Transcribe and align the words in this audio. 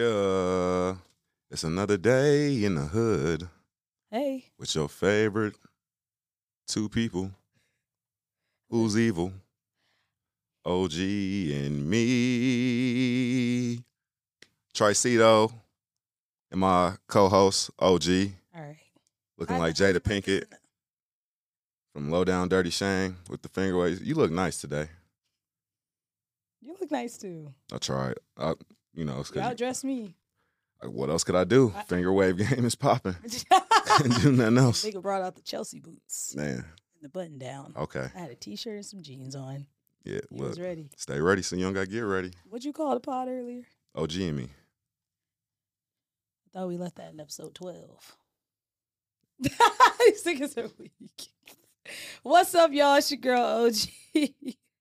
Yeah, 0.00 0.96
it's 1.50 1.64
another 1.64 1.96
day 1.96 2.62
in 2.64 2.74
the 2.74 2.82
hood 2.82 3.48
Hey, 4.10 4.44
with 4.58 4.74
your 4.74 4.90
favorite 4.90 5.54
two 6.68 6.90
people. 6.90 7.30
Who's 8.68 8.98
evil? 8.98 9.32
OG 10.66 10.92
and 10.98 11.88
me. 11.88 13.78
Tricito 14.74 15.50
and 16.50 16.60
my 16.60 16.96
co-host 17.08 17.70
OG, 17.78 18.32
all 18.54 18.60
right. 18.60 18.76
looking 19.38 19.56
I- 19.56 19.60
like 19.60 19.74
Jada 19.76 19.98
Pinkett 20.00 20.44
from 21.94 22.10
Low 22.10 22.22
Down 22.22 22.50
Dirty 22.50 22.68
Shame 22.68 23.16
with 23.30 23.40
the 23.40 23.48
finger 23.48 23.78
waves. 23.78 24.02
You 24.02 24.14
look 24.16 24.30
nice 24.30 24.60
today. 24.60 24.90
You 26.60 26.76
look 26.78 26.90
nice 26.90 27.16
too. 27.16 27.54
I 27.72 27.78
tried. 27.78 28.18
I, 28.36 28.52
you 28.96 29.04
know, 29.04 29.16
'cause 29.16 29.30
outdress 29.32 29.84
me. 29.84 30.16
you- 30.82 30.90
what 30.90 31.08
else 31.10 31.22
could 31.24 31.36
I 31.36 31.44
do? 31.44 31.72
I- 31.76 31.82
Finger 31.84 32.12
wave 32.12 32.36
game 32.50 32.64
is 32.64 32.74
popping. 32.74 33.14
Can't 33.86 34.20
do 34.22 34.32
nothing 34.32 34.58
else. 34.58 34.84
Nigga 34.84 35.00
brought 35.00 35.22
out 35.22 35.36
the 35.36 35.42
Chelsea 35.42 35.78
boots 35.80 36.34
Man, 36.36 36.56
and 36.56 36.64
the 37.02 37.08
button 37.08 37.38
down. 37.38 37.72
okay. 37.76 38.08
I 38.14 38.18
had 38.18 38.30
a 38.30 38.34
t-shirt 38.34 38.74
and 38.74 38.84
some 38.84 39.00
jeans 39.02 39.36
on. 39.36 39.66
Yeah, 40.04 40.20
He 40.30 40.36
look. 40.38 40.48
was 40.50 40.60
ready. 40.60 40.90
Stay 40.96 41.20
ready 41.20 41.42
so 41.42 41.56
you 41.56 41.62
don't 41.64 41.72
got 41.72 41.82
to 41.86 41.90
get 41.90 42.00
ready. 42.00 42.32
What'd 42.48 42.64
you 42.64 42.72
call 42.72 42.94
the 42.94 43.00
pod 43.00 43.28
earlier? 43.28 43.62
OG 43.94 44.14
and 44.16 44.36
me. 44.36 44.48
I 46.46 46.58
thought 46.58 46.68
we 46.68 46.76
left 46.76 46.96
that 46.96 47.12
in 47.12 47.20
episode 47.20 47.54
12. 47.54 48.16
These 49.40 49.52
niggas 50.24 50.56
are 50.58 50.70
weak. 50.78 51.28
What's 52.22 52.54
up, 52.54 52.72
y'all? 52.72 52.94
It's 52.96 53.10
your 53.10 53.20
girl 53.20 53.42
OG. 53.66 54.24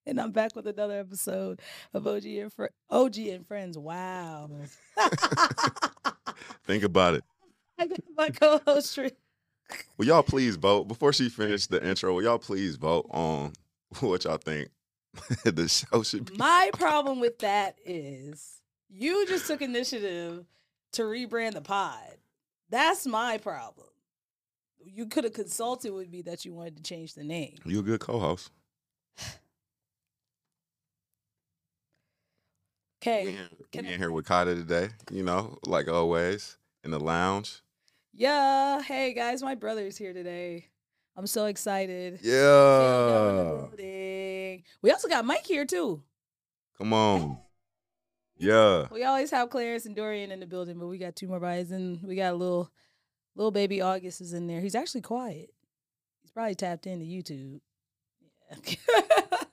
And 0.05 0.21
I'm 0.21 0.31
back 0.31 0.55
with 0.55 0.67
another 0.67 0.99
episode 0.99 1.61
of 1.93 2.05
OG 2.05 2.25
and 2.25 2.53
Fr- 2.53 2.65
OG 2.89 3.17
and 3.17 3.47
Friends. 3.47 3.77
Wow. 3.77 4.49
Think 6.63 6.83
about 6.83 7.15
it. 7.15 7.23
I 7.79 7.87
got 7.87 7.99
my 8.15 8.29
co-host 8.29 8.95
Tri- 8.95 9.11
Will 9.97 10.05
y'all 10.05 10.23
please 10.23 10.57
vote 10.57 10.87
before 10.87 11.11
she 11.11 11.27
finished 11.29 11.71
the 11.71 11.83
intro? 11.85 12.13
Will 12.13 12.23
y'all 12.23 12.37
please 12.37 12.75
vote 12.75 13.07
on 13.09 13.53
what 13.99 14.25
y'all 14.25 14.37
think 14.37 14.69
the 15.43 15.67
show 15.67 16.03
should 16.03 16.25
be? 16.25 16.37
My 16.37 16.69
problem 16.73 17.19
with 17.19 17.39
that 17.39 17.75
is 17.83 18.61
you 18.89 19.25
just 19.27 19.47
took 19.47 19.61
initiative 19.61 20.45
to 20.93 21.01
rebrand 21.01 21.53
the 21.53 21.61
pod. 21.61 22.17
That's 22.69 23.07
my 23.07 23.37
problem. 23.37 23.87
You 24.85 25.07
could 25.07 25.23
have 25.23 25.33
consulted 25.33 25.93
with 25.93 26.11
me 26.11 26.21
that 26.23 26.45
you 26.45 26.53
wanted 26.53 26.77
to 26.77 26.83
change 26.83 27.15
the 27.15 27.23
name. 27.23 27.55
You 27.65 27.79
a 27.79 27.83
good 27.83 27.99
co-host. 27.99 28.51
We 33.05 33.11
in, 33.11 33.37
Can 33.71 33.85
we 33.85 33.93
in 33.93 33.99
here 33.99 34.11
with 34.11 34.25
KYDA 34.25 34.55
today. 34.55 34.89
You 35.11 35.23
know, 35.23 35.57
like 35.65 35.87
always 35.87 36.57
in 36.83 36.91
the 36.91 36.99
lounge. 36.99 37.61
Yeah. 38.13 38.81
Hey 38.81 39.13
guys, 39.13 39.43
my 39.43 39.55
brother's 39.55 39.97
here 39.97 40.13
today. 40.13 40.69
I'm 41.15 41.27
so 41.27 41.45
excited. 41.45 42.19
Yeah. 42.23 43.67
We 44.81 44.91
also 44.91 45.07
got 45.07 45.25
Mike 45.25 45.45
here 45.45 45.65
too. 45.65 46.01
Come 46.77 46.93
on. 46.93 47.37
Yeah. 48.37 48.87
We 48.91 49.03
always 49.03 49.31
have 49.31 49.49
Clarence 49.49 49.85
and 49.85 49.95
Dorian 49.95 50.31
in 50.31 50.39
the 50.39 50.45
building, 50.45 50.77
but 50.77 50.87
we 50.87 50.97
got 50.97 51.15
two 51.15 51.27
more 51.27 51.39
guys 51.39 51.71
and 51.71 52.01
we 52.03 52.15
got 52.15 52.33
a 52.33 52.35
little 52.35 52.71
little 53.35 53.51
baby 53.51 53.81
August 53.81 54.19
is 54.19 54.33
in 54.33 54.47
there. 54.47 54.61
He's 54.61 54.75
actually 54.75 55.01
quiet. 55.01 55.51
He's 56.21 56.31
probably 56.31 56.55
tapped 56.55 56.87
into 56.87 57.05
YouTube. 57.05 57.61
Yeah. 58.49 59.37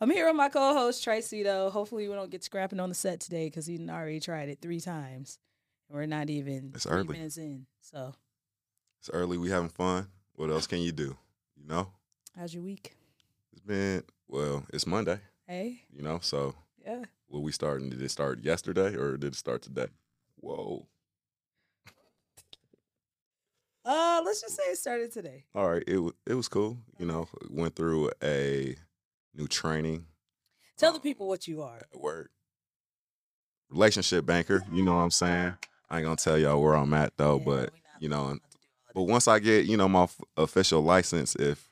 I'm 0.00 0.10
here 0.10 0.26
with 0.26 0.36
my 0.36 0.48
co-host 0.48 1.04
Tricito. 1.04 1.70
Hopefully 1.70 2.08
we 2.08 2.14
don't 2.14 2.30
get 2.30 2.42
scrapping 2.44 2.80
on 2.80 2.88
the 2.88 2.94
set 2.94 3.20
today 3.20 3.46
because 3.46 3.66
he 3.66 3.78
already 3.88 4.20
tried 4.20 4.48
it 4.48 4.58
three 4.60 4.80
times. 4.80 5.38
We're 5.88 6.06
not 6.06 6.30
even 6.30 6.72
It's 6.74 6.84
three 6.84 6.92
early. 6.98 7.08
minutes 7.18 7.36
in. 7.36 7.66
So 7.80 8.14
It's 9.00 9.10
early. 9.10 9.36
We 9.38 9.50
having 9.50 9.68
fun. 9.68 10.08
What 10.34 10.50
else 10.50 10.66
can 10.66 10.80
you 10.80 10.92
do? 10.92 11.16
You 11.56 11.66
know, 11.66 11.88
how's 12.36 12.54
your 12.54 12.62
week? 12.62 12.96
it's 13.52 13.60
been 13.60 14.02
well. 14.26 14.64
It's 14.72 14.86
Monday. 14.86 15.20
Hey? 15.46 15.82
You 15.94 16.02
know, 16.02 16.18
so 16.22 16.54
Yeah. 16.84 17.04
will 17.28 17.42
we 17.42 17.52
starting? 17.52 17.90
Did 17.90 18.00
it 18.02 18.10
start 18.10 18.40
yesterday 18.42 18.94
or 18.96 19.16
did 19.16 19.32
it 19.34 19.36
start 19.36 19.62
today? 19.62 19.88
Whoa. 20.36 20.86
Uh 23.84 24.22
let's 24.24 24.40
just 24.40 24.56
say 24.56 24.62
it 24.70 24.78
started 24.78 25.12
today. 25.12 25.44
All 25.54 25.68
right. 25.70 25.82
It 25.86 26.00
it 26.26 26.34
was 26.34 26.48
cool. 26.48 26.78
You 26.98 27.06
know, 27.06 27.28
went 27.50 27.74
through 27.74 28.10
a 28.22 28.76
new 29.34 29.46
training 29.48 30.06
Tell 30.76 30.90
uh, 30.90 30.94
the 30.94 31.00
people 31.00 31.28
what 31.28 31.46
you 31.46 31.62
are. 31.62 31.76
at 31.92 32.00
work. 32.00 32.30
Relationship 33.70 34.26
banker. 34.26 34.62
You 34.72 34.82
know 34.82 34.94
what 34.96 35.02
I'm 35.02 35.10
saying? 35.10 35.54
I 35.88 35.98
ain't 35.98 36.04
gonna 36.04 36.16
tell 36.16 36.38
y'all 36.38 36.62
where 36.62 36.74
I'm 36.74 36.92
at 36.94 37.16
though, 37.16 37.38
Yeah, 37.38 37.44
but 37.44 37.70
you 38.00 38.08
know, 38.08 38.24
we 38.24 38.30
and- 38.32 38.40
not 38.40 38.50
to 38.50 38.58
do 38.58 38.64
all 38.84 38.88
of 38.90 38.94
But 38.94 39.02
once 39.04 39.28
I 39.28 39.38
get, 39.38 39.66
you 39.66 39.76
know, 39.76 39.88
my 39.88 40.04
f- 40.04 40.20
official 40.36 40.82
license, 40.82 41.34
if 41.36 41.70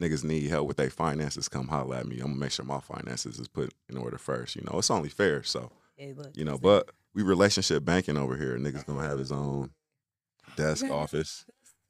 niggas 0.00 0.24
need 0.24 0.48
help 0.48 0.68
with 0.68 0.76
their 0.76 0.90
finances, 0.90 1.48
come 1.48 1.68
holler 1.68 1.96
at 1.96 2.06
me. 2.06 2.16
I'm 2.16 2.28
gonna 2.28 2.36
make 2.36 2.52
sure 2.52 2.64
my 2.64 2.80
finances 2.80 3.38
is 3.38 3.48
put 3.48 3.72
in 3.88 3.96
order 3.96 4.18
first. 4.18 4.56
You 4.56 4.62
know, 4.62 4.78
it's 4.78 4.90
only 4.90 5.08
fair. 5.08 5.42
So, 5.42 5.72
look, 5.98 6.36
you 6.36 6.44
know, 6.44 6.58
but 6.58 6.90
we 7.14 7.22
relationship 7.22 7.84
banking 7.84 8.16
over 8.18 8.36
here. 8.36 8.56
Niggas 8.58 8.86
gonna 8.86 9.06
have 9.06 9.18
his 9.18 9.32
own 9.32 9.70
desk 10.56 10.84
office. 10.90 11.46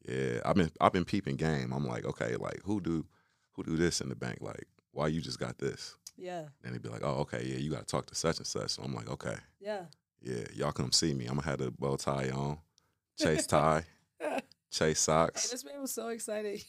Yeah, 0.09 0.41
I've 0.45 0.55
been 0.57 0.71
I've 0.81 0.93
been 0.93 1.05
peeping 1.05 1.37
game. 1.37 1.73
I'm 1.73 1.87
like, 1.87 2.05
okay, 2.05 2.37
like 2.37 2.61
who 2.65 2.81
do 2.81 3.07
who 3.53 3.65
do 3.65 3.77
this 3.77 4.01
in 4.01 4.09
the 4.09 4.15
bank? 4.17 4.39
Like, 4.41 4.67
why 4.99 5.07
you 5.07 5.21
just 5.21 5.39
got 5.39 5.59
this? 5.59 5.95
Yeah, 6.17 6.47
And 6.65 6.73
he'd 6.73 6.83
be 6.83 6.89
like, 6.89 7.05
oh, 7.05 7.21
okay, 7.21 7.45
yeah, 7.45 7.59
you 7.59 7.71
gotta 7.71 7.85
talk 7.85 8.07
to 8.07 8.15
such 8.17 8.39
and 8.39 8.47
such. 8.47 8.71
So 8.71 8.83
I'm 8.83 8.93
like, 8.93 9.09
okay, 9.09 9.37
yeah. 9.61 9.83
yeah, 10.21 10.43
y'all 10.53 10.73
come 10.73 10.91
see 10.91 11.15
me. 11.15 11.27
I'm 11.27 11.37
gonna 11.37 11.47
have 11.47 11.61
the 11.61 11.71
bow 11.71 11.95
tie 11.95 12.31
on, 12.31 12.59
chase 13.17 13.47
tie, 13.47 13.85
chase 14.73 14.99
socks. 14.99 15.45
Hey, 15.45 15.55
this 15.55 15.65
man 15.65 15.81
was 15.81 15.93
so 15.93 16.09
excited. 16.09 16.57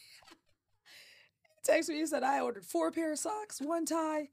he 1.66 1.72
texted 1.72 1.90
me 1.90 2.02
and 2.02 2.10
said, 2.10 2.22
I 2.22 2.42
ordered 2.42 2.64
four 2.64 2.92
pair 2.92 3.12
of 3.12 3.18
socks, 3.18 3.60
one 3.60 3.88
tie, 3.88 4.30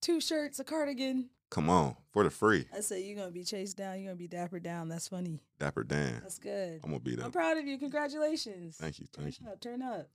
two 0.00 0.20
shirts, 0.20 0.60
a 0.60 0.64
cardigan. 0.64 1.30
Come 1.50 1.68
on, 1.68 1.96
for 2.12 2.22
the 2.22 2.30
free. 2.30 2.66
I 2.74 2.80
said, 2.80 3.02
You're 3.02 3.16
going 3.16 3.28
to 3.28 3.34
be 3.34 3.44
chased 3.44 3.76
down. 3.76 3.96
You're 3.96 4.06
going 4.06 4.16
to 4.16 4.22
be 4.22 4.28
dapper 4.28 4.60
down. 4.60 4.88
That's 4.88 5.08
funny. 5.08 5.42
Dapper 5.58 5.82
Dan. 5.82 6.20
That's 6.22 6.38
good. 6.38 6.80
I'm 6.84 6.90
gonna 6.90 7.00
be 7.00 7.16
there. 7.16 7.24
I'm 7.26 7.32
proud 7.32 7.58
of 7.58 7.66
you. 7.66 7.76
Congratulations. 7.78 8.76
Thank 8.76 9.00
you, 9.00 9.06
thank 9.12 9.40
you. 9.40 9.46
Turn 9.46 9.52
up. 9.52 9.60
Turn 9.60 9.82
up. 9.82 10.08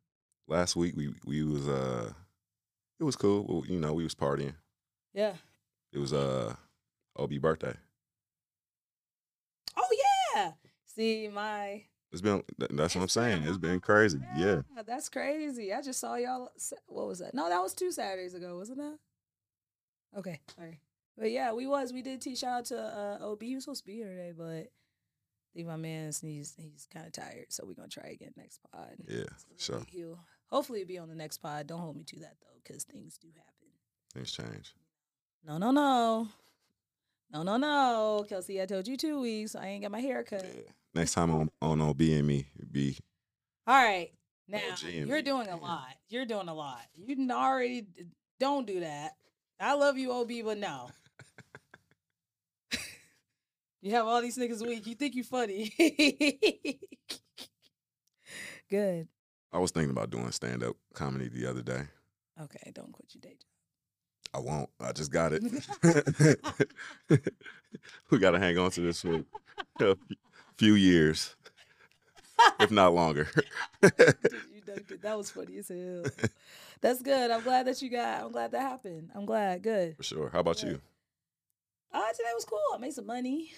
Last 0.48 0.78
week 0.78 0.96
we 0.96 1.14
we 1.26 1.44
was 1.44 1.68
uh, 1.68 2.14
it 3.00 3.04
was 3.04 3.16
cool. 3.16 3.46
Well, 3.48 3.64
you 3.68 3.80
know, 3.80 3.94
we 3.94 4.04
was 4.04 4.16
partying. 4.16 4.56
Yeah. 5.14 5.34
It 5.92 6.00
was 6.00 6.14
uh, 6.14 6.56
Ob 7.18 7.32
birthday. 7.42 7.74
Oh, 9.76 9.88
yeah. 10.36 10.52
See, 10.86 11.28
my. 11.28 11.84
It's 12.12 12.22
been 12.22 12.42
that's 12.58 12.96
what 12.96 13.02
I'm 13.02 13.08
saying. 13.10 13.44
It's 13.44 13.58
been 13.58 13.82
crazy. 13.82 14.20
Yeah. 14.38 14.62
That's 14.86 15.10
crazy. 15.10 15.74
I 15.74 15.82
just 15.82 16.00
saw 16.00 16.16
y'all. 16.16 16.50
What 16.88 17.08
was 17.08 17.20
that? 17.20 17.34
No, 17.34 17.50
that 17.50 17.60
was 17.60 17.74
two 17.74 17.92
Saturdays 17.92 18.34
ago, 18.34 18.56
wasn't 18.58 18.78
that? 18.78 18.98
Okay. 20.18 20.40
Sorry. 20.56 20.80
But 21.18 21.32
yeah, 21.32 21.52
we 21.52 21.68
was. 21.68 21.92
We 21.92 22.02
did 22.02 22.22
T 22.22 22.36
shout 22.36 22.60
out 22.60 22.66
to 22.66 22.80
uh, 22.80 23.26
OB. 23.26 23.42
He 23.42 23.56
was 23.56 23.66
supposed 23.66 23.84
to 23.84 23.88
be 23.88 23.96
here 23.96 24.08
today, 24.08 24.32
but 24.38 24.46
I 24.46 24.68
think 25.54 25.68
my 25.68 25.76
man 25.76 26.12
he's 26.22 26.56
he's 26.58 26.88
kind 26.94 27.06
of 27.06 27.12
tired, 27.12 27.48
so 27.50 27.66
we're 27.66 27.74
gonna 27.74 27.88
try 27.88 28.10
again 28.10 28.34
next 28.38 28.60
pod. 28.72 28.96
Yeah, 29.08 29.24
So 29.58 29.74
sure. 29.74 29.82
He'll 29.90 30.20
hopefully 30.48 30.82
it'll 30.82 30.88
be 30.88 30.98
on 30.98 31.10
the 31.10 31.16
next 31.16 31.38
pod. 31.38 31.68
Don't 31.68 31.80
hold 31.80 31.96
me 31.96 32.04
to 32.04 32.20
that 32.20 32.36
though, 32.42 32.60
because 32.64 32.84
things 32.84 33.18
do 33.18 33.28
happen. 33.36 33.68
Things 34.14 34.32
change. 34.32 34.74
No, 35.46 35.58
no, 35.58 35.72
no, 35.72 36.28
no, 37.32 37.44
no, 37.44 37.58
no. 37.58 38.26
Kelsey, 38.28 38.62
I 38.62 38.66
told 38.66 38.88
you 38.88 38.98
two 38.98 39.22
weeks. 39.22 39.56
I 39.56 39.68
ain't 39.68 39.84
got 39.84 39.92
my 39.92 40.02
hair 40.02 40.24
cut. 40.24 40.44
Yeah. 40.44 40.72
Next 40.94 41.14
time 41.14 41.32
on 41.32 41.50
on 41.62 41.82
OB 41.82 42.02
and 42.02 42.28
me, 42.28 42.48
it'd 42.58 42.72
be 42.72 42.98
All 43.66 43.76
right. 43.76 44.12
Now 44.48 44.60
you're 44.84 45.22
doing 45.22 45.48
a 45.50 45.58
lot. 45.58 45.94
You're 46.08 46.26
doing 46.26 46.48
a 46.48 46.54
lot. 46.54 46.82
You 46.96 47.30
already 47.32 47.86
don't 48.40 48.66
do 48.66 48.80
that. 48.80 49.16
I 49.60 49.74
love 49.74 49.98
you, 49.98 50.12
OB, 50.14 50.32
but 50.46 50.58
no. 50.58 50.90
you 53.82 53.92
have 53.92 54.06
all 54.06 54.22
these 54.22 54.38
niggas 54.38 54.66
weak. 54.66 54.88
You 54.88 54.96
think 54.96 55.16
you 55.16 55.24
funny. 55.24 55.74
Good. 58.70 59.08
I 59.52 59.60
was 59.60 59.72
thinking 59.72 59.92
about 59.92 60.10
doing 60.10 60.32
stand 60.32 60.64
up 60.64 60.76
comedy 60.94 61.30
the 61.30 61.50
other 61.50 61.62
day. 61.62 61.84
Okay, 62.42 62.72
don't 62.74 62.92
quit 62.92 63.14
your 63.14 63.22
day 63.22 63.38
job. 63.40 63.48
I 64.34 64.40
won't. 64.40 64.70
I 64.80 64.92
just 64.92 65.12
got 65.12 65.32
it. 65.34 65.42
we 68.12 68.20
got 68.20 68.32
to 68.32 68.40
hang 68.40 68.58
on 68.58 68.72
to 68.72 68.82
this 68.82 69.02
for 69.02 69.24
a 69.80 69.96
few 70.58 70.76
years, 70.76 71.36
if 72.60 72.70
not 72.72 72.94
longer. 72.94 73.28
you 73.82 73.90
dunked 73.90 74.92
it. 74.92 75.02
That 75.02 75.18
was 75.18 75.32
funny 75.32 75.58
as 75.58 75.70
hell. 75.70 76.04
That's 76.82 77.02
good. 77.02 77.32
I'm 77.32 77.42
glad 77.42 77.68
that 77.68 77.82
you 77.82 77.90
got. 77.90 78.24
I'm 78.24 78.32
glad 78.32 78.52
that 78.52 78.62
happened. 78.62 79.10
I'm 79.16 79.26
glad. 79.26 79.64
Good. 79.64 79.98
For 79.98 80.04
sure. 80.04 80.30
How 80.32 80.42
about 80.42 80.62
you? 80.62 80.80
Uh, 81.92 82.12
today 82.12 82.30
was 82.36 82.46
cool. 82.46 82.60
I 82.76 82.78
made 82.78 82.94
some 82.94 83.08
money. 83.08 83.54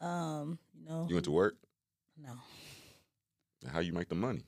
Um, 0.00 0.58
you 0.78 0.88
know. 0.88 1.06
You 1.08 1.14
went 1.14 1.24
to 1.24 1.30
work? 1.30 1.56
No. 2.16 2.32
How 3.70 3.80
you 3.80 3.92
make 3.92 4.08
the 4.08 4.14
money? 4.14 4.44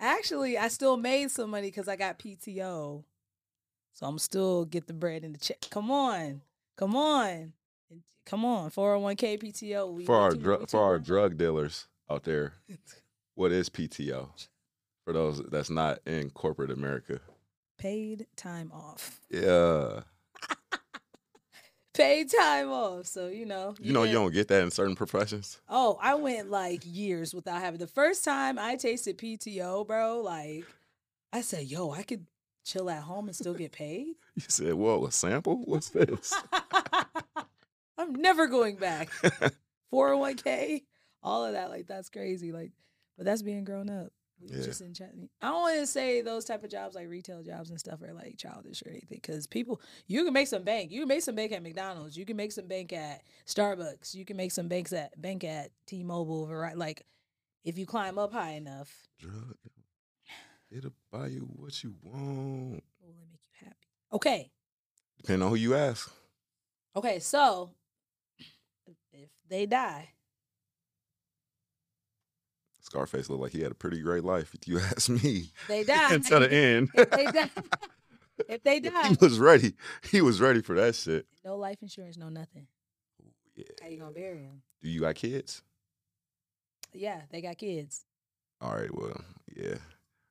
Actually, 0.00 0.56
I 0.56 0.68
still 0.68 0.96
made 0.96 1.30
some 1.30 1.50
money 1.50 1.68
because 1.68 1.88
I 1.88 1.96
got 1.96 2.18
PTO. 2.18 3.02
So 3.92 4.06
I'm 4.06 4.18
still 4.18 4.64
get 4.64 4.86
the 4.86 4.92
bread 4.92 5.24
and 5.24 5.34
the 5.34 5.38
check. 5.40 5.58
Come 5.70 5.90
on. 5.90 6.42
Come 6.76 6.94
on. 6.94 7.52
Come 8.24 8.44
on. 8.44 8.70
401k 8.70 9.42
PTO. 9.42 9.92
We 9.92 10.04
For 10.04 10.16
our 10.16 10.34
drug 10.34 10.70
for 10.70 10.80
our 10.80 10.98
drug 10.98 11.36
dealers 11.36 11.88
out 12.08 12.22
there, 12.24 12.52
what 13.34 13.50
is 13.50 13.68
PTO? 13.68 14.28
For 15.04 15.12
those 15.12 15.42
that's 15.50 15.70
not 15.70 15.98
in 16.06 16.30
corporate 16.30 16.70
America. 16.70 17.20
paid 17.78 18.26
time 18.36 18.70
off. 18.72 19.20
Yeah. 19.30 20.02
Paid 21.98 22.30
time 22.30 22.70
off. 22.70 23.06
So, 23.06 23.26
you 23.26 23.44
know. 23.44 23.74
You 23.80 23.92
know 23.92 24.04
you 24.04 24.12
don't 24.12 24.32
get 24.32 24.46
that 24.48 24.62
in 24.62 24.70
certain 24.70 24.94
professions. 24.94 25.60
Oh, 25.68 25.98
I 26.00 26.14
went 26.14 26.48
like 26.48 26.82
years 26.84 27.34
without 27.34 27.60
having 27.60 27.80
the 27.80 27.88
first 27.88 28.24
time 28.24 28.56
I 28.56 28.76
tasted 28.76 29.18
PTO, 29.18 29.84
bro, 29.84 30.20
like 30.20 30.64
I 31.32 31.40
said, 31.40 31.64
yo, 31.64 31.90
I 31.90 32.04
could 32.04 32.24
chill 32.64 32.88
at 32.88 33.02
home 33.02 33.26
and 33.26 33.34
still 33.34 33.54
get 33.54 33.72
paid. 33.72 34.14
You 34.36 34.44
said, 34.46 34.74
"Whoa, 34.74 35.04
a 35.06 35.10
sample? 35.10 35.62
What's 35.64 35.88
this?" 35.88 36.32
I'm 37.98 38.14
never 38.14 38.46
going 38.46 38.76
back. 38.76 39.10
401k, 39.92 40.84
all 41.24 41.44
of 41.44 41.54
that, 41.54 41.68
like 41.70 41.88
that's 41.88 42.10
crazy. 42.10 42.52
Like, 42.52 42.70
but 43.16 43.26
that's 43.26 43.42
being 43.42 43.64
grown 43.64 43.90
up. 43.90 44.12
We 44.40 44.56
Yeah. 44.56 44.64
Just 44.64 44.80
in 44.80 44.94
chat. 44.94 45.12
I 45.42 45.48
don't 45.48 45.60
want 45.62 45.78
to 45.80 45.86
say 45.86 46.20
those 46.22 46.44
type 46.44 46.62
of 46.64 46.70
jobs 46.70 46.94
like 46.94 47.08
retail 47.08 47.42
jobs 47.42 47.70
and 47.70 47.78
stuff 47.78 48.00
are 48.02 48.12
like 48.14 48.36
childish 48.38 48.82
or 48.86 48.90
anything 48.90 49.18
because 49.20 49.46
people 49.46 49.80
you 50.06 50.24
can 50.24 50.32
make 50.32 50.46
some 50.48 50.62
bank. 50.62 50.90
You 50.92 51.00
can 51.00 51.08
make 51.08 51.22
some 51.22 51.34
bank 51.34 51.52
at 51.52 51.62
McDonald's. 51.62 52.16
You 52.16 52.24
can 52.24 52.36
make 52.36 52.52
some 52.52 52.66
bank 52.68 52.92
at 52.92 53.22
Starbucks. 53.46 54.14
You 54.14 54.24
can 54.24 54.36
make 54.36 54.52
some 54.52 54.68
banks 54.68 54.92
at 54.92 55.20
bank 55.20 55.42
at 55.44 55.70
T-Mobile. 55.86 56.46
Vari- 56.46 56.74
Like 56.76 57.04
if 57.64 57.76
you 57.78 57.84
climb 57.86 58.18
up 58.18 58.32
high 58.32 58.52
enough, 58.52 58.90
Drug. 59.18 59.56
It'll 60.70 60.92
buy 61.10 61.28
you 61.28 61.40
what 61.56 61.82
you 61.82 61.94
want. 62.02 62.84
will 63.00 63.08
it 63.08 63.28
make 63.32 63.40
you 63.60 63.64
happy? 63.66 63.76
Okay, 64.12 64.50
Depending 65.16 65.42
on 65.42 65.48
who 65.48 65.56
you 65.56 65.74
ask. 65.74 66.12
okay. 66.94 67.18
So 67.18 67.70
if 69.12 69.30
they 69.48 69.66
die, 69.66 70.10
Scarface 72.88 73.28
looked 73.28 73.42
like 73.42 73.52
he 73.52 73.60
had 73.60 73.70
a 73.70 73.74
pretty 73.74 74.00
great 74.00 74.24
life, 74.24 74.54
if 74.54 74.66
you 74.66 74.78
ask 74.96 75.10
me. 75.10 75.50
they 75.68 75.84
die. 75.84 76.14
Until 76.14 76.40
the 76.40 76.50
end. 76.50 76.88
if 76.94 77.10
they 77.10 77.24
die, 77.26 77.50
if 78.48 78.62
they 78.62 78.80
die, 78.80 79.08
he 79.08 79.16
was 79.20 79.38
ready. 79.38 79.74
He 80.10 80.22
was 80.22 80.40
ready 80.40 80.62
for 80.62 80.74
that 80.76 80.94
shit. 80.94 81.26
no 81.44 81.56
life 81.56 81.76
insurance, 81.82 82.16
no 82.16 82.30
nothing. 82.30 82.66
Yeah. 83.54 83.64
How 83.82 83.88
you 83.88 83.98
gonna 83.98 84.12
bury 84.12 84.38
him? 84.38 84.62
Do 84.82 84.88
you 84.88 85.00
got 85.00 85.16
kids? 85.16 85.62
Yeah, 86.94 87.20
they 87.30 87.42
got 87.42 87.58
kids. 87.58 88.06
All 88.62 88.74
right, 88.74 88.92
well, 88.94 89.20
yeah. 89.54 89.74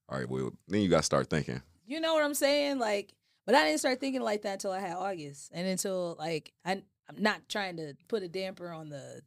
All 0.10 0.18
right, 0.18 0.28
well, 0.28 0.52
then 0.68 0.82
you 0.82 0.90
got 0.90 0.98
to 0.98 1.04
start 1.04 1.30
thinking. 1.30 1.62
You 1.86 2.00
know 2.00 2.16
what 2.16 2.24
I'm 2.24 2.34
saying? 2.34 2.80
Like, 2.80 3.14
but 3.46 3.54
I 3.54 3.66
didn't 3.66 3.80
start 3.82 4.00
thinking 4.00 4.22
like 4.22 4.42
that 4.44 4.54
until 4.54 4.72
I 4.72 4.80
had 4.80 4.96
August, 4.96 5.52
and 5.54 5.68
until 5.68 6.16
like 6.18 6.54
I, 6.66 6.72
I'm 6.72 7.18
not 7.20 7.48
trying 7.50 7.78
to 7.78 7.94
put 8.08 8.24
a 8.24 8.28
damper 8.28 8.72
on 8.72 8.90
the 8.90 9.22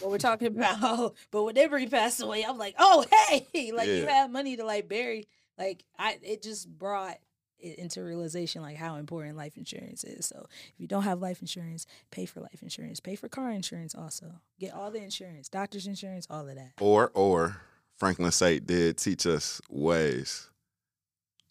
what 0.00 0.10
we're 0.10 0.18
talking 0.18 0.48
about. 0.56 1.14
But 1.30 1.44
whenever 1.44 1.78
he 1.78 1.86
passed 1.86 2.20
away, 2.22 2.44
I'm 2.44 2.58
like, 2.58 2.74
oh 2.78 3.04
hey, 3.28 3.72
like 3.74 3.88
you 3.88 4.06
have 4.06 4.30
money 4.30 4.56
to 4.56 4.64
like 4.64 4.88
bury. 4.88 5.28
Like 5.58 5.84
I, 5.98 6.18
it 6.22 6.42
just 6.42 6.68
brought 6.68 7.16
it 7.58 7.78
into 7.78 8.02
realization 8.02 8.60
like 8.60 8.76
how 8.76 8.96
important 8.96 9.36
life 9.36 9.56
insurance 9.56 10.04
is. 10.04 10.26
So 10.26 10.46
if 10.74 10.78
you 10.78 10.86
don't 10.86 11.04
have 11.04 11.20
life 11.20 11.40
insurance, 11.40 11.86
pay 12.10 12.26
for 12.26 12.40
life 12.40 12.62
insurance. 12.62 13.00
Pay 13.00 13.16
for 13.16 13.28
car 13.28 13.50
insurance 13.50 13.94
also. 13.94 14.26
Get 14.60 14.74
all 14.74 14.90
the 14.90 15.02
insurance, 15.02 15.48
doctor's 15.48 15.86
insurance, 15.86 16.26
all 16.28 16.46
of 16.46 16.54
that. 16.54 16.72
Or, 16.80 17.10
or 17.14 17.62
Franklin 17.96 18.30
Saint 18.30 18.66
did 18.66 18.98
teach 18.98 19.26
us 19.26 19.62
ways. 19.70 20.50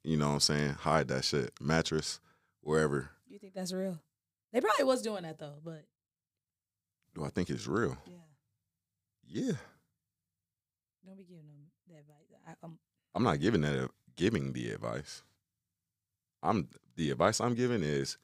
You 0.04 0.18
know 0.18 0.28
what 0.28 0.34
I'm 0.36 0.40
saying? 0.42 0.70
Hide 0.74 1.08
that 1.08 1.26
shit. 1.26 1.52
Mattress, 1.60 2.20
wherever. 2.62 3.10
You 3.28 3.40
think 3.40 3.56
that's 3.56 3.74
real? 3.74 4.00
They 4.54 4.62
probably 4.62 4.86
was 4.86 5.02
doing 5.02 5.24
that 5.24 5.40
though, 5.40 5.56
but 5.66 5.86
Do 7.16 7.26
I 7.26 7.30
think 7.30 7.50
it's 7.50 7.66
real? 7.66 7.98
yeah. 8.06 8.14
Yeah. 9.28 9.54
Don't 11.06 11.18
be 11.18 11.24
giving 11.24 11.46
them 11.48 11.72
that 11.90 12.00
advice. 12.00 12.40
I, 12.48 12.54
um, 12.64 12.78
I'm 13.14 13.24
not 13.24 13.40
giving 13.40 13.62
that 13.62 13.90
giving 14.16 14.54
the 14.54 14.72
advice. 14.72 15.24
I'm 16.42 16.68
the 16.96 17.12
advice 17.12 17.42
I'm 17.42 17.56
giving 17.56 17.84
is 17.84 18.18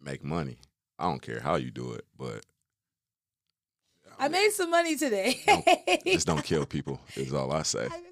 make 0.00 0.24
money. 0.24 0.58
I 0.98 1.04
don't 1.04 1.22
care 1.22 1.40
how 1.40 1.56
you 1.56 1.70
do 1.70 1.92
it, 1.92 2.04
but 2.16 2.44
I 4.18 4.28
made 4.28 4.50
some 4.50 4.70
money 4.70 4.96
today. 4.96 5.40
just 6.06 6.26
don't 6.26 6.44
kill 6.44 6.66
people. 6.66 7.00
Is 7.16 7.34
all 7.34 7.52
I 7.52 7.62
say. 7.62 7.88
I 7.90 8.02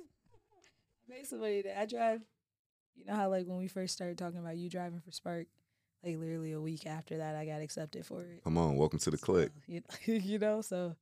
made 1.09 1.27
some 1.27 1.41
money 1.41 1.63
today. 1.63 1.77
I 1.79 1.87
drive. 1.87 2.23
You 2.97 3.05
know 3.07 3.15
how 3.15 3.31
like 3.31 3.47
when 3.47 3.59
we 3.59 3.69
first 3.69 3.95
started 3.95 4.19
talking 4.19 4.41
about 4.41 4.57
you 4.57 4.69
driving 4.69 5.01
for 5.01 5.13
Spark, 5.13 5.47
like 6.05 6.19
literally 6.19 6.53
a 6.53 6.61
week 6.61 6.87
after 6.87 7.19
that, 7.19 7.37
I 7.37 7.47
got 7.47 7.63
accepted 7.63 8.05
for 8.05 8.23
it. 8.23 8.43
Come 8.45 8.59
on, 8.59 8.77
welcome 8.77 8.99
to 8.99 9.11
the. 9.11 9.19
So, 9.19 9.49
you, 9.67 9.83
you 10.05 10.39
know, 10.39 10.61
so 10.63 10.97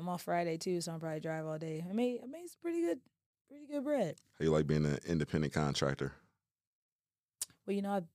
I'm 0.00 0.08
off 0.08 0.22
Friday 0.22 0.56
too, 0.56 0.80
so 0.80 0.92
I'm 0.92 0.98
probably 0.98 1.20
drive 1.20 1.46
all 1.46 1.58
day. 1.58 1.84
I 1.88 1.92
made 1.92 2.20
I 2.22 2.26
made 2.26 2.48
some 2.48 2.60
pretty 2.62 2.80
good, 2.80 3.00
pretty 3.48 3.66
good 3.66 3.84
bread. 3.84 4.16
How 4.38 4.44
you 4.44 4.50
like 4.50 4.66
being 4.66 4.86
an 4.86 4.98
independent 5.06 5.52
contractor? 5.52 6.12
Well, 7.66 7.76
you 7.76 7.82
know, 7.82 7.92
I've 7.92 8.06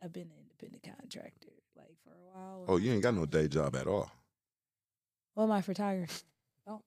I've 0.00 0.12
been 0.12 0.28
an 0.28 0.38
independent 0.40 0.84
contractor 0.84 1.48
like 1.76 1.96
for 2.04 2.12
a 2.12 2.22
while. 2.32 2.64
Oh, 2.68 2.76
you 2.76 2.92
ain't 2.92 3.02
got 3.02 3.14
no 3.14 3.26
day 3.26 3.48
job 3.48 3.74
at 3.74 3.88
all. 3.88 4.08
Well, 5.34 5.48
my 5.48 5.62
photography. 5.62 6.22
Oh. 6.68 6.82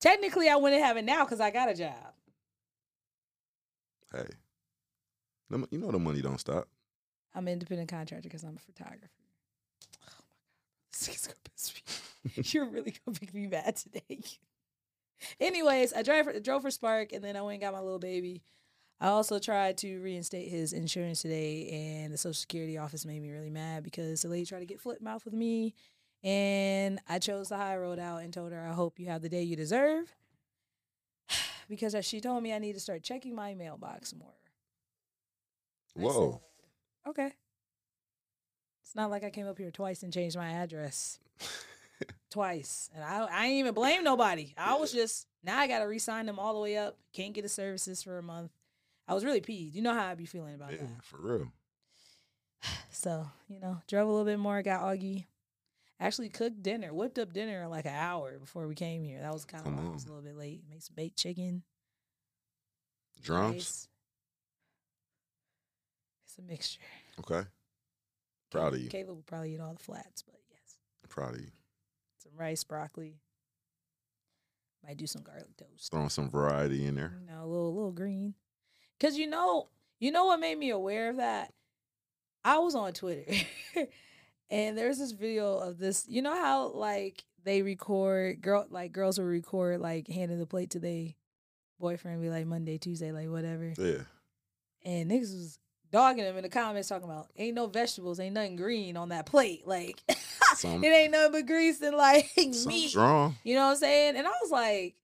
Technically, 0.00 0.48
I 0.48 0.56
wouldn't 0.56 0.82
have 0.82 0.96
it 0.96 1.04
now 1.04 1.24
because 1.24 1.40
I 1.40 1.52
got 1.52 1.70
a 1.70 1.74
job. 1.74 2.12
Hey, 4.10 4.26
you 5.70 5.78
know 5.78 5.92
the 5.92 5.98
money 6.00 6.20
don't 6.22 6.40
stop. 6.40 6.66
I'm 7.36 7.46
an 7.46 7.52
independent 7.52 7.88
contractor 7.88 8.28
because 8.28 8.42
I'm 8.42 8.56
a 8.56 8.58
photographer. 8.58 9.23
My 10.94 11.06
god, 11.06 11.14
this 11.14 11.20
is 11.20 11.26
gonna 11.26 11.36
piss 11.44 11.74
me. 11.74 12.42
You're 12.52 12.66
really 12.66 12.94
gonna 13.04 13.18
make 13.20 13.34
me 13.34 13.46
mad 13.46 13.76
today. 13.76 14.20
Anyways, 15.40 15.92
I 15.92 16.02
drive 16.02 16.26
for, 16.26 16.38
drove 16.40 16.62
for 16.62 16.70
Spark, 16.70 17.12
and 17.12 17.22
then 17.22 17.36
I 17.36 17.42
went 17.42 17.54
and 17.54 17.62
got 17.62 17.72
my 17.72 17.80
little 17.80 17.98
baby. 17.98 18.42
I 19.00 19.08
also 19.08 19.38
tried 19.38 19.78
to 19.78 19.98
reinstate 20.00 20.48
his 20.48 20.72
insurance 20.72 21.22
today, 21.22 21.68
and 22.02 22.12
the 22.12 22.18
Social 22.18 22.34
Security 22.34 22.78
office 22.78 23.04
made 23.04 23.20
me 23.22 23.30
really 23.30 23.50
mad 23.50 23.82
because 23.82 24.22
the 24.22 24.28
lady 24.28 24.46
tried 24.46 24.60
to 24.60 24.66
get 24.66 24.80
flip 24.80 25.00
mouth 25.00 25.24
with 25.24 25.34
me, 25.34 25.74
and 26.22 27.00
I 27.08 27.18
chose 27.18 27.48
the 27.48 27.56
high 27.56 27.76
road 27.76 27.98
out 27.98 28.22
and 28.22 28.32
told 28.32 28.52
her, 28.52 28.66
"I 28.66 28.72
hope 28.72 28.98
you 28.98 29.06
have 29.06 29.22
the 29.22 29.28
day 29.28 29.42
you 29.42 29.56
deserve," 29.56 30.14
because 31.68 31.96
she 32.04 32.20
told 32.20 32.42
me 32.42 32.52
I 32.52 32.58
need 32.58 32.74
to 32.74 32.80
start 32.80 33.02
checking 33.02 33.34
my 33.34 33.54
mailbox 33.54 34.14
more. 34.14 34.32
I 35.98 36.02
Whoa. 36.02 36.42
said, 37.04 37.10
okay. 37.10 37.32
It's 38.84 38.94
not 38.94 39.10
like 39.10 39.24
I 39.24 39.30
came 39.30 39.48
up 39.48 39.58
here 39.58 39.70
twice 39.70 40.02
and 40.02 40.12
changed 40.12 40.36
my 40.36 40.50
address 40.50 41.18
twice, 42.30 42.90
and 42.94 43.02
I 43.02 43.24
I 43.30 43.46
ain't 43.46 43.58
even 43.60 43.74
blame 43.74 44.04
nobody. 44.04 44.54
I 44.56 44.74
was 44.76 44.92
just 44.92 45.26
now 45.42 45.58
I 45.58 45.66
got 45.66 45.80
to 45.80 45.86
re-sign 45.86 46.26
them 46.26 46.38
all 46.38 46.54
the 46.54 46.60
way 46.60 46.76
up. 46.76 46.96
Can't 47.12 47.32
get 47.34 47.42
the 47.42 47.48
services 47.48 48.02
for 48.02 48.18
a 48.18 48.22
month. 48.22 48.50
I 49.08 49.14
was 49.14 49.24
really 49.24 49.40
peeved. 49.40 49.74
You 49.74 49.82
know 49.82 49.92
how 49.94 50.06
I 50.06 50.14
be 50.14 50.26
feeling 50.26 50.54
about 50.54 50.72
Yeah, 50.72 50.78
that. 50.78 51.02
for 51.02 51.18
real. 51.20 51.52
So 52.90 53.26
you 53.48 53.58
know, 53.60 53.78
drove 53.88 54.06
a 54.08 54.10
little 54.10 54.24
bit 54.26 54.38
more. 54.38 54.62
Got 54.62 54.82
Augie. 54.82 55.26
Actually 56.00 56.28
cooked 56.28 56.62
dinner, 56.62 56.92
whipped 56.92 57.18
up 57.18 57.32
dinner 57.32 57.62
in 57.62 57.70
like 57.70 57.84
an 57.86 57.94
hour 57.94 58.38
before 58.38 58.66
we 58.68 58.74
came 58.74 59.02
here. 59.04 59.20
That 59.20 59.32
was 59.32 59.44
kind 59.44 59.66
of 59.66 59.72
I 59.78 59.90
was 59.92 60.04
a 60.04 60.08
little 60.08 60.22
bit 60.22 60.36
late. 60.36 60.62
Made 60.68 60.82
some 60.82 60.94
baked 60.96 61.16
chicken. 61.18 61.62
Drums. 63.22 63.54
rice. 63.54 63.88
It's 66.26 66.38
a 66.38 66.42
mixture. 66.42 66.80
Okay. 67.20 67.48
Proud 68.54 68.74
of 68.74 68.80
you. 68.80 68.88
Caleb 68.88 69.08
will 69.08 69.24
probably 69.26 69.54
eat 69.54 69.60
all 69.60 69.74
the 69.74 69.82
flats, 69.82 70.22
but 70.22 70.36
yes. 70.48 70.76
Proud 71.08 71.34
of 71.34 71.40
you. 71.40 71.50
some 72.22 72.32
rice, 72.36 72.62
broccoli. 72.62 73.16
Might 74.86 74.96
do 74.96 75.08
some 75.08 75.22
garlic 75.22 75.56
toast. 75.56 75.90
Throwing 75.90 76.08
some 76.08 76.30
variety 76.30 76.86
in 76.86 76.94
there. 76.94 77.18
You 77.20 77.34
know, 77.34 77.42
a 77.42 77.46
little 77.46 77.74
little 77.74 77.90
green. 77.90 78.34
Cause 79.00 79.16
you 79.16 79.26
know, 79.26 79.68
you 79.98 80.12
know 80.12 80.26
what 80.26 80.38
made 80.38 80.56
me 80.56 80.70
aware 80.70 81.10
of 81.10 81.16
that? 81.16 81.52
I 82.44 82.58
was 82.58 82.74
on 82.74 82.92
Twitter 82.92 83.32
and 84.50 84.78
there's 84.78 84.98
this 84.98 85.12
video 85.12 85.56
of 85.58 85.78
this. 85.78 86.06
You 86.08 86.22
know 86.22 86.34
how 86.34 86.68
like 86.68 87.24
they 87.42 87.62
record 87.62 88.40
girl 88.40 88.66
like 88.70 88.92
girls 88.92 89.18
will 89.18 89.26
record 89.26 89.80
like 89.80 90.06
handing 90.06 90.38
the 90.38 90.46
plate 90.46 90.70
to 90.70 90.78
their 90.78 91.08
boyfriend 91.80 92.22
be 92.22 92.30
like 92.30 92.46
Monday, 92.46 92.78
Tuesday, 92.78 93.10
like 93.10 93.28
whatever. 93.28 93.72
Yeah. 93.76 94.02
And 94.84 95.10
niggas 95.10 95.34
was 95.34 95.58
dogging 95.94 96.24
them 96.24 96.36
in 96.36 96.42
the 96.42 96.48
comments 96.48 96.88
talking 96.88 97.08
about 97.08 97.28
ain't 97.36 97.54
no 97.54 97.68
vegetables, 97.68 98.18
ain't 98.18 98.34
nothing 98.34 98.56
green 98.56 98.96
on 98.96 99.10
that 99.10 99.26
plate. 99.26 99.62
Like 99.64 100.02
it 100.08 100.64
ain't 100.64 101.12
nothing 101.12 101.30
but 101.30 101.46
grease 101.46 101.80
and 101.80 101.96
like 101.96 102.28
meat. 102.66 102.96
wrong. 102.96 103.36
You 103.44 103.54
know 103.54 103.66
what 103.66 103.70
I'm 103.74 103.76
saying? 103.76 104.16
And 104.16 104.26
I 104.26 104.32
was 104.42 104.50
like, 104.50 104.96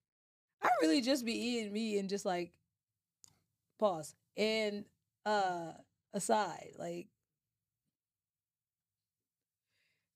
I 0.61 0.69
really 0.83 1.01
just 1.01 1.25
be 1.25 1.33
eating 1.33 1.73
meat 1.73 1.99
and 1.99 2.09
just 2.09 2.25
like 2.25 2.51
pause. 3.79 4.17
And 4.37 4.85
uh 5.25 5.75
aside, 6.13 6.73
like 6.77 7.07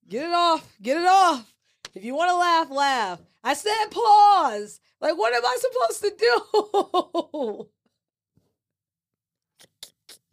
get 0.08 0.24
it 0.24 0.34
off, 0.34 0.76
get 0.82 0.96
it 0.96 1.06
off. 1.06 1.54
If 1.94 2.04
you 2.04 2.16
want 2.16 2.30
to 2.30 2.36
laugh, 2.36 2.68
laugh. 2.68 3.20
I 3.44 3.54
said 3.54 3.92
pause. 3.92 4.80
Like, 5.00 5.16
what 5.16 5.34
am 5.34 5.44
I 5.44 5.56
supposed 5.60 6.02
to 6.02 6.12
do? 6.18 7.68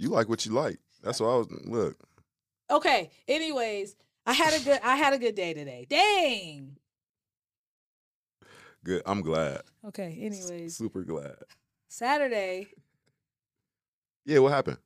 You 0.02 0.10
like 0.10 0.28
what 0.28 0.48
you 0.48 0.52
like. 0.52 0.80
That's 1.04 1.20
what 1.20 1.28
I 1.28 1.36
was. 1.36 1.48
Look, 1.64 1.96
Okay. 2.72 3.12
Anyways, 3.28 3.96
I 4.26 4.34
had 4.34 4.60
a 4.60 4.64
good 4.64 4.80
I 4.84 4.96
had 4.96 5.14
a 5.14 5.20
good 5.20 5.36
day 5.36 5.54
today. 5.54 5.86
Dang. 5.88 6.78
Good. 8.84 9.04
I'm 9.06 9.22
glad. 9.22 9.62
Okay. 9.86 10.18
Anyways, 10.20 10.76
Super 10.76 11.04
glad. 11.04 11.36
Saturday. 11.88 12.70
Yeah, 14.26 14.40
what 14.40 14.54
happened? 14.54 14.78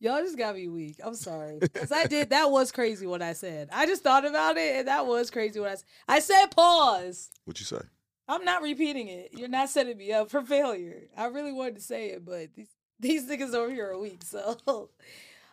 Y'all 0.00 0.22
just 0.22 0.38
got 0.38 0.54
me 0.54 0.68
weak. 0.68 0.96
I'm 1.04 1.14
sorry. 1.14 1.60
Cause 1.74 1.92
I 1.92 2.06
did 2.06 2.30
that 2.30 2.50
was 2.50 2.72
crazy 2.72 3.06
what 3.06 3.20
I 3.20 3.34
said. 3.34 3.68
I 3.70 3.84
just 3.84 4.02
thought 4.02 4.24
about 4.24 4.56
it 4.56 4.76
and 4.76 4.88
that 4.88 5.06
was 5.06 5.30
crazy 5.30 5.60
what 5.60 5.68
I 5.68 5.74
said. 5.74 5.84
I 6.08 6.20
said 6.20 6.46
pause. 6.46 7.30
What'd 7.44 7.60
you 7.60 7.66
say? 7.66 7.84
I'm 8.28 8.44
not 8.44 8.62
repeating 8.62 9.08
it. 9.08 9.30
You're 9.32 9.48
not 9.48 9.68
setting 9.68 9.98
me 9.98 10.12
up 10.12 10.30
for 10.30 10.42
failure. 10.42 11.02
I 11.16 11.26
really 11.26 11.52
wanted 11.52 11.76
to 11.76 11.82
say 11.82 12.08
it, 12.08 12.24
but 12.24 12.54
these 12.54 12.68
these 13.00 13.28
niggas 13.28 13.54
over 13.54 13.70
here 13.70 13.90
are 13.90 13.98
weak. 13.98 14.22
So, 14.24 14.58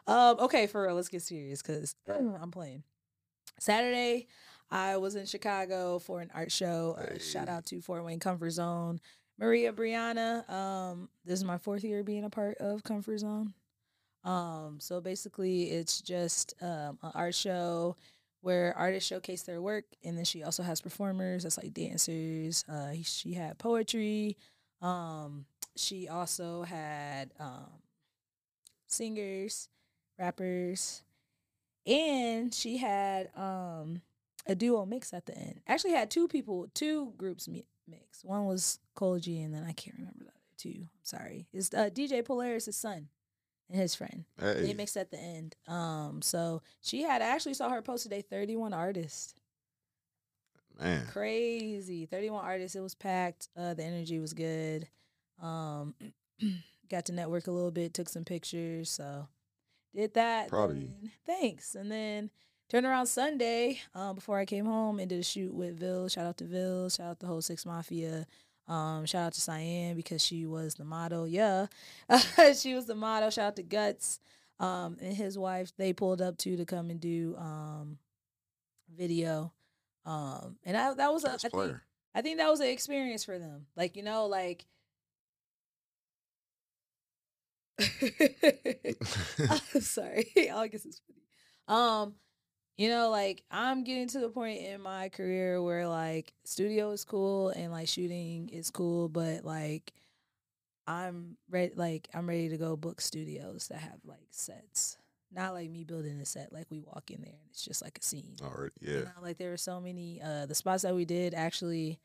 um, 0.07 0.39
okay, 0.39 0.67
for 0.67 0.83
real, 0.83 0.95
let's 0.95 1.09
get 1.09 1.21
serious 1.21 1.61
because 1.61 1.95
I'm 2.07 2.51
playing. 2.51 2.83
Saturday, 3.59 4.27
I 4.69 4.97
was 4.97 5.15
in 5.15 5.25
Chicago 5.25 5.99
for 5.99 6.21
an 6.21 6.31
art 6.33 6.51
show. 6.51 6.97
Uh, 6.97 7.19
shout 7.19 7.49
out 7.49 7.65
to 7.67 7.81
Fort 7.81 8.05
Wayne 8.05 8.19
Comfort 8.19 8.51
Zone, 8.51 8.99
Maria 9.37 9.73
Brianna. 9.73 10.49
Um, 10.49 11.09
this 11.25 11.39
is 11.39 11.43
my 11.43 11.57
fourth 11.57 11.83
year 11.83 12.03
being 12.03 12.23
a 12.23 12.29
part 12.29 12.57
of 12.59 12.83
Comfort 12.83 13.19
Zone. 13.19 13.53
Um, 14.23 14.77
so 14.79 15.01
basically, 15.01 15.71
it's 15.71 15.99
just 16.01 16.53
um, 16.61 16.99
an 17.01 17.11
art 17.15 17.35
show 17.35 17.97
where 18.41 18.75
artists 18.77 19.07
showcase 19.07 19.43
their 19.43 19.61
work, 19.61 19.85
and 20.03 20.17
then 20.17 20.25
she 20.25 20.43
also 20.43 20.63
has 20.63 20.81
performers 20.81 21.43
that's 21.43 21.57
like 21.57 21.73
dancers. 21.73 22.65
Uh, 22.67 22.93
she 23.03 23.33
had 23.33 23.57
poetry. 23.57 24.37
Um, 24.81 25.45
she 25.75 26.07
also 26.07 26.63
had 26.63 27.31
um, 27.39 27.69
singers, 28.87 29.69
rappers, 30.19 31.03
and 31.85 32.53
she 32.53 32.77
had 32.77 33.29
um, 33.35 34.01
a 34.47 34.55
duo 34.55 34.85
mix 34.85 35.13
at 35.13 35.25
the 35.25 35.37
end. 35.37 35.61
Actually, 35.67 35.91
had 35.91 36.11
two 36.11 36.27
people, 36.27 36.67
two 36.73 37.13
groups 37.17 37.47
mi- 37.47 37.65
mix. 37.87 38.23
One 38.23 38.45
was 38.45 38.79
Cole 38.95 39.19
G, 39.19 39.41
and 39.41 39.53
then 39.53 39.63
I 39.63 39.73
can't 39.73 39.97
remember 39.97 40.23
the 40.23 40.29
other 40.29 40.39
two. 40.57 40.79
I'm 40.81 40.89
sorry. 41.03 41.47
It's 41.53 41.73
uh, 41.73 41.89
DJ 41.93 42.25
Polaris' 42.25 42.75
son 42.75 43.07
and 43.71 43.79
his 43.81 43.95
friend. 43.95 44.25
They 44.37 44.67
Hey, 44.67 44.73
mixed 44.73 44.97
at 44.97 45.09
the 45.11 45.17
end. 45.19 45.55
Um, 45.67 46.21
so 46.21 46.61
she 46.81 47.01
had 47.03 47.21
I 47.21 47.27
actually 47.27 47.53
saw 47.55 47.69
her 47.69 47.81
post 47.81 48.03
today. 48.03 48.21
Thirty 48.21 48.55
one 48.55 48.73
artists, 48.73 49.33
man. 50.79 51.05
crazy. 51.07 52.05
Thirty 52.05 52.29
one 52.29 52.43
artists. 52.43 52.75
It 52.75 52.81
was 52.81 52.95
packed. 52.95 53.47
Uh, 53.57 53.73
the 53.73 53.83
energy 53.83 54.19
was 54.19 54.33
good. 54.33 54.87
Um, 55.41 55.95
got 56.89 57.05
to 57.05 57.13
network 57.13 57.47
a 57.47 57.51
little 57.51 57.71
bit. 57.71 57.93
Took 57.93 58.09
some 58.09 58.25
pictures. 58.25 58.89
So 58.89 59.27
did 59.95 60.13
that. 60.15 60.49
Proud 60.49 60.71
of 60.71 60.77
you. 60.77 60.89
then- 61.01 61.11
Thanks. 61.25 61.75
And 61.75 61.91
then 61.91 62.29
turned 62.69 62.85
around 62.85 63.07
Sunday. 63.07 63.81
Um, 63.95 64.15
before 64.15 64.37
I 64.37 64.45
came 64.45 64.65
home 64.65 64.99
and 64.99 65.09
did 65.09 65.19
a 65.19 65.23
shoot 65.23 65.53
with 65.53 65.79
Vil. 65.79 66.07
Shout 66.09 66.25
out 66.25 66.37
to 66.37 66.43
Vil. 66.45 66.89
Shout 66.89 67.07
out 67.07 67.19
to 67.19 67.25
the 67.25 67.31
whole 67.31 67.41
Six 67.41 67.65
Mafia. 67.65 68.25
Um, 68.71 69.05
shout 69.05 69.23
out 69.23 69.33
to 69.33 69.41
Cyan 69.41 69.97
because 69.97 70.23
she 70.23 70.45
was 70.45 70.75
the 70.75 70.85
model. 70.85 71.27
Yeah, 71.27 71.65
she 72.55 72.73
was 72.73 72.85
the 72.85 72.95
model. 72.95 73.29
Shout 73.29 73.47
out 73.47 73.55
to 73.57 73.63
Guts 73.63 74.21
um, 74.61 74.95
and 75.01 75.13
his 75.13 75.37
wife. 75.37 75.73
They 75.77 75.91
pulled 75.91 76.21
up 76.21 76.37
too 76.37 76.55
to 76.55 76.63
come 76.63 76.89
and 76.89 76.97
do 76.97 77.35
um, 77.37 77.97
video. 78.97 79.51
Um, 80.05 80.55
and 80.63 80.77
I, 80.77 80.93
that 80.93 81.11
was 81.11 81.25
a, 81.25 81.33
I 81.33 81.37
think. 81.37 81.75
I 82.15 82.21
think 82.21 82.37
that 82.37 82.49
was 82.49 82.61
an 82.61 82.67
experience 82.67 83.25
for 83.25 83.37
them. 83.37 83.65
Like 83.75 83.97
you 83.97 84.03
know, 84.03 84.27
like. 84.27 84.65
I'm 89.49 89.81
sorry. 89.81 90.49
August 90.49 90.85
is 90.85 91.01
funny. 91.05 91.19
Um, 91.67 92.15
you 92.77 92.89
know, 92.89 93.09
like 93.09 93.43
I'm 93.51 93.83
getting 93.83 94.07
to 94.09 94.19
the 94.19 94.29
point 94.29 94.61
in 94.61 94.81
my 94.81 95.09
career 95.09 95.61
where 95.61 95.87
like 95.87 96.33
studio 96.43 96.91
is 96.91 97.03
cool 97.03 97.49
and 97.49 97.71
like 97.71 97.87
shooting 97.87 98.49
is 98.49 98.69
cool, 98.69 99.09
but 99.09 99.43
like 99.45 99.93
I'm 100.87 101.37
ready 101.49 101.73
like 101.75 102.09
I'm 102.13 102.27
ready 102.27 102.49
to 102.49 102.57
go 102.57 102.75
book 102.75 103.01
studios 103.01 103.67
that 103.69 103.79
have 103.79 103.99
like 104.05 104.27
sets. 104.31 104.97
Not 105.33 105.53
like 105.53 105.69
me 105.69 105.85
building 105.85 106.19
a 106.19 106.25
set, 106.25 106.51
like 106.51 106.67
we 106.69 106.81
walk 106.81 107.09
in 107.09 107.21
there 107.21 107.31
and 107.31 107.49
it's 107.51 107.63
just 107.63 107.81
like 107.81 107.97
a 107.97 108.03
scene. 108.03 108.35
Already, 108.41 108.73
You 108.81 108.93
yeah. 108.95 108.99
know, 109.03 109.21
like 109.21 109.37
there 109.37 109.51
were 109.51 109.57
so 109.57 109.79
many 109.79 110.21
uh 110.21 110.45
the 110.45 110.55
spots 110.55 110.83
that 110.83 110.95
we 110.95 111.05
did 111.05 111.33
actually 111.33 111.99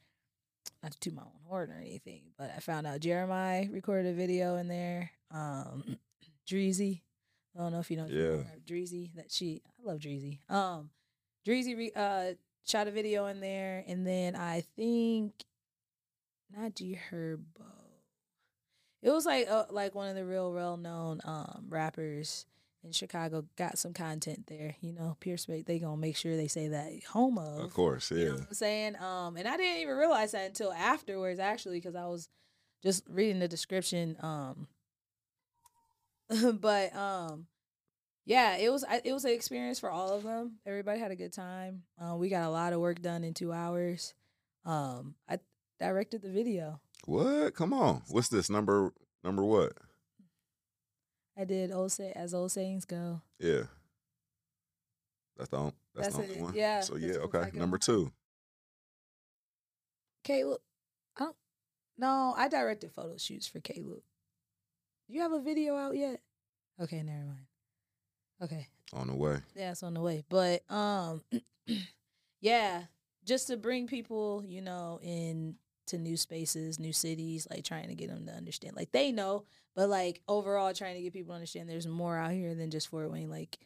not 0.82 0.92
to 0.92 0.98
toot 1.00 1.14
my 1.14 1.22
own 1.22 1.30
horn 1.48 1.70
or 1.70 1.80
anything, 1.80 2.22
but 2.38 2.52
I 2.54 2.60
found 2.60 2.86
out 2.86 3.00
Jeremiah 3.00 3.66
recorded 3.70 4.10
a 4.10 4.14
video 4.14 4.56
in 4.56 4.68
there. 4.68 5.10
Um 5.32 5.96
Dreezy. 6.48 7.00
I 7.56 7.62
don't 7.62 7.72
know 7.72 7.80
if 7.80 7.90
you 7.90 7.96
know 7.96 8.06
Yeah. 8.06 8.42
Dreezy 8.66 9.14
that 9.14 9.32
she 9.32 9.62
I 9.66 9.88
love 9.90 9.98
Dreezy. 10.00 10.38
Um 10.50 10.90
Dreezy 11.46 11.76
re, 11.76 11.92
uh 11.96 12.34
shot 12.66 12.88
a 12.88 12.90
video 12.90 13.26
in 13.26 13.40
there 13.40 13.84
and 13.86 14.06
then 14.06 14.36
I 14.36 14.64
think 14.76 15.32
not 16.54 16.74
G 16.74 16.98
Herbo. 17.10 17.40
It 19.02 19.10
was 19.10 19.26
like 19.26 19.48
uh, 19.48 19.66
like 19.70 19.94
one 19.94 20.08
of 20.08 20.16
the 20.16 20.24
real 20.24 20.52
well 20.52 20.76
known 20.76 21.20
um 21.24 21.66
rappers 21.68 22.46
in 22.82 22.92
Chicago 22.92 23.44
got 23.56 23.78
some 23.78 23.92
content 23.92 24.46
there. 24.46 24.76
You 24.80 24.92
know, 24.92 25.16
Pierce 25.20 25.46
they 25.46 25.78
gonna 25.78 25.96
make 25.96 26.16
sure 26.16 26.36
they 26.36 26.48
say 26.48 26.68
that 26.68 26.92
home 27.04 27.38
of. 27.38 27.58
Of 27.60 27.74
course, 27.74 28.10
You 28.10 28.18
yeah. 28.18 28.24
know 28.26 28.34
what 28.34 28.46
I'm 28.48 28.54
saying? 28.54 28.96
Um, 28.96 29.36
and 29.36 29.46
I 29.48 29.56
didn't 29.56 29.82
even 29.82 29.96
realize 29.96 30.32
that 30.32 30.46
until 30.46 30.72
afterwards, 30.72 31.38
actually, 31.40 31.78
because 31.78 31.94
I 31.96 32.06
was 32.06 32.28
just 32.82 33.04
reading 33.08 33.38
the 33.38 33.48
description. 33.48 34.16
Um, 34.20 34.66
but 36.60 36.94
um, 36.94 37.46
yeah, 38.24 38.56
it 38.56 38.70
was 38.70 38.84
it 39.04 39.12
was 39.12 39.24
an 39.24 39.32
experience 39.32 39.78
for 39.78 39.90
all 39.90 40.12
of 40.12 40.22
them. 40.24 40.58
Everybody 40.66 40.98
had 40.98 41.10
a 41.10 41.16
good 41.16 41.32
time. 41.32 41.82
Uh, 42.00 42.16
we 42.16 42.28
got 42.28 42.44
a 42.44 42.50
lot 42.50 42.72
of 42.72 42.80
work 42.80 43.00
done 43.00 43.24
in 43.24 43.34
two 43.34 43.52
hours. 43.52 44.14
Um, 44.64 45.14
I 45.28 45.38
directed 45.78 46.22
the 46.22 46.30
video. 46.30 46.80
What? 47.04 47.54
Come 47.54 47.72
on. 47.72 48.02
What's 48.08 48.28
this 48.28 48.50
number? 48.50 48.92
Number 49.22 49.44
what? 49.44 49.72
I 51.38 51.44
did 51.44 51.70
old 51.70 51.92
say 51.92 52.12
as 52.16 52.34
old 52.34 52.50
sayings 52.50 52.84
go. 52.84 53.20
Yeah. 53.38 53.64
That's 55.36 55.50
the 55.50 55.72
that's, 55.94 56.08
That's 56.08 56.16
the 56.16 56.22
only 56.22 56.34
it, 56.36 56.42
one. 56.42 56.54
yeah, 56.54 56.80
So 56.80 56.96
yeah, 56.96 57.16
okay. 57.16 57.50
Number 57.52 57.78
two. 57.78 58.10
Caleb, 60.24 60.60
I 61.16 61.24
don't. 61.24 61.36
No, 61.98 62.34
I 62.36 62.48
directed 62.48 62.92
photo 62.92 63.16
shoots 63.16 63.46
for 63.46 63.60
Caleb. 63.60 64.02
You 65.08 65.20
have 65.20 65.32
a 65.32 65.40
video 65.40 65.76
out 65.76 65.96
yet? 65.96 66.20
Okay, 66.80 67.02
never 67.02 67.24
mind. 67.24 67.46
Okay, 68.42 68.66
On 68.92 69.06
the 69.06 69.14
way. 69.14 69.38
yeah, 69.54 69.70
it's 69.70 69.82
on 69.82 69.94
the 69.94 70.00
way. 70.00 70.22
But 70.28 70.62
um, 70.70 71.22
yeah, 72.40 72.82
just 73.24 73.46
to 73.48 73.56
bring 73.56 73.86
people, 73.86 74.42
you 74.46 74.60
know, 74.60 75.00
in 75.02 75.56
to 75.86 75.98
new 75.98 76.16
spaces, 76.16 76.78
new 76.78 76.92
cities, 76.92 77.46
like 77.50 77.64
trying 77.64 77.88
to 77.88 77.94
get 77.94 78.08
them 78.10 78.26
to 78.26 78.32
understand. 78.32 78.76
Like 78.76 78.92
they 78.92 79.10
know, 79.12 79.44
but 79.74 79.88
like 79.88 80.20
overall, 80.28 80.74
trying 80.74 80.96
to 80.96 81.02
get 81.02 81.12
people 81.14 81.30
to 81.30 81.36
understand 81.36 81.68
there's 81.68 81.86
more 81.86 82.18
out 82.18 82.32
here 82.32 82.54
than 82.54 82.70
just 82.70 82.88
Fort 82.88 83.10
Wayne. 83.10 83.30
Like, 83.30 83.56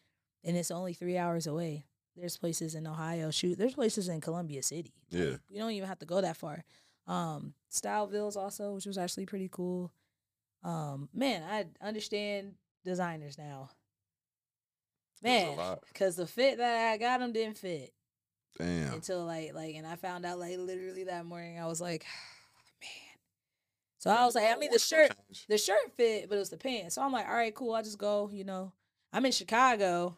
and 0.44 0.56
it's 0.56 0.70
only 0.70 0.92
three 0.94 1.18
hours 1.18 1.46
away. 1.48 1.84
There's 2.16 2.36
places 2.36 2.74
in 2.74 2.86
Ohio. 2.86 3.30
Shoot, 3.30 3.58
there's 3.58 3.74
places 3.74 4.08
in 4.08 4.20
Columbia 4.20 4.62
City. 4.62 4.92
Like, 5.10 5.20
Yeah. 5.20 5.36
we 5.50 5.58
don't 5.58 5.70
even 5.72 5.88
have 5.88 5.98
to 6.00 6.06
go 6.06 6.20
that 6.20 6.36
far. 6.36 6.62
Um, 7.06 7.54
Stylevilles 7.72 8.36
also, 8.36 8.74
which 8.74 8.86
was 8.86 8.98
actually 8.98 9.26
pretty 9.26 9.48
cool. 9.50 9.90
Um, 10.62 11.08
man, 11.14 11.42
I 11.42 11.66
understand 11.86 12.54
designers 12.84 13.38
now. 13.38 13.70
Man, 15.22 15.58
because 15.88 16.16
the 16.16 16.26
fit 16.26 16.58
that 16.58 16.92
I 16.92 16.96
got 16.96 17.20
them 17.20 17.32
didn't 17.32 17.58
fit 17.58 17.92
Damn. 18.56 18.94
until 18.94 19.24
like 19.26 19.52
like, 19.54 19.74
and 19.74 19.86
I 19.86 19.96
found 19.96 20.24
out 20.24 20.38
like 20.38 20.56
literally 20.58 21.04
that 21.04 21.26
morning. 21.26 21.58
I 21.58 21.66
was 21.66 21.80
like, 21.80 22.06
man. 22.80 22.90
So 23.98 24.10
I 24.10 24.24
was 24.24 24.34
like, 24.34 24.46
I 24.50 24.56
mean, 24.56 24.70
the 24.72 24.78
shirt, 24.78 25.12
the 25.48 25.58
shirt 25.58 25.94
fit, 25.96 26.28
but 26.28 26.36
it 26.36 26.38
was 26.38 26.48
the 26.48 26.56
pants. 26.56 26.94
So 26.94 27.02
I'm 27.02 27.12
like, 27.12 27.28
all 27.28 27.34
right, 27.34 27.54
cool. 27.54 27.74
I'll 27.74 27.82
just 27.82 27.98
go. 27.98 28.30
You 28.32 28.44
know, 28.44 28.72
I'm 29.12 29.26
in 29.26 29.32
Chicago. 29.32 30.16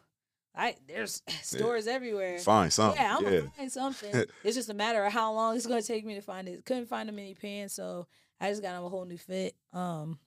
I 0.55 0.75
there's 0.87 1.21
stores 1.41 1.87
everywhere. 1.87 2.39
Find 2.39 2.71
something. 2.71 3.01
Yeah, 3.01 3.17
I'm 3.17 3.23
yeah. 3.25 3.39
gonna 3.39 3.51
find 3.57 3.71
something. 3.71 4.25
it's 4.43 4.55
just 4.55 4.69
a 4.69 4.73
matter 4.73 5.03
of 5.03 5.11
how 5.11 5.33
long 5.33 5.55
it's 5.55 5.65
gonna 5.65 5.81
take 5.81 6.05
me 6.05 6.15
to 6.15 6.21
find 6.21 6.47
it. 6.47 6.65
Couldn't 6.65 6.87
find 6.87 7.09
them 7.09 7.19
any 7.19 7.33
pants, 7.33 7.73
so 7.73 8.07
I 8.39 8.49
just 8.49 8.61
got 8.61 8.77
him 8.77 8.83
a 8.83 8.89
whole 8.89 9.05
new 9.05 9.17
fit. 9.17 9.55
Um 9.73 10.17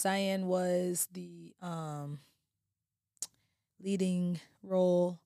Cyan 0.00 0.46
was 0.46 1.08
the 1.12 1.54
um 1.60 2.20
leading 3.82 4.40
role. 4.62 5.18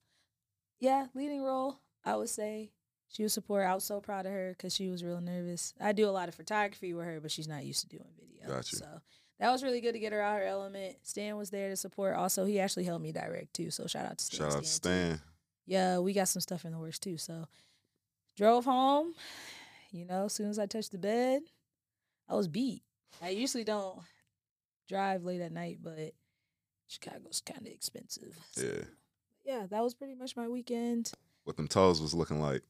Yeah, 0.81 1.07
leading 1.15 1.43
role, 1.43 1.79
I 2.05 2.17
would 2.17 2.29
say. 2.29 2.73
She 3.09 3.23
was 3.23 3.33
support. 3.33 3.65
I 3.65 3.75
was 3.75 3.85
so 3.85 4.01
proud 4.01 4.27
of 4.27 4.33
her 4.33 4.51
because 4.57 4.75
she 4.75 4.89
was 4.89 5.05
real 5.05 5.21
nervous. 5.21 5.75
I 5.81 5.93
do 5.93 6.09
a 6.09 6.11
lot 6.11 6.29
of 6.29 6.35
photography 6.35 6.93
with 6.93 7.07
her, 7.07 7.21
but 7.21 7.31
she's 7.31 7.47
not 7.47 7.65
used 7.65 7.83
to 7.83 7.89
doing 7.89 8.09
video. 8.19 8.49
Gotcha. 8.49 8.77
So 8.77 8.87
that 9.39 9.53
was 9.53 9.63
really 9.63 9.81
good 9.81 9.93
to 9.93 10.01
get 10.01 10.13
her 10.13 10.21
out 10.21 10.39
of 10.39 10.43
her 10.43 10.49
element. 10.49 10.97
Stan 11.03 11.37
was 11.37 11.51
there 11.51 11.69
to 11.69 11.77
support. 11.77 12.17
Also, 12.17 12.45
he 12.45 12.59
actually 12.59 12.85
helped 12.85 13.05
me 13.05 13.13
direct 13.13 13.55
too. 13.55 13.71
So 13.71 13.87
shout 13.87 14.07
out 14.07 14.19
to 14.19 14.25
Stan. 14.25 14.39
Shout 14.39 14.57
out 14.57 14.63
to 14.65 14.69
Stan, 14.69 15.11
too 15.11 15.17
Stan. 15.17 15.21
yeah, 15.67 15.99
we 16.01 16.13
got 16.13 16.27
some 16.27 16.41
stuff 16.41 16.65
in 16.65 16.73
the 16.73 16.79
works 16.79 16.99
too. 16.99 17.17
So 17.17 17.47
drove 18.37 18.65
home. 18.65 19.15
You 19.93 20.05
know, 20.05 20.25
as 20.25 20.33
soon 20.33 20.51
as 20.51 20.59
I 20.59 20.67
touched 20.67 20.91
the 20.91 20.99
bed, 20.99 21.43
I 22.29 22.35
was 22.35 22.49
beat. 22.49 22.83
I 23.23 23.29
usually 23.29 23.63
don't. 23.63 24.01
Drive 24.89 25.25
late 25.25 25.41
at 25.41 25.53
night, 25.53 25.79
but 25.83 26.13
Chicago's 26.87 27.41
kind 27.45 27.67
of 27.67 27.73
expensive. 27.73 28.37
So, 28.53 28.63
Yeah. 28.63 28.85
yeah, 29.45 29.67
that 29.71 29.83
was 29.83 29.95
pretty 29.95 30.15
much 30.15 30.37
my 30.37 30.49
weekend. 30.49 31.13
What 31.45 31.57
them 31.57 31.69
toes 31.69 32.01
was 32.01 32.15
looking 32.15 32.41
like. 32.41 32.63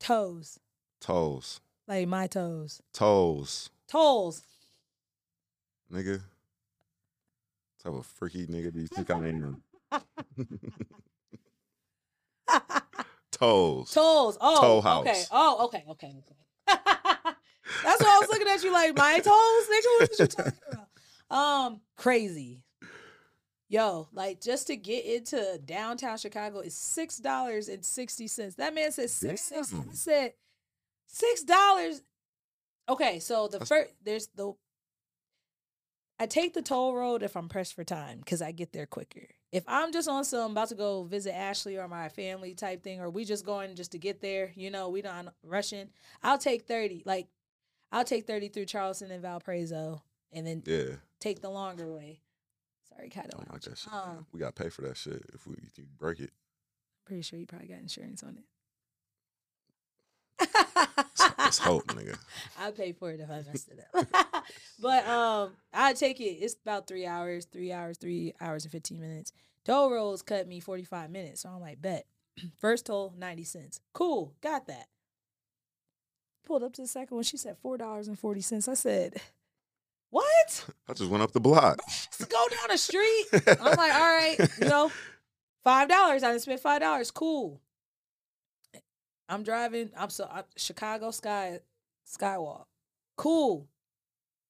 Toes, 0.00 0.58
Toes. 1.00 1.60
like 1.86 2.06
my 2.08 2.26
toes, 2.28 2.80
Toes. 2.94 3.68
toes. 3.88 4.42
Nigga. 5.92 6.22
Type 7.82 7.92
of 7.94 8.06
freaky 8.06 8.46
nigga 8.46 8.72
do 8.72 8.80
you 8.80 8.86
think 8.86 9.10
I 9.10 9.14
am? 9.28 9.62
Toes. 13.32 13.90
Toes. 13.92 14.38
Oh, 14.40 14.60
Toe 14.60 14.80
house. 14.80 15.06
okay. 15.06 15.24
Oh, 15.30 15.64
okay, 15.66 15.84
okay, 15.90 16.14
okay. 16.18 16.36
That's 17.84 18.02
why 18.02 18.16
I 18.16 18.18
was 18.20 18.28
looking 18.28 18.48
at 18.48 18.62
you 18.62 18.72
like 18.72 18.96
my 18.96 19.18
toes, 19.18 19.66
nigga. 19.68 20.00
What 20.00 20.18
you 20.18 20.26
talking 20.26 20.52
about? 20.72 21.36
Um, 21.36 21.80
crazy. 21.96 22.62
Yo, 23.68 24.08
like 24.12 24.40
just 24.40 24.68
to 24.68 24.76
get 24.76 25.04
into 25.04 25.60
downtown 25.64 26.16
Chicago 26.16 26.60
is 26.60 26.74
six 26.74 27.18
dollars 27.18 27.68
and 27.68 27.84
sixty 27.84 28.26
cents. 28.26 28.54
That 28.54 28.74
man 28.74 28.92
said 28.92 29.10
six. 29.10 29.52
I 29.52 29.62
said 29.92 30.32
six 31.06 31.42
dollars. 31.42 32.02
Okay, 32.88 33.18
so 33.18 33.48
the 33.48 33.64
first 33.64 33.90
there's 34.02 34.28
the. 34.28 34.54
I 36.18 36.26
take 36.26 36.54
the 36.54 36.62
toll 36.62 36.96
road 36.96 37.22
if 37.22 37.36
I'm 37.36 37.48
pressed 37.48 37.74
for 37.74 37.84
time 37.84 38.18
because 38.18 38.40
I 38.40 38.52
get 38.52 38.72
there 38.72 38.86
quicker. 38.86 39.28
If 39.52 39.64
I'm 39.68 39.92
just 39.92 40.08
on 40.08 40.24
some 40.24 40.52
about 40.52 40.70
to 40.70 40.74
go 40.74 41.04
visit 41.04 41.36
Ashley 41.36 41.76
or 41.76 41.86
my 41.88 42.08
family 42.08 42.54
type 42.54 42.82
thing, 42.82 43.00
or 43.00 43.10
we 43.10 43.24
just 43.24 43.44
going 43.44 43.76
just 43.76 43.92
to 43.92 43.98
get 43.98 44.20
there, 44.20 44.50
you 44.56 44.70
know, 44.70 44.88
we 44.88 45.02
don't 45.02 45.28
rushing. 45.44 45.90
I'll 46.22 46.38
take 46.38 46.62
thirty. 46.62 47.02
Like, 47.04 47.28
I'll 47.90 48.04
take 48.04 48.26
thirty 48.26 48.48
through 48.48 48.66
Charleston 48.66 49.10
and 49.10 49.22
Valparaiso, 49.22 50.02
and 50.32 50.46
then 50.46 50.62
Yeah. 50.66 50.96
take 51.20 51.40
the 51.40 51.50
longer 51.50 51.90
way. 51.92 52.20
Sorry, 52.88 53.08
of. 53.32 53.52
like 53.52 53.62
that 53.62 53.78
shit. 53.78 53.92
Um, 53.92 54.26
we 54.32 54.40
gotta 54.40 54.52
pay 54.52 54.68
for 54.68 54.82
that 54.82 54.96
shit 54.96 55.22
if 55.34 55.46
we 55.46 55.56
if 55.66 55.78
you 55.78 55.84
break 55.98 56.20
it. 56.20 56.30
Pretty 57.04 57.22
sure 57.22 57.38
you 57.38 57.46
probably 57.46 57.68
got 57.68 57.78
insurance 57.78 58.22
on 58.22 58.38
it. 58.38 58.44
let's 61.38 61.58
hope, 61.58 61.86
nigga. 61.88 62.18
I'll 62.58 62.72
pay 62.72 62.92
for 62.92 63.10
it 63.10 63.20
if 63.20 63.30
I 63.30 63.42
messed 63.50 63.68
it 63.68 63.84
up. 63.94 64.44
but 64.80 65.06
um, 65.06 65.52
I 65.72 65.92
take 65.94 66.20
it. 66.20 66.24
It's 66.24 66.54
about 66.54 66.86
three 66.86 67.06
hours, 67.06 67.46
three 67.46 67.72
hours, 67.72 67.96
three 67.98 68.34
hours 68.40 68.64
and 68.64 68.72
fifteen 68.72 69.00
minutes. 69.00 69.32
Toll 69.64 69.90
roads 69.90 70.22
cut 70.22 70.46
me 70.48 70.60
forty 70.60 70.84
five 70.84 71.10
minutes, 71.10 71.42
so 71.42 71.48
I'm 71.50 71.60
like, 71.60 71.80
bet. 71.80 72.06
First 72.58 72.86
toll 72.86 73.14
ninety 73.16 73.44
cents. 73.44 73.80
Cool, 73.92 74.34
got 74.40 74.66
that. 74.66 74.88
Pulled 76.48 76.62
up 76.62 76.72
to 76.72 76.82
the 76.82 76.88
second 76.88 77.14
one. 77.14 77.24
She 77.24 77.36
said 77.36 77.58
four 77.58 77.76
dollars 77.76 78.08
and 78.08 78.18
forty 78.18 78.40
cents. 78.40 78.68
I 78.68 78.74
said, 78.74 79.20
what? 80.08 80.64
I 80.88 80.94
just 80.94 81.10
went 81.10 81.22
up 81.22 81.32
the 81.32 81.40
block. 81.40 81.78
Let's 81.86 82.24
go 82.24 82.46
down 82.48 82.68
the 82.70 82.78
street. 82.78 83.26
I'm 83.60 83.76
like, 83.76 83.92
all 83.92 84.16
right, 84.16 84.36
you 84.58 84.66
know, 84.66 84.90
five 85.62 85.90
dollars. 85.90 86.22
I 86.22 86.30
didn't 86.30 86.40
spend 86.40 86.60
five 86.60 86.80
dollars. 86.80 87.10
Cool. 87.10 87.60
I'm 89.28 89.42
driving. 89.42 89.90
I'm 89.94 90.08
so 90.08 90.26
I'm, 90.32 90.44
Chicago 90.56 91.10
Sky 91.10 91.60
Skyway. 92.10 92.64
Cool. 93.18 93.68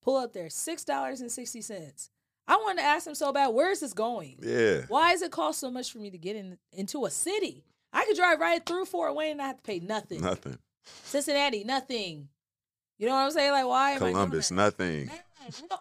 Pull 0.05 0.19
up 0.19 0.33
there. 0.33 0.51
Six 0.51 0.85
dollars 0.85 1.21
and 1.21 1.33
sixty 1.33 1.61
cents. 1.61 2.11
I 2.47 2.55
wanted 2.59 2.83
to 2.83 2.87
ask 2.87 3.09
him 3.09 3.17
so 3.17 3.33
bad. 3.33 3.49
Where 3.49 3.73
is 3.73 3.81
this 3.81 3.93
going? 3.93 4.39
Yeah. 4.41 4.83
Why 4.87 5.11
does 5.11 5.23
it 5.23 5.33
cost 5.33 5.59
so 5.59 5.69
much 5.69 5.91
for 5.91 5.99
me 5.99 6.11
to 6.11 6.19
get 6.19 6.37
in 6.37 6.59
into 6.73 7.07
a 7.07 7.11
city? 7.11 7.65
I 7.93 8.05
could 8.05 8.17
drive 8.17 8.39
right 8.39 8.65
through 8.65 8.85
Fort 8.85 9.17
Wayne 9.17 9.33
and 9.33 9.43
I 9.43 9.49
have 9.49 9.57
to 9.57 9.63
pay 9.65 9.81
nothing. 9.81 10.21
Nothing. 10.21 10.59
Cincinnati, 11.05 11.65
nothing. 11.65 12.29
You 12.99 13.07
know 13.07 13.15
what 13.15 13.25
I'm 13.25 13.31
saying? 13.31 13.53
Like, 13.53 13.67
why 13.67 13.97
Columbus, 13.99 14.51
nothing. 14.51 15.07
Man, 15.07 15.21
you 15.61 15.69
know, 15.69 15.79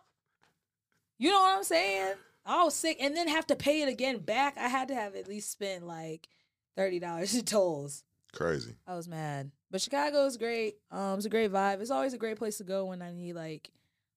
you 1.18 1.32
know 1.32 1.42
what 1.42 1.58
I'm 1.58 1.64
saying? 1.64 2.14
I 2.46 2.64
was 2.64 2.76
sick 2.76 2.98
and 3.02 3.16
then 3.16 3.28
have 3.28 3.48
to 3.48 3.56
pay 3.56 3.82
it 3.82 3.90
again 3.90 4.20
back. 4.20 4.58
I 4.58 4.70
had 4.70 4.88
to 4.88 4.96
have 4.96 5.16
at 5.16 5.28
least 5.28 5.52
spent 5.52 5.86
like 5.86 6.30
thirty 6.76 7.00
dollars 7.00 7.36
in 7.36 7.44
tolls. 7.44 8.04
Crazy. 8.34 8.76
I 8.88 8.96
was 8.96 9.08
mad. 9.08 9.52
But 9.70 9.82
Chicago 9.82 10.26
is 10.26 10.38
great. 10.38 10.76
Um, 10.92 11.18
it's 11.18 11.26
a 11.26 11.30
great 11.30 11.52
vibe. 11.52 11.82
It's 11.82 11.92
always 11.92 12.14
a 12.14 12.18
great 12.18 12.38
place 12.38 12.58
to 12.58 12.64
go 12.64 12.86
when 12.86 13.02
I 13.02 13.12
need 13.12 13.34
like 13.34 13.70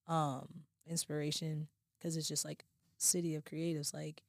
um 0.06 0.46
inspiration 0.88 1.68
because 1.98 2.16
it's 2.16 2.28
just 2.28 2.44
like 2.44 2.64
city 2.98 3.34
of 3.34 3.44
creatives. 3.44 3.92
Like 3.92 4.22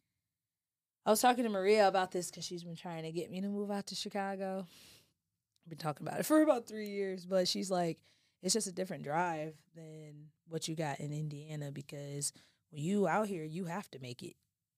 I 1.06 1.10
was 1.10 1.21
talking 1.21 1.43
to 1.43 1.50
Maria 1.50 1.88
about 1.88 2.12
this 2.12 2.32
because 2.32 2.45
she's 2.45 2.63
been 2.63 2.76
trying 2.76 3.04
to 3.04 3.12
get 3.12 3.30
me 3.30 3.41
to 3.41 3.47
move 3.47 3.69
out 3.69 3.88
to 3.88 3.95
Chicago. 3.95 4.65
Been 5.67 5.78
talking 5.78 6.06
about 6.06 6.19
it 6.19 6.26
for 6.26 6.41
about 6.41 6.67
three 6.67 6.89
years, 6.89 7.26
but 7.26 7.47
she's 7.47 7.71
like, 7.71 8.00
it's 8.41 8.54
just 8.54 8.67
a 8.67 8.71
different 8.71 9.04
drive 9.04 9.54
than 9.76 10.30
what 10.47 10.67
you 10.67 10.76
got 10.76 11.00
in 11.00 11.13
Indiana 11.13 11.71
because 11.71 12.34
when 12.71 12.82
you 12.82 13.08
out 13.08 13.28
here, 13.28 13.43
you 13.43 13.65
have 13.65 13.89
to 13.91 14.00
make 14.00 14.24
it. 14.24 14.36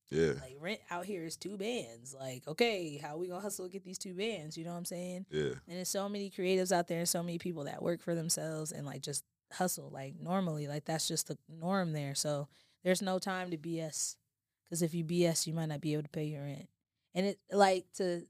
Yeah. 0.09 0.33
Like 0.41 0.57
rent 0.59 0.81
out 0.91 1.05
here 1.05 1.25
is 1.25 1.37
two 1.37 1.57
bands. 1.57 2.13
Like, 2.17 2.47
okay, 2.47 2.97
how 2.97 3.17
we 3.17 3.27
gonna 3.27 3.41
hustle 3.41 3.65
to 3.65 3.71
get 3.71 3.83
these 3.83 3.97
two 3.97 4.13
bands? 4.13 4.57
You 4.57 4.65
know 4.65 4.71
what 4.71 4.77
I'm 4.77 4.85
saying? 4.85 5.25
Yeah. 5.31 5.53
And 5.67 5.77
there's 5.77 5.89
so 5.89 6.07
many 6.07 6.29
creatives 6.29 6.71
out 6.71 6.87
there 6.87 6.99
and 6.99 7.09
so 7.09 7.23
many 7.23 7.39
people 7.39 7.63
that 7.63 7.81
work 7.81 8.01
for 8.01 8.13
themselves 8.13 8.71
and 8.71 8.85
like 8.85 9.01
just 9.01 9.23
hustle 9.51 9.89
like 9.91 10.15
normally. 10.19 10.67
Like 10.67 10.85
that's 10.85 11.07
just 11.07 11.29
the 11.29 11.37
norm 11.49 11.93
there. 11.93 12.13
So 12.15 12.47
there's 12.83 13.01
no 13.01 13.17
time 13.17 13.49
to 13.51 13.57
BS. 13.57 14.17
Because 14.65 14.81
if 14.81 14.93
you 14.93 15.03
BS, 15.03 15.47
you 15.47 15.53
might 15.53 15.67
not 15.67 15.81
be 15.81 15.93
able 15.93 16.03
to 16.03 16.09
pay 16.09 16.25
your 16.25 16.43
rent. 16.43 16.67
And 17.15 17.25
it 17.25 17.39
like 17.51 17.85
to 17.97 18.23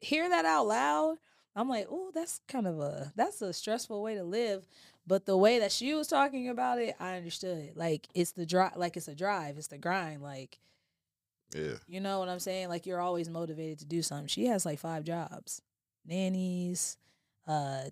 hear 0.00 0.28
that 0.28 0.44
out 0.44 0.66
loud, 0.66 1.16
I'm 1.56 1.68
like, 1.68 1.86
oh, 1.90 2.10
that's 2.14 2.40
kind 2.48 2.66
of 2.66 2.78
a 2.80 3.12
that's 3.16 3.42
a 3.42 3.52
stressful 3.52 4.02
way 4.02 4.14
to 4.14 4.22
live. 4.24 4.66
But 5.06 5.26
the 5.26 5.36
way 5.36 5.58
that 5.58 5.72
she 5.72 5.94
was 5.94 6.06
talking 6.06 6.48
about 6.48 6.78
it, 6.78 6.94
I 7.00 7.16
understood. 7.16 7.72
Like 7.74 8.06
it's 8.14 8.32
the 8.32 8.46
drive, 8.46 8.76
like 8.76 8.96
it's 8.96 9.08
a 9.08 9.14
drive, 9.14 9.58
it's 9.58 9.66
the 9.66 9.78
grind. 9.78 10.22
Like 10.22 10.58
Yeah. 11.54 11.74
you 11.88 12.00
know 12.00 12.20
what 12.20 12.28
I'm 12.28 12.38
saying? 12.38 12.68
Like 12.68 12.86
you're 12.86 13.00
always 13.00 13.28
motivated 13.28 13.80
to 13.80 13.84
do 13.86 14.02
something. 14.02 14.28
She 14.28 14.46
has 14.46 14.64
like 14.64 14.78
five 14.78 15.02
jobs. 15.04 15.62
Nannies, 16.06 16.96
uh 17.46 17.84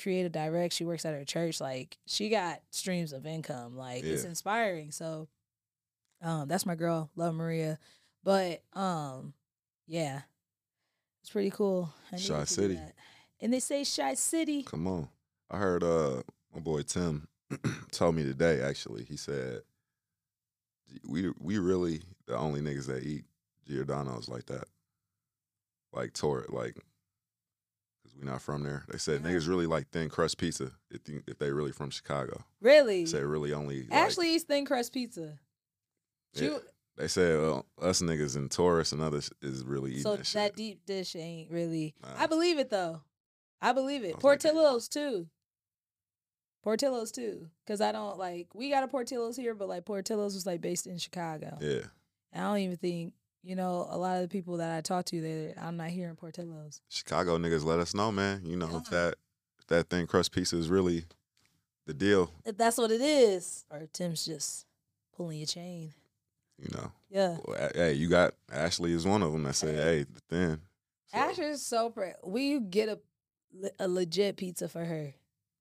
creative 0.00 0.30
direct, 0.32 0.74
she 0.74 0.84
works 0.84 1.04
at 1.06 1.14
her 1.14 1.24
church. 1.24 1.60
Like 1.60 1.96
she 2.06 2.28
got 2.28 2.60
streams 2.70 3.12
of 3.12 3.26
income. 3.26 3.76
Like 3.76 4.04
it's 4.04 4.24
inspiring. 4.24 4.90
So 4.90 5.28
um 6.22 6.46
that's 6.48 6.66
my 6.66 6.74
girl, 6.74 7.10
love 7.16 7.34
Maria. 7.34 7.78
But 8.22 8.62
um 8.74 9.32
yeah. 9.86 10.22
It's 11.20 11.30
pretty 11.30 11.50
cool. 11.50 11.92
I 12.12 12.16
Chi 12.16 12.44
City. 12.44 12.78
And 13.40 13.52
they 13.52 13.60
say 13.60 13.84
Chi 13.84 14.14
City. 14.14 14.62
Come 14.62 14.86
on. 14.86 15.08
I 15.50 15.58
heard 15.58 15.82
uh 15.82 16.22
my 16.54 16.60
boy 16.60 16.82
Tim 16.82 17.28
told 17.90 18.14
me 18.14 18.24
today 18.24 18.60
actually. 18.60 19.04
He 19.04 19.16
said 19.16 19.62
we 21.06 21.30
we 21.38 21.58
really 21.58 22.02
the 22.26 22.36
only 22.36 22.60
niggas 22.60 22.86
that 22.86 23.02
eat 23.04 23.24
Giordano's 23.66 24.28
like 24.28 24.46
that. 24.46 24.64
Like 25.92 26.12
tore 26.12 26.44
like 26.48 26.74
cuz 28.02 28.14
we 28.18 28.24
not 28.26 28.42
from 28.42 28.62
there. 28.62 28.84
They 28.90 28.98
said 28.98 29.22
Yeah. 29.22 29.30
niggas 29.30 29.48
really 29.48 29.66
like 29.66 29.90
thin 29.90 30.08
crust 30.08 30.38
pizza 30.38 30.72
if 30.90 31.04
they, 31.04 31.20
if 31.26 31.38
they 31.38 31.50
really 31.52 31.72
from 31.72 31.90
Chicago. 31.90 32.44
Really? 32.60 33.04
They 33.04 33.10
say 33.10 33.22
really 33.22 33.52
only 33.52 33.82
like, 33.82 33.92
Ashley 33.92 34.34
eats 34.34 34.44
thin 34.44 34.64
crust 34.64 34.92
pizza. 34.92 35.38
She, 36.34 36.46
Yeah. 36.46 36.58
They 36.98 37.06
said 37.08 37.36
uh, 37.38 37.62
us 37.80 38.02
niggas 38.02 38.36
in 38.36 38.48
Taurus 38.48 38.90
and 38.92 39.00
others 39.00 39.30
is 39.40 39.64
really 39.64 39.92
eating 39.92 40.02
so 40.02 40.16
that 40.16 40.26
that 40.34 40.56
deep 40.56 40.84
dish 40.84 41.14
ain't 41.14 41.50
really. 41.50 41.94
Nah. 42.02 42.08
I 42.18 42.26
believe 42.26 42.58
it 42.58 42.70
though. 42.70 43.00
I 43.62 43.72
believe 43.72 44.02
it. 44.02 44.06
I 44.06 44.08
was 44.08 44.14
like- 44.14 44.22
Portillo's 44.42 44.88
too. 44.88 45.28
Portillo's 46.62 47.12
too, 47.12 47.46
because 47.64 47.80
I 47.80 47.92
don't 47.92 48.18
like. 48.18 48.48
We 48.54 48.68
got 48.68 48.82
a 48.82 48.88
Portillo's 48.88 49.36
here, 49.36 49.54
but 49.54 49.68
like 49.68 49.84
Portillo's 49.84 50.34
was 50.34 50.44
like 50.44 50.60
based 50.60 50.86
in 50.86 50.98
Chicago. 50.98 51.56
yeah. 51.60 51.82
I 52.34 52.40
don't 52.40 52.58
even 52.58 52.76
think 52.76 53.14
you 53.42 53.54
know 53.56 53.86
a 53.88 53.96
lot 53.96 54.16
of 54.16 54.22
the 54.22 54.28
people 54.28 54.56
that 54.58 54.76
I 54.76 54.80
talk 54.80 55.04
to 55.06 55.20
there. 55.20 55.54
I'm 55.56 55.76
not 55.76 55.90
hearing 55.90 56.16
Portillo's. 56.16 56.82
Chicago 56.88 57.38
niggas 57.38 57.64
let 57.64 57.78
us 57.78 57.94
know, 57.94 58.10
man. 58.12 58.42
You 58.44 58.56
know, 58.56 58.76
if 58.76 58.90
that 58.90 59.14
if 59.60 59.66
that 59.68 59.88
thin 59.88 60.06
crust 60.08 60.32
pizza 60.32 60.56
is 60.56 60.68
really 60.68 61.04
the 61.86 61.94
deal, 61.94 62.32
If 62.44 62.56
that's 62.58 62.76
what 62.76 62.90
it 62.90 63.00
is, 63.00 63.64
or 63.70 63.86
Tim's 63.92 64.26
just 64.26 64.66
pulling 65.16 65.38
your 65.38 65.46
chain. 65.46 65.94
You 66.58 66.68
know. 66.76 66.92
Yeah. 67.10 67.36
Well, 67.44 67.70
hey, 67.74 67.94
you 67.94 68.08
got 68.08 68.34
Ashley 68.52 68.92
is 68.92 69.06
one 69.06 69.22
of 69.22 69.32
them 69.32 69.44
that 69.44 69.54
said, 69.54 69.74
"Hey, 69.74 70.04
the 70.04 70.20
thin." 70.28 70.60
So, 71.06 71.18
Asher's 71.18 71.62
so 71.62 71.90
pre- 71.90 72.12
we 72.24 72.60
get 72.60 72.88
a 72.88 72.98
a 73.78 73.88
legit 73.88 74.36
pizza 74.36 74.68
for 74.68 74.84
her 74.84 75.14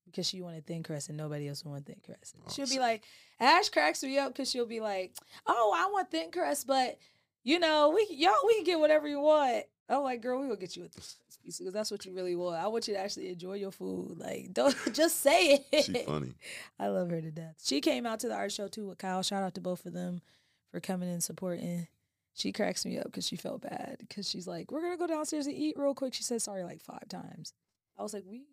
because 0.05 0.27
she 0.27 0.41
wanted 0.41 0.65
thin 0.65 0.83
crust 0.83 1.09
and 1.09 1.17
nobody 1.17 1.47
else 1.47 1.63
wanted 1.63 1.85
thin 1.85 2.01
crust. 2.05 2.35
Oh, 2.39 2.51
she'll 2.51 2.67
be 2.67 2.79
like, 2.79 3.03
Ash 3.39 3.69
cracks 3.69 4.03
me 4.03 4.17
up 4.17 4.33
because 4.33 4.49
she'll 4.49 4.65
be 4.65 4.79
like, 4.79 5.13
"Oh, 5.45 5.73
I 5.75 5.91
want 5.91 6.11
thin 6.11 6.31
crust, 6.31 6.67
but 6.67 6.97
you 7.43 7.59
know, 7.59 7.91
we 7.95 8.07
y'all 8.09 8.33
we 8.45 8.55
can 8.55 8.63
get 8.65 8.79
whatever 8.79 9.07
you 9.07 9.21
want." 9.21 9.65
I'm 9.89 10.03
like, 10.03 10.21
"Girl, 10.21 10.39
we 10.39 10.47
gonna 10.47 10.59
get 10.59 10.75
you 10.75 10.83
a 10.83 10.89
pizza 10.89 11.63
because 11.63 11.73
that's 11.73 11.91
what 11.91 12.05
you 12.05 12.13
really 12.13 12.35
want. 12.35 12.61
I 12.61 12.67
want 12.67 12.87
you 12.89 12.93
to 12.95 12.99
actually 12.99 13.29
enjoy 13.29 13.53
your 13.53 13.71
food. 13.71 14.17
Like, 14.17 14.53
don't 14.53 14.75
just 14.93 15.21
say 15.21 15.65
it." 15.71 15.85
She's 15.85 16.03
funny. 16.03 16.33
I 16.77 16.87
love 16.87 17.09
her 17.09 17.21
to 17.21 17.31
death. 17.31 17.55
She 17.63 17.79
came 17.79 18.05
out 18.05 18.19
to 18.21 18.27
the 18.27 18.35
art 18.35 18.51
show 18.51 18.67
too 18.67 18.87
with 18.87 18.97
Kyle. 18.97 19.23
Shout 19.23 19.43
out 19.43 19.55
to 19.55 19.61
both 19.61 19.85
of 19.85 19.93
them 19.93 20.21
for 20.71 20.79
coming 20.79 21.09
and 21.09 21.23
supporting. 21.23 21.87
She 22.33 22.51
cracks 22.51 22.85
me 22.85 22.97
up 22.99 23.05
because 23.05 23.25
she 23.25 23.35
felt 23.35 23.61
bad 23.61 23.97
because 23.99 24.29
she's 24.29 24.47
like, 24.47 24.71
"We're 24.71 24.81
gonna 24.81 24.97
go 24.97 25.07
downstairs 25.07 25.47
and 25.47 25.55
eat 25.55 25.75
real 25.77 25.95
quick." 25.95 26.13
She 26.13 26.23
said 26.23 26.41
sorry 26.41 26.63
like 26.63 26.81
five 26.81 27.07
times. 27.09 27.53
I 27.97 28.03
was 28.03 28.13
like, 28.13 28.25
"We 28.27 28.45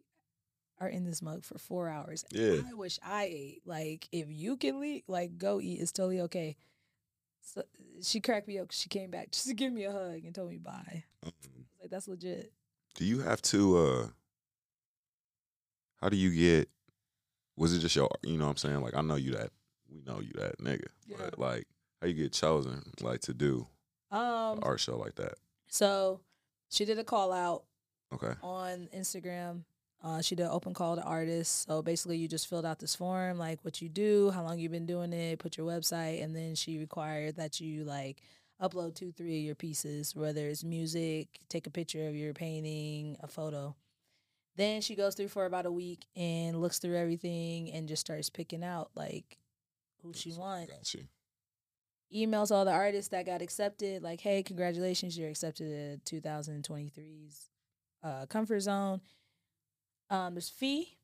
are 0.81 0.89
in 0.89 1.05
this 1.05 1.21
mug 1.23 1.45
for 1.45 1.59
four 1.59 1.89
hours. 1.89 2.25
Yeah. 2.31 2.63
I 2.69 2.75
wish 2.75 2.99
I 3.05 3.25
ate. 3.25 3.63
Like, 3.67 4.09
if 4.11 4.27
you 4.29 4.57
can 4.57 4.81
leave, 4.81 5.03
like, 5.07 5.39
go 5.39 5.61
eat. 5.61 5.81
It's 5.81 5.93
totally 5.93 6.21
okay. 6.23 6.57
So 7.43 7.63
she 8.03 8.21
cracked 8.21 8.49
me 8.49 8.59
up. 8.59 8.71
She 8.73 8.89
came 8.89 9.11
back 9.11 9.31
just 9.33 9.47
to 9.49 9.55
give 9.55 9.73
me 9.73 9.85
a 9.85 9.93
hug 9.93 10.25
and 10.25 10.35
told 10.35 10.51
me 10.51 10.57
bye. 10.59 11.05
Um, 11.25 11.33
Like, 11.81 11.91
that's 11.91 12.09
legit. 12.09 12.53
do 12.97 13.05
you 13.05 13.21
have 13.21 13.43
to? 13.43 13.77
uh 13.79 14.07
How 16.01 16.09
do 16.09 16.17
you 16.17 16.31
get? 16.35 16.69
Was 17.57 17.75
it 17.75 17.81
just 17.81 17.95
your? 17.97 18.09
You 18.23 18.37
know 18.39 18.45
what 18.45 18.51
I'm 18.53 18.57
saying? 18.57 18.81
Like 18.81 18.95
I 18.97 19.03
know 19.03 19.17
you 19.17 19.33
that. 19.33 19.51
We 19.93 20.01
know 20.01 20.21
you 20.21 20.33
that 20.37 20.59
nigga. 20.59 20.87
Yeah. 21.07 21.17
But 21.19 21.39
like, 21.39 21.67
how 22.05 22.09
you 22.09 22.15
get 22.15 22.33
chosen? 22.33 22.83
Like 23.01 23.21
to 23.23 23.33
do 23.35 23.67
Um, 24.11 24.61
art 24.63 24.79
show 24.81 24.99
like 24.99 25.15
that? 25.17 25.35
so 25.69 26.21
she 26.69 26.85
did 26.85 26.99
a 26.99 27.05
call 27.05 27.33
out 27.33 27.65
Okay. 28.13 28.35
on 28.43 28.89
Instagram. 28.95 29.65
Uh, 30.03 30.21
she 30.21 30.35
did 30.35 30.45
an 30.45 30.51
open 30.53 30.75
call 30.75 30.97
to 30.97 31.03
artists. 31.03 31.65
So 31.67 31.81
basically, 31.81 32.19
you 32.19 32.29
just 32.29 32.47
filled 32.47 32.67
out 32.67 32.79
this 32.79 32.95
form, 32.95 33.39
like 33.39 33.65
what 33.65 33.81
you 33.81 33.89
do, 33.89 34.31
how 34.33 34.43
long 34.43 34.59
you've 34.59 34.71
been 34.73 34.85
doing 34.87 35.13
it, 35.15 35.39
put 35.39 35.57
your 35.57 35.67
website, 35.67 36.23
and 36.23 36.37
then 36.37 36.55
she 36.55 36.79
required 36.79 37.37
that 37.37 37.59
you 37.59 37.85
like 37.85 38.21
upload 38.63 38.95
two, 38.95 39.13
three 39.13 39.39
of 39.39 39.45
your 39.45 39.55
pieces, 39.55 40.15
whether 40.15 40.47
it's 40.49 40.63
music, 40.63 41.41
take 41.49 41.67
a 41.67 41.71
picture 41.71 42.07
of 42.07 42.15
your 42.15 42.35
painting, 42.35 43.17
a 43.23 43.27
photo. 43.29 43.75
Then 44.57 44.83
she 44.83 44.95
goes 44.95 45.15
through 45.15 45.29
for 45.29 45.47
about 45.47 45.65
a 45.67 45.73
week 45.73 46.05
and 46.15 46.61
looks 46.61 46.79
through 46.79 46.97
everything 46.99 47.73
and 47.73 47.89
just 47.89 48.01
starts 48.05 48.29
picking 48.31 48.63
out 48.63 48.91
like 48.95 49.39
who 50.03 50.13
she 50.13 50.33
wants 50.33 50.71
Got 50.71 50.95
you. 50.95 51.09
Emails 52.15 52.51
all 52.51 52.65
the 52.65 52.73
artists 52.73 53.11
that 53.11 53.27
got 53.27 53.43
accepted 53.43 54.03
like 54.03 54.21
hey 54.21 54.43
congratulations 54.43 55.19
you're 55.19 55.31
accepted 55.31 56.05
to 56.05 56.21
2023's 56.21 57.49
uh, 58.03 58.27
comfort 58.27 58.61
zone 58.61 59.01
um 60.11 60.35
there's 60.35 60.49
fee 60.49 60.97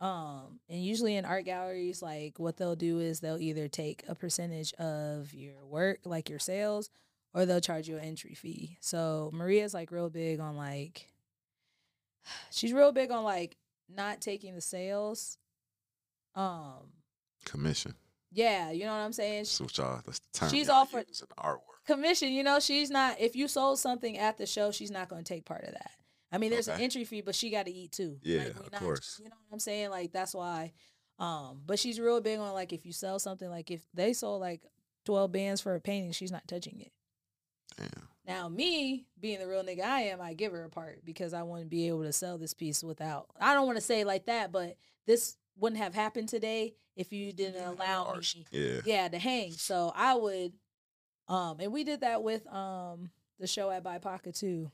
um 0.00 0.60
and 0.68 0.82
usually 0.82 1.16
in 1.16 1.24
art 1.24 1.44
galleries 1.44 2.00
like 2.00 2.38
what 2.38 2.56
they'll 2.56 2.76
do 2.76 3.00
is 3.00 3.20
they'll 3.20 3.38
either 3.38 3.68
take 3.68 4.02
a 4.08 4.14
percentage 4.14 4.72
of 4.74 5.34
your 5.34 5.66
work 5.66 5.98
like 6.04 6.30
your 6.30 6.38
sales 6.38 6.88
or 7.34 7.44
they'll 7.44 7.60
charge 7.60 7.88
you 7.88 7.96
an 7.96 8.04
entry 8.04 8.34
fee 8.34 8.78
so 8.80 9.30
maria's 9.34 9.74
like 9.74 9.90
real 9.90 10.08
big 10.08 10.40
on 10.40 10.56
like 10.56 11.08
she's 12.50 12.72
real 12.72 12.92
big 12.92 13.10
on 13.10 13.24
like 13.24 13.56
not 13.88 14.20
taking 14.20 14.54
the 14.54 14.60
sales 14.60 15.36
um 16.34 16.92
Commission. 17.44 17.94
Yeah 18.32 18.70
you 18.70 18.84
know 18.84 18.92
what 18.92 18.98
i'm 19.00 19.12
saying 19.12 19.44
what 19.60 19.76
y'all. 19.76 20.00
That's 20.06 20.20
the 20.32 20.38
term. 20.38 20.50
She's 20.50 20.68
y'all 20.68 20.84
for- 20.84 21.00
in 21.00 21.04
artwork. 21.38 21.58
commission, 21.86 22.32
you 22.32 22.42
know, 22.44 22.60
she's 22.60 22.90
not 22.90 23.20
if 23.20 23.34
you 23.34 23.48
sold 23.48 23.78
something 23.78 24.16
at 24.18 24.38
the 24.38 24.46
show, 24.46 24.70
she's 24.70 24.90
not 24.90 25.08
going 25.08 25.24
to 25.24 25.28
take 25.34 25.44
part 25.44 25.64
of 25.64 25.72
that. 25.72 25.90
I 26.32 26.38
mean, 26.38 26.50
there's 26.50 26.68
an 26.68 26.80
entry 26.80 27.04
fee, 27.04 27.22
but 27.22 27.34
she 27.34 27.50
got 27.50 27.66
to 27.66 27.72
eat 27.72 27.90
too. 27.90 28.18
Yeah, 28.22 28.44
we 28.44 28.50
of 28.50 28.72
not- 28.72 28.80
course. 28.80 29.18
You 29.18 29.28
know 29.30 29.36
what 29.48 29.54
I'm 29.56 29.58
saying? 29.60 29.90
Like 29.90 30.12
that's 30.12 30.34
why. 30.34 30.72
Um, 31.18 31.62
but 31.66 31.78
she's 31.78 31.98
real 32.00 32.20
big 32.20 32.38
on 32.38 32.52
like 32.54 32.72
if 32.72 32.86
you 32.86 32.92
sell 32.92 33.18
something, 33.18 33.48
like 33.50 33.70
if 33.70 33.82
they 33.94 34.12
sold 34.12 34.40
like 34.40 34.62
12 35.06 35.32
bands 35.32 35.60
for 35.60 35.74
a 35.74 35.80
painting, 35.80 36.12
she's 36.12 36.30
not 36.32 36.46
touching 36.46 36.80
it. 36.80 36.92
Damn. 37.76 38.08
Now, 38.26 38.48
me 38.48 39.06
being 39.18 39.40
the 39.40 39.48
real 39.48 39.64
nigga 39.64 39.82
I 39.82 40.02
am, 40.02 40.20
I 40.20 40.34
give 40.34 40.52
her 40.52 40.64
a 40.64 40.70
part 40.70 41.04
because 41.04 41.34
I 41.34 41.42
want 41.42 41.62
to 41.62 41.66
be 41.68 41.88
able 41.88 42.04
to 42.04 42.12
sell 42.12 42.38
this 42.38 42.54
piece 42.54 42.84
without. 42.84 43.26
I 43.40 43.54
don't 43.54 43.66
want 43.66 43.76
to 43.78 43.82
say 43.84 44.04
like 44.04 44.26
that, 44.26 44.52
but 44.52 44.76
this 45.06 45.36
wouldn't 45.60 45.80
have 45.80 45.94
happened 45.94 46.28
today 46.28 46.74
if 46.96 47.12
you 47.12 47.32
didn't 47.32 47.62
allow 47.64 48.04
Art- 48.06 48.34
me 48.34 48.46
Yeah. 48.50 48.80
yeah 48.84 49.08
to 49.08 49.18
hang 49.18 49.52
so 49.52 49.92
i 49.94 50.14
would 50.14 50.52
um 51.28 51.58
and 51.60 51.72
we 51.72 51.84
did 51.84 52.00
that 52.00 52.22
with 52.22 52.46
um 52.52 53.10
the 53.38 53.46
show 53.46 53.70
at 53.70 53.84
bipaca 53.84 54.36
too 54.36 54.70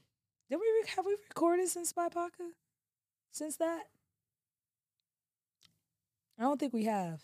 did 0.48 0.56
we 0.56 0.62
re- 0.66 0.88
have 0.96 1.04
we 1.04 1.16
recorded 1.28 1.68
since 1.68 1.92
bipaca 1.92 2.50
since 3.32 3.56
that 3.58 3.84
i 6.38 6.42
don't 6.42 6.58
think 6.58 6.72
we 6.72 6.84
have 6.84 7.20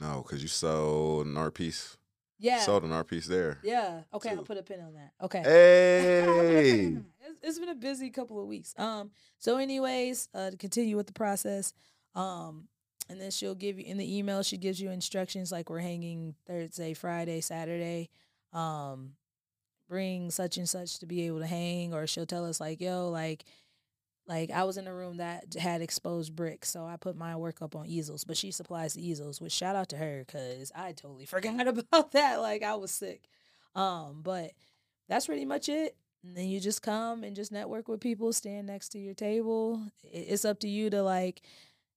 No, 0.00 0.22
because 0.22 0.42
you 0.42 0.48
sold 0.48 1.26
an 1.26 1.36
art 1.36 1.54
piece. 1.54 1.96
yeah 2.38 2.60
Sold 2.60 2.84
an 2.84 2.92
art 2.92 3.08
piece 3.08 3.26
there. 3.26 3.58
yeah 3.62 4.02
okay 4.12 4.30
i'll 4.30 4.42
put 4.42 4.58
a 4.58 4.62
pin 4.62 4.80
on 4.80 4.94
that 4.94 5.12
okay 5.22 5.42
Hey. 5.42 6.86
it's, 7.26 7.38
it's 7.42 7.58
been 7.58 7.68
a 7.70 7.74
busy 7.74 8.10
couple 8.10 8.40
of 8.40 8.46
weeks. 8.46 8.74
Um. 8.78 9.10
So, 9.38 9.56
anyways, 9.58 10.28
uh, 10.34 10.50
to 10.50 10.56
continue 10.56 10.96
with 10.96 11.06
the 11.06 11.12
process, 11.12 11.72
um, 12.14 12.68
and 13.08 13.20
then 13.20 13.30
she'll 13.30 13.54
give 13.54 13.78
you 13.78 13.84
in 13.84 13.98
the 13.98 14.18
email. 14.18 14.42
She 14.42 14.56
gives 14.56 14.80
you 14.80 14.90
instructions 14.90 15.52
like 15.52 15.68
we're 15.70 15.80
hanging 15.80 16.34
Thursday, 16.46 16.94
Friday, 16.94 17.40
Saturday. 17.40 18.10
Um, 18.52 19.12
bring 19.88 20.30
such 20.30 20.56
and 20.56 20.68
such 20.68 20.98
to 21.00 21.06
be 21.06 21.26
able 21.26 21.40
to 21.40 21.46
hang, 21.46 21.92
or 21.92 22.06
she'll 22.06 22.26
tell 22.26 22.44
us 22.44 22.60
like, 22.60 22.80
yo, 22.80 23.08
like. 23.08 23.44
Like 24.26 24.50
I 24.50 24.64
was 24.64 24.78
in 24.78 24.88
a 24.88 24.94
room 24.94 25.18
that 25.18 25.52
had 25.52 25.82
exposed 25.82 26.34
bricks, 26.34 26.70
so 26.70 26.86
I 26.86 26.96
put 26.96 27.14
my 27.14 27.36
work 27.36 27.60
up 27.60 27.76
on 27.76 27.84
easels. 27.84 28.24
But 28.24 28.38
she 28.38 28.52
supplies 28.52 28.94
the 28.94 29.06
easels, 29.06 29.38
which 29.38 29.52
shout 29.52 29.76
out 29.76 29.90
to 29.90 29.98
her 29.98 30.24
because 30.26 30.72
I 30.74 30.92
totally 30.92 31.26
forgot 31.26 31.68
about 31.68 32.12
that. 32.12 32.40
Like 32.40 32.62
I 32.62 32.74
was 32.76 32.90
sick. 32.90 33.28
Um, 33.74 34.20
but 34.22 34.52
that's 35.10 35.26
pretty 35.26 35.44
much 35.44 35.68
it. 35.68 35.96
And 36.24 36.34
then 36.34 36.48
you 36.48 36.58
just 36.58 36.80
come 36.80 37.22
and 37.22 37.36
just 37.36 37.52
network 37.52 37.86
with 37.86 38.00
people, 38.00 38.32
stand 38.32 38.66
next 38.66 38.90
to 38.90 38.98
your 38.98 39.12
table. 39.12 39.82
It's 40.02 40.46
up 40.46 40.58
to 40.60 40.68
you 40.68 40.88
to 40.90 41.02
like. 41.02 41.42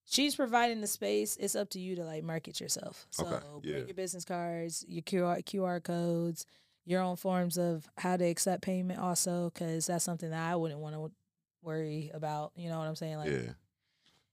She's 0.09 0.35
providing 0.35 0.79
the 0.79 0.87
space. 0.87 1.35
It's 1.37 1.55
up 1.55 1.69
to 1.71 1.79
you 1.79 1.95
to 1.97 2.03
like 2.05 2.23
market 2.23 2.61
yourself. 2.61 3.05
So 3.09 3.25
Okay, 3.25 3.45
bring 3.61 3.73
yeah. 3.75 3.85
your 3.85 3.93
business 3.93 4.23
cards, 4.23 4.85
your 4.87 5.01
QR 5.03 5.43
QR 5.43 5.83
codes, 5.83 6.45
your 6.85 7.01
own 7.01 7.17
forms 7.17 7.57
of 7.57 7.87
how 7.97 8.15
to 8.15 8.25
accept 8.25 8.63
payment. 8.63 8.99
Also, 8.99 9.51
because 9.53 9.87
that's 9.87 10.05
something 10.05 10.29
that 10.29 10.49
I 10.51 10.55
wouldn't 10.55 10.79
want 10.79 10.95
to 10.95 11.11
worry 11.61 12.09
about. 12.13 12.53
You 12.55 12.69
know 12.69 12.79
what 12.79 12.87
I'm 12.87 12.95
saying? 12.95 13.17
Like, 13.17 13.31
yeah. 13.31 13.51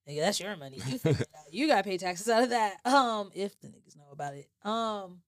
nigga, 0.08 0.20
that's 0.20 0.38
your 0.38 0.56
money. 0.56 0.76
You, 0.86 0.98
figure 0.98 1.22
it 1.22 1.28
out. 1.36 1.52
you 1.52 1.66
gotta 1.66 1.82
pay 1.82 1.98
taxes 1.98 2.28
out 2.28 2.44
of 2.44 2.50
that. 2.50 2.74
Um, 2.86 3.30
if 3.34 3.58
the 3.60 3.66
niggas 3.66 3.96
know 3.96 4.12
about 4.12 4.34
it. 4.34 4.48
Um, 4.62 5.22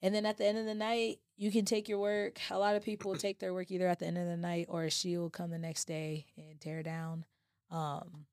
and 0.00 0.14
then 0.14 0.24
at 0.24 0.38
the 0.38 0.46
end 0.46 0.56
of 0.56 0.64
the 0.64 0.74
night, 0.74 1.18
you 1.36 1.50
can 1.52 1.66
take 1.66 1.88
your 1.90 1.98
work. 1.98 2.38
A 2.50 2.58
lot 2.58 2.74
of 2.74 2.82
people 2.82 3.14
take 3.16 3.38
their 3.38 3.52
work 3.52 3.70
either 3.70 3.86
at 3.86 3.98
the 3.98 4.06
end 4.06 4.16
of 4.16 4.26
the 4.26 4.36
night 4.38 4.66
or 4.70 4.88
she 4.88 5.18
will 5.18 5.30
come 5.30 5.50
the 5.50 5.58
next 5.58 5.84
day 5.84 6.26
and 6.38 6.58
tear 6.58 6.82
down. 6.82 7.24
Um, 7.70 8.26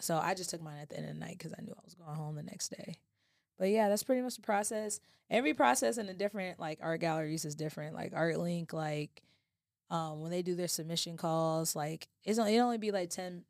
so 0.00 0.16
I 0.16 0.34
just 0.34 0.50
took 0.50 0.62
mine 0.62 0.78
at 0.80 0.88
the 0.88 0.96
end 0.96 1.08
of 1.08 1.14
the 1.14 1.20
night 1.20 1.38
because 1.38 1.54
I 1.56 1.62
knew 1.62 1.72
I 1.72 1.84
was 1.84 1.94
going 1.94 2.16
home 2.16 2.36
the 2.36 2.42
next 2.42 2.68
day. 2.68 2.98
But 3.58 3.70
yeah, 3.70 3.88
that's 3.88 4.02
pretty 4.02 4.22
much 4.22 4.36
the 4.36 4.42
process. 4.42 5.00
Every 5.30 5.54
process 5.54 5.98
in 5.98 6.06
the 6.06 6.14
different 6.14 6.58
like 6.58 6.78
art 6.82 7.00
galleries 7.00 7.44
is 7.44 7.54
different. 7.54 7.94
Like 7.94 8.12
Art 8.14 8.38
Link, 8.38 8.72
like 8.72 9.22
um, 9.90 10.20
when 10.20 10.30
they 10.30 10.42
do 10.42 10.54
their 10.54 10.68
submission 10.68 11.16
calls, 11.16 11.76
like 11.76 12.08
it's 12.24 12.38
only 12.38 12.56
it 12.56 12.60
only 12.60 12.78
be 12.78 12.90
like 12.90 13.10
ten. 13.10 13.44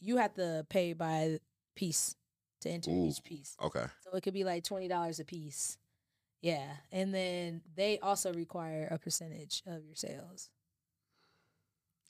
You 0.00 0.18
have 0.18 0.34
to 0.34 0.64
pay 0.68 0.92
by 0.92 1.40
piece 1.74 2.14
to 2.60 2.70
enter 2.70 2.90
Ooh. 2.90 3.08
each 3.08 3.22
piece. 3.24 3.56
Okay. 3.62 3.84
So 4.04 4.16
it 4.16 4.22
could 4.22 4.34
be 4.34 4.44
like 4.44 4.64
twenty 4.64 4.88
dollars 4.88 5.18
a 5.18 5.24
piece. 5.24 5.76
Yeah, 6.40 6.68
and 6.92 7.12
then 7.12 7.62
they 7.74 7.98
also 7.98 8.32
require 8.32 8.86
a 8.92 8.98
percentage 8.98 9.62
of 9.66 9.84
your 9.84 9.96
sales. 9.96 10.50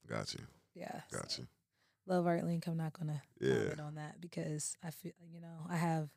Got 0.06 0.34
you. 0.34 0.40
Yeah, 0.74 1.00
Got 1.10 1.32
so 1.32 1.42
you. 1.42 1.48
Love 2.08 2.26
Art 2.26 2.44
Link. 2.44 2.66
I'm 2.66 2.76
not 2.76 2.92
gonna 2.92 3.22
Yeah. 3.40 3.54
comment 3.54 3.80
on 3.80 3.94
that 3.96 4.20
because 4.20 4.76
I 4.82 4.90
feel 4.90 5.12
you 5.30 5.40
know 5.40 5.66
I 5.68 5.76
have 5.76 6.10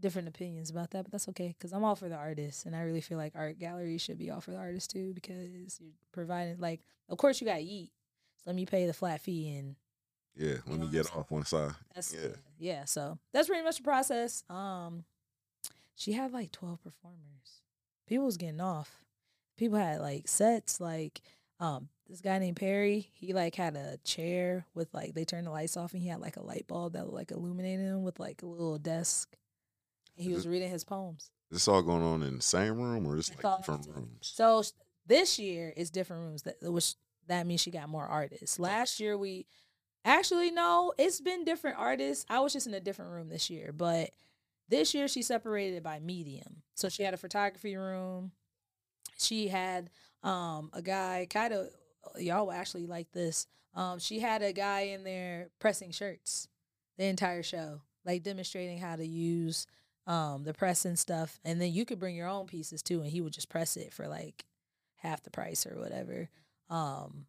different 0.00 0.28
opinions 0.28 0.70
about 0.70 0.90
that, 0.92 1.04
but 1.04 1.12
that's 1.12 1.28
okay 1.28 1.48
because 1.56 1.72
I'm 1.72 1.84
all 1.84 1.94
for 1.94 2.08
the 2.08 2.14
artists, 2.16 2.64
and 2.64 2.74
I 2.74 2.80
really 2.80 3.02
feel 3.02 3.18
like 3.18 3.32
art 3.36 3.58
galleries 3.58 4.00
should 4.00 4.16
be 4.18 4.30
all 4.30 4.40
for 4.40 4.50
the 4.50 4.56
artists 4.56 4.90
too 4.92 5.12
because 5.14 5.78
you're 5.80 5.92
providing 6.12 6.58
like, 6.58 6.80
of 7.08 7.18
course 7.18 7.40
you 7.40 7.46
got 7.46 7.56
to 7.56 7.62
eat, 7.62 7.92
so 8.38 8.44
let 8.46 8.56
me 8.56 8.64
pay 8.64 8.86
the 8.86 8.94
flat 8.94 9.20
fee 9.20 9.54
and 9.56 9.76
Yeah. 10.34 10.54
Let 10.66 10.68
know 10.68 10.86
me 10.86 10.88
get 10.88 11.14
off 11.14 11.30
one 11.30 11.44
side. 11.44 11.74
That's 11.94 12.14
Yeah. 12.14 12.36
yeah. 12.58 12.84
So 12.86 13.18
that's 13.32 13.48
pretty 13.48 13.62
much 13.64 13.76
the 13.76 13.82
process. 13.82 14.42
Um, 14.48 15.04
she 15.96 16.12
had 16.12 16.32
like 16.32 16.50
twelve 16.50 16.82
performers. 16.82 17.60
People 18.06 18.24
was 18.24 18.38
getting 18.38 18.60
off. 18.60 19.04
People 19.58 19.76
had 19.76 20.00
like 20.00 20.28
sets. 20.28 20.80
Like 20.80 21.20
um, 21.60 21.88
this 22.08 22.20
guy 22.20 22.38
named 22.38 22.56
Perry. 22.56 23.10
He 23.14 23.32
like 23.32 23.54
had 23.54 23.76
a 23.76 23.98
chair 23.98 24.66
with 24.74 24.92
like 24.92 25.14
they 25.14 25.24
turned 25.24 25.46
the 25.46 25.52
lights 25.52 25.76
off 25.76 25.92
and 25.92 26.02
he 26.02 26.08
had 26.08 26.20
like 26.20 26.36
a 26.36 26.42
light 26.42 26.66
bulb 26.66 26.94
that 26.94 27.12
like 27.12 27.30
illuminated 27.30 27.84
him 27.84 28.02
with 28.02 28.18
like 28.18 28.42
a 28.42 28.46
little 28.46 28.78
desk. 28.78 29.36
And 30.16 30.26
he 30.26 30.34
was 30.34 30.48
reading 30.48 30.70
his 30.70 30.84
poems. 30.84 31.30
Is 31.50 31.56
this 31.56 31.68
all 31.68 31.82
going 31.82 32.02
on 32.02 32.22
in 32.22 32.36
the 32.36 32.42
same 32.42 32.80
room 32.80 33.06
or 33.06 33.16
just 33.16 33.32
It's 33.32 33.44
like 33.44 33.58
different 33.58 33.86
rooms? 33.94 34.32
So 34.34 34.62
this 35.06 35.38
year 35.38 35.72
is 35.76 35.90
different 35.90 36.22
rooms. 36.22 36.42
That 36.42 36.56
which 36.62 36.94
that 37.28 37.46
means 37.46 37.60
she 37.60 37.70
got 37.70 37.88
more 37.88 38.06
artists. 38.06 38.58
Last 38.58 38.98
year 38.98 39.16
we 39.16 39.46
actually 40.04 40.50
no, 40.50 40.92
it's 40.98 41.20
been 41.20 41.44
different 41.44 41.78
artists. 41.78 42.24
I 42.28 42.40
was 42.40 42.52
just 42.52 42.66
in 42.66 42.74
a 42.74 42.80
different 42.80 43.12
room 43.12 43.28
this 43.28 43.50
year, 43.50 43.72
but 43.72 44.10
this 44.68 44.94
year 44.94 45.08
she 45.08 45.22
separated 45.22 45.76
it 45.76 45.82
by 45.82 46.00
medium. 46.00 46.62
So 46.74 46.88
she 46.88 47.02
had 47.02 47.14
a 47.14 47.18
photography 47.18 47.76
room. 47.76 48.32
She 49.18 49.48
had 49.48 49.90
um 50.22 50.70
a 50.72 50.82
guy 50.82 51.26
kind 51.30 51.52
of 51.54 51.68
y'all 52.18 52.46
will 52.46 52.52
actually 52.52 52.86
like 52.86 53.10
this. 53.12 53.46
Um 53.74 53.98
she 53.98 54.18
had 54.20 54.42
a 54.42 54.52
guy 54.52 54.80
in 54.80 55.04
there 55.04 55.48
pressing 55.58 55.90
shirts 55.92 56.48
the 56.98 57.04
entire 57.04 57.42
show, 57.42 57.80
like 58.04 58.22
demonstrating 58.22 58.78
how 58.78 58.96
to 58.96 59.06
use 59.06 59.66
um 60.06 60.44
the 60.44 60.54
press 60.54 60.84
and 60.84 60.98
stuff 60.98 61.38
and 61.44 61.60
then 61.60 61.72
you 61.72 61.84
could 61.84 61.98
bring 61.98 62.16
your 62.16 62.26
own 62.28 62.46
pieces 62.46 62.82
too 62.82 63.00
and 63.02 63.10
he 63.10 63.20
would 63.20 63.32
just 63.32 63.48
press 63.50 63.76
it 63.76 63.92
for 63.92 64.08
like 64.08 64.44
half 64.96 65.22
the 65.22 65.30
price 65.30 65.66
or 65.66 65.78
whatever 65.78 66.28
um 66.70 67.26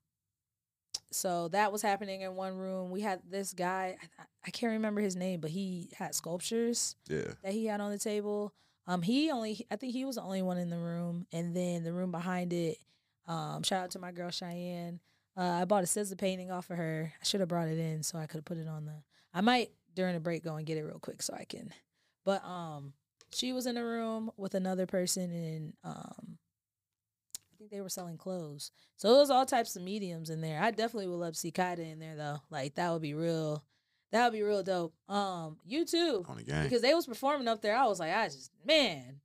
so 1.12 1.50
that 1.50 1.72
was 1.74 1.82
happening 1.82 2.22
in 2.22 2.36
one 2.36 2.56
room. 2.56 2.90
We 2.90 3.02
had 3.02 3.20
this 3.30 3.54
guy, 3.54 3.98
I, 4.20 4.24
I 4.48 4.52
can't 4.52 4.72
remember 4.72 5.02
his 5.02 5.16
name, 5.16 5.42
but 5.42 5.52
he 5.52 5.90
had 5.98 6.16
sculptures 6.16 6.96
Yeah. 7.10 7.34
that 7.44 7.52
he 7.52 7.66
had 7.66 7.82
on 7.82 7.92
the 7.92 7.98
table. 7.98 8.54
Um, 8.88 9.02
he 9.02 9.32
only, 9.32 9.66
I 9.72 9.76
think 9.76 9.94
he 9.94 10.06
was 10.06 10.16
the 10.16 10.24
only 10.24 10.42
one 10.42 10.58
in 10.58 10.70
the 10.70 10.78
room, 10.78 11.26
and 11.32 11.56
then 11.56 11.84
the 11.84 11.94
room 11.94 12.12
behind 12.12 12.52
it. 12.54 12.78
Um, 13.28 13.64
shout 13.64 13.84
out 13.84 13.92
to 13.92 14.00
my 14.00 14.12
girl 14.12 14.32
Cheyenne. 14.32 15.00
Uh, 15.38 15.60
I 15.62 15.66
bought 15.66 15.84
a 15.84 15.88
scissor 15.88 16.16
painting 16.16 16.52
off 16.52 16.70
of 16.70 16.78
her. 16.78 17.14
I 17.20 17.26
should 17.26 17.40
have 17.40 17.50
brought 17.50 17.68
it 17.68 17.80
in 17.80 18.04
so 18.04 18.18
I 18.18 18.26
could 18.26 18.38
have 18.38 18.46
put 18.46 18.58
it 18.58 18.68
on 18.68 18.86
the. 18.86 19.04
I 19.34 19.42
might 19.42 19.70
during 19.96 20.14
the 20.14 20.20
break 20.20 20.44
go 20.44 20.56
and 20.56 20.66
get 20.66 20.78
it 20.78 20.84
real 20.84 21.00
quick 21.00 21.22
so 21.22 21.34
I 21.34 21.46
can. 21.46 21.72
But 22.26 22.44
um, 22.44 22.94
she 23.32 23.54
was 23.54 23.66
in 23.66 23.78
a 23.78 23.86
room 23.86 24.32
with 24.38 24.56
another 24.56 24.86
person, 24.86 25.32
and 25.32 25.74
um, 25.84 26.38
I 27.38 27.58
think 27.58 27.72
they 27.72 27.82
were 27.82 27.90
selling 27.90 28.18
clothes. 28.18 28.72
So 28.98 29.16
it 29.16 29.20
was 29.20 29.30
all 29.30 29.46
types 29.46 29.76
of 29.76 29.84
mediums 29.84 30.30
in 30.30 30.42
there. 30.42 30.62
I 30.62 30.72
definitely 30.72 31.08
would 31.08 31.20
love 31.20 31.34
to 31.34 31.40
see 31.40 31.52
KYDA 31.52 31.92
in 31.92 32.00
there 32.00 32.16
though. 32.16 32.40
Like 32.50 32.76
that 32.76 32.92
would 32.92 33.02
be 33.02 33.14
real. 33.14 33.64
That 34.12 34.26
would 34.26 34.38
be 34.38 34.44
real 34.44 34.62
dope. 34.64 34.94
Um, 35.08 35.58
you 35.66 35.86
too 35.86 36.26
On 36.28 36.36
the 36.38 36.44
game. 36.44 36.64
because 36.64 36.82
they 36.82 36.94
was 36.94 37.06
performing 37.06 37.48
up 37.48 37.62
there. 37.62 37.76
I 37.78 37.86
was 37.88 38.00
like, 38.00 38.14
I 38.14 38.26
just 38.28 38.52
man, 38.66 39.22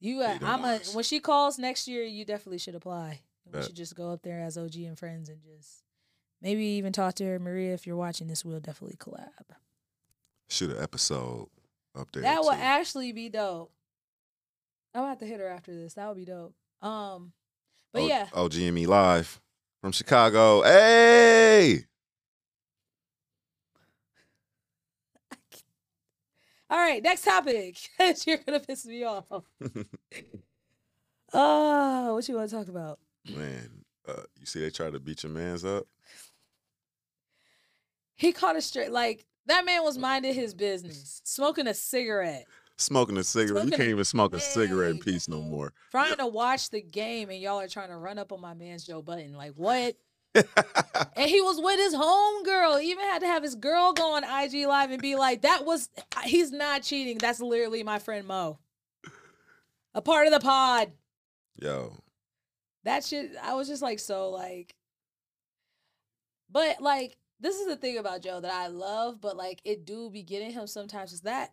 you. 0.00 0.22
Uh, 0.22 0.38
I'm 0.42 0.64
a 0.64 0.78
when 0.94 1.04
she 1.04 1.20
calls 1.20 1.58
next 1.58 1.86
year, 1.86 2.02
you 2.04 2.24
definitely 2.24 2.58
should 2.58 2.74
apply. 2.74 3.20
We 3.52 3.62
should 3.62 3.76
just 3.76 3.94
go 3.94 4.10
up 4.12 4.22
there 4.22 4.40
as 4.40 4.58
OG 4.58 4.74
and 4.76 4.98
friends 4.98 5.28
and 5.28 5.40
just 5.42 5.82
maybe 6.42 6.64
even 6.64 6.92
talk 6.92 7.14
to 7.14 7.24
her. 7.24 7.38
Maria, 7.38 7.72
if 7.74 7.86
you're 7.86 7.96
watching 7.96 8.26
this, 8.26 8.44
we'll 8.44 8.60
definitely 8.60 8.96
collab. 8.96 9.56
Shoot 10.50 10.70
an 10.70 10.82
episode 10.82 11.48
up 11.94 12.10
there. 12.12 12.22
that 12.22 12.42
would 12.42 12.56
actually 12.58 13.12
be 13.12 13.28
dope. 13.28 13.72
I'm 14.94 15.04
have 15.04 15.18
to 15.18 15.26
hit 15.26 15.40
her 15.40 15.48
after 15.48 15.74
this. 15.74 15.94
That 15.94 16.08
would 16.08 16.16
be 16.16 16.24
dope. 16.24 16.54
Um, 16.82 17.32
but 17.92 18.02
O- 18.02 18.06
yeah, 18.06 18.26
OGME 18.32 18.86
live 18.86 19.40
from 19.80 19.92
Chicago. 19.92 20.62
Hey. 20.62 21.84
All 26.70 26.78
right. 26.78 27.02
Next 27.02 27.22
topic. 27.24 27.78
you're 28.26 28.38
gonna 28.38 28.60
piss 28.60 28.86
me 28.86 29.04
off. 29.04 29.24
Oh, 29.30 29.42
what 32.14 32.28
you 32.28 32.34
want 32.36 32.50
to 32.50 32.56
talk 32.56 32.68
about? 32.68 32.98
Man, 33.34 33.84
uh, 34.06 34.22
you 34.38 34.46
see 34.46 34.60
they 34.60 34.70
try 34.70 34.90
to 34.90 35.00
beat 35.00 35.22
your 35.22 35.32
man's 35.32 35.64
up. 35.64 35.86
He 38.16 38.32
caught 38.32 38.56
a 38.56 38.60
straight 38.60 38.90
like 38.90 39.24
that 39.46 39.64
man 39.64 39.82
was 39.82 39.96
minding 39.98 40.34
his 40.34 40.54
business, 40.66 41.20
smoking 41.24 41.66
a 41.66 41.74
cigarette, 41.74 42.44
Smoking 42.76 43.16
a 43.16 43.24
cigarette. 43.24 43.64
you 43.64 43.70
can't 43.70 43.82
even 43.88 44.04
smoke 44.04 44.34
a 44.34 44.40
cigarette 44.40 44.92
in 44.92 44.98
peace 45.00 45.28
no 45.28 45.40
more. 45.40 45.72
trying 45.90 46.16
to 46.16 46.26
watch 46.26 46.70
the 46.70 46.80
game, 46.80 47.28
and 47.30 47.40
y'all 47.40 47.60
are 47.60 47.68
trying 47.68 47.88
to 47.90 47.96
run 47.96 48.18
up 48.18 48.32
on 48.32 48.40
my 48.40 48.54
man's 48.54 48.84
Joe 48.86 49.02
Budden. 49.02 49.34
Like 49.34 49.52
what? 49.56 49.96
And 51.16 51.28
he 51.28 51.40
was 51.40 51.60
with 51.60 51.78
his 51.80 51.94
home 51.94 52.44
girl. 52.44 52.76
He 52.76 52.90
even 52.90 53.04
had 53.04 53.20
to 53.20 53.26
have 53.26 53.42
his 53.42 53.56
girl 53.56 53.92
go 53.92 54.14
on 54.14 54.22
IG 54.22 54.66
Live 54.66 54.92
and 54.92 55.02
be 55.02 55.16
like, 55.16 55.42
"That 55.42 55.64
was 55.64 55.88
he's 56.24 56.52
not 56.52 56.82
cheating. 56.82 57.18
That's 57.18 57.40
literally 57.40 57.82
my 57.82 57.98
friend 57.98 58.26
Mo, 58.26 58.58
a 59.94 60.02
part 60.02 60.28
of 60.28 60.32
the 60.32 60.40
pod." 60.40 60.92
Yo, 61.56 61.92
that 62.88 63.04
shit 63.04 63.32
i 63.42 63.54
was 63.54 63.68
just 63.68 63.82
like 63.82 63.98
so 63.98 64.30
like 64.30 64.74
but 66.50 66.80
like 66.80 67.18
this 67.38 67.56
is 67.56 67.66
the 67.66 67.76
thing 67.76 67.98
about 67.98 68.22
joe 68.22 68.40
that 68.40 68.52
i 68.52 68.66
love 68.66 69.20
but 69.20 69.36
like 69.36 69.60
it 69.64 69.84
do 69.84 70.08
be 70.10 70.22
getting 70.22 70.50
him 70.50 70.66
sometimes 70.66 71.12
is 71.12 71.20
that 71.22 71.52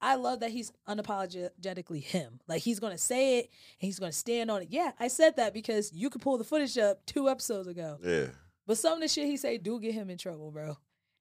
i 0.00 0.14
love 0.14 0.40
that 0.40 0.50
he's 0.50 0.72
unapologetically 0.88 2.02
him 2.02 2.40
like 2.48 2.62
he's 2.62 2.80
gonna 2.80 2.98
say 2.98 3.38
it 3.38 3.50
and 3.80 3.86
he's 3.86 3.98
gonna 3.98 4.12
stand 4.12 4.50
on 4.50 4.62
it 4.62 4.68
yeah 4.70 4.92
i 5.00 5.08
said 5.08 5.36
that 5.36 5.52
because 5.54 5.92
you 5.92 6.08
could 6.10 6.20
pull 6.22 6.38
the 6.38 6.44
footage 6.44 6.76
up 6.78 7.04
two 7.06 7.28
episodes 7.28 7.66
ago 7.68 7.98
yeah. 8.04 8.26
but 8.66 8.78
some 8.78 8.94
of 8.94 9.00
the 9.00 9.08
shit 9.08 9.26
he 9.26 9.36
say 9.36 9.58
do 9.58 9.80
get 9.80 9.94
him 9.94 10.10
in 10.10 10.18
trouble 10.18 10.50
bro 10.50 10.76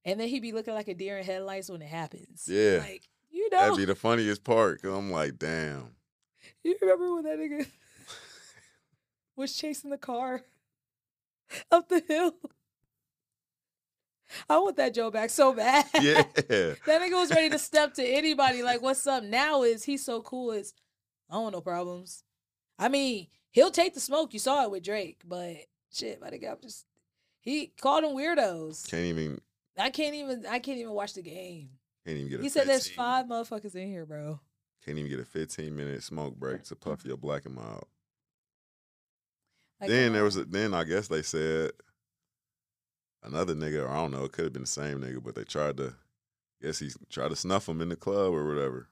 and 0.05 0.19
then 0.19 0.27
he 0.27 0.39
be 0.39 0.51
looking 0.51 0.73
like 0.73 0.87
a 0.87 0.93
deer 0.93 1.17
in 1.17 1.25
headlights 1.25 1.69
when 1.69 1.81
it 1.81 1.87
happens 1.89 2.47
Yeah. 2.47 2.77
like 2.79 3.03
you 3.29 3.49
know 3.51 3.59
That'd 3.59 3.77
be 3.77 3.85
the 3.85 3.93
funniest 3.95 4.43
part. 4.43 4.81
Cause 4.81 4.91
I'm 4.97 5.11
like, 5.11 5.37
damn. 5.37 5.91
You 6.63 6.75
remember 6.81 7.13
when 7.13 7.23
that 7.25 7.37
nigga 7.37 7.67
was 9.35 9.53
chasing 9.55 9.89
the 9.91 9.97
car 9.97 10.41
up 11.71 11.87
the 11.89 12.01
hill? 12.07 12.33
I 14.49 14.57
want 14.57 14.77
that 14.77 14.93
Joe 14.93 15.11
back 15.11 15.29
so 15.29 15.53
bad. 15.53 15.85
Yeah. 16.01 16.23
that 16.35 17.01
nigga 17.01 17.13
was 17.13 17.31
ready 17.31 17.49
to 17.49 17.59
step 17.59 17.93
to 17.95 18.03
anybody. 18.03 18.63
Like, 18.63 18.81
what's 18.81 19.05
up? 19.07 19.23
Now 19.23 19.63
is 19.63 19.83
he's 19.83 20.03
so 20.03 20.21
cool. 20.21 20.51
It's 20.51 20.73
I 21.29 21.33
don't 21.33 21.43
want 21.43 21.55
no 21.55 21.61
problems. 21.61 22.23
I 22.79 22.89
mean, 22.89 23.27
he'll 23.51 23.71
take 23.71 23.93
the 23.93 23.99
smoke. 23.99 24.33
You 24.33 24.39
saw 24.39 24.63
it 24.63 24.71
with 24.71 24.83
Drake, 24.83 25.21
but 25.25 25.55
shit, 25.91 26.21
my 26.21 26.29
nigga, 26.29 26.51
I'm 26.51 26.57
just 26.61 26.85
he 27.41 27.71
called 27.81 28.03
them 28.03 28.11
weirdos. 28.11 28.89
Can't 28.89 29.05
even 29.05 29.41
I 29.77 29.89
can't 29.89 30.15
even 30.15 30.45
I 30.45 30.59
can't 30.59 30.79
even 30.79 30.93
watch 30.93 31.13
the 31.13 31.21
game. 31.21 31.69
can't 32.05 32.17
even 32.17 32.29
get 32.29 32.39
a 32.39 32.43
He 32.43 32.49
said 32.49 32.67
there's 32.67 32.89
five 32.89 33.25
motherfuckers 33.25 33.75
in 33.75 33.87
here, 33.87 34.05
bro. 34.05 34.39
Can't 34.85 34.97
even 34.97 35.09
get 35.09 35.19
a 35.19 35.25
15 35.25 35.75
minute 35.75 36.03
smoke 36.03 36.35
break 36.35 36.63
to 36.65 36.75
puff 36.75 37.05
your 37.05 37.17
black 37.17 37.45
and 37.45 37.55
mild. 37.55 37.85
Like, 39.81 39.89
then 39.89 40.13
there 40.13 40.23
was 40.23 40.37
a, 40.37 40.45
then 40.45 40.73
I 40.73 40.83
guess 40.83 41.07
they 41.07 41.21
said 41.21 41.71
another 43.23 43.53
nigga, 43.55 43.83
or 43.83 43.89
I 43.89 43.95
don't 43.95 44.11
know, 44.11 44.23
it 44.23 44.31
could 44.31 44.45
have 44.45 44.53
been 44.53 44.63
the 44.63 44.67
same 44.67 45.01
nigga, 45.01 45.23
but 45.23 45.35
they 45.35 45.43
tried 45.43 45.77
to 45.77 45.93
guess 46.61 46.79
he 46.79 46.89
tried 47.09 47.29
to 47.29 47.35
snuff 47.35 47.69
him 47.69 47.81
in 47.81 47.89
the 47.89 47.95
club 47.95 48.33
or 48.33 48.47
whatever. 48.47 48.87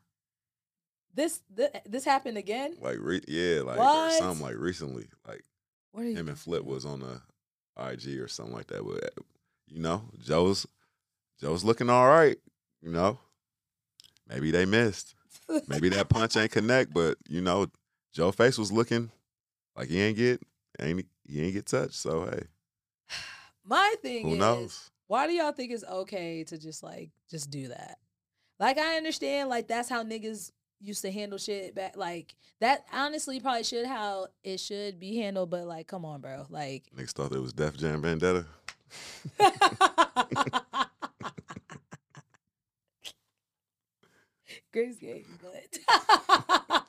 this 1.13 1.41
this, 1.49 1.69
this 1.85 2.05
happened 2.05 2.37
again. 2.37 2.75
Like 2.81 2.97
re- 2.99 3.23
yeah, 3.27 3.61
like 3.61 3.79
or 3.79 4.11
something 4.11 4.45
like 4.45 4.57
recently. 4.57 5.07
Like 5.27 5.43
What 5.91 6.05
him 6.05 6.27
and? 6.29 6.37
Flip 6.37 6.63
was 6.63 6.85
on 6.85 6.99
the 6.99 7.21
IG 7.77 8.19
or 8.19 8.27
something 8.27 8.53
like 8.53 8.67
that. 8.67 8.83
But 8.85 9.13
you 9.67 9.79
know, 9.79 10.03
Joe's 10.19 10.67
Joe's 11.39 11.63
looking 11.63 11.89
all 11.89 12.07
right. 12.07 12.37
You 12.81 12.91
know, 12.91 13.19
maybe 14.27 14.51
they 14.51 14.65
missed. 14.65 15.15
Maybe 15.67 15.89
that 15.89 16.09
punch 16.09 16.37
ain't 16.37 16.51
connect, 16.51 16.93
but 16.93 17.17
you 17.27 17.41
know, 17.41 17.67
Joe 18.13 18.31
face 18.31 18.57
was 18.57 18.71
looking 18.71 19.11
like 19.75 19.89
he 19.89 20.01
ain't 20.01 20.17
get 20.17 20.41
ain't 20.79 21.05
he 21.27 21.41
ain't 21.41 21.53
get 21.53 21.65
touched. 21.65 21.95
So 21.95 22.25
hey, 22.25 22.43
My 23.65 23.95
thing 24.01 24.27
who 24.27 24.33
is, 24.33 24.39
knows? 24.39 24.91
why 25.07 25.27
do 25.27 25.33
y'all 25.33 25.51
think 25.51 25.71
it's 25.71 25.83
okay 25.83 26.43
to 26.45 26.57
just 26.57 26.83
like 26.83 27.09
just 27.29 27.49
do 27.49 27.69
that? 27.69 27.97
Like 28.59 28.77
I 28.77 28.95
understand, 28.97 29.49
like 29.49 29.67
that's 29.67 29.89
how 29.89 30.03
niggas 30.03 30.51
used 30.79 31.01
to 31.01 31.11
handle 31.11 31.37
shit 31.37 31.75
back. 31.75 31.97
Like 31.97 32.35
that 32.61 32.85
honestly 32.93 33.39
probably 33.39 33.63
should 33.63 33.85
how 33.85 34.27
it 34.43 34.59
should 34.59 34.99
be 34.99 35.17
handled. 35.17 35.49
But 35.49 35.65
like, 35.65 35.87
come 35.87 36.05
on, 36.05 36.21
bro. 36.21 36.45
Like, 36.49 36.83
Niggas 36.95 37.11
thought 37.11 37.31
it 37.31 37.39
was 37.39 37.53
Def 37.53 37.75
Jam 37.77 38.01
Vendetta. 38.01 38.45
Grace 44.71 44.97
game, 44.97 45.39
but. 45.41 45.79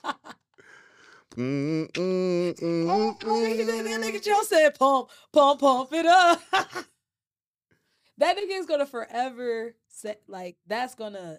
Mm, 1.36 1.90
mm, 1.92 2.54
mm, 2.60 2.86
Oh, 2.90 3.16
that 3.20 3.26
mm. 3.26 4.02
nigga 4.02 4.22
Joe 4.24 4.42
said 4.42 4.78
pump, 4.78 5.10
pump, 5.32 5.60
pump 5.60 5.92
it 5.92 6.06
up. 6.06 6.40
that 8.18 8.36
nigga 8.36 8.58
is 8.58 8.66
gonna 8.66 8.86
forever 8.86 9.74
say 9.88 10.16
like 10.28 10.56
that's 10.66 10.94
gonna 10.94 11.38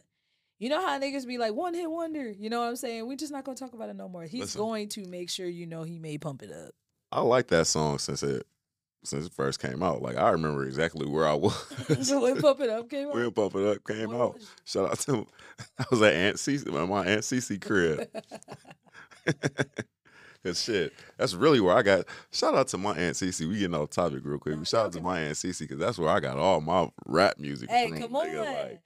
you 0.60 0.70
know 0.70 0.86
how 0.86 1.00
niggas 1.00 1.26
be 1.28 1.38
like 1.38 1.54
one 1.54 1.74
hit 1.74 1.90
wonder, 1.90 2.30
you 2.30 2.50
know 2.50 2.60
what 2.62 2.68
I'm 2.70 2.76
saying? 2.76 3.08
we 3.08 3.16
just 3.16 3.32
not 3.32 3.44
gonna 3.44 3.58
talk 3.58 3.74
about 3.74 3.90
it 3.90 3.96
no 3.96 4.08
more. 4.10 4.24
He's 4.24 4.42
Listen. 4.42 4.60
going 4.62 4.90
to 4.90 5.06
make 5.08 5.30
sure 5.30 5.48
you 5.48 5.66
know 5.66 5.84
he 5.84 6.00
may 6.00 6.18
pump 6.18 6.44
it 6.44 6.52
up. 6.52 6.72
I 7.12 7.22
like 7.22 7.48
that 7.48 7.68
song 7.68 8.00
since 8.00 8.22
it 8.24 8.46
since 9.04 9.26
it 9.26 9.32
first 9.32 9.62
came 9.62 9.82
out. 9.82 10.02
Like 10.02 10.18
I 10.18 10.30
remember 10.32 10.66
exactly 10.66 11.08
where 11.08 11.28
I 11.28 11.34
was. 11.36 11.56
so 12.02 12.22
when 12.24 12.40
pump 12.42 12.60
it 12.60 12.70
up 12.70 12.90
came 12.90 13.08
out. 13.08 13.16
when. 13.16 13.32
Pump 13.32 13.56
It 13.56 13.66
Up 13.68 13.84
came 13.88 14.14
out. 14.14 14.40
Shout 14.66 14.90
out 14.92 15.00
to 15.02 15.26
I 15.80 15.86
was 15.90 16.02
at 16.02 16.14
Aunt 16.14 16.36
Cece, 16.38 16.66
my 16.88 17.06
Aunt 17.06 17.22
Cece 17.22 17.60
crib. 17.62 18.08
Cause 20.44 20.64
shit, 20.64 20.94
that's 21.18 21.34
really 21.34 21.60
where 21.60 21.76
I 21.76 21.82
got. 21.82 22.06
Shout 22.32 22.56
out 22.56 22.68
to 22.70 22.78
my 22.78 22.92
Aunt 22.92 23.16
Cece. 23.16 23.48
We 23.48 23.60
getting 23.60 23.76
off 23.76 23.90
topic 23.90 24.20
real 24.24 24.38
quick. 24.38 24.56
Shout 24.66 24.86
out 24.88 24.92
to 24.94 25.02
my 25.02 25.20
Aunt 25.20 25.36
Cece 25.36 25.60
because 25.60 25.80
that's 25.80 25.98
where 25.98 26.10
I 26.10 26.20
got 26.20 26.38
all 26.38 26.62
my 26.62 26.90
rap 27.06 27.40
music 27.40 27.70
hey, 27.70 27.90
from. 27.90 28.00
come 28.00 28.14
nigga. 28.14 28.40
on. 28.40 28.54
Like, 28.54 28.82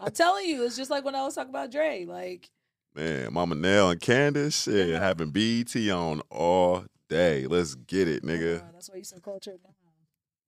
I'm 0.00 0.12
telling 0.12 0.46
you, 0.46 0.64
it's 0.64 0.76
just 0.76 0.90
like 0.90 1.04
when 1.04 1.14
I 1.14 1.22
was 1.22 1.34
talking 1.36 1.50
about 1.50 1.70
Dre. 1.70 2.04
Like, 2.04 2.50
man, 2.94 3.32
Mama 3.32 3.54
Nell 3.54 3.90
and 3.90 4.00
Candace, 4.00 4.64
shit, 4.64 4.88
Yeah. 4.88 4.98
having 4.98 5.30
BET 5.30 5.74
on 5.90 6.20
all 6.30 6.84
day. 7.08 7.46
Let's 7.46 7.74
get 7.74 8.08
it, 8.08 8.24
nigga. 8.24 8.60
on, 8.62 8.72
that's 8.72 8.90
why 8.90 8.96
you 8.96 9.04
so 9.04 9.18
cultured. 9.20 9.60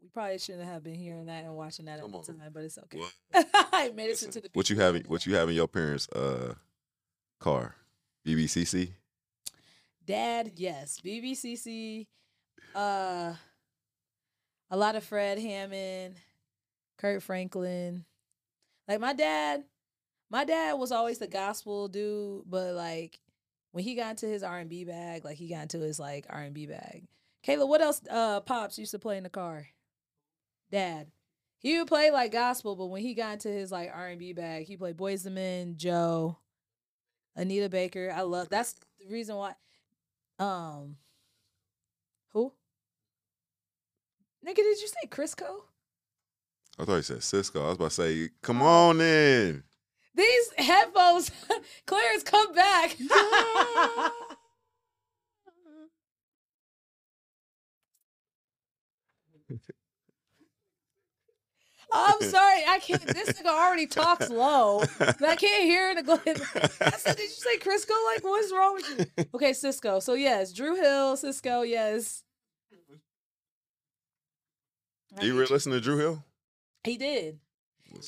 We 0.02 0.08
probably 0.08 0.38
shouldn't 0.38 0.64
have 0.64 0.82
been 0.82 0.94
hearing 0.94 1.26
that 1.26 1.44
and 1.44 1.54
watching 1.54 1.84
that 1.84 2.00
Come 2.00 2.14
at 2.14 2.24
the 2.24 2.32
time, 2.32 2.50
but 2.52 2.64
it's 2.64 2.78
okay. 2.78 2.98
What? 2.98 3.46
I 3.72 3.90
made 3.94 4.10
it 4.10 4.22
into 4.22 4.40
the 4.40 4.50
What 4.54 4.68
you 4.68 4.76
have? 4.80 4.96
What 5.06 5.24
you 5.24 5.34
have 5.36 5.48
in 5.48 5.54
your 5.54 5.68
parents' 5.68 6.08
uh 6.08 6.54
car? 7.38 7.76
BBCC. 8.26 8.92
Dad, 10.04 10.52
yes. 10.56 11.00
BBCC, 11.04 12.06
uh, 12.74 13.34
a 14.70 14.76
lot 14.76 14.96
of 14.96 15.04
Fred 15.04 15.38
Hammond, 15.38 16.16
Kirk 16.98 17.22
Franklin. 17.22 18.04
Like 18.88 19.00
my 19.00 19.12
dad, 19.12 19.64
my 20.30 20.44
dad 20.44 20.74
was 20.74 20.92
always 20.92 21.18
the 21.18 21.26
gospel 21.28 21.88
dude, 21.88 22.42
but 22.46 22.74
like 22.74 23.20
when 23.72 23.84
he 23.84 23.94
got 23.94 24.10
into 24.10 24.26
his 24.26 24.42
R 24.42 24.58
and 24.58 24.70
B 24.70 24.84
bag, 24.84 25.24
like 25.24 25.36
he 25.36 25.48
got 25.48 25.62
into 25.62 25.78
his 25.78 26.00
like 26.00 26.26
R 26.28 26.40
and 26.42 26.54
B 26.54 26.66
bag. 26.66 27.06
Kayla, 27.46 27.68
what 27.68 27.80
else? 27.80 28.00
Uh, 28.10 28.40
pops 28.40 28.78
used 28.78 28.90
to 28.90 28.98
play 28.98 29.16
in 29.16 29.22
the 29.22 29.30
car. 29.30 29.66
dad. 30.70 31.08
He 31.58 31.78
would 31.78 31.88
play 31.88 32.10
like 32.10 32.32
gospel, 32.32 32.74
but 32.74 32.86
when 32.86 33.02
he 33.02 33.12
got 33.14 33.34
into 33.34 33.48
his 33.48 33.70
like 33.70 33.90
R 33.94 34.08
and 34.08 34.18
B 34.18 34.32
bag, 34.32 34.66
he 34.66 34.76
played 34.76 34.96
Boyz 34.96 35.26
II 35.26 35.32
Men, 35.32 35.74
Joe, 35.76 36.38
Anita 37.36 37.68
Baker. 37.68 38.12
I 38.14 38.22
love 38.22 38.48
that's 38.48 38.74
the 39.00 39.12
reason 39.12 39.36
why. 39.36 39.54
Um, 40.38 40.96
who? 42.32 42.52
Nigga, 44.46 44.56
did 44.56 44.80
you 44.80 44.88
say 44.88 45.08
Crisco? 45.08 45.62
I 46.78 46.84
thought 46.84 46.96
you 46.96 47.02
said 47.02 47.18
Sisqo. 47.18 47.62
I 47.62 47.68
was 47.68 47.74
about 47.76 47.90
to 47.90 47.90
say, 47.90 48.30
come 48.40 48.62
on 48.62 49.00
in. 49.00 49.62
These 50.14 50.52
headphones, 50.56 51.30
Clarence, 51.86 52.22
come 52.22 52.52
back. 52.54 52.96
I'm 61.92 62.20
sorry, 62.28 62.62
I 62.68 62.78
can't. 62.80 63.04
This 63.06 63.30
nigga 63.32 63.46
already 63.46 63.86
talks 63.86 64.30
low, 64.30 64.82
I 65.00 65.36
can't 65.36 65.64
hear 65.64 65.90
it. 65.90 66.06
Go 66.06 66.14
ahead. 66.14 66.40
I 66.80 66.90
said, 66.96 67.16
did 67.16 67.24
you 67.24 67.28
say 67.28 67.58
Crisco? 67.58 67.90
Like, 68.14 68.22
what's 68.24 68.52
wrong 68.52 68.74
with 68.74 68.88
you? 69.16 69.24
Okay, 69.34 69.50
Sisqo. 69.52 70.02
So 70.02 70.14
yes, 70.14 70.52
Dru 70.52 70.74
Hill, 70.76 71.16
Sisqo. 71.16 71.68
Yes. 71.68 72.22
Do 75.18 75.26
You 75.26 75.34
really 75.34 75.46
listen 75.52 75.72
to 75.72 75.80
Dru 75.80 75.98
Hill? 75.98 76.24
He 76.84 76.96
did. 76.96 77.40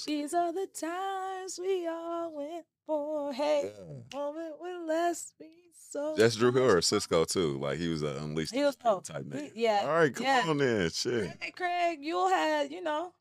These 0.07 0.33
are 0.35 0.53
the 0.53 0.69
times 0.69 1.59
we 1.61 1.87
all 1.89 2.33
went 2.35 2.65
for. 2.87 3.33
Hey, 3.33 3.73
moment 4.15 4.55
with 4.61 4.89
less 4.89 5.33
be 5.39 5.47
so. 5.91 6.15
That's 6.17 6.37
Dru 6.37 6.53
Hill 6.53 6.71
or 6.71 6.81
Sisqo 6.81 7.27
too. 7.27 7.59
Like 7.59 7.79
he 7.79 7.89
was 7.89 8.03
a 8.03 8.17
unleashed 8.19 8.55
He 8.55 8.63
was 8.63 8.77
both. 8.77 9.05
type 9.05 9.25
nigga. 9.25 9.51
yeah, 9.57 9.81
All 9.85 9.89
right, 9.95 10.15
come 10.15 10.25
yeah. 10.25 10.45
on 10.47 10.59
then. 10.59 10.91
Shit. 10.91 11.37
Hey, 11.41 11.51
Craig, 11.51 11.99
you'll 12.01 12.29
had, 12.29 12.71
you 12.71 12.83
know, 12.83 13.13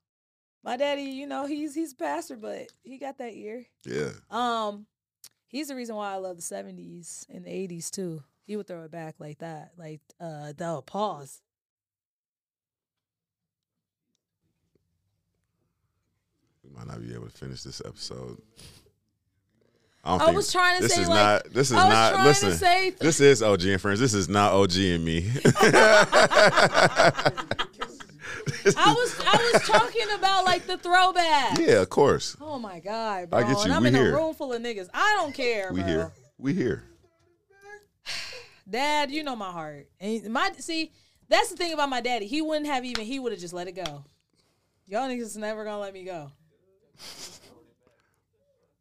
my 0.63 0.77
daddy, 0.77 1.03
you 1.03 1.27
know, 1.27 1.45
he's 1.45 1.73
he's 1.73 1.93
a 1.93 1.95
pastor, 1.95 2.37
but 2.37 2.67
he 2.83 2.97
got 2.97 3.17
that 3.17 3.33
ear. 3.33 3.65
Yeah. 3.85 4.09
Um, 4.29 4.85
he's 5.47 5.69
the 5.69 5.75
reason 5.75 5.95
why 5.95 6.13
I 6.13 6.17
love 6.17 6.35
the 6.35 6.41
seventies 6.41 7.25
and 7.29 7.45
the 7.45 7.49
eighties 7.49 7.89
too. 7.89 8.23
He 8.45 8.57
would 8.57 8.67
throw 8.67 8.83
it 8.83 8.91
back 8.91 9.15
like 9.19 9.39
that, 9.39 9.71
like 9.77 10.01
uh, 10.19 10.53
the 10.55 10.81
pause. 10.85 11.41
We 16.63 16.69
might 16.69 16.87
not 16.87 17.01
be 17.01 17.13
able 17.13 17.27
to 17.27 17.37
finish 17.37 17.63
this 17.63 17.81
episode. 17.83 18.41
I 20.03 20.17
I 20.17 20.31
was 20.31 20.51
trying 20.51 20.77
to 20.77 20.83
this 20.83 20.95
say 20.95 21.01
is 21.03 21.09
like 21.09 21.17
not 21.17 21.53
this 21.53 21.69
is 21.69 21.77
not 21.77 22.25
listen. 22.25 22.53
say 22.53 22.91
This 22.99 23.19
is 23.19 23.43
OG 23.43 23.63
and 23.65 23.81
friends. 23.81 23.99
This 23.99 24.13
is 24.13 24.29
not 24.29 24.53
OG 24.53 24.75
and 24.77 25.05
me. 25.05 25.29
I 28.77 28.93
was 28.93 29.19
I 29.25 29.51
was 29.53 29.61
talking 29.67 30.05
about 30.15 30.45
like 30.45 30.65
the 30.67 30.77
throwback. 30.77 31.57
Yeah, 31.57 31.81
of 31.81 31.89
course. 31.89 32.37
Oh 32.41 32.59
my 32.59 32.79
god, 32.79 33.29
bro! 33.29 33.39
I 33.39 33.43
get 33.43 33.57
you. 33.57 33.63
And 33.63 33.73
I'm 33.73 33.81
We 33.83 33.87
in 33.89 33.95
here. 33.95 34.11
a 34.13 34.15
room 34.15 34.33
full 34.33 34.53
of 34.53 34.61
niggas. 34.61 34.89
I 34.93 35.17
don't 35.19 35.33
care, 35.33 35.71
We 35.73 35.81
bro. 35.81 35.87
here. 35.89 36.11
We 36.37 36.53
here. 36.53 36.83
Dad, 38.69 39.11
you 39.11 39.23
know 39.23 39.35
my 39.35 39.51
heart. 39.51 39.87
And 39.99 40.29
my 40.31 40.51
see, 40.59 40.91
that's 41.27 41.49
the 41.49 41.57
thing 41.57 41.73
about 41.73 41.89
my 41.89 41.99
daddy. 42.01 42.27
He 42.27 42.41
wouldn't 42.41 42.67
have 42.67 42.85
even. 42.85 43.05
He 43.05 43.19
would 43.19 43.31
have 43.31 43.41
just 43.41 43.53
let 43.53 43.67
it 43.67 43.73
go. 43.73 44.05
Y'all 44.87 45.07
niggas 45.09 45.21
is 45.21 45.37
never 45.37 45.63
gonna 45.63 45.79
let 45.79 45.93
me 45.93 46.03
go. 46.03 46.31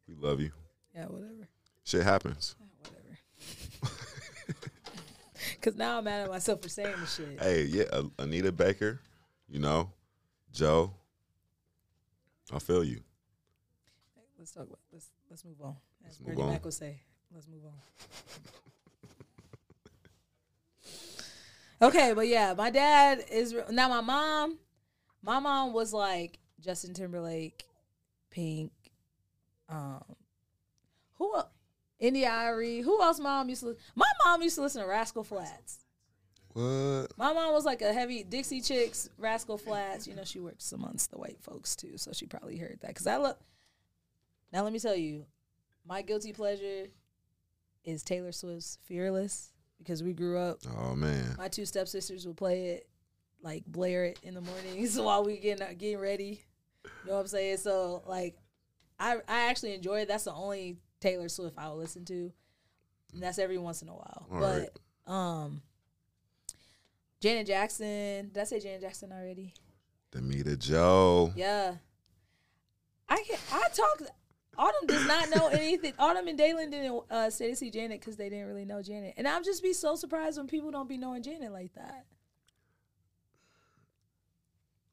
We 0.07 0.15
love 0.15 0.39
you. 0.41 0.51
Yeah, 0.93 1.05
whatever. 1.05 1.47
Shit 1.83 2.03
happens. 2.03 2.55
Whatever. 2.81 3.95
Cause 5.61 5.75
now 5.75 5.97
I'm 5.99 6.03
mad 6.03 6.23
at 6.23 6.29
myself 6.29 6.61
for 6.61 6.69
saying 6.69 6.95
the 6.99 7.05
shit. 7.05 7.39
Hey, 7.41 7.63
yeah, 7.63 8.01
Anita 8.19 8.51
Baker, 8.51 8.99
you 9.51 9.59
know, 9.59 9.91
Joe. 10.53 10.93
I 12.53 12.59
feel 12.59 12.83
you. 12.83 13.01
Let's 14.39 14.51
talk 14.51 14.63
about 14.63 14.79
let's 14.91 15.11
let's 15.29 15.45
move 15.45 15.61
on. 15.61 15.75
As 16.05 16.19
Let's 16.19 16.27
move 16.27 16.37
Bernie. 16.37 16.51
Mac 16.53 16.65
would 16.65 16.73
say. 16.73 17.01
Let's 17.33 17.47
move 17.47 17.61
on. 21.81 21.87
okay, 21.89 22.13
but 22.13 22.27
yeah, 22.27 22.53
my 22.57 22.71
dad 22.71 23.23
is 23.29 23.55
now 23.69 23.87
my 23.89 24.01
mom. 24.01 24.57
My 25.21 25.39
mom 25.39 25.73
was 25.73 25.93
like 25.93 26.39
Justin 26.59 26.93
Timberlake, 26.93 27.63
Pink, 28.31 28.71
um, 29.69 30.03
who 31.15 31.35
India 31.99 32.29
Arie. 32.31 32.81
Who 32.81 33.01
else? 33.03 33.19
Mom 33.19 33.47
used 33.49 33.61
to. 33.61 33.75
My 33.95 34.09
mom 34.25 34.41
used 34.41 34.55
to 34.55 34.61
listen 34.61 34.81
to 34.81 34.87
Rascal 34.87 35.23
Flatts. 35.23 35.85
What? 36.53 37.17
My 37.17 37.33
mom 37.33 37.53
was 37.53 37.65
like 37.65 37.81
a 37.81 37.93
heavy 37.93 38.23
Dixie 38.23 38.61
Chicks, 38.61 39.09
Rascal 39.17 39.57
Flatts. 39.57 40.07
You 40.07 40.15
know, 40.15 40.23
she 40.23 40.39
works 40.39 40.71
amongst 40.71 41.11
the 41.11 41.17
white 41.17 41.41
folks 41.41 41.75
too, 41.75 41.97
so 41.97 42.11
she 42.13 42.25
probably 42.25 42.57
heard 42.57 42.79
that. 42.81 42.93
Cause 42.95 43.07
I 43.07 43.17
look. 43.17 43.39
Now 44.51 44.63
let 44.63 44.73
me 44.73 44.79
tell 44.79 44.95
you, 44.95 45.25
my 45.87 46.01
guilty 46.01 46.33
pleasure 46.33 46.87
is 47.83 48.03
Taylor 48.03 48.31
Swift's 48.31 48.77
"Fearless" 48.83 49.53
because 49.77 50.03
we 50.03 50.13
grew 50.13 50.37
up. 50.37 50.59
Oh 50.77 50.95
man. 50.95 51.35
My 51.37 51.47
two 51.47 51.65
stepsisters 51.65 52.27
would 52.27 52.37
play 52.37 52.71
it, 52.71 52.87
like 53.41 53.65
blare 53.65 54.05
it 54.05 54.19
in 54.23 54.33
the 54.33 54.41
mornings 54.41 54.99
while 54.99 55.23
we 55.23 55.37
getting 55.37 55.77
getting 55.77 55.99
ready. 55.99 56.43
You 56.83 57.09
know 57.09 57.13
what 57.13 57.21
I'm 57.21 57.27
saying? 57.27 57.57
So 57.57 58.03
like, 58.05 58.35
I 58.99 59.15
I 59.27 59.49
actually 59.49 59.73
enjoy 59.73 60.01
it. 60.01 60.07
That's 60.07 60.25
the 60.25 60.33
only 60.33 60.77
Taylor 60.99 61.29
Swift 61.29 61.57
I 61.57 61.69
will 61.69 61.77
listen 61.77 62.05
to, 62.05 62.31
and 63.13 63.23
that's 63.23 63.39
every 63.39 63.57
once 63.57 63.81
in 63.81 63.89
a 63.89 63.93
while. 63.93 64.27
All 64.31 64.39
but 64.39 64.79
right. 65.07 65.15
um, 65.43 65.61
Janet 67.21 67.47
Jackson. 67.47 68.29
Did 68.33 68.37
I 68.37 68.43
say 68.43 68.59
Janet 68.59 68.81
Jackson 68.81 69.11
already? 69.11 69.53
Damita 70.11 70.57
Jo. 70.59 71.31
Yeah. 71.35 71.75
I 73.07 73.23
can 73.27 73.37
I 73.53 73.67
talk. 73.73 74.01
Autumn 74.57 74.87
does 74.87 75.07
not 75.07 75.29
know 75.29 75.47
anything. 75.47 75.93
Autumn 75.97 76.27
and 76.27 76.37
Dalen 76.37 76.69
didn't 76.69 77.03
uh, 77.09 77.29
say 77.29 77.49
to 77.51 77.55
see 77.55 77.71
Janet 77.71 77.99
because 78.01 78.17
they 78.17 78.29
didn't 78.29 78.47
really 78.47 78.65
know 78.65 78.81
Janet, 78.81 79.13
and 79.17 79.27
I'll 79.27 79.41
just 79.41 79.63
be 79.63 79.71
so 79.73 79.95
surprised 79.95 80.37
when 80.37 80.47
people 80.47 80.71
don't 80.71 80.89
be 80.89 80.97
knowing 80.97 81.23
Janet 81.23 81.51
like 81.53 81.73
that. 81.75 82.05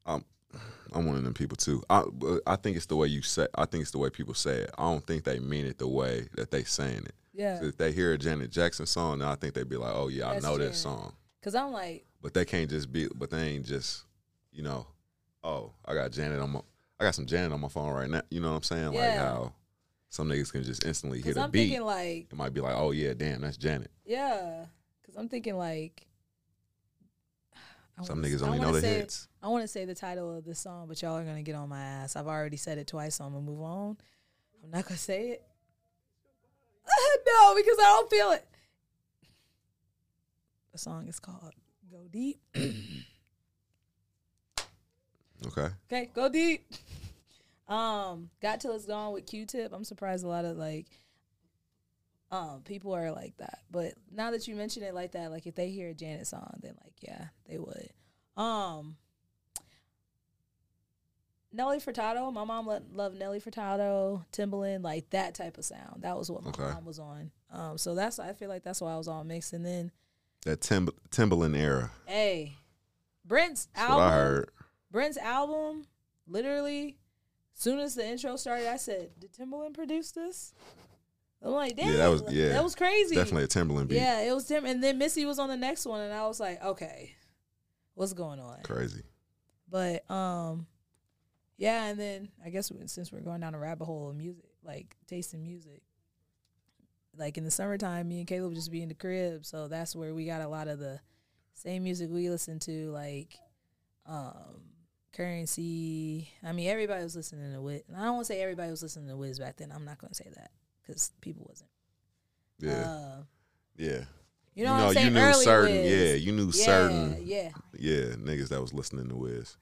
I'm 0.05 0.23
I'm 0.93 1.05
one 1.05 1.15
of 1.17 1.23
them 1.23 1.33
people 1.33 1.57
too. 1.57 1.83
I 1.89 2.03
I 2.47 2.55
think 2.55 2.77
it's 2.77 2.85
the 2.87 2.95
way 2.95 3.07
you 3.07 3.21
say. 3.21 3.47
I 3.55 3.65
think 3.65 3.81
it's 3.83 3.91
the 3.91 3.97
way 3.99 4.09
people 4.09 4.33
say 4.33 4.57
it. 4.61 4.71
I 4.77 4.83
don't 4.83 5.05
think 5.05 5.23
they 5.23 5.39
mean 5.39 5.65
it 5.65 5.77
the 5.77 5.87
way 5.87 6.27
that 6.35 6.51
they 6.51 6.63
saying 6.63 7.03
it. 7.05 7.15
Yeah, 7.33 7.59
So 7.59 7.65
if 7.67 7.77
they 7.77 7.91
hear 7.91 8.13
a 8.13 8.17
Janet 8.17 8.49
Jackson 8.51 8.85
song, 8.85 9.19
then 9.19 9.27
I 9.27 9.35
think 9.35 9.53
they'd 9.53 9.69
be 9.69 9.77
like, 9.77 9.93
"Oh 9.93 10.07
yeah, 10.07 10.33
That's 10.33 10.43
I 10.45 10.49
know 10.49 10.57
Janet. 10.57 10.71
this 10.71 10.81
song." 10.81 11.13
Because 11.39 11.55
I'm 11.55 11.71
like, 11.71 12.05
But 12.21 12.33
they 12.33 12.45
can't 12.45 12.69
just 12.69 12.91
be. 12.91 13.07
But 13.13 13.29
they 13.29 13.41
ain't 13.49 13.65
just, 13.65 14.03
you 14.51 14.63
know, 14.63 14.87
oh, 15.43 15.73
I 15.85 15.93
got 15.93 16.11
Janet 16.11 16.39
on 16.39 16.51
my. 16.51 16.61
I 16.99 17.05
got 17.05 17.15
some 17.15 17.25
Janet 17.25 17.51
on 17.53 17.61
my 17.61 17.69
phone 17.69 17.93
right 17.93 18.09
now. 18.09 18.21
You 18.29 18.41
know 18.41 18.49
what 18.49 18.57
I'm 18.57 18.63
saying? 18.63 18.93
Like 18.93 19.15
how 19.15 19.53
some 20.09 20.27
niggas 20.27 20.51
can 20.51 20.63
just 20.63 20.85
instantly 20.85 21.21
hit 21.21 21.35
the 21.35 21.41
I'm 21.43 21.51
beat. 21.51 21.69
thinking 21.69 21.85
like, 21.85 22.27
it 22.31 22.35
might 22.35 22.53
be 22.53 22.61
like, 22.61 22.75
"Oh 22.75 22.91
yeah, 22.91 23.13
damn, 23.13 23.41
that's 23.41 23.57
Janet." 23.57 23.91
yeah, 24.05 24.65
because 25.01 25.15
I'm 25.15 25.29
thinking 25.29 25.55
like. 25.57 26.05
I 27.99 28.03
Some 28.03 28.21
niggas 28.23 28.41
only 28.43 28.59
know 28.59 28.71
the 28.73 28.81
say- 28.81 28.95
hits. 28.95 29.27
I 29.41 29.47
want 29.47 29.63
to 29.63 29.67
say 29.67 29.85
the 29.85 29.95
title 29.95 30.37
of 30.37 30.43
the 30.43 30.55
song, 30.55 30.87
but 30.87 31.01
y'all 31.01 31.15
are 31.17 31.23
gonna 31.23 31.41
get 31.43 31.55
on 31.55 31.69
my 31.69 31.81
ass. 31.81 32.15
I've 32.17 32.27
already 32.27 32.57
said 32.57 32.77
it 32.77 32.87
twice, 32.87 33.15
so 33.15 33.23
I'm 33.23 33.31
gonna 33.33 33.45
move 33.45 33.61
on. 33.61 33.97
I'm 34.63 34.71
not 34.71 34.83
gonna 34.83 34.97
say 34.97 35.29
it. 35.29 35.43
no, 37.25 37.55
because 37.55 37.77
I 37.79 37.83
don't 37.83 38.09
feel 38.09 38.31
it. 38.31 38.45
The 40.71 40.77
song 40.77 41.07
is 41.07 41.19
called 41.19 41.53
"Go 41.91 42.07
Deep." 42.11 42.39
Okay. 45.47 45.69
Okay, 45.91 46.09
go 46.13 46.29
deep. 46.29 46.65
Um, 47.69 48.31
got 48.41 48.59
till 48.59 48.73
it's 48.73 48.87
gone 48.87 49.13
with 49.13 49.27
Q-Tip. 49.27 49.71
I'm 49.71 49.83
surprised 49.83 50.25
a 50.25 50.27
lot 50.27 50.43
of 50.43 50.57
like, 50.57 50.87
um, 52.31 52.63
people 52.65 52.95
are 52.95 53.11
like 53.11 53.37
that. 53.37 53.59
But 53.69 53.93
now 54.11 54.31
that 54.31 54.47
you 54.47 54.55
mention 54.55 54.81
it 54.81 54.95
like 54.95 55.11
that, 55.11 55.29
like 55.29 55.45
if 55.45 55.53
they 55.53 55.69
hear 55.69 55.89
a 55.89 55.93
Janet 55.93 56.25
song, 56.25 56.59
then 56.63 56.73
like 56.83 56.95
yeah, 57.01 57.25
they 57.47 57.59
would. 57.59 57.89
Um, 58.35 58.97
Nelly 61.53 61.77
Furtado. 61.77 62.33
My 62.33 62.43
mom 62.43 62.65
lo- 62.65 62.81
loved 62.91 63.19
Nelly 63.19 63.39
Furtado, 63.39 64.25
Timbaland, 64.33 64.81
like 64.83 65.07
that 65.11 65.35
type 65.35 65.59
of 65.59 65.63
sound. 65.65 66.01
That 66.01 66.17
was 66.17 66.31
what 66.31 66.41
my 66.43 66.49
Okay. 66.49 66.63
mom 66.63 66.85
was 66.85 66.97
on. 66.97 67.29
Um, 67.51 67.77
so 67.77 67.93
that's 67.93 68.17
I 68.17 68.33
feel 68.33 68.49
like 68.49 68.63
that's 68.63 68.81
why 68.81 68.93
I 68.93 68.97
was 68.97 69.07
all 69.07 69.23
mixed. 69.23 69.53
And 69.53 69.63
then 69.63 69.91
That 70.45 70.61
Timb- 70.61 70.95
Timbaland 71.09 71.57
era. 71.57 71.91
hey, 72.05 72.53
Brent's 73.25 73.67
That's 73.75 73.89
album. 73.89 73.97
what 73.97 74.03
I 74.13 74.15
heard. 74.15 74.51
Brent's 74.91 75.17
album, 75.17 75.85
literally, 76.27 76.97
soon 77.53 77.79
as 77.79 77.95
the 77.95 78.07
intro 78.07 78.35
started, 78.37 78.67
I 78.67 78.77
said, 78.77 79.11
"Did 79.19 79.33
Timbaland 79.33 79.73
produce 79.73 80.11
this?" 80.11 80.53
I'm 81.41 81.51
like, 81.51 81.75
"Damn, 81.75 81.91
Yeah, 81.91 81.97
that 81.97 82.07
was- 82.07 82.23
yeah, 82.33 82.49
that 82.49 82.63
was 82.63 82.75
crazy." 82.75 83.15
Definitely 83.15 83.43
a 83.43 83.47
Timbaland 83.47 83.87
beat. 83.89 83.95
yeah, 83.95 84.21
it 84.21 84.33
was 84.33 84.45
Tim, 84.45 84.65
and 84.65 84.83
then 84.83 84.97
Missy 84.97 85.25
was 85.25 85.39
on 85.39 85.49
the 85.49 85.57
next 85.57 85.85
one, 85.85 86.01
and 86.01 86.13
I 86.13 86.25
was 86.27 86.39
like, 86.39 86.63
"Okay, 86.63 87.15
what's 87.95 88.13
going 88.13 88.39
on?" 88.39 88.61
Crazy. 88.63 89.03
But 89.69 90.09
um, 90.09 90.67
yeah, 91.57 91.85
and 91.85 91.99
then 91.99 92.29
I 92.43 92.49
guess 92.49 92.71
since 92.87 93.11
we're 93.11 93.19
going 93.21 93.41
down 93.41 93.53
a 93.55 93.59
rabbit 93.59 93.85
hole 93.85 94.09
of 94.09 94.15
music, 94.15 94.45
like 94.63 94.95
tasting 95.07 95.43
music, 95.43 95.83
like 97.19 97.37
in 97.37 97.43
the 97.43 97.51
summertime, 97.51 98.07
me 98.07 98.19
and 98.19 98.27
Caleb 98.27 98.55
just 98.55 98.71
be 98.71 98.81
in 98.81 98.89
the 98.89 98.95
crib, 98.95 99.45
so 99.45 99.67
that's 99.67 99.95
where 99.95 100.13
we 100.15 100.25
got 100.25 100.41
a 100.41 100.47
lot 100.47 100.67
of 100.67 100.79
the 100.79 100.99
same 101.53 101.83
music 101.83 102.09
we 102.09 102.29
listen 102.29 102.57
to, 102.59 102.89
like 102.91 103.35
um, 104.05 104.61
Currency. 105.13 106.31
I 106.43 106.51
mean, 106.53 106.69
everybody 106.69 107.03
was 107.03 107.15
listening 107.15 107.51
to 107.53 107.61
Wiz. 107.61 107.81
And 107.87 107.97
I 107.97 108.03
don't 108.05 108.15
want 108.15 108.27
to 108.27 108.33
say 108.33 108.41
everybody 108.41 108.71
was 108.71 108.81
listening 108.81 109.09
to 109.09 109.17
Wiz 109.17 109.37
back 109.39 109.57
then. 109.57 109.71
I'm 109.71 109.85
not 109.85 109.97
going 109.99 110.09
to 110.09 110.15
say 110.15 110.29
that 110.35 110.51
because 110.81 111.11
people 111.21 111.45
wasn't. 111.47 111.69
Yeah, 112.59 112.71
Uh, 112.89 113.23
yeah. 113.77 114.01
you 114.55 114.63
know, 114.65 114.85
what 114.87 114.97
I'm 114.97 115.03
you 115.05 115.09
knew 115.11 115.19
Early 115.19 115.43
certain. 115.43 115.75
Wiz. 115.77 115.91
Yeah, 115.91 116.13
you 116.15 116.31
knew 116.31 116.45
yeah, 116.53 116.65
certain. 116.65 117.17
Yeah. 117.23 117.49
Yeah, 117.77 118.03
niggas 118.15 118.49
that 118.49 118.61
was 118.61 118.73
listening 118.73 119.09
to 119.09 119.15
Wiz. 119.15 119.57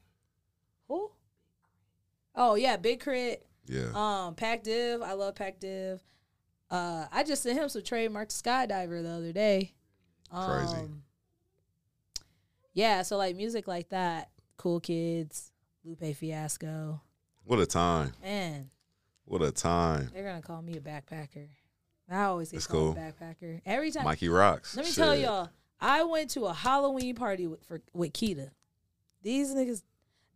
Who? 0.88 1.12
Oh 2.36 2.56
yeah, 2.56 2.78
Big 2.78 3.00
Crit. 3.00 3.46
Yeah, 3.68 3.90
Um, 3.94 4.36
Pac 4.36 4.64
Div. 4.64 5.02
I 5.02 5.14
love 5.14 5.36
Pac 5.36 5.60
Div. 5.60 6.02
Uh, 6.70 7.06
I 7.12 7.24
just 7.24 7.44
sent 7.44 7.58
him 7.58 7.70
some 7.70 7.82
trademark 7.84 8.30
skydiver 8.30 9.02
the 9.02 9.10
other 9.10 9.32
day. 9.32 9.74
Um, 10.32 10.50
Crazy. 10.68 10.88
Yeah, 12.74 13.02
so 13.04 13.18
like 13.18 13.36
music 13.36 13.68
like 13.68 13.90
that, 13.90 14.30
Cool 14.58 14.80
Kids, 14.80 15.52
Lupe 15.84 16.16
Fiasco. 16.16 17.02
what 17.46 17.60
a 17.60 17.66
time! 17.66 18.14
Man, 18.22 18.70
What 19.26 19.42
a 19.42 19.52
time! 19.52 20.12
they're 20.14 20.24
gonna 20.24 20.42
call 20.42 20.62
me 20.62 20.78
a 20.78 20.82
backpacker. 20.82 21.48
I 22.10 22.24
always 22.24 22.52
get 22.52 22.58
That's 22.58 22.68
called 22.68 22.96
cool. 22.96 23.04
a 23.04 23.12
backpacker. 23.12 23.62
Every 23.66 23.92
time. 23.92 24.04
Mikey 24.06 24.30
rocks. 24.30 24.76
Let 24.78 24.86
me 24.86 24.92
tell 24.92 25.16
y'all, 25.16 25.50
I 25.80 26.04
went 26.04 26.30
to 26.32 26.46
a 26.46 26.54
Halloween 26.54 27.16
party 27.16 27.48
with 27.48 27.64
for 27.66 27.82
with 27.94 28.14
Keita. 28.14 28.52
These 29.24 29.54
niggas, 29.56 29.82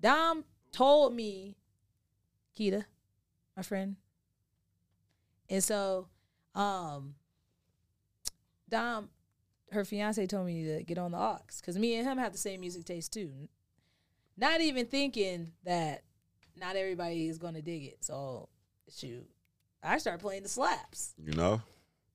Dom 0.02 0.44
told 0.72 1.14
me, 1.14 1.56
Keita, 2.58 2.86
my 3.56 3.62
friend, 3.64 3.96
and 5.50 5.64
so, 5.64 6.08
um, 6.56 7.16
Dom, 8.70 9.10
her 9.72 9.86
fiance 9.86 10.26
told 10.28 10.46
me 10.46 10.66
to 10.66 10.84
get 10.84 10.98
on 10.98 11.12
the 11.12 11.18
aux 11.18 11.40
because 11.60 11.78
me 11.78 11.96
and 11.96 12.08
him 12.08 12.18
have 12.18 12.32
the 12.32 12.38
same 12.38 12.62
music 12.62 12.86
taste 12.86 13.14
too. 13.14 13.32
Not 14.38 14.62
even 14.62 14.86
thinking 14.86 15.52
that 15.66 16.04
not 16.58 16.76
everybody 16.76 17.28
is 17.28 17.38
gonna 17.38 17.62
dig 17.62 17.84
it. 17.84 17.98
So, 18.02 18.50
shoot, 18.94 19.30
I 19.84 19.98
start 19.98 20.20
playing 20.20 20.44
the 20.44 20.50
slaps. 20.50 21.14
You 21.24 21.34
know. 21.34 21.62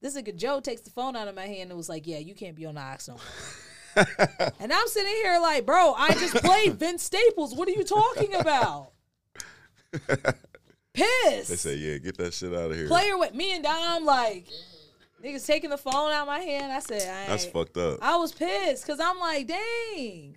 This 0.00 0.16
nigga 0.16 0.36
Joe 0.36 0.60
takes 0.60 0.82
the 0.82 0.90
phone 0.90 1.16
out 1.16 1.28
of 1.28 1.34
my 1.34 1.46
hand 1.46 1.70
and 1.70 1.76
was 1.76 1.88
like, 1.88 2.06
"Yeah, 2.06 2.18
you 2.18 2.34
can't 2.34 2.54
be 2.54 2.66
on 2.66 2.74
the 2.74 2.80
aux 2.80 2.96
no 3.08 3.16
and 4.60 4.72
I'm 4.72 4.88
sitting 4.88 5.14
here 5.22 5.38
like, 5.40 5.64
"Bro, 5.64 5.94
I 5.94 6.12
just 6.12 6.34
played 6.36 6.74
Vince 6.78 7.02
Staples. 7.02 7.54
What 7.54 7.68
are 7.68 7.72
you 7.72 7.84
talking 7.84 8.34
about?" 8.34 8.92
Pissed. 10.96 11.50
They 11.50 11.56
say, 11.56 11.74
yeah, 11.76 11.98
get 11.98 12.16
that 12.16 12.32
shit 12.32 12.54
out 12.54 12.70
of 12.70 12.76
here. 12.76 12.88
Player 12.88 13.18
with 13.18 13.34
me 13.34 13.54
and 13.54 13.62
Dom 13.62 14.04
like 14.04 14.48
niggas 15.22 15.46
taking 15.46 15.70
the 15.70 15.76
phone 15.76 16.10
out 16.10 16.22
of 16.22 16.26
my 16.26 16.40
hand. 16.40 16.72
I 16.72 16.80
said, 16.80 17.02
I 17.02 17.28
That's 17.28 17.44
fucked 17.44 17.76
up. 17.76 17.98
I 18.00 18.16
was 18.16 18.32
pissed 18.32 18.86
because 18.86 19.00
I'm 19.00 19.18
like, 19.18 19.46
dang. 19.46 20.36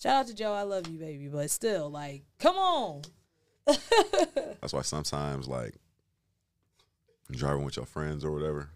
Shout 0.00 0.16
out 0.16 0.26
to 0.28 0.34
Joe. 0.34 0.52
I 0.52 0.62
love 0.62 0.88
you, 0.88 0.98
baby. 0.98 1.28
But 1.28 1.50
still, 1.50 1.90
like, 1.90 2.24
come 2.38 2.56
on. 2.56 3.02
That's 3.66 4.72
why 4.72 4.82
sometimes 4.82 5.48
like 5.48 5.74
driving 7.30 7.64
with 7.64 7.76
your 7.76 7.86
friends 7.86 8.24
or 8.24 8.30
whatever. 8.30 8.70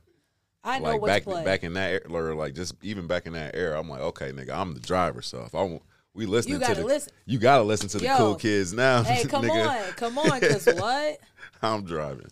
I 0.64 0.78
know 0.78 0.90
like 0.90 1.00
what 1.00 1.24
back 1.24 1.44
back 1.44 1.64
in 1.64 1.74
that 1.74 2.02
era, 2.10 2.34
like 2.34 2.54
just 2.54 2.74
even 2.82 3.06
back 3.06 3.26
in 3.26 3.32
that 3.34 3.54
era, 3.54 3.78
I'm 3.78 3.88
like, 3.88 4.00
okay, 4.00 4.32
nigga, 4.32 4.50
I'm 4.50 4.74
the 4.74 4.80
driver. 4.80 5.22
So 5.22 5.42
if 5.46 5.54
I 5.54 5.62
want, 5.62 5.82
we 6.14 6.26
listening 6.26 6.54
you 6.54 6.60
to 6.60 6.66
gotta 6.66 6.80
the 6.80 6.86
listen. 6.86 7.12
you 7.26 7.38
gotta 7.38 7.62
listen 7.62 7.88
to 7.90 7.98
the 7.98 8.04
Yo. 8.06 8.16
cool 8.16 8.34
kids 8.34 8.72
now. 8.72 9.02
Hey, 9.04 9.24
come 9.24 9.44
nigga. 9.44 9.68
on, 9.88 9.92
come 9.92 10.18
on, 10.18 10.40
cause 10.40 10.66
what? 10.76 11.18
I'm 11.62 11.84
driving. 11.84 12.30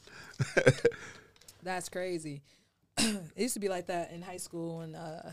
That's 1.63 1.89
crazy. 1.89 2.43
it 2.99 3.21
used 3.37 3.55
to 3.55 3.61
be 3.61 3.69
like 3.69 3.87
that 3.87 4.13
in 4.13 4.23
high 4.23 4.37
school 4.39 4.81
and 4.81 4.97
uh 4.97 5.31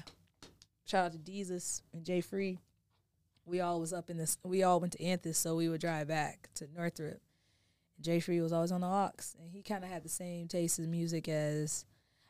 shout 0.86 1.06
out 1.06 1.12
to 1.14 1.18
Jesus 1.20 1.82
and 1.94 2.04
Jay 2.04 2.22
Free. 2.22 2.60
We 3.46 3.60
all 3.60 3.80
was 3.80 3.94
up 3.94 4.10
in 4.10 4.18
this 4.18 4.38
we 4.44 4.64
all 4.64 4.80
went 4.80 4.94
to 4.94 5.04
Anthus, 5.04 5.38
so 5.38 5.56
we 5.56 5.70
would 5.70 5.82
drive 5.82 6.08
back 6.08 6.50
to 6.56 6.68
Northrop. 6.76 7.20
Jay 8.02 8.20
Free 8.20 8.42
was 8.42 8.52
always 8.54 8.72
on 8.72 8.82
the 8.82 8.88
aux 8.88 9.12
and 9.40 9.50
he 9.52 9.62
kinda 9.62 9.88
had 9.88 10.04
the 10.04 10.10
same 10.10 10.48
taste 10.48 10.80
in 10.80 10.90
music 10.92 11.28
as 11.28 11.86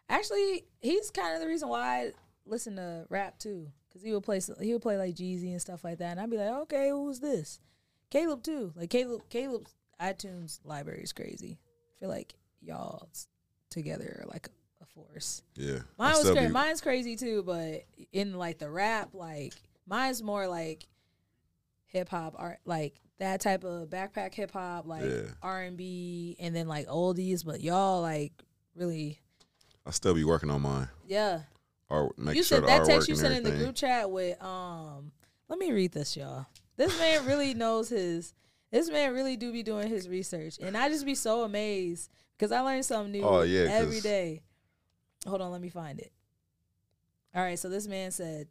actually 0.10 0.66
he's 0.82 1.10
kind 1.12 1.34
of 1.36 1.42
the 1.42 1.48
reason 1.48 1.68
why 1.70 1.80
I 1.82 2.12
listen 2.46 2.76
to 2.76 3.06
rap 3.10 3.40
too. 3.40 3.72
Cause 3.94 4.02
he 4.02 4.12
would 4.12 4.24
play 4.24 4.42
he 4.60 4.74
would 4.74 4.82
play 4.82 4.98
like 4.98 5.14
Jeezy 5.16 5.52
and 5.52 5.62
stuff 5.62 5.84
like 5.84 6.00
that. 6.00 6.12
And 6.12 6.20
I'd 6.20 6.30
be 6.32 6.38
like, 6.38 6.50
Okay, 6.64 6.90
who's 6.90 7.20
this? 7.20 7.60
Caleb 8.10 8.42
too. 8.44 8.74
Like 8.76 8.90
Caleb 8.90 9.22
Caleb's 9.30 9.74
iTunes 10.02 10.60
library 10.66 11.04
is 11.04 11.14
crazy. 11.14 11.60
I 11.62 12.00
feel 12.00 12.10
like 12.10 12.34
y'all 12.62 13.08
together 13.70 14.22
are 14.24 14.28
like 14.28 14.50
a 14.82 14.86
force. 14.86 15.44
Yeah, 15.56 15.80
Mine 15.98 16.14
was 16.18 16.32
crazy. 16.32 16.48
Mine's 16.52 16.82
crazy 16.82 17.16
too, 17.16 17.44
but 17.44 17.84
in 18.12 18.34
like 18.38 18.58
the 18.60 18.70
rap, 18.70 19.10
like 19.14 19.54
mine's 19.88 20.24
more 20.24 20.48
like 20.48 20.88
hip 21.86 22.10
hop 22.10 22.34
art, 22.38 22.60
like 22.66 22.96
that 23.20 23.42
type 23.42 23.64
of 23.64 23.90
backpack 23.90 24.34
hip 24.34 24.52
hop, 24.52 24.88
like 24.88 25.04
Yeah. 25.06 25.22
R 25.44 25.62
and 25.62 25.78
B, 25.78 26.36
and 26.40 26.56
then 26.56 26.68
like 26.68 26.88
oldies. 26.88 27.46
But 27.46 27.62
y'all 27.62 28.02
like 28.02 28.34
really, 28.76 29.20
I 29.86 29.92
still 29.92 30.16
be 30.16 30.24
working 30.24 30.50
on 30.50 30.62
mine. 30.64 30.90
yeah. 31.08 31.42
Make 32.18 32.36
you 32.36 32.44
sure 32.44 32.60
said 32.60 32.68
that 32.68 32.86
text 32.86 33.08
you 33.10 33.16
sent 33.16 33.36
in 33.36 33.44
the 33.44 33.52
group 33.52 33.76
chat 33.76 34.10
with 34.10 34.42
um. 34.44 35.12
Let 35.50 35.60
me 35.60 35.72
read 35.72 35.92
this, 35.92 36.16
y'all. 36.18 36.46
This 36.78 36.98
man 36.98 37.26
really 37.26 37.54
knows 37.54 37.90
his. 37.90 38.34
This 38.72 38.90
man 38.90 39.14
really 39.14 39.36
do 39.38 39.52
be 39.52 39.62
doing 39.62 39.88
his 39.88 40.10
research, 40.10 40.58
and 40.60 40.76
I 40.76 40.90
just 40.90 41.06
be 41.06 41.14
so 41.16 41.44
amazed 41.44 42.10
because 42.38 42.52
I 42.52 42.62
learn 42.62 42.82
something 42.82 43.12
new 43.12 43.22
Oh, 43.24 43.42
yeah, 43.44 43.68
every 43.70 44.00
day. 44.02 44.42
Hold 45.28 45.42
on, 45.42 45.52
let 45.52 45.62
me 45.62 45.70
find 45.70 46.00
it. 46.00 46.12
All 47.36 47.44
right, 47.44 47.60
so 47.60 47.70
this 47.70 47.88
man 47.88 48.10
said, 48.12 48.48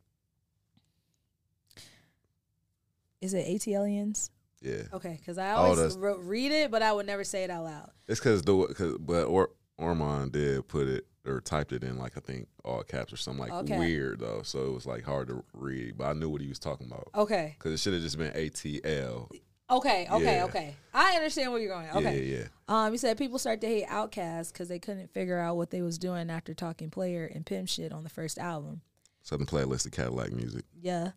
"Is 3.20 3.34
it 3.34 3.46
ATLiens?" 3.46 4.30
Yeah, 4.60 4.82
Okay, 4.92 5.16
because 5.18 5.38
I 5.38 5.52
Oh, 5.54 5.56
always 5.56 5.78
that's- 5.78 5.96
wrote, 5.96 6.20
read 6.20 6.52
it, 6.52 6.70
but 6.70 6.82
I 6.82 6.92
would 6.92 7.06
never 7.06 7.24
say 7.24 7.42
it 7.42 7.50
out 7.50 7.64
loud. 7.64 7.90
it's 8.06 8.20
because 8.20 8.42
the 8.42 8.66
cause, 8.74 8.96
but 9.00 9.24
or, 9.24 9.50
Ormond 9.82 10.32
did 10.32 10.66
put 10.68 10.86
it 10.88 11.06
or 11.26 11.40
typed 11.40 11.72
it 11.72 11.84
in 11.84 11.98
like 11.98 12.16
I 12.16 12.20
think 12.20 12.48
all 12.64 12.82
caps 12.82 13.12
or 13.12 13.16
something 13.16 13.42
like 13.42 13.52
Okay. 13.52 13.78
weird 13.78 14.20
though, 14.20 14.42
so 14.42 14.66
it 14.66 14.72
was 14.72 14.86
like 14.86 15.04
hard 15.04 15.28
to 15.28 15.44
read. 15.52 15.96
But 15.98 16.04
I 16.06 16.12
knew 16.14 16.28
what 16.28 16.40
he 16.40 16.48
was 16.48 16.58
talking 16.58 16.86
about 16.86 17.08
Okay, 17.14 17.54
because 17.58 17.72
it 17.72 17.78
should 17.80 17.92
have 17.92 18.02
just 18.02 18.18
been 18.18 18.32
ATL. 18.32 19.28
okay, 19.70 20.08
okay, 20.10 20.36
Yeah. 20.36 20.44
okay. 20.46 20.74
I 20.92 21.14
understand 21.16 21.52
where 21.52 21.60
you're 21.60 21.72
going. 21.74 21.88
Okay. 21.90 22.24
Yeah, 22.24 22.38
yeah, 22.38 22.44
Um, 22.68 22.92
he 22.92 22.98
said 22.98 23.16
people 23.18 23.38
start 23.38 23.60
to 23.62 23.66
hate 23.66 23.86
Outkast 23.86 24.52
because 24.52 24.68
they 24.68 24.78
couldn't 24.78 25.12
figure 25.12 25.38
out 25.38 25.56
what 25.56 25.70
they 25.70 25.80
was 25.82 25.96
doing 25.98 26.28
after 26.30 26.54
talking 26.54 26.90
player 26.90 27.24
and 27.32 27.46
pimp 27.46 27.68
shit 27.68 27.92
on 27.92 28.02
the 28.04 28.10
first 28.10 28.38
album. 28.38 28.82
Southernplayalisticadillacmuzik. 29.24 30.62
Yeah. 30.80 31.12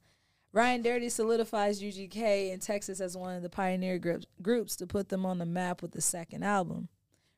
Ridin' 0.53 0.83
Dirty 0.83 1.09
solidifies 1.09 1.81
UGK 1.81 2.51
in 2.53 2.59
Texas 2.59 3.01
as 3.01 3.17
one 3.17 3.35
of 3.35 3.41
the 3.43 3.49
pioneer 3.49 3.99
groups 4.41 4.75
to 4.77 4.87
put 4.87 5.09
them 5.09 5.25
on 5.25 5.37
the 5.37 5.45
map 5.45 5.81
with 5.81 5.91
the 5.91 6.01
second 6.01 6.43
album. 6.43 6.87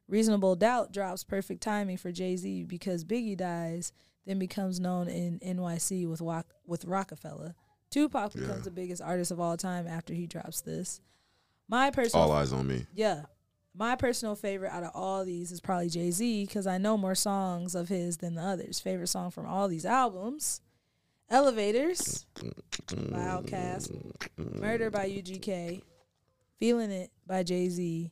Reasonable 0.07 0.55
Doubt 0.55 0.91
drops 0.93 1.23
perfect 1.23 1.61
timing 1.61 1.97
for 1.97 2.11
Jay 2.11 2.35
Z 2.37 2.63
because 2.63 3.03
Biggie 3.03 3.35
dies, 3.37 3.91
then 4.25 4.39
becomes 4.39 4.79
known 4.79 5.07
in 5.07 5.39
NYC 5.39 6.07
with 6.07 6.21
Rock, 6.21 6.47
with 6.65 6.85
Roc-A-Fella. 6.85 7.55
Tupac 7.89 8.33
Yeah. 8.35 8.41
becomes 8.41 8.63
the 8.65 8.71
biggest 8.71 9.01
artist 9.01 9.31
of 9.31 9.39
all 9.39 9.57
time 9.57 9.87
after 9.87 10.13
he 10.13 10.27
drops 10.27 10.61
this. 10.61 11.01
My 11.67 11.91
personal 11.91 12.31
All 12.31 12.41
Eyez 12.41 12.53
on 12.53 12.67
Me. 12.67 12.85
yeah. 12.93 13.23
My 13.73 13.95
personal 13.95 14.35
favorite 14.35 14.71
out 14.71 14.81
of 14.83 14.91
all 14.95 15.23
these 15.23 15.51
is 15.51 15.61
probably 15.61 15.89
Jay 15.89 16.09
Z 16.09 16.45
because 16.45 16.65
I 16.65 16.77
know 16.79 16.97
more 16.97 17.13
songs 17.13 17.75
of 17.75 17.89
his 17.89 18.17
than 18.17 18.33
the 18.33 18.41
others. 18.41 18.79
Favorite 18.79 19.07
song 19.07 19.29
from 19.29 19.45
all 19.45 19.67
these 19.67 19.85
albums 19.85 20.61
Elevators 21.29 22.25
by 22.39 23.19
Outkast, 23.19 23.91
Murder 24.37 24.89
by 24.89 25.05
UGK, 25.09 25.81
Feeling 26.57 26.89
It 26.89 27.11
by 27.27 27.43
Jay 27.43 27.67
Z, 27.69 28.11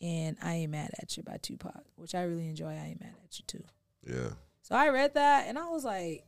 and 0.00 0.36
I 0.42 0.54
Ain't 0.54 0.72
Mad 0.72 0.90
at 1.00 1.16
You 1.16 1.22
by 1.22 1.38
Tupac, 1.40 1.84
which 1.96 2.14
I 2.14 2.22
really 2.22 2.48
enjoy. 2.48 2.68
I 2.70 2.88
Ain't 2.90 3.00
Mad 3.00 3.14
at 3.24 3.38
You 3.38 3.44
too. 3.46 3.64
Yeah, 4.06 4.30
So 4.62 4.74
I 4.76 4.88
read 4.90 5.14
that 5.14 5.46
and 5.48 5.58
I 5.58 5.68
was 5.68 5.84
like, 5.84 6.24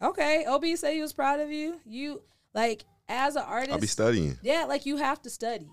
okay, 0.00 0.44
OB 0.46 0.64
said 0.76 0.94
he 0.94 1.00
was 1.00 1.12
proud 1.12 1.40
of 1.40 1.50
you. 1.50 1.80
You, 1.84 2.22
like, 2.54 2.84
as 3.08 3.36
an 3.36 3.42
artist, 3.46 3.72
I'll 3.72 3.78
be 3.80 3.86
studying. 3.86 4.38
yeah, 4.42 4.64
like 4.64 4.86
you 4.86 4.96
have 4.96 5.22
to 5.22 5.30
study. 5.30 5.68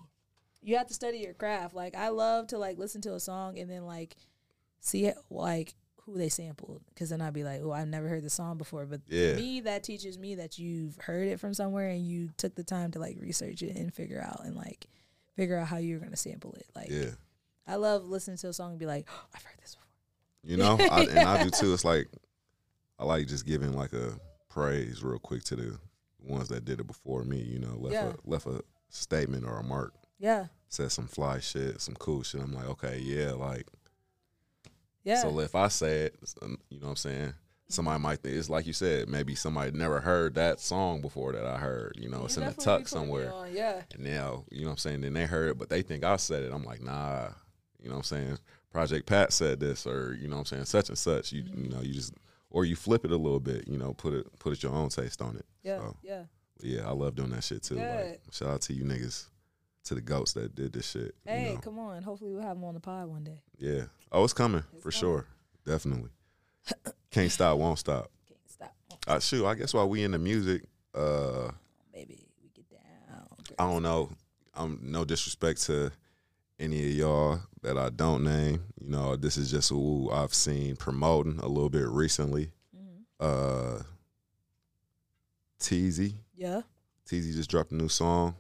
You 0.62 0.78
have 0.78 0.88
to 0.88 0.94
study 0.94 1.18
your 1.20 1.34
craft. 1.34 1.76
Like 1.76 1.94
I 1.96 2.10
love 2.10 2.48
to 2.48 2.58
like 2.58 2.78
listen 2.78 3.02
to 3.02 3.14
a 3.16 3.20
song 3.20 3.60
and 3.60 3.70
then 3.70 3.86
like 3.86 4.16
see 4.80 5.06
it 5.06 5.18
like 5.30 5.74
who 6.06 6.18
they 6.18 6.30
sampled 6.30 6.82
because 6.90 7.10
then 7.10 7.22
I'd 7.22 7.34
be 7.34 7.44
like, 7.44 7.62
oh, 7.64 7.72
I've 7.72 7.88
never 7.88 8.08
heard 8.08 8.24
the 8.24 8.30
song 8.30 8.58
before. 8.58 8.86
But 8.86 9.02
Yeah. 9.08 9.34
me, 9.34 9.60
that 9.62 9.84
teaches 9.84 10.18
me 10.18 10.36
that 10.36 10.58
you've 10.60 10.96
heard 10.98 11.28
it 11.28 11.40
from 11.40 11.54
somewhere 11.54 11.90
and 11.90 12.06
you 12.08 12.30
took 12.38 12.56
the 12.56 12.64
time 12.64 12.92
to 12.92 13.00
like 13.00 13.18
research 13.20 13.62
it 13.62 13.76
and 13.76 13.94
figure 13.94 14.22
out 14.22 14.42
and 14.46 14.56
like 14.56 14.88
figure 15.36 15.58
out 15.58 15.68
how 15.68 15.78
you're 15.78 16.00
gonna 16.00 16.16
sample 16.16 16.54
it. 16.54 16.68
Like 16.76 16.90
Yeah, 16.92 17.12
I 17.68 17.76
love 17.76 18.04
listening 18.06 18.38
to 18.38 18.50
a 18.50 18.54
song 18.54 18.72
and 18.72 18.80
be 18.80 18.86
like, 18.86 19.08
oh, 19.10 19.26
I've 19.36 19.44
heard 19.44 19.58
this 19.62 19.76
before. 19.76 19.88
you 20.44 20.58
know, 20.58 20.78
I, 20.92 21.04
and 21.04 21.20
I 21.28 21.44
do 21.44 21.50
too. 21.60 21.74
It's 21.74 21.86
like 21.86 22.08
I 23.00 23.06
like 23.06 23.28
just 23.28 23.46
giving 23.46 23.74
like 23.74 23.94
a 23.94 24.14
praise 24.50 25.04
real 25.04 25.20
quick 25.20 25.44
to 25.46 25.56
the 25.56 25.78
ones 26.22 26.48
that 26.50 26.66
did 26.66 26.80
it 26.80 26.88
before 26.88 27.24
me. 27.24 27.38
You 27.42 27.60
know, 27.60 27.76
left 27.78 27.94
Yeah. 27.94 28.12
a 28.12 28.30
left 28.30 28.46
a 28.48 28.62
statement 28.90 29.46
or 29.46 29.58
a 29.60 29.64
mark, 29.64 29.94
Yeah, 30.20 30.48
said 30.68 30.92
some 30.92 31.08
fly 31.08 31.40
shit, 31.40 31.82
some 31.82 31.96
cool 31.96 32.24
shit. 32.24 32.42
I'm 32.42 32.54
like, 32.54 32.68
okay, 32.68 33.00
yeah, 33.00 33.32
like 33.32 33.68
yeah, 35.04 35.22
so 35.22 35.38
if 35.40 35.56
I 35.56 35.68
say 35.68 36.04
it, 36.04 36.16
um, 36.42 36.58
you 36.70 36.80
know 36.80 36.86
what 36.86 36.92
I'm 36.92 36.96
saying. 36.98 37.34
somebody 37.68 38.00
might 38.02 38.20
think 38.20 38.36
it's 38.38 38.50
like 38.50 38.66
you 38.68 38.72
said, 38.74 39.10
maybe 39.10 39.36
somebody 39.36 39.72
never 39.72 40.00
heard 40.00 40.36
that 40.36 40.60
song 40.62 41.02
before 41.02 41.34
that 41.34 41.46
I 41.46 41.58
heard. 41.58 41.98
You 42.00 42.08
know, 42.10 42.24
it's 42.26 42.38
in 42.38 42.44
a 42.44 42.54
tuck 42.54 42.56
be 42.56 42.64
putting 42.64 42.80
me 42.82 42.86
somewhere. 42.86 43.34
on, 43.34 43.54
Yeah. 43.54 43.82
And 43.94 44.04
now, 44.04 44.46
you 44.52 44.62
know 44.62 44.68
what 44.68 44.72
I'm 44.74 44.78
saying? 44.78 45.02
Then 45.02 45.14
they 45.14 45.26
heard 45.26 45.50
it, 45.50 45.58
but 45.58 45.70
they 45.70 45.82
think 45.82 46.04
I 46.06 46.16
said 46.18 46.44
it. 46.44 46.54
I'm 46.54 46.64
like, 46.64 46.82
nah, 46.82 47.30
you 47.84 47.90
know 47.90 47.96
what 47.96 48.12
I'm 48.12 48.18
saying? 48.18 48.38
Project 48.72 49.06
Pat 49.06 49.32
said 49.32 49.60
this, 49.60 49.86
or 49.86 50.14
you 50.20 50.28
know 50.28 50.38
what 50.38 50.42
I'm 50.42 50.46
saying, 50.46 50.66
such 50.66 50.90
and 50.90 50.98
such. 50.98 51.32
You 51.32 51.44
Mm-hmm. 51.44 51.64
you 51.66 51.70
know, 51.70 51.82
you 51.82 51.94
just 51.94 52.14
or 52.50 52.66
you 52.66 52.76
flip 52.76 53.04
it 53.06 53.12
a 53.12 53.18
little 53.18 53.40
bit, 53.40 53.68
you 53.68 53.78
know, 53.78 53.94
put 53.94 54.14
it 54.14 54.28
put 54.40 54.54
it 54.54 54.64
your 54.64 54.72
own 54.74 54.90
taste 54.90 55.22
on 55.22 55.36
it. 55.36 55.46
Yeah. 55.64 55.80
So, 55.80 55.98
Yeah. 56.02 56.24
yeah, 56.62 56.88
I 56.88 56.92
love 56.92 57.16
doing 57.16 57.30
that 57.32 57.44
shit 57.44 57.62
too. 57.64 57.76
Like 57.76 58.22
shout 58.32 58.50
out 58.50 58.62
to 58.62 58.74
you 58.74 58.84
niggas, 58.84 59.28
to 59.86 59.96
the 59.96 60.02
goats 60.02 60.34
that 60.34 60.56
did 60.56 60.74
this 60.74 60.90
shit. 60.90 61.14
you 61.26 61.32
Hey, 61.32 61.54
know? 61.54 61.60
come 61.60 61.80
on. 61.80 62.02
Hopefully 62.04 62.32
we'll 62.34 62.42
have 62.42 62.56
them 62.56 62.64
on 62.64 62.74
the 62.74 62.80
pod 62.80 63.08
one 63.10 63.24
day. 63.24 63.42
Yeah. 63.60 63.84
Oh, 64.12 64.24
it's 64.24 64.34
coming 64.34 64.64
It's 64.74 64.84
for 64.84 64.92
coming. 64.92 65.00
sure. 65.02 65.26
Definitely. 65.66 66.10
Can't 67.12 67.32
stop, 67.32 67.58
won't 67.58 67.80
stop. 67.80 68.10
Can't 68.28 68.40
stop. 68.50 68.76
Oh, 69.08 69.14
Uh, 69.14 69.20
shoot, 69.20 69.46
I 69.46 69.56
guess 69.56 69.74
while 69.74 69.90
we 69.90 70.04
in 70.04 70.12
the 70.12 70.20
music, 70.20 70.64
uh, 70.96 71.50
baby, 71.94 72.26
we 72.42 72.50
get 72.50 72.70
down. 72.70 73.28
I 73.60 73.64
don't 73.72 73.84
know. 73.84 74.10
I'm 74.56 74.80
no 74.82 75.04
disrespect 75.06 75.64
to 75.64 75.92
any 76.64 76.80
of 76.88 76.94
y'all 76.94 77.40
that 77.62 77.78
I 77.78 77.90
don't 77.90 78.24
name. 78.24 78.64
You 78.82 78.90
know, 78.90 79.16
this 79.16 79.38
is 79.38 79.52
just 79.52 79.70
who 79.70 80.10
I've 80.12 80.34
seen 80.34 80.76
promoting 80.76 81.40
a 81.40 81.48
little 81.48 81.70
bit 81.70 81.88
recently. 81.88 82.52
Mhm. 82.76 83.04
Uh 83.20 83.84
Teasy. 85.60 86.16
Yeah. 86.36 86.62
Teasy 87.10 87.34
just 87.34 87.50
dropped 87.50 87.72
a 87.72 87.76
new 87.76 87.90
song. 87.90 88.36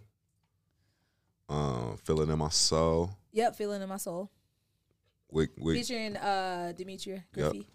Um, 1.49 1.97
Feel 2.03 2.21
It 2.21 2.29
in 2.29 2.37
My 2.39 2.49
Soul. 2.49 3.11
Yep. 3.31 3.55
Feeling 3.55 3.81
in 3.81 3.89
my 3.89 3.97
soul. 3.97 4.29
With 5.31 5.49
with 5.57 5.75
Featuring 5.75 6.15
uh 6.17 6.73
Demetria 6.77 7.23
Griffey. 7.33 7.67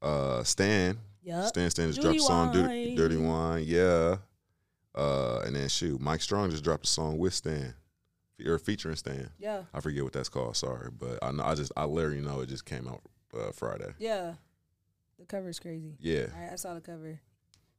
uh 0.00 0.42
Stan. 0.42 0.98
Yep. 1.22 1.46
Stan 1.46 1.70
Stan 1.70 1.88
just 1.88 2.00
Dirty 2.02 2.18
dropped 2.18 2.30
a 2.30 2.32
song 2.32 2.52
Dirty, 2.52 2.86
Wine. 2.88 2.96
Dirty 2.96 3.16
Wine, 3.16 3.64
yeah. 3.66 4.16
Uh 4.94 5.40
and 5.46 5.54
then 5.56 5.68
shoot, 5.68 6.00
Mike 6.00 6.20
Strong 6.20 6.50
just 6.50 6.64
dropped 6.64 6.84
a 6.86 6.88
song 6.88 7.18
with 7.18 7.32
Stan. 7.34 7.74
Or 8.46 8.58
featuring 8.58 8.96
Stan. 8.96 9.30
Yeah. 9.38 9.62
I 9.72 9.80
forget 9.80 10.04
what 10.04 10.12
that's 10.12 10.28
called. 10.28 10.56
Sorry, 10.56 10.90
but 10.90 11.18
I 11.22 11.30
know 11.32 11.44
I 11.44 11.54
just 11.54 11.72
I 11.76 11.84
literally 11.84 12.20
know 12.20 12.40
it 12.40 12.48
just 12.48 12.64
came 12.64 12.88
out 12.88 13.02
uh, 13.34 13.52
Friday. 13.52 13.92
Yeah. 13.98 14.34
The 15.18 15.26
cover 15.26 15.48
is 15.48 15.60
crazy. 15.60 15.94
Yeah, 16.00 16.26
I, 16.36 16.54
I 16.54 16.56
saw 16.56 16.74
the 16.74 16.80
cover. 16.80 17.20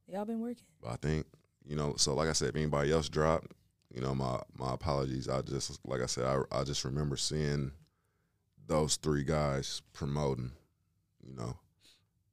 Y'all 0.06 0.24
been 0.24 0.40
working. 0.40 0.64
I 0.86 0.96
think 0.96 1.26
you 1.66 1.76
know. 1.76 1.94
So 1.98 2.14
like 2.14 2.28
I 2.28 2.32
said, 2.32 2.48
if 2.50 2.56
anybody 2.56 2.90
else 2.90 3.08
dropped, 3.08 3.52
you 3.94 4.00
know, 4.00 4.14
my 4.14 4.40
my 4.56 4.72
apologies. 4.74 5.28
I 5.28 5.42
just 5.42 5.78
like 5.86 6.00
I 6.00 6.06
said, 6.06 6.24
I 6.24 6.40
I 6.50 6.64
just 6.64 6.84
remember 6.84 7.16
seeing 7.16 7.72
those 8.66 8.96
three 8.96 9.24
guys 9.24 9.82
promoting. 9.92 10.52
You 11.22 11.34
know, 11.34 11.58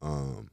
um, 0.02 0.50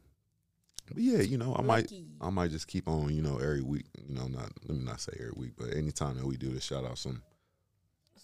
but 0.92 1.02
yeah, 1.02 1.20
you 1.20 1.38
know, 1.38 1.54
I 1.58 1.62
might 1.62 1.92
I 2.20 2.30
might 2.30 2.50
just 2.50 2.66
keep 2.66 2.88
on. 2.88 3.14
You 3.14 3.22
know, 3.22 3.36
every 3.36 3.62
week. 3.62 3.86
You 4.06 4.14
know, 4.14 4.26
not 4.26 4.50
let 4.66 4.76
me 4.76 4.84
not 4.84 5.00
say 5.00 5.12
every 5.18 5.34
week, 5.36 5.52
but 5.56 5.74
anytime 5.74 6.16
that 6.16 6.26
we 6.26 6.36
do 6.36 6.50
this, 6.50 6.64
shout 6.64 6.84
out 6.84 6.98
some. 6.98 7.22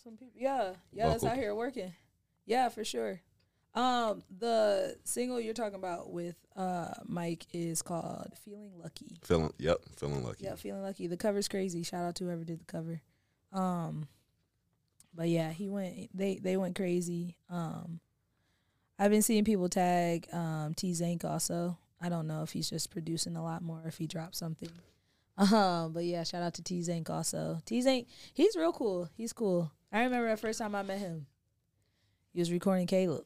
Some 0.05 0.16
people, 0.18 0.34
yeah, 0.36 0.74
yeah, 0.92 1.09
that's 1.09 1.24
out 1.24 1.36
here 1.36 1.55
working. 1.55 1.92
Yeah, 2.44 2.68
for 2.68 2.84
sure. 2.84 3.22
Um, 3.74 4.22
the 4.38 4.96
single 5.05 5.40
you're 5.40 5.55
talking 5.55 5.78
about 5.78 6.12
with 6.12 6.36
uh 6.55 6.92
Mike 7.07 7.46
is 7.52 7.82
called 7.82 8.32
"Feeling 8.44 8.72
Lucky." 8.80 9.16
Feeling, 9.22 9.52
yep, 9.59 9.78
feeling 9.96 10.22
lucky. 10.22 10.44
Yeah, 10.44 10.55
feeling 10.57 10.82
lucky. 10.82 11.07
The 11.07 11.16
cover's 11.16 11.48
crazy. 11.48 11.82
Shout 11.82 12.05
out 12.05 12.14
to 12.16 12.24
whoever 12.24 12.44
did 12.44 12.61
the 12.61 12.64
cover. 12.66 13.00
Um, 13.52 14.07
but 15.14 15.28
yeah, 15.28 15.50
he 15.50 15.68
went. 15.68 16.11
They 16.14 16.36
they 16.36 16.57
went 16.57 16.76
crazy. 16.76 17.36
Um, 17.48 18.00
I've 18.98 19.11
been 19.11 19.22
seeing 19.22 19.44
people 19.44 19.68
tag 19.68 20.28
um 20.32 20.74
T 20.74 20.92
Zank 20.92 21.24
also. 21.24 21.78
I 22.00 22.09
don't 22.09 22.26
know 22.26 22.42
if 22.42 22.52
he's 22.52 22.68
just 22.68 22.90
producing 22.90 23.36
a 23.36 23.42
lot 23.42 23.62
more, 23.62 23.80
or 23.84 23.88
if 23.88 23.98
he 23.98 24.07
dropped 24.07 24.36
something. 24.36 24.70
Um, 25.36 25.92
but 25.94 26.05
yeah, 26.05 26.22
shout 26.22 26.42
out 26.42 26.55
to 26.55 26.62
T 26.62 26.80
Zank 26.82 27.11
also. 27.11 27.61
T 27.64 27.80
Zank, 27.80 28.07
he's 28.34 28.55
real 28.55 28.72
cool. 28.72 29.09
He's 29.16 29.32
cool. 29.32 29.72
I 29.95 30.03
remember 30.03 30.28
the 30.28 30.36
first 30.36 30.59
time 30.59 30.74
I 30.74 30.82
met 30.82 30.99
him. 30.99 31.26
He 32.32 32.40
was 32.40 32.51
recording 32.51 32.88
Caleb 32.88 33.24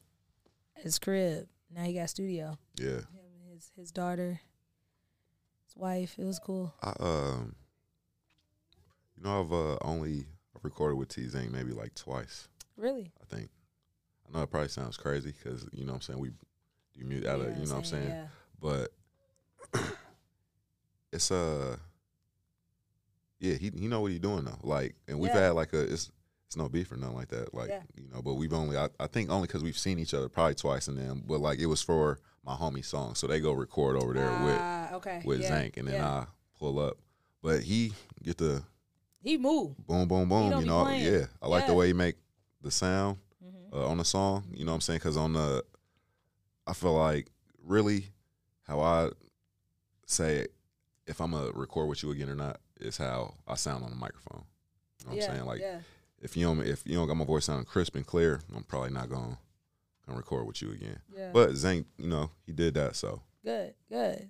at 0.77 0.83
his 0.83 0.99
crib. 0.99 1.47
Now 1.75 1.83
he 1.83 1.93
got 1.93 2.01
a 2.03 2.07
studio. 2.07 2.59
Yeah. 2.79 2.87
Him 2.89 3.07
and 3.43 3.53
his 3.55 3.71
his 3.75 3.91
daughter, 3.91 4.39
his 5.65 5.75
wife. 5.75 6.15
It 6.19 6.25
was 6.25 6.37
cool. 6.37 6.75
I 6.83 6.93
um, 6.99 7.55
you 9.17 9.23
know, 9.23 9.41
I've 9.41 9.51
uh, 9.51 9.77
only 9.81 10.27
recorded 10.61 10.97
with 10.97 11.09
T 11.09 11.27
Zing 11.27 11.51
maybe 11.51 11.71
like 11.71 11.95
twice. 11.95 12.47
Really. 12.77 13.11
I 13.19 13.35
think. 13.35 13.49
I 14.27 14.37
know 14.37 14.43
it 14.43 14.51
probably 14.51 14.69
sounds 14.69 14.95
crazy 14.95 15.31
because 15.31 15.65
you 15.73 15.85
know 15.85 15.93
what 15.93 15.97
I'm 15.97 16.01
saying 16.01 16.19
we 16.19 16.29
do 16.93 17.03
music 17.03 17.27
out 17.27 17.39
of 17.41 17.57
you 17.57 17.65
know 17.65 17.71
what 17.71 17.77
I'm 17.79 17.83
saying, 17.83 18.09
Yeah. 18.09 18.27
but 18.61 18.89
it's 21.11 21.31
uh, 21.31 21.77
yeah, 23.39 23.55
he 23.55 23.71
he 23.75 23.87
know 23.87 24.01
what 24.01 24.11
he 24.11 24.19
doing 24.19 24.43
though. 24.45 24.59
Like, 24.61 24.93
and 25.07 25.19
we've 25.19 25.31
Yeah. 25.33 25.47
had 25.47 25.49
like 25.55 25.73
a 25.73 25.81
it's 25.91 26.11
it's 26.49 26.57
no 26.57 26.67
beef 26.67 26.91
or 26.91 26.97
nothing 26.97 27.15
like 27.15 27.27
that. 27.27 27.53
Like 27.53 27.69
Yeah. 27.69 27.83
you 27.95 28.09
know, 28.11 28.23
but 28.23 28.33
we've 28.33 28.53
only 28.53 28.75
I, 28.75 28.89
I 28.99 29.05
think 29.05 29.29
only 29.29 29.45
because 29.45 29.61
we've 29.61 29.77
seen 29.77 29.99
each 29.99 30.15
other 30.15 30.27
probably 30.29 30.55
twice 30.55 30.87
and 30.87 30.97
then 30.97 31.21
but 31.27 31.39
like 31.39 31.59
it 31.59 31.67
was 31.67 31.83
for 31.83 32.17
my 32.43 32.55
homie 32.55 32.83
song, 32.83 33.13
so 33.13 33.27
they 33.27 33.39
go 33.39 33.51
record 33.51 33.95
over 34.01 34.13
there 34.15 34.31
with 34.43 34.57
Ah, 34.59 34.93
okay. 34.95 35.21
with 35.23 35.41
yeah. 35.41 35.47
Zank, 35.47 35.77
and 35.77 35.87
then 35.87 35.95
yeah. 36.01 36.09
I 36.09 36.25
pull 36.57 36.79
up. 36.79 36.97
But 37.43 37.61
he 37.61 37.93
get 38.23 38.39
the 38.39 38.63
he 39.21 39.37
move 39.37 39.77
boom, 39.85 40.07
boom, 40.07 40.27
boom. 40.27 40.59
You 40.59 40.65
know, 40.65 40.89
yeah. 40.89 41.25
I 41.39 41.47
like 41.47 41.67
the 41.67 41.75
way 41.75 41.85
he 41.87 41.93
make 41.93 42.15
the 42.63 42.71
sound 42.71 43.17
hmm 43.43 43.71
uh, 43.71 43.85
on 43.87 43.97
the 43.99 44.05
song. 44.05 44.45
You 44.51 44.65
know 44.65 44.71
what 44.71 44.75
I'm 44.77 44.81
saying? 44.81 44.99
Because 44.99 45.17
on 45.17 45.33
the, 45.33 45.63
I 46.65 46.73
feel 46.73 46.95
like 46.95 47.27
really 47.63 48.05
how 48.63 48.79
I 48.79 49.09
say 50.07 50.47
if 51.05 51.21
I'm 51.21 51.31
gonna 51.31 51.51
record 51.53 51.87
with 51.89 52.01
you 52.01 52.09
again 52.09 52.29
or 52.29 52.35
not 52.35 52.59
is 52.79 52.97
how 52.97 53.35
I 53.47 53.53
sound 53.55 53.83
on 53.83 53.91
the 53.91 53.95
microphone. 53.95 54.43
You 55.01 55.05
know 55.11 55.15
what 55.15 55.23
I'm 55.29 55.35
saying? 55.35 55.45
Like 55.45 55.61
yeah. 55.61 55.79
If 56.21 56.35
you 56.37 56.45
don't 56.45 56.61
if 56.61 56.83
you 56.85 56.95
don't 56.95 57.07
got 57.07 57.15
my 57.17 57.25
voice 57.25 57.45
sounding 57.45 57.65
crisp 57.65 57.95
and 57.95 58.05
clear, 58.05 58.41
I'm 58.55 58.63
probably 58.63 58.91
not 58.91 59.09
gonna 59.09 59.37
record 60.07 60.47
with 60.47 60.61
you 60.61 60.71
again. 60.71 60.99
Yeah. 61.15 61.29
But 61.33 61.55
Zank, 61.55 61.85
you 61.97 62.07
know, 62.07 62.31
he 62.45 62.51
did 62.51 62.73
that, 62.75 62.95
so 62.95 63.21
good, 63.43 63.73
good. 63.89 64.29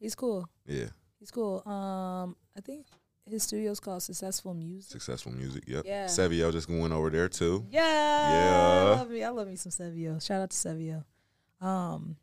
He's 0.00 0.14
cool. 0.14 0.48
yeah, 0.66 0.86
He's 1.18 1.30
cool. 1.30 1.62
Um, 1.66 2.36
I 2.56 2.60
think 2.60 2.86
his 3.26 3.42
studio's 3.42 3.80
called 3.80 4.02
Successful 4.02 4.52
Music. 4.54 4.90
successful 4.92 5.32
music. 5.32 5.64
Yep. 5.66 5.84
Yeah. 5.86 6.06
Sevio 6.06 6.52
just 6.52 6.68
went 6.68 6.92
over 6.92 7.08
there 7.08 7.28
too. 7.28 7.64
Yeah. 7.70 7.80
Yeah. 7.82 8.84
I 8.84 8.90
love 8.98 9.10
me. 9.10 9.24
I 9.24 9.28
love 9.30 9.48
me 9.48 9.56
some 9.56 9.72
Sevio. 9.72 10.24
Shout 10.24 10.42
out 10.42 10.50
to 10.50 10.56
Sevio. 10.56 11.04
Um, 11.60 12.16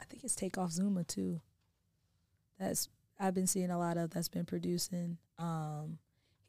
I 0.00 0.04
think 0.06 0.24
it's 0.24 0.34
Takeoff 0.34 0.72
Zuma 0.72 1.04
too. 1.04 1.40
That's 2.58 2.88
I've 3.20 3.34
been 3.34 3.46
seeing 3.46 3.70
a 3.70 3.78
lot 3.78 3.96
of. 3.96 4.10
That's 4.10 4.28
been 4.28 4.44
producing. 4.44 5.18
Um, 5.38 5.98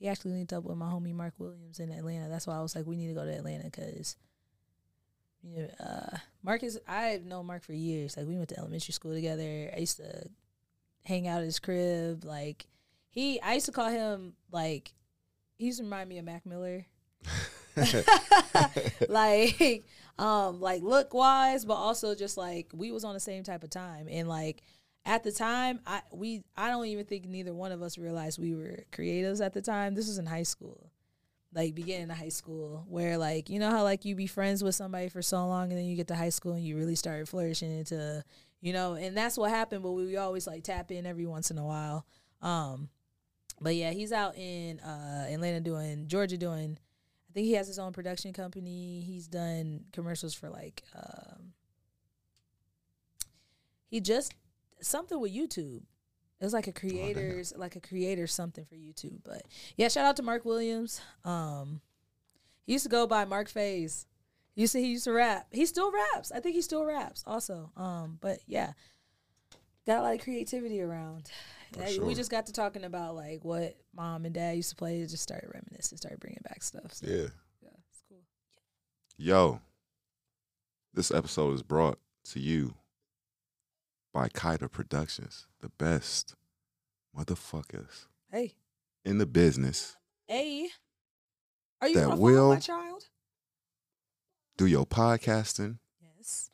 he 0.03 0.09
actually 0.09 0.31
linked 0.31 0.51
up 0.51 0.65
with 0.65 0.75
my 0.75 0.87
homie 0.87 1.13
Mark 1.13 1.33
Williams 1.37 1.79
in 1.79 1.89
Atlanta. 1.89 2.27
That's 2.27 2.45
why 2.45 2.57
I 2.57 2.61
was 2.61 2.75
like, 2.75 2.85
we 2.85 2.97
need 2.97 3.07
to 3.07 3.13
go 3.13 3.23
to 3.23 3.31
Atlanta 3.31 3.63
because. 3.63 4.17
You 5.41 5.61
know, 5.61 5.67
uh, 5.79 6.17
Mark 6.43 6.61
is. 6.63 6.77
I've 6.85 7.23
known 7.23 7.45
Mark 7.45 7.63
for 7.63 7.71
years. 7.71 8.17
Like 8.17 8.27
we 8.27 8.35
went 8.35 8.49
to 8.49 8.59
elementary 8.59 8.91
school 8.91 9.13
together. 9.13 9.71
I 9.73 9.79
used 9.79 9.97
to 9.97 10.27
hang 11.05 11.25
out 11.25 11.39
at 11.39 11.45
his 11.45 11.59
crib. 11.59 12.25
Like 12.25 12.65
he, 13.11 13.39
I 13.39 13.53
used 13.53 13.67
to 13.67 13.71
call 13.71 13.89
him 13.89 14.33
like. 14.51 14.93
He 15.55 15.67
used 15.67 15.77
to 15.77 15.85
remind 15.85 16.09
me 16.09 16.17
of 16.17 16.25
Mac 16.25 16.45
Miller 16.45 16.85
like 19.07 19.85
um 20.19 20.59
like 20.59 20.81
look 20.83 21.13
wise 21.13 21.63
but 21.63 21.75
also 21.75 22.13
just 22.13 22.37
like 22.37 22.69
we 22.73 22.91
was 22.91 23.03
on 23.03 23.13
the 23.13 23.19
same 23.19 23.43
type 23.43 23.63
of 23.63 23.69
time 23.69 24.07
and 24.09 24.27
like 24.27 24.63
at 25.05 25.23
the 25.23 25.31
time 25.31 25.79
i 25.85 26.01
we 26.11 26.41
i 26.55 26.69
don't 26.69 26.85
even 26.85 27.05
think 27.05 27.25
neither 27.25 27.53
one 27.53 27.71
of 27.71 27.81
us 27.81 27.97
realized 27.97 28.39
we 28.39 28.55
were 28.55 28.83
creatives 28.91 29.45
at 29.45 29.53
the 29.53 29.61
time 29.61 29.95
this 29.95 30.07
was 30.07 30.17
in 30.17 30.25
high 30.25 30.43
school 30.43 30.89
like 31.53 31.75
beginning 31.75 32.09
of 32.09 32.17
high 32.17 32.29
school 32.29 32.83
where 32.87 33.17
like 33.17 33.49
you 33.49 33.59
know 33.59 33.69
how 33.69 33.83
like 33.83 34.05
you 34.05 34.15
be 34.15 34.27
friends 34.27 34.63
with 34.63 34.75
somebody 34.75 35.09
for 35.09 35.21
so 35.21 35.45
long 35.45 35.69
and 35.69 35.77
then 35.77 35.85
you 35.85 35.95
get 35.95 36.07
to 36.07 36.15
high 36.15 36.29
school 36.29 36.53
and 36.53 36.65
you 36.65 36.77
really 36.77 36.95
start 36.95 37.27
flourishing 37.27 37.79
into 37.79 38.23
you 38.61 38.73
know 38.73 38.93
and 38.93 39.15
that's 39.15 39.37
what 39.37 39.49
happened 39.49 39.83
but 39.83 39.91
we 39.91 40.17
always 40.17 40.47
like 40.47 40.63
tap 40.63 40.91
in 40.91 41.05
every 41.05 41.25
once 41.25 41.51
in 41.51 41.57
a 41.57 41.65
while 41.65 42.05
um 42.41 42.89
but 43.61 43.75
yeah 43.75 43.91
he's 43.91 44.11
out 44.11 44.35
in 44.37 44.79
uh 44.79 45.27
atlanta 45.29 45.59
doing 45.59 46.07
georgia 46.07 46.37
doing 46.37 46.77
I 47.29 47.33
think 47.33 47.47
he 47.47 47.53
has 47.53 47.67
his 47.67 47.79
own 47.79 47.93
production 47.93 48.31
company. 48.31 49.01
He's 49.01 49.27
done 49.27 49.85
commercials 49.91 50.35
for 50.35 50.51
like 50.51 50.83
um 50.93 51.53
he 53.87 53.99
just 53.99 54.35
something 54.83 55.19
with 55.19 55.33
YouTube. 55.33 55.83
It 56.39 56.45
was 56.45 56.53
like 56.53 56.67
a 56.67 56.73
creators 56.73 57.53
like 57.55 57.75
a 57.75 57.79
creator 57.79 58.27
something 58.27 58.65
for 58.65 58.75
YouTube. 58.75 59.19
But 59.23 59.43
yeah, 59.77 59.87
shout 59.87 60.05
out 60.05 60.17
to 60.17 60.23
Mark 60.23 60.45
Williams. 60.45 61.01
Um 61.23 61.81
he 62.65 62.73
used 62.73 62.83
to 62.83 62.89
go 62.89 63.07
by 63.07 63.25
Mark 63.25 63.49
Faze. 63.49 64.07
He 64.55 64.61
used 64.61 64.73
to 64.73 64.79
he 64.79 64.87
used 64.87 65.05
to 65.05 65.13
rap. 65.13 65.47
He 65.51 65.65
still 65.65 65.91
raps. 65.91 66.31
I 66.31 66.39
think 66.39 66.55
he 66.55 66.61
still 66.61 66.85
raps 66.85 67.23
also. 67.25 67.71
Um 67.77 68.17
but 68.21 68.39
yeah. 68.45 68.73
Got 69.85 69.99
a 69.99 70.01
lot 70.01 70.15
of 70.15 70.21
creativity 70.21 70.81
around. 70.81 71.29
Uh, 71.77 72.05
We 72.05 72.13
just 72.13 72.31
got 72.31 72.45
to 72.45 72.53
talking 72.53 72.83
about 72.83 73.15
like 73.15 73.43
what 73.43 73.75
mom 73.95 74.25
and 74.25 74.33
dad 74.33 74.55
used 74.55 74.69
to 74.69 74.75
play. 74.75 75.01
Just 75.05 75.23
started 75.23 75.49
reminiscing, 75.53 75.97
started 75.97 76.19
bringing 76.19 76.41
back 76.43 76.61
stuff. 76.63 76.93
So, 76.93 77.07
yeah. 77.07 77.27
yeah, 77.61 77.69
it's 77.89 78.01
cool. 78.07 78.23
Yo, 79.17 79.59
this 80.93 81.11
episode 81.11 81.53
is 81.53 81.63
brought 81.63 81.99
to 82.25 82.39
you 82.39 82.75
by 84.13 84.29
KYDA 84.29 84.69
Productions, 84.71 85.47
the 85.59 85.69
best 85.69 86.35
motherfuckers 87.17 88.07
Hey, 88.31 88.53
in 89.03 89.17
the 89.17 89.25
business. 89.25 89.97
hey, 90.27 90.69
are 91.81 91.87
you 91.89 91.95
That 91.95 92.17
will- 92.17 92.53
my 92.53 92.59
child? 92.59 93.09
Do 94.55 94.65
your 94.67 94.85
podcasting, 94.85 95.79
Yes. 95.99 96.51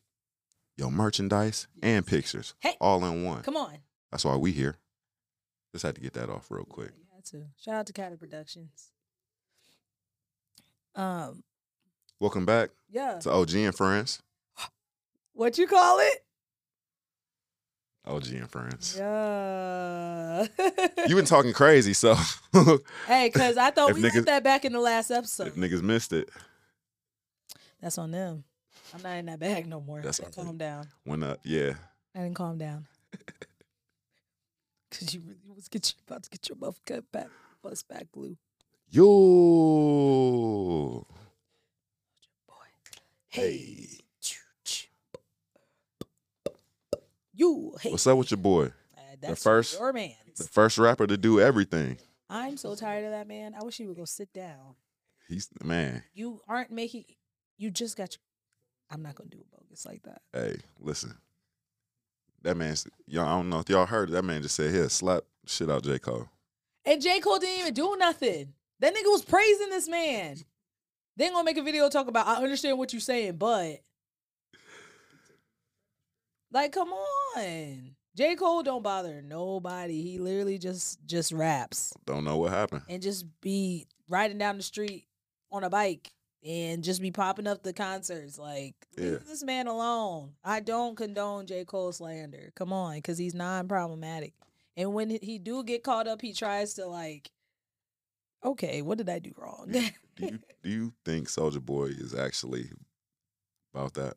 your 0.77 0.89
merchandise, 0.89 1.67
and 1.83 2.07
pictures 2.07 2.53
Hey. 2.59 2.77
all 2.79 3.03
in 3.05 3.23
one. 3.25 3.43
Come 3.43 3.57
on. 3.57 3.83
That's 4.09 4.23
why 4.23 4.35
we 4.37 4.53
here. 4.53 4.79
Just 5.73 5.83
had 5.83 5.95
to 5.95 6.01
get 6.01 6.13
that 6.13 6.29
off 6.29 6.49
real 6.49 6.63
quick. 6.65 6.93
You 6.97 7.05
had 7.13 7.25
to. 7.25 7.49
Shout 7.57 7.75
out 7.75 7.85
to 7.87 7.93
KYDA 7.93 8.17
Productions. 8.17 8.91
Um, 10.95 11.43
Welcome 12.19 12.45
back 12.45 12.71
yeah. 12.89 13.19
to 13.19 13.31
OG 13.31 13.65
and 13.65 13.75
Friends. 13.75 14.21
What 15.33 15.57
you 15.57 15.67
call 15.67 15.99
it? 15.99 16.25
OG 18.09 18.27
and 18.33 18.49
Friends. 18.49 18.95
Yeah. 18.97 20.47
You've 21.07 21.15
been 21.17 21.25
talking 21.25 21.53
crazy, 21.53 21.93
so 21.93 22.15
hey, 23.07 23.29
cause 23.29 23.55
I 23.57 23.71
thought 23.71 23.91
If 23.91 23.95
we 23.97 24.01
niggas- 24.03 24.13
did 24.13 24.25
that 24.25 24.43
back 24.43 24.65
in 24.65 24.73
the 24.73 24.79
last 24.79 25.11
episode. 25.11 25.47
if 25.47 25.55
niggas 25.55 25.81
missed 25.81 26.11
it, 26.13 26.29
That's 27.81 27.97
on 27.97 28.11
them. 28.11 28.43
I'm 28.93 29.01
not 29.03 29.17
in 29.17 29.25
that 29.27 29.39
bag 29.39 29.67
no 29.67 29.79
more. 29.81 30.01
That's 30.01 30.19
I 30.19 30.23
didn't 30.25 30.35
calm 30.35 30.57
down. 30.57 30.87
when 31.03 31.21
uh, 31.23 31.35
yeah, 31.43 31.73
I 32.15 32.19
didn't 32.23 32.35
calm 32.35 32.57
down. 32.57 32.87
Cause 34.91 35.13
you 35.13 35.21
really 35.21 35.39
was 35.55 35.67
get 35.67 35.93
about 36.07 36.23
to 36.23 36.29
get 36.31 36.49
your 36.49 36.55
buff 36.55 36.79
cut 36.85 37.09
back, 37.11 37.27
bust 37.61 37.87
back 37.87 38.07
glue. 38.11 38.35
yo, 38.89 39.05
Boy. 42.47 42.55
Hey. 43.27 43.87
You. 47.39 47.73
Hey. 47.79 47.91
what's 47.91 48.05
up 48.05 48.17
with 48.17 48.31
your 48.31 48.37
boy? 48.37 48.65
Uh, 48.65 49.01
that's 49.21 49.41
first- 49.41 49.79
your 49.79 49.93
man. 49.93 50.11
The 50.35 50.43
first 50.43 50.77
rapper 50.77 51.07
to 51.07 51.15
do 51.15 51.39
everything. 51.39 51.97
I'm 52.29 52.57
so 52.57 52.75
tired 52.75 53.05
of 53.05 53.11
that 53.11 53.27
man. 53.27 53.55
I 53.59 53.63
wish 53.63 53.77
he 53.77 53.87
would 53.87 53.95
go 53.95 54.03
sit 54.03 54.33
down. 54.33 54.75
He's 55.27 55.47
the 55.47 55.65
man. 55.65 56.03
You 56.13 56.41
aren't 56.49 56.69
making. 56.69 57.05
You 57.57 57.71
just 57.71 57.95
got. 57.95 58.13
Your, 58.13 58.19
I'm 58.91 59.01
not 59.01 59.15
gonna 59.15 59.29
do 59.29 59.41
a 59.41 59.55
bogus 59.55 59.85
like 59.85 60.03
that. 60.03 60.21
Hey, 60.33 60.57
listen. 60.81 61.15
That 62.41 62.57
man's 62.57 62.85
y'all. 63.07 63.25
I 63.25 63.29
don't 63.29 63.49
know 63.49 63.59
if 63.59 63.69
y'all 63.69 63.85
heard. 63.85 64.09
it, 64.09 64.13
That 64.13 64.23
man 64.23 64.41
just 64.41 64.55
said, 64.55 64.71
"Here, 64.71 64.89
slap 64.89 65.23
shit 65.45 65.69
out 65.69 65.83
J 65.83 65.97
Cole." 65.97 66.27
And 66.83 67.01
J 67.01 67.21
Cole 67.21 67.39
didn't 67.39 67.61
even 67.61 67.73
do 67.73 67.95
nothing. 67.97 68.53
That 68.79 68.93
nigga 68.93 69.05
was 69.05 69.23
praising 69.23 69.69
this 69.69 69.87
man. 69.87 70.37
Then 71.15 71.31
gonna 71.31 71.45
make 71.45 71.57
a 71.57 71.63
video 71.63 71.89
talk 71.89 72.07
about. 72.07 72.27
I 72.27 72.43
understand 72.43 72.77
what 72.77 72.91
you're 72.91 72.99
saying, 72.99 73.37
but 73.37 73.79
like, 76.51 76.71
come 76.71 76.89
on. 76.89 77.95
J 78.15 78.35
Cole 78.35 78.63
don't 78.63 78.83
bother 78.83 79.21
nobody. 79.21 80.01
He 80.01 80.17
literally 80.19 80.57
just 80.57 80.99
just 81.05 81.31
raps 81.31 81.93
Don't 82.05 82.23
know 82.25 82.37
what 82.37 82.51
happened. 82.51 82.81
and 82.89 83.01
just 83.01 83.25
be 83.41 83.87
riding 84.09 84.37
down 84.37 84.57
the 84.57 84.63
street 84.63 85.05
on 85.51 85.63
a 85.63 85.69
bike 85.69 86.11
and 86.43 86.83
just 86.83 87.01
be 87.01 87.11
popping 87.11 87.47
up 87.47 87.63
the 87.63 87.71
concerts. 87.73 88.37
Like, 88.37 88.75
leave 88.97 89.25
this 89.27 89.43
man 89.43 89.67
alone. 89.67 90.33
I 90.43 90.59
don't 90.59 90.95
condone 90.97 91.45
J. 91.47 91.65
Cole 91.65 91.91
slander. 91.91 92.51
Come 92.55 92.73
on, 92.73 92.95
because 92.95 93.17
he's 93.17 93.33
non-problematic. 93.35 94.33
And 94.75 94.93
when 94.93 95.09
he 95.09 95.37
do 95.37 95.63
get 95.63 95.83
caught 95.83 96.07
up, 96.07 96.21
he 96.21 96.33
tries 96.33 96.73
to 96.75 96.85
like, 96.87 97.29
okay, 98.43 98.81
what 98.81 98.97
did 98.97 99.09
I 99.09 99.19
do 99.19 99.33
wrong? 99.37 99.67
Do 99.71 99.81
you 100.25 100.39
do 100.63 100.69
you 100.69 100.93
think 101.05 101.27
Soulja 101.29 101.61
Boy 101.63 101.85
is 101.97 102.13
actually 102.13 102.69
about 103.73 103.93
that? 103.93 104.15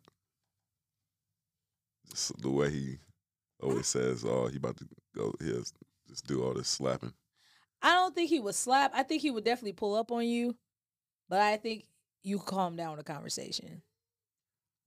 The 2.39 2.51
way 2.51 2.71
he 2.71 2.99
always 3.63 3.87
says, 3.87 4.25
"Oh, 4.25 4.49
he 4.49 4.57
about 4.57 4.77
to 4.79 4.89
go 5.15 5.35
here, 5.41 5.63
just 6.09 6.27
do 6.27 6.43
all 6.43 6.55
this 6.55 6.69
slapping." 6.69 7.15
I 7.81 7.95
don't 7.95 8.15
think 8.15 8.31
he 8.31 8.41
would 8.41 8.55
slap. 8.55 8.93
I 8.95 9.03
think 9.03 9.23
he 9.23 9.31
would 9.31 9.45
definitely 9.45 9.73
pull 9.73 9.95
up 9.95 10.13
on 10.13 10.25
you, 10.27 10.57
but 11.29 11.41
I 11.41 11.57
think 11.57 11.87
you 12.23 12.39
calm 12.39 12.77
down 12.77 12.97
the 12.97 13.05
conversation. 13.05 13.83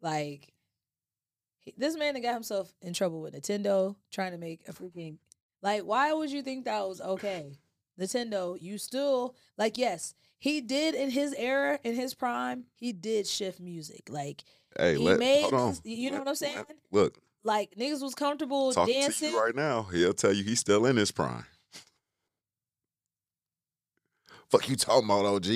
Like 0.01 0.53
this 1.77 1.97
man 1.97 2.13
that 2.13 2.21
got 2.21 2.33
himself 2.33 2.73
in 2.81 2.93
trouble 2.93 3.21
with 3.21 3.33
Nintendo 3.33 3.95
trying 4.11 4.31
to 4.31 4.37
make 4.37 4.67
a 4.67 4.73
freaking 4.73 5.17
like. 5.61 5.81
Why 5.81 6.13
would 6.13 6.31
you 6.31 6.41
think 6.41 6.65
that 6.65 6.87
was 6.87 7.01
okay? 7.01 7.57
Nintendo, 7.99 8.57
you 8.61 8.77
still 8.77 9.35
like 9.57 9.77
yes. 9.77 10.13
He 10.45 10.61
did 10.61 10.93
in 10.93 11.09
his 11.09 11.33
era, 11.33 11.79
in 11.83 11.95
his 11.95 12.13
prime, 12.13 12.65
he 12.75 12.93
did 12.93 13.25
shift 13.25 13.59
music. 13.59 14.03
Like 14.09 14.43
Hey, 14.77 14.91
he 14.95 14.99
let 15.03 15.17
made, 15.17 15.41
hold 15.41 15.55
on. 15.55 15.75
you 15.83 16.11
know 16.11 16.19
what 16.19 16.27
I'm 16.27 16.35
saying? 16.35 16.63
Look, 16.91 17.17
Like 17.43 17.71
niggas 17.75 18.03
was 18.03 18.13
comfortable 18.13 18.71
talking 18.71 18.93
dancing. 18.93 19.29
to 19.29 19.33
you 19.37 19.41
right 19.43 19.55
now. 19.55 19.81
He'll 19.91 20.13
tell 20.13 20.31
you 20.31 20.43
he's 20.43 20.59
still 20.59 20.85
in 20.85 20.97
his 20.97 21.09
prime. 21.09 21.45
Fuck 24.51 24.69
you 24.69 24.75
talking 24.75 25.05
about, 25.05 25.25
OG? 25.25 25.47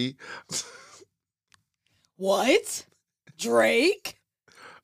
What? 2.17 2.85
Drake? 3.37 4.15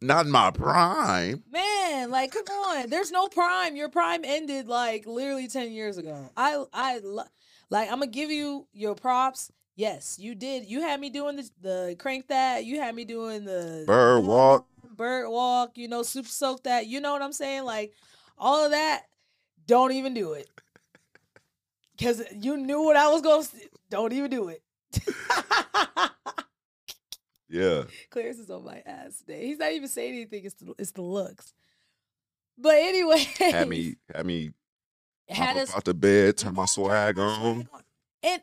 Not 0.02 0.28
in 0.28 0.32
my 0.32 0.52
prime. 0.52 1.46
Man, 1.52 2.12
like, 2.12 2.32
come 2.32 2.46
on. 2.48 2.92
There's 2.92 3.12
no 3.12 3.28
prime. 3.28 3.76
Your 3.76 3.90
prime 3.90 4.24
ended 4.24 4.68
like 4.68 5.08
literally 5.08 5.48
ten 5.48 5.72
years 5.72 5.98
ago. 5.98 6.30
I, 6.38 6.64
I, 6.72 7.00
lo- 7.04 7.24
like, 7.72 7.90
I'm 7.92 7.98
gonna 8.02 8.12
give 8.12 8.30
you 8.30 8.68
your 8.72 8.94
props. 8.94 9.52
Yes, 9.76 10.18
you 10.20 10.36
did. 10.36 10.66
You 10.66 10.82
had 10.82 11.00
me 11.02 11.10
doing 11.10 11.36
the 11.36 11.50
the 11.62 11.96
crank 12.00 12.28
that. 12.30 12.64
You 12.66 12.80
had 12.80 12.96
me 12.96 13.04
doing 13.06 13.44
the 13.46 13.84
Bird 13.86 14.22
walk. 14.22 14.68
bird 14.96 15.30
walk. 15.30 15.78
You 15.78 15.88
know, 15.88 16.02
super 16.04 16.30
soak 16.30 16.64
that. 16.64 16.88
You 16.88 17.02
know 17.02 17.12
what 17.12 17.22
I'm 17.22 17.34
saying? 17.34 17.64
Like, 17.66 17.94
all 18.38 18.64
of 18.64 18.72
that. 18.72 19.04
Don't 19.68 19.92
even 19.92 20.14
do 20.14 20.34
it. 20.34 20.48
Cause 22.00 22.22
you 22.34 22.56
knew 22.58 22.84
what 22.84 22.96
I 22.96 23.10
was 23.10 23.22
going. 23.22 23.44
to 23.44 23.50
Don't 23.90 24.14
even 24.14 24.30
do 24.32 24.50
it. 24.50 24.62
Yeah. 27.48 27.84
Clarence 28.10 28.40
is 28.40 28.50
on 28.50 28.66
my 28.66 28.82
ass 28.86 29.20
today. 29.20 29.46
He's 29.48 29.60
not 29.60 29.72
even 29.72 29.88
saying 29.88 30.14
anything. 30.16 30.46
It's 30.46 30.56
the, 30.56 30.74
it's 30.78 30.92
the 30.92 31.04
looks. 31.04 31.54
But 32.58 32.76
anyway, 32.76 33.20
Had 33.40 33.70
me 33.70 33.96
had 34.14 34.26
me 34.26 34.52
had 35.30 35.56
us 35.58 35.74
out 35.76 35.84
the 35.86 35.94
bed, 35.94 36.38
turn 36.38 36.56
my 36.56 36.66
swag 36.66 37.20
on. 37.20 37.68
and 38.24 38.42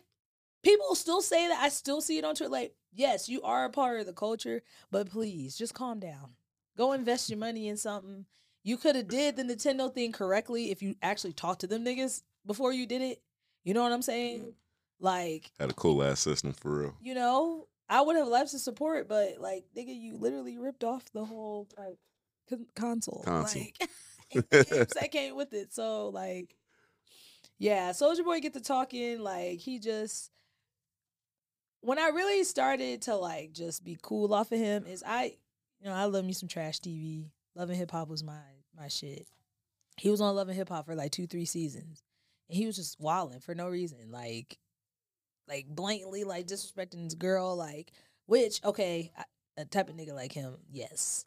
people 0.62 0.94
still 0.94 1.20
say 1.22 1.48
that. 1.48 1.60
I 1.62 1.68
still 1.68 2.00
see 2.00 2.18
it 2.18 2.24
on 2.24 2.34
Twitter. 2.34 2.50
Like, 2.52 2.74
yes, 2.92 3.28
you 3.28 3.42
are 3.42 3.64
a 3.64 3.70
part 3.70 4.00
of 4.00 4.06
the 4.06 4.12
culture, 4.12 4.62
but 4.90 5.10
please 5.10 5.56
just 5.56 5.74
calm 5.74 6.00
down. 6.00 6.34
Go 6.76 6.92
invest 6.92 7.28
your 7.30 7.38
money 7.38 7.68
in 7.68 7.76
something. 7.76 8.26
You 8.64 8.76
could 8.76 8.96
have 8.96 9.08
did 9.08 9.36
the 9.36 9.42
Nintendo 9.42 9.92
thing 9.92 10.12
correctly 10.12 10.70
if 10.70 10.82
you 10.82 10.94
actually 11.02 11.32
talked 11.32 11.62
to 11.62 11.66
them 11.66 11.84
niggas 11.84 12.22
before 12.46 12.72
you 12.72 12.86
did 12.86 13.02
it. 13.02 13.20
You 13.64 13.74
know 13.74 13.82
what 13.82 13.92
I'm 13.92 14.02
saying? 14.02 14.54
Like, 15.00 15.50
Had 15.58 15.70
a 15.70 15.74
cool 15.74 16.02
ass 16.02 16.20
system 16.20 16.52
for 16.52 16.70
real. 16.80 16.94
you 17.02 17.14
know, 17.14 17.66
I 17.88 18.00
would 18.00 18.16
have 18.16 18.28
left 18.28 18.52
to 18.52 18.58
support, 18.58 19.08
but 19.08 19.38
like, 19.40 19.64
nigga, 19.76 19.94
you 19.94 20.16
literally 20.16 20.56
ripped 20.58 20.84
off 20.84 21.04
the 21.12 21.24
whole 21.24 21.68
like 21.76 21.98
con- 22.48 22.66
console. 22.74 23.22
Console. 23.24 23.62
Like, 23.80 23.90
and 24.34 24.44
that 24.50 25.08
came 25.10 25.34
with 25.36 25.52
it. 25.52 25.74
So 25.74 26.08
like, 26.08 26.54
yeah, 27.58 27.90
Soulja 27.90 28.24
Boy 28.24 28.40
get 28.40 28.54
to 28.54 28.60
talking. 28.60 29.20
Like 29.20 29.58
he 29.58 29.78
just, 29.78 30.30
when 31.82 31.98
I 31.98 32.08
really 32.08 32.42
started 32.44 33.02
to 33.02 33.16
like 33.16 33.52
just 33.52 33.84
be 33.84 33.98
cool 34.02 34.32
off 34.32 34.50
of 34.52 34.58
him 34.58 34.86
is 34.86 35.02
I, 35.06 35.34
you 35.80 35.86
know, 35.88 35.92
I 35.92 36.04
love 36.04 36.24
me 36.24 36.32
some 36.32 36.48
trash 36.48 36.80
TV. 36.80 37.30
Love 37.54 37.68
& 37.68 37.70
Hip 37.70 37.90
Hop 37.90 38.08
was 38.08 38.24
my 38.24 38.40
my 38.76 38.88
shit. 38.88 39.26
He 39.98 40.08
was 40.08 40.20
on 40.22 40.34
Love 40.34 40.48
& 40.48 40.48
Hip 40.48 40.70
Hop 40.70 40.86
for 40.86 40.94
like 40.94 41.10
two 41.10 41.26
three 41.26 41.44
seasons, 41.44 42.02
and 42.48 42.56
he 42.56 42.66
was 42.66 42.76
just 42.76 42.98
wilding 42.98 43.40
for 43.40 43.54
no 43.54 43.68
reason. 43.68 44.10
Like 44.10 44.58
like 45.48 45.66
blatantly 45.68 46.24
like 46.24 46.46
disrespecting 46.46 47.04
this 47.04 47.14
girl 47.14 47.56
like 47.56 47.92
which 48.26 48.62
okay 48.64 49.12
I- 49.16 49.24
a 49.58 49.64
type 49.64 49.88
of 49.88 49.96
nigga 49.96 50.14
like 50.14 50.32
him 50.32 50.56
yes 50.70 51.26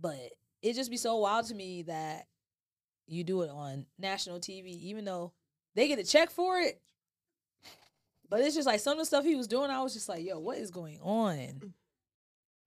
but 0.00 0.16
it 0.62 0.74
just 0.74 0.90
be 0.90 0.96
so 0.96 1.16
wild 1.16 1.46
to 1.46 1.54
me 1.54 1.82
that 1.82 2.26
you 3.06 3.24
do 3.24 3.42
it 3.42 3.50
on 3.50 3.84
national 3.98 4.38
tv 4.38 4.66
even 4.68 5.04
though 5.04 5.32
they 5.74 5.88
get 5.88 5.98
a 5.98 6.04
check 6.04 6.30
for 6.30 6.58
it 6.60 6.80
but 8.28 8.40
it's 8.40 8.54
just 8.54 8.66
like 8.66 8.80
some 8.80 8.92
of 8.92 8.98
the 8.98 9.04
stuff 9.04 9.24
he 9.24 9.36
was 9.36 9.48
doing 9.48 9.70
i 9.70 9.82
was 9.82 9.94
just 9.94 10.08
like 10.08 10.24
yo 10.24 10.38
what 10.38 10.58
is 10.58 10.70
going 10.70 10.98
on 11.00 11.72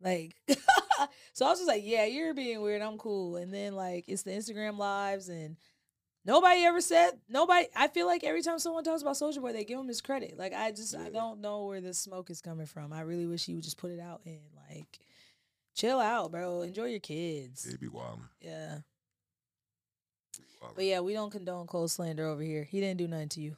like 0.01 0.36
so 1.34 1.45
i 1.45 1.49
was 1.49 1.59
just 1.59 1.68
like 1.68 1.84
yeah 1.86 2.05
you're 2.05 2.34
being 2.34 2.62
weird 2.62 2.82
i'm 2.82 2.97
cool 2.97 3.36
and 3.36 3.53
then 3.53 3.76
like 3.76 4.05
it's 4.07 4.24
the 4.24 4.32
instagram 4.32 4.78
lives 4.78 5.30
and 5.30 5.55
Nobody 6.24 6.64
ever 6.66 6.82
said 6.82 7.12
nobody. 7.28 7.68
I 7.76 7.88
feel 7.88 8.05
like 8.05 8.24
every 8.24 8.43
time 8.43 8.59
someone 8.59 8.84
talks 8.84 9.01
about 9.01 9.16
Soulja 9.16 9.41
Boy, 9.41 9.53
they 9.53 9.64
give 9.64 9.80
him 9.80 9.88
his 9.88 10.01
credit. 10.01 10.38
Like 10.38 10.53
I 10.53 10.72
just 10.72 10.95
I 10.95 11.09
don't 11.09 11.41
know 11.41 11.66
where 11.66 11.82
the 11.82 11.93
smoke 11.95 12.30
is 12.30 12.41
coming 12.41 12.68
from. 12.68 12.93
I 12.93 13.01
really 13.01 13.26
wish 13.26 13.45
he 13.45 13.55
would 13.55 13.64
just 13.64 13.78
put 13.78 13.89
it 13.89 13.99
out 13.99 14.22
and 14.26 14.39
like 14.70 14.99
chill 15.76 15.99
out, 15.99 16.32
bro. 16.32 16.62
Enjoy 16.62 16.86
your 16.86 16.99
kids. 16.99 17.66
He'd 17.68 17.80
be 17.80 17.88
wilding. 17.88 18.26
Yeah, 18.39 18.80
but 20.76 20.86
yeah, 20.86 20.99
we 20.99 21.14
don't 21.14 21.32
condone 21.32 21.66
Cole 21.66 21.88
slander 21.88 22.28
over 22.28 22.43
here. 22.43 22.64
He 22.64 22.80
didn't 22.80 22.99
do 22.99 23.07
nothing 23.07 23.30
to 23.30 23.41
you. 23.41 23.55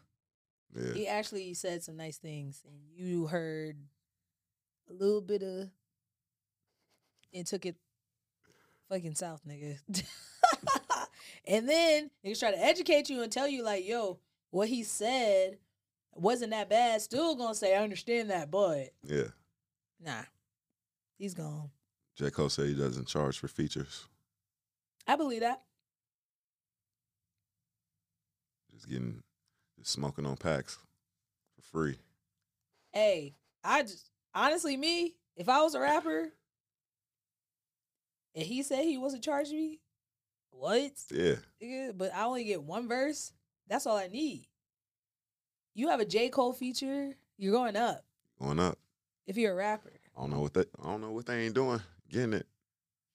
Yeah. 0.75 0.93
He 0.93 1.07
actually 1.07 1.53
said 1.53 1.83
some 1.83 1.97
nice 1.97 2.17
things, 2.17 2.61
and 2.65 2.75
you 2.95 3.27
heard 3.27 3.77
a 4.89 4.93
little 4.93 5.21
bit 5.21 5.43
of 5.43 5.69
and 7.33 7.45
took 7.47 7.65
it 7.65 7.75
fucking 8.89 9.15
south, 9.15 9.41
nigga. 9.47 9.77
And 11.45 11.67
then 11.67 12.09
niggas 12.25 12.39
try 12.39 12.51
to 12.51 12.63
educate 12.63 13.09
you 13.09 13.21
and 13.21 13.29
tell 13.31 13.49
you 13.49 13.63
like, 13.63 13.85
yo, 13.85 14.19
what 14.49 14.69
he 14.69 14.81
said 14.83 15.57
wasn't 16.13 16.51
that 16.51 16.69
bad. 16.69 17.01
Still 17.01 17.35
gonna 17.35 17.53
say, 17.53 17.75
I 17.75 17.83
understand 17.83 18.29
that, 18.29 18.49
but 18.49 18.93
Yeah. 19.03 19.27
nah, 19.99 20.21
he's 21.17 21.33
gone. 21.33 21.69
J. 22.15 22.31
Cole 22.31 22.47
said 22.47 22.67
he 22.67 22.75
doesn't 22.75 23.07
charge 23.09 23.37
for 23.39 23.49
features. 23.49 24.05
I 25.05 25.17
believe 25.17 25.41
that. 25.41 25.63
Just 28.71 28.87
getting, 28.87 29.21
smoking 29.83 30.25
on 30.25 30.37
packs 30.37 30.77
for 31.55 31.61
free. 31.61 31.97
Hey, 32.91 33.35
I 33.63 33.83
just 33.83 34.09
honestly, 34.35 34.77
me, 34.77 35.15
if 35.35 35.49
I 35.49 35.61
was 35.61 35.75
a 35.75 35.79
rapper 35.79 36.31
and 38.35 38.45
he 38.45 38.63
said 38.63 38.83
he 38.83 38.97
wasn't 38.97 39.23
charging 39.23 39.57
me, 39.57 39.79
what? 40.51 40.91
Yeah. 41.11 41.35
Nigga, 41.61 41.97
But 41.97 42.13
I 42.13 42.23
only 42.23 42.43
get 42.43 42.63
one 42.63 42.87
verse. 42.87 43.33
That's 43.67 43.85
all 43.87 43.97
I 43.97 44.07
need. 44.07 44.47
You 45.73 45.89
have 45.89 45.99
a 45.99 46.05
J. 46.05 46.29
Cole 46.29 46.53
feature, 46.53 47.15
you're 47.37 47.53
going 47.53 47.75
up 47.75 48.03
Going 48.39 48.59
up. 48.59 48.77
if 49.25 49.37
you're 49.37 49.53
a 49.53 49.55
rapper. 49.55 49.91
I 50.15 50.21
don't 50.21 50.29
know 50.31 50.41
what 50.41 50.53
they 50.53 50.61
I 50.61 50.85
don't 50.85 51.01
know 51.01 51.11
what 51.11 51.25
they 51.25 51.45
ain't 51.45 51.55
doing. 51.55 51.81
Getting 52.09 52.33
it. 52.33 52.45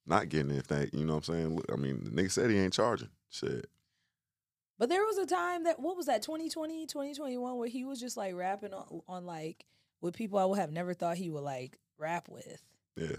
Not 0.06 0.28
getting 0.28 0.50
it 0.50 0.58
if 0.58 0.66
they 0.66 0.90
you 0.92 1.04
know 1.04 1.14
what 1.16 1.28
I'm 1.28 1.34
saying? 1.34 1.56
Look, 1.56 1.66
I 1.72 1.76
mean, 1.76 2.02
the 2.04 2.10
nigga 2.10 2.30
said 2.32 2.50
he 2.50 2.58
ain't 2.58 2.72
charging. 2.72 3.10
Shit. 3.30 3.66
But 4.78 4.88
there 4.88 5.04
was 5.04 5.18
a 5.18 5.26
time 5.26 5.64
that 5.64 5.80
what 5.80 5.96
was 5.96 6.06
that 6.06 6.22
2020, 6.22 6.86
2021 6.86 7.56
where 7.56 7.68
he 7.68 7.84
was 7.84 7.98
just 8.00 8.16
like 8.16 8.34
rapping 8.34 8.72
on, 8.72 9.02
on 9.08 9.26
like 9.26 9.64
with 10.00 10.14
people 10.14 10.38
I 10.38 10.44
would 10.44 10.58
have 10.58 10.70
never 10.72 10.94
thought 10.94 11.16
he 11.16 11.30
would 11.30 11.42
like 11.42 11.76
rap 11.98 12.28
with. 12.28 12.62
Yeah. 12.96 13.16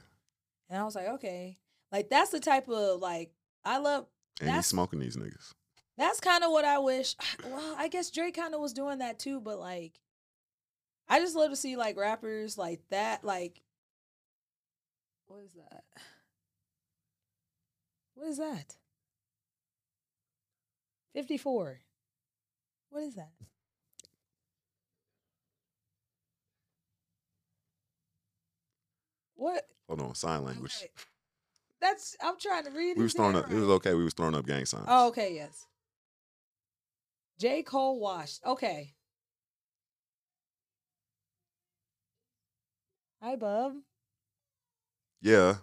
And 0.70 0.80
I 0.80 0.84
was 0.84 0.96
like, 0.96 1.08
okay. 1.08 1.58
Like 1.92 2.10
that's 2.10 2.30
the 2.32 2.40
type 2.40 2.70
of 2.70 3.02
like 3.02 3.32
I 3.66 3.80
love 3.80 4.06
And 4.42 4.50
he's 4.52 4.68
smoking 4.68 5.00
these 5.00 5.18
niggas. 5.18 5.54
that's 5.98 6.22
kind 6.22 6.44
of 6.44 6.52
what 6.52 6.64
I 6.66 6.80
wish. 6.80 7.16
Well, 7.44 7.76
I 7.78 7.88
guess 7.90 8.10
Drake 8.10 8.36
kind 8.36 8.54
of 8.54 8.62
was 8.62 8.74
doing 8.74 9.00
that 9.00 9.20
too, 9.20 9.42
but 9.42 9.60
like 9.60 10.00
I 11.10 11.20
just 11.20 11.36
love 11.36 11.50
to 11.50 11.56
see 11.58 11.76
like 11.76 11.98
rappers 11.98 12.58
like 12.58 12.80
that 12.90 13.24
like 13.26 13.62
what 15.28 15.44
is 15.44 15.54
that? 15.54 15.84
What 18.16 18.28
is 18.28 18.38
that? 18.38 18.76
54. 21.14 21.80
What 22.90 23.04
is 23.04 23.16
that? 23.16 23.32
What? 29.36 29.64
Hold 29.88 30.02
on, 30.02 30.16
sign 30.16 30.44
language. 30.44 30.76
Okay. 30.78 30.92
That's 31.82 32.18
I'm 32.22 32.38
trying 32.38 32.66
to 32.66 32.72
read. 32.72 32.98
We 32.98 33.04
was 33.04 33.14
throwing 33.14 33.36
up 33.36 33.50
it 33.50 33.56
was 33.56 33.70
okay, 33.70 33.94
we 33.94 34.04
was 34.04 34.14
throwing 34.14 34.36
up 34.36 34.46
gang 34.46 34.66
signs. 34.66 34.86
Oh, 34.88 35.08
okay, 35.08 35.34
yes. 35.34 35.66
J. 37.40 37.64
Cole 37.64 38.00
washed. 38.00 38.42
Okay. 38.46 38.96
Hi, 43.22 43.36
bub. 43.38 43.76
Yeah. 45.22 45.56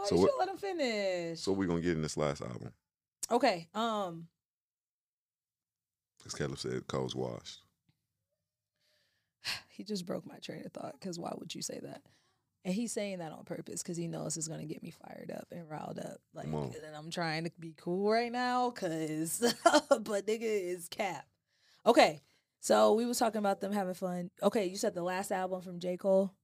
Oh, 0.00 0.06
So 0.06 0.14
you 0.16 0.22
should 0.22 0.38
let 0.38 0.48
him 0.48 0.56
finish. 0.56 1.40
So 1.40 1.52
we 1.52 1.66
gonna 1.66 1.80
get 1.80 1.92
in 1.92 2.02
this 2.02 2.16
last 2.16 2.42
album. 2.42 2.72
okay. 3.30 3.68
Um. 3.74 4.28
Because 6.18 6.34
Caleb 6.34 6.58
said 6.58 6.86
Cole's 6.86 7.14
washed. 7.14 7.60
He 9.68 9.84
just 9.84 10.04
broke 10.04 10.26
my 10.26 10.36
train 10.38 10.64
of 10.66 10.72
thought. 10.72 10.92
Because 11.00 11.18
why 11.18 11.32
would 11.38 11.54
you 11.54 11.62
say 11.62 11.80
that? 11.82 12.02
And 12.66 12.74
he's 12.74 12.92
saying 12.92 13.20
that 13.20 13.32
on 13.32 13.44
purpose 13.44 13.82
because 13.82 13.96
he 13.96 14.06
knows 14.06 14.36
it's 14.36 14.48
gonna 14.48 14.66
get 14.66 14.82
me 14.82 14.90
fired 14.90 15.30
up 15.34 15.46
and 15.50 15.68
riled 15.70 15.98
up. 15.98 16.18
Like, 16.34 16.46
and 16.46 16.94
I'm 16.94 17.10
trying 17.10 17.44
to 17.44 17.50
be 17.58 17.74
cool 17.78 18.10
right 18.10 18.30
now, 18.30 18.68
cause 18.70 19.38
but 19.88 20.26
nigga 20.26 20.42
is 20.42 20.86
cap. 20.88 21.26
Okay, 21.86 22.20
so 22.60 22.92
we 22.92 23.06
was 23.06 23.18
talking 23.18 23.38
about 23.38 23.62
them 23.62 23.72
having 23.72 23.94
fun. 23.94 24.30
Okay, 24.42 24.66
you 24.66 24.76
said 24.76 24.94
the 24.94 25.02
last 25.02 25.30
album 25.32 25.62
from 25.62 25.80
J 25.80 25.96
Cole. 25.96 26.34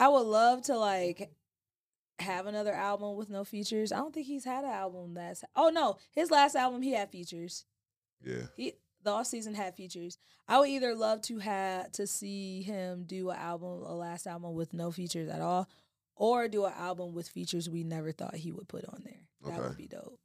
I 0.00 0.08
would 0.08 0.26
love 0.26 0.62
to 0.62 0.76
like 0.76 1.30
have 2.18 2.46
another 2.46 2.72
album 2.72 3.16
with 3.16 3.30
no 3.30 3.44
features. 3.44 3.92
I 3.92 3.96
don't 3.98 4.12
think 4.12 4.26
he's 4.26 4.44
had 4.44 4.64
an 4.64 4.70
album 4.70 5.14
that's. 5.14 5.44
Oh 5.54 5.68
no, 5.68 5.96
his 6.12 6.30
last 6.30 6.56
album 6.56 6.82
he 6.82 6.92
had 6.92 7.10
features 7.10 7.64
Yeah. 8.24 8.46
he 8.56 8.74
the 9.02 9.10
off 9.10 9.26
season 9.26 9.54
had 9.54 9.74
features. 9.76 10.18
I 10.48 10.58
would 10.58 10.68
either 10.68 10.94
love 10.94 11.22
to 11.22 11.38
have 11.38 11.92
to 11.92 12.06
see 12.06 12.62
him 12.62 13.04
do 13.04 13.30
an 13.30 13.38
album, 13.38 13.82
a 13.84 13.94
last 13.94 14.26
album 14.26 14.54
with 14.54 14.74
no 14.74 14.90
features 14.90 15.28
at 15.28 15.40
all, 15.40 15.68
or 16.16 16.48
do 16.48 16.64
an 16.66 16.74
album 16.76 17.14
with 17.14 17.28
features 17.28 17.70
we 17.70 17.82
never 17.84 18.12
thought 18.12 18.34
he 18.34 18.52
would 18.52 18.68
put 18.68 18.84
on 18.86 19.02
there. 19.04 19.20
That 19.44 19.58
Okay. 19.58 19.68
would 19.68 19.76
be 19.78 19.86
dope. 19.86 20.18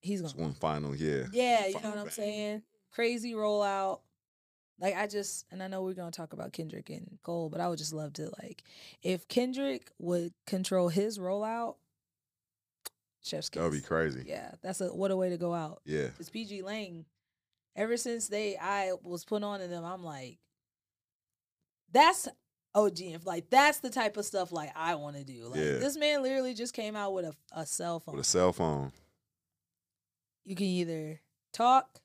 He's 0.00 0.20
gonna, 0.20 0.34
one 0.44 0.52
final, 0.54 0.94
yeah. 0.94 1.24
yeah, 1.32 1.66
you 1.66 1.74
know 1.74 1.80
what 1.80 1.98
I'm 1.98 2.04
bang. 2.04 2.10
saying? 2.10 2.62
Crazy 2.92 3.32
rollout. 3.32 4.00
Like 4.80 4.94
I 4.96 5.06
just, 5.06 5.44
and 5.50 5.62
I 5.62 5.66
know 5.66 5.82
we're 5.82 5.94
gonna 5.94 6.10
talk 6.10 6.32
about 6.32 6.52
Kendrick 6.52 6.88
and 6.90 7.18
Cole, 7.22 7.48
but 7.48 7.60
I 7.60 7.68
would 7.68 7.78
just 7.78 7.92
love 7.92 8.12
to 8.14 8.30
like, 8.42 8.62
if 9.02 9.26
Kendrick 9.28 9.90
would 9.98 10.32
control 10.46 10.88
his 10.88 11.18
rollout, 11.18 11.76
Chef's 13.22 13.48
kiss. 13.48 13.58
That 13.60 13.64
would 13.68 13.72
be 13.76 13.80
crazy. 13.80 14.24
Yeah, 14.26 14.52
that's 14.62 14.80
a 14.80 14.88
what 14.88 15.10
a 15.10 15.16
way 15.16 15.30
to 15.30 15.36
go 15.36 15.52
out. 15.52 15.80
Yeah. 15.84 16.06
Because 16.06 16.30
PG 16.30 16.62
Lang, 16.62 17.04
ever 17.74 17.96
since 17.96 18.28
they 18.28 18.56
I 18.56 18.92
was 19.02 19.24
put 19.24 19.42
on 19.42 19.58
to 19.60 19.66
them, 19.66 19.84
I'm 19.84 20.04
like, 20.04 20.38
that's 21.92 22.28
OG. 22.74 23.00
If 23.00 23.26
like 23.26 23.50
that's 23.50 23.80
the 23.80 23.90
type 23.90 24.16
of 24.16 24.24
stuff 24.24 24.52
like 24.52 24.70
I 24.76 24.94
want 24.94 25.16
to 25.16 25.24
do. 25.24 25.46
Like 25.48 25.58
Yeah. 25.60 25.78
this 25.78 25.96
man 25.96 26.22
literally 26.22 26.54
just 26.54 26.72
came 26.74 26.94
out 26.94 27.12
with 27.14 27.24
a, 27.24 27.34
a 27.52 27.66
cell 27.66 27.98
phone. 27.98 28.14
With 28.16 28.24
a 28.26 28.28
cell 28.28 28.52
phone. 28.52 28.92
you 30.44 30.54
can 30.54 30.66
either 30.66 31.20
talk. 31.52 32.00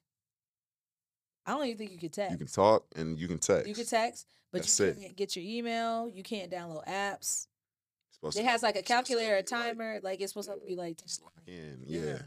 I 1.46 1.52
don't 1.52 1.66
even 1.66 1.78
think 1.78 1.92
you 1.92 1.98
can 1.98 2.10
text. 2.10 2.32
You 2.32 2.38
can 2.38 2.48
talk 2.48 2.86
and 2.96 3.20
you 3.20 3.28
can 3.28 3.40
text. 3.40 3.68
You 3.68 3.76
can 3.76 3.86
text, 3.86 4.28
but 4.52 4.62
That's 4.62 4.80
you 4.80 4.94
can't 4.94 5.16
get 5.16 5.36
your 5.36 5.46
email. 5.46 6.10
You 6.10 6.24
can't 6.24 6.52
download 6.52 6.86
apps. 6.88 7.48
It 8.24 8.32
to- 8.32 8.44
has 8.44 8.64
like 8.64 8.78
a 8.78 8.82
calculator, 8.82 9.34
a 9.34 9.44
be 9.44 9.56
like- 9.56 9.66
timer. 9.68 10.00
Like 10.02 10.22
it's 10.22 10.32
supposed 10.32 10.50
to 10.50 10.58
be 10.66 10.76
like 10.76 11.00
in. 11.46 11.84
Yeah. 11.86 12.00
Yeah. 12.02 12.18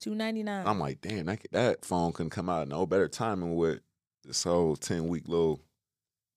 two 0.00 0.14
ninety 0.14 0.42
nine. 0.44 0.66
I'm 0.66 0.78
like, 0.78 1.00
damn, 1.00 1.26
that, 1.26 1.40
that 1.50 1.84
phone 1.84 2.12
couldn't 2.12 2.30
come 2.30 2.48
out 2.48 2.68
no 2.68 2.86
better 2.86 3.08
timing 3.08 3.56
with 3.56 3.80
this 4.24 4.44
whole 4.44 4.76
10 4.76 5.08
week 5.08 5.26
little 5.28 5.60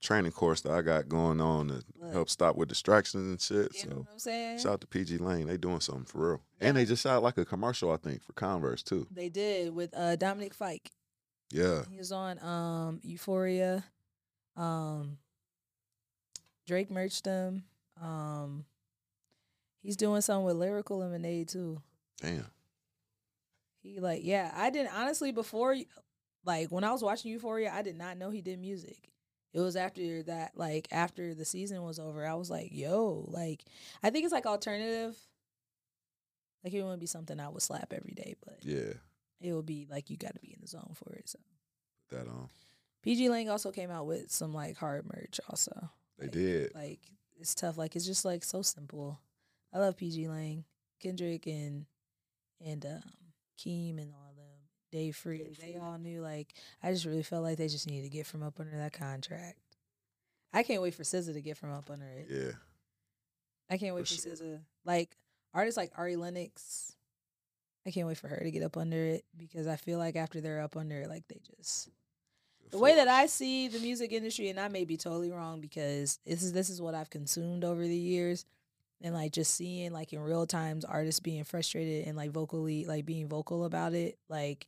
training 0.02 0.32
course 0.32 0.62
that 0.62 0.72
I 0.72 0.82
got 0.82 1.10
going 1.10 1.42
on 1.42 1.68
to 1.68 1.84
Look. 2.00 2.14
help 2.14 2.30
stop 2.30 2.56
with 2.56 2.70
distractions 2.70 3.28
and 3.28 3.42
shit. 3.42 3.84
You 3.84 3.90
know 3.90 3.96
So 3.96 4.00
what 4.02 4.08
I'm 4.14 4.20
saying? 4.20 4.58
shout 4.60 4.72
out 4.74 4.82
to 4.82 4.88
PG 4.88 5.18
Lang. 5.18 5.46
They 5.48 5.58
doing 5.58 5.80
something 5.82 6.06
for 6.06 6.30
real. 6.32 6.42
And 6.62 6.78
they 6.78 6.86
just 6.86 7.04
shot 7.04 7.22
like 7.22 7.38
a 7.38 7.46
commercial, 7.46 7.92
I 7.92 7.98
think, 7.98 8.24
for 8.24 8.34
Converse 8.34 8.82
too. 8.84 9.08
They 9.12 9.30
did 9.30 9.74
with 9.76 9.96
uh 9.96 10.16
Dominic 10.16 10.54
Fike. 10.54 10.92
Yeah. 11.52 11.84
He 11.90 11.98
was 11.98 12.12
on 12.12 12.42
um 12.44 13.00
Euphoria. 13.04 13.84
Um 14.56 15.18
Drake 16.68 16.92
merched 16.92 17.26
him. 17.26 17.64
Um 18.02 18.66
he's 19.82 19.98
doing 19.98 20.22
something 20.22 20.46
with 20.46 20.56
Lyrical 20.58 21.00
Lemonade 21.00 21.48
too. 21.50 21.82
Damn. 22.22 22.46
He 23.82 24.00
like 24.00 24.22
yeah, 24.24 24.52
I 24.56 24.70
didn't 24.70 24.94
honestly 24.94 25.32
before 25.32 25.76
like 26.46 26.70
when 26.72 26.84
I 26.84 26.92
was 26.92 27.02
watching 27.04 27.32
Euphoria, 27.32 27.72
I 27.74 27.82
did 27.82 27.98
not 27.98 28.18
know 28.18 28.30
he 28.30 28.42
did 28.42 28.60
music. 28.60 29.10
It 29.54 29.60
was 29.62 29.76
after 29.76 30.22
that 30.24 30.52
like 30.56 30.88
after 30.92 31.34
the 31.34 31.46
season 31.46 31.82
was 31.84 31.98
over, 32.00 32.26
I 32.26 32.36
was 32.36 32.50
like, 32.52 32.70
yo, 32.72 33.26
like 33.30 33.64
I 34.04 34.10
think 34.12 34.26
it's 34.26 34.34
like 34.34 34.46
alternative. 34.46 35.18
Like 36.64 36.74
it 36.74 36.84
wouldn't 36.84 37.00
be 37.00 37.06
something 37.08 37.40
I 37.40 37.50
would 37.50 37.62
slap 37.62 37.94
every 37.94 38.14
day, 38.14 38.36
but 38.46 38.60
Yeah. 38.64 38.94
It 39.42 39.54
will 39.54 39.64
be 39.64 39.88
like 39.90 40.10
you 40.10 40.18
got 40.18 40.34
to 40.34 40.40
be 40.42 40.54
in 40.54 40.62
the 40.62 40.68
zone 40.68 40.92
for 40.96 41.14
it. 41.14 41.30
So 41.30 41.40
Put 42.10 42.20
that 42.26 42.28
on. 42.28 42.50
PG 43.04 43.30
Lang 43.30 43.50
also 43.50 43.72
came 43.72 43.92
out 43.92 44.06
with 44.08 44.32
some 44.32 44.54
like 44.54 44.78
hard 44.78 45.06
merch 45.06 45.40
also. 45.50 45.90
They 46.18 46.26
Like- 46.26 46.32
did. 46.34 46.76
Like 46.76 47.00
it's 47.40 47.56
tough. 47.56 47.78
Like 47.78 47.96
it's 47.96 48.06
just 48.06 48.26
like 48.26 48.44
so 48.44 48.62
simple. 48.62 49.20
I 49.74 49.80
love 49.80 49.96
PG 49.98 50.28
Lang, 50.28 50.66
Kendrick 51.00 51.46
and 51.48 51.86
and 52.66 52.86
um 52.86 53.02
Keem 53.58 53.98
and 54.00 54.14
all 54.14 54.34
them. 54.36 54.46
Dave 54.92 55.16
Free. 55.16 55.56
They 55.62 55.76
all 55.78 55.98
knew 56.00 56.22
like 56.22 56.54
I 56.84 56.92
just 56.92 57.06
really 57.06 57.24
felt 57.24 57.44
like 57.44 57.58
they 57.58 57.68
just 57.68 57.88
needed 57.90 58.04
to 58.10 58.10
get 58.18 58.26
from 58.26 58.42
up 58.44 58.60
under 58.60 58.76
that 58.78 58.92
contract. 58.94 59.60
I 60.52 60.64
can't 60.64 60.82
wait 60.82 60.96
for 60.96 61.04
SZA 61.04 61.34
to 61.34 61.42
get 61.42 61.58
from 61.58 61.72
up 61.72 61.90
under 61.92 62.08
it. 62.08 62.28
Yeah. 62.30 62.52
I 63.70 63.78
can't 63.78 63.96
wait 63.96 64.08
for 64.08 64.16
for, 64.16 64.22
sure. 64.22 64.32
SZA. 64.34 64.60
Like 64.84 65.16
artists 65.54 65.78
like 65.78 65.92
Ari 65.96 66.16
Lennox. 66.16 66.96
I 67.86 67.92
can't 67.92 68.08
wait 68.08 68.18
for 68.18 68.28
her 68.28 68.42
to 68.44 68.52
get 68.52 68.64
up 68.64 68.78
under 68.78 69.06
it 69.06 69.26
because 69.38 69.68
I 69.68 69.76
feel 69.76 69.98
like 70.00 70.16
after 70.16 70.42
they're 70.42 70.62
up 70.62 70.76
under 70.76 71.02
it, 71.02 71.10
like 71.10 71.28
they 71.28 71.40
just 71.58 71.90
the 72.72 72.78
way 72.78 72.96
that 72.96 73.08
I 73.08 73.26
see 73.26 73.68
the 73.68 73.80
music 73.80 74.12
industry, 74.12 74.50
and 74.50 74.60
I 74.60 74.68
may 74.68 74.86
be 74.86 74.98
totally 74.98 75.32
wrong 75.32 75.60
because 75.60 76.20
this 76.26 76.44
is 76.44 76.54
this 76.54 76.70
is 76.70 76.82
what 76.82 76.94
I've 76.94 77.10
consumed 77.10 77.64
over 77.64 77.82
the 77.82 77.96
years, 77.96 78.46
and 79.02 79.14
like 79.14 79.32
just 79.32 79.56
seeing 79.56 79.92
like 79.92 80.14
in 80.14 80.20
real 80.20 80.46
times 80.46 80.86
artists 80.86 81.20
being 81.20 81.44
frustrated 81.44 82.08
and 82.08 82.16
like 82.16 82.32
vocally 82.32 82.86
like 82.86 83.06
being 83.06 83.28
vocal 83.28 83.66
about 83.66 83.94
it, 83.94 84.18
like 84.30 84.68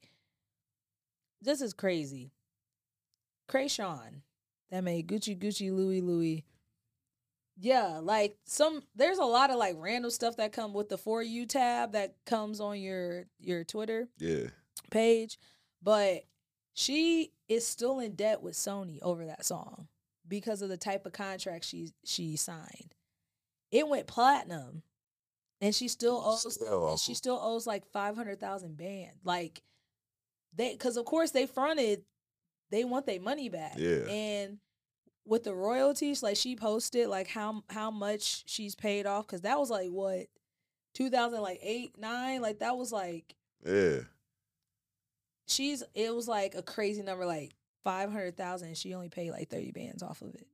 this 1.41 1.61
is 1.61 1.73
crazy, 1.73 2.31
Kreayshawn 3.49 4.21
that 4.71 4.83
made 4.83 5.07
Gucci 5.07 5.37
Gucci 5.37 5.71
Louis 5.71 6.01
Louis. 6.01 6.45
Yeah, 7.63 7.99
like 8.01 8.37
some 8.45 8.81
there's 8.95 9.19
a 9.19 9.23
lot 9.23 9.51
of 9.51 9.57
like 9.57 9.75
random 9.77 10.09
stuff 10.09 10.37
that 10.37 10.51
come 10.51 10.73
with 10.73 10.89
the 10.89 10.97
for 10.97 11.21
you 11.21 11.45
tab 11.45 11.91
that 11.91 12.15
comes 12.25 12.59
on 12.59 12.79
your 12.81 13.25
your 13.39 13.63
Twitter 13.63 14.07
Yeah. 14.17 14.47
page, 14.89 15.37
but 15.81 16.23
she 16.73 17.33
is 17.47 17.67
still 17.67 17.99
in 17.99 18.15
debt 18.15 18.41
with 18.41 18.55
Sony 18.55 18.97
over 19.03 19.25
that 19.27 19.45
song 19.45 19.87
because 20.27 20.63
of 20.63 20.69
the 20.69 20.77
type 20.77 21.05
of 21.05 21.13
contract 21.13 21.63
she 21.65 21.91
she 22.03 22.35
signed. 22.35 22.95
It 23.71 23.87
went 23.87 24.07
platinum, 24.07 24.81
and 25.61 25.75
she 25.75 25.87
still 25.87 26.19
owes 26.25 26.55
Still 26.55 26.89
and 26.89 26.99
she 26.99 27.13
still 27.13 27.39
owes 27.39 27.67
like 27.67 27.85
five 27.85 28.15
hundred 28.15 28.39
thousand 28.39 28.75
band. 28.75 29.11
Like 29.23 29.61
they, 30.55 30.71
because 30.71 30.97
of 30.97 31.05
course 31.05 31.29
they 31.29 31.45
fronted, 31.45 32.05
they 32.71 32.85
want 32.85 33.05
their 33.05 33.21
money 33.21 33.49
back. 33.49 33.75
Yeah. 33.77 34.07
and 34.09 34.57
with 35.25 35.43
the 35.43 35.53
royalties, 35.53 36.23
like 36.23 36.37
she 36.37 36.55
posted 36.55 37.07
like 37.07 37.27
how 37.27 37.63
how 37.69 37.91
much 37.91 38.43
she's 38.49 38.75
paid 38.75 39.05
off 39.05 39.27
because 39.27 39.41
that 39.41 39.59
was 39.59 39.69
like 39.69 39.89
what. 39.89 40.27
2000 40.93 41.39
like 41.41 41.57
8 41.63 41.97
9 41.97 42.41
like 42.41 42.59
that 42.59 42.75
was 42.75 42.91
like 42.91 43.33
Yeah. 43.65 43.99
she's 45.47 45.83
it 45.95 46.13
was 46.13 46.27
like 46.27 46.53
a 46.53 46.61
crazy 46.61 47.01
number 47.01 47.25
like 47.25 47.53
500,000 47.85 48.75
she 48.75 48.93
only 48.93 49.07
paid 49.07 49.31
like 49.31 49.49
30 49.49 49.71
bands 49.71 50.03
off 50.03 50.21
of 50.21 50.35
it. 50.35 50.47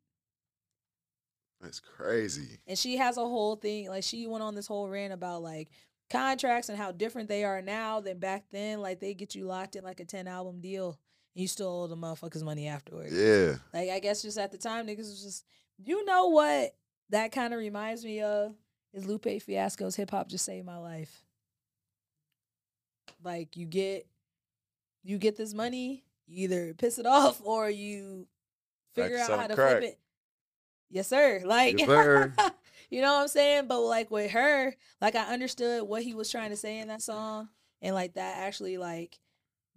That's 1.59 1.80
crazy. 1.80 2.59
And 2.68 2.78
she 2.78 2.97
has 2.97 3.18
a 3.18 3.22
whole 3.22 3.55
thing 3.55 3.89
like 3.89 4.03
she 4.03 4.28
went 4.28 4.43
on 4.43 4.53
this 4.53 4.68
whole 4.68 4.88
rant 4.88 5.11
about 5.11 5.41
like 5.41 5.70
contracts 6.11 6.70
and 6.70 6.78
how 6.78 6.91
different 6.91 7.30
they 7.30 7.43
are 7.43 7.63
now 7.63 7.99
than 7.99 8.20
back 8.20 8.45
then 8.51 8.80
like 8.80 8.99
they 8.99 9.15
get 9.15 9.34
you 9.34 9.45
locked 9.45 9.76
in 9.76 9.84
like 9.84 9.99
a 9.99 10.05
10 10.05 10.28
album 10.28 10.61
deal 10.61 10.99
you 11.38 11.47
still 11.47 11.83
owe 11.83 11.88
the 11.88 11.95
motherfuckers 11.95 12.43
money 12.43 12.67
afterwards. 12.67 13.13
Yeah. 13.13 13.55
Like 13.73 13.89
I 13.89 13.99
guess 13.99 14.23
just 14.23 14.38
at 14.38 14.51
the 14.51 14.57
time 14.57 14.88
niggas 14.88 14.97
was 14.97 15.23
just 15.23 15.45
you 15.83 16.03
know 16.05 16.27
what 16.27 16.75
that 17.09 17.31
kind 17.31 17.53
of 17.53 17.59
reminds 17.59 18.03
me 18.03 18.21
of 18.21 18.55
is 18.93 19.05
Lupe 19.05 19.41
Fiasco's 19.41 19.95
hip 19.95 20.09
hop 20.09 20.27
just 20.27 20.45
saved 20.45 20.65
my 20.65 20.77
life. 20.77 21.23
Like 23.23 23.55
you 23.55 23.67
get 23.67 24.07
you 25.03 25.17
get 25.17 25.38
this 25.38 25.53
money, 25.53 26.03
you 26.25 26.45
either 26.45 26.73
piss 26.73 26.97
it 26.97 27.05
off 27.05 27.39
or 27.43 27.69
you 27.69 28.27
figure 28.95 29.17
out 29.17 29.29
how 29.29 29.47
to 29.47 29.55
crack. 29.55 29.77
flip 29.77 29.83
it. 29.83 29.99
Yes, 30.89 31.07
sir. 31.07 31.41
Like 31.45 31.79
Yes, 31.79 31.88
sir. 31.88 32.33
you 32.89 33.01
know 33.01 33.13
what 33.13 33.21
I'm 33.21 33.27
saying? 33.27 33.67
But 33.67 33.81
like 33.81 34.09
with 34.09 34.31
her, 34.31 34.73
like 35.01 35.15
I 35.15 35.31
understood 35.33 35.83
what 35.83 36.01
he 36.01 36.15
was 36.15 36.31
trying 36.31 36.49
to 36.49 36.57
say 36.57 36.79
in 36.79 36.88
that 36.88 37.01
song. 37.01 37.49
And 37.81 37.93
like 37.93 38.15
that 38.15 38.38
actually 38.39 38.77
like 38.77 39.19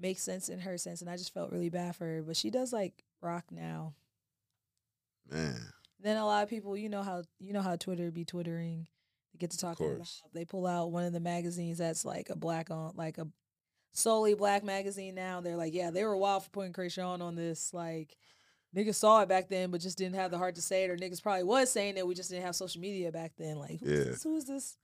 makes 0.01 0.23
sense 0.23 0.49
in 0.49 0.61
her 0.61 0.79
sense. 0.79 1.01
And 1.01 1.11
I 1.11 1.17
just 1.17 1.33
felt 1.35 1.53
really 1.53 1.69
bad 1.69 1.95
for 1.97 2.05
her. 2.07 2.23
But 2.23 2.37
she 2.37 2.51
does 2.51 2.73
like 2.73 3.05
rock 3.21 3.45
now. 3.51 3.95
Man. 5.31 5.57
Then 6.01 6.17
a 6.17 6.25
lot 6.25 6.43
of 6.43 6.49
people, 6.51 6.77
you 6.77 6.89
know 6.89 7.03
how 7.03 7.23
you 7.39 7.53
know 7.53 7.61
how 7.61 7.77
Twitter 7.77 8.11
be 8.11 8.25
twittering. 8.25 8.87
They 9.33 9.39
get 9.39 9.51
to 9.53 9.59
talk 9.59 9.79
about 9.81 10.09
they 10.33 10.45
pull 10.45 10.67
out 10.67 10.91
one 10.91 11.05
of 11.05 11.13
the 11.13 11.21
magazines 11.21 11.79
that's 11.79 12.05
like 12.05 12.31
a 12.31 12.37
black 12.37 12.71
on 12.71 12.93
like 12.97 13.19
a 13.19 13.29
solely 13.93 14.35
black 14.35 14.65
magazine 14.65 15.15
now. 15.15 15.41
They're 15.41 15.57
like, 15.57 15.75
yeah, 15.75 15.91
they 15.91 16.05
were 16.05 16.17
wild 16.17 16.45
for 16.45 16.51
putting 16.51 16.73
Kreayshawn 16.73 17.21
on 17.21 17.35
this. 17.37 17.75
Like 17.75 18.17
niggas 18.75 18.95
saw 18.95 19.21
it 19.23 19.29
back 19.29 19.49
then, 19.49 19.71
but 19.71 19.81
just 19.83 19.99
didn't 19.99 20.15
have 20.17 20.31
the 20.31 20.39
heart 20.39 20.55
to 20.55 20.63
say 20.63 20.85
it, 20.85 20.91
or 20.91 20.97
niggas 20.97 21.23
probably 21.23 21.45
was 21.45 21.71
saying 21.71 21.97
it. 21.99 22.07
We 22.07 22.15
just 22.15 22.31
didn't 22.31 22.47
have 22.47 22.57
social 22.57 22.81
media 22.81 23.13
back 23.13 23.33
then. 23.37 23.59
Like, 23.59 23.81
who's 23.81 23.91
Yeah. 23.91 24.05
this? 24.05 24.23
Who's 24.23 24.45
this? 24.47 24.77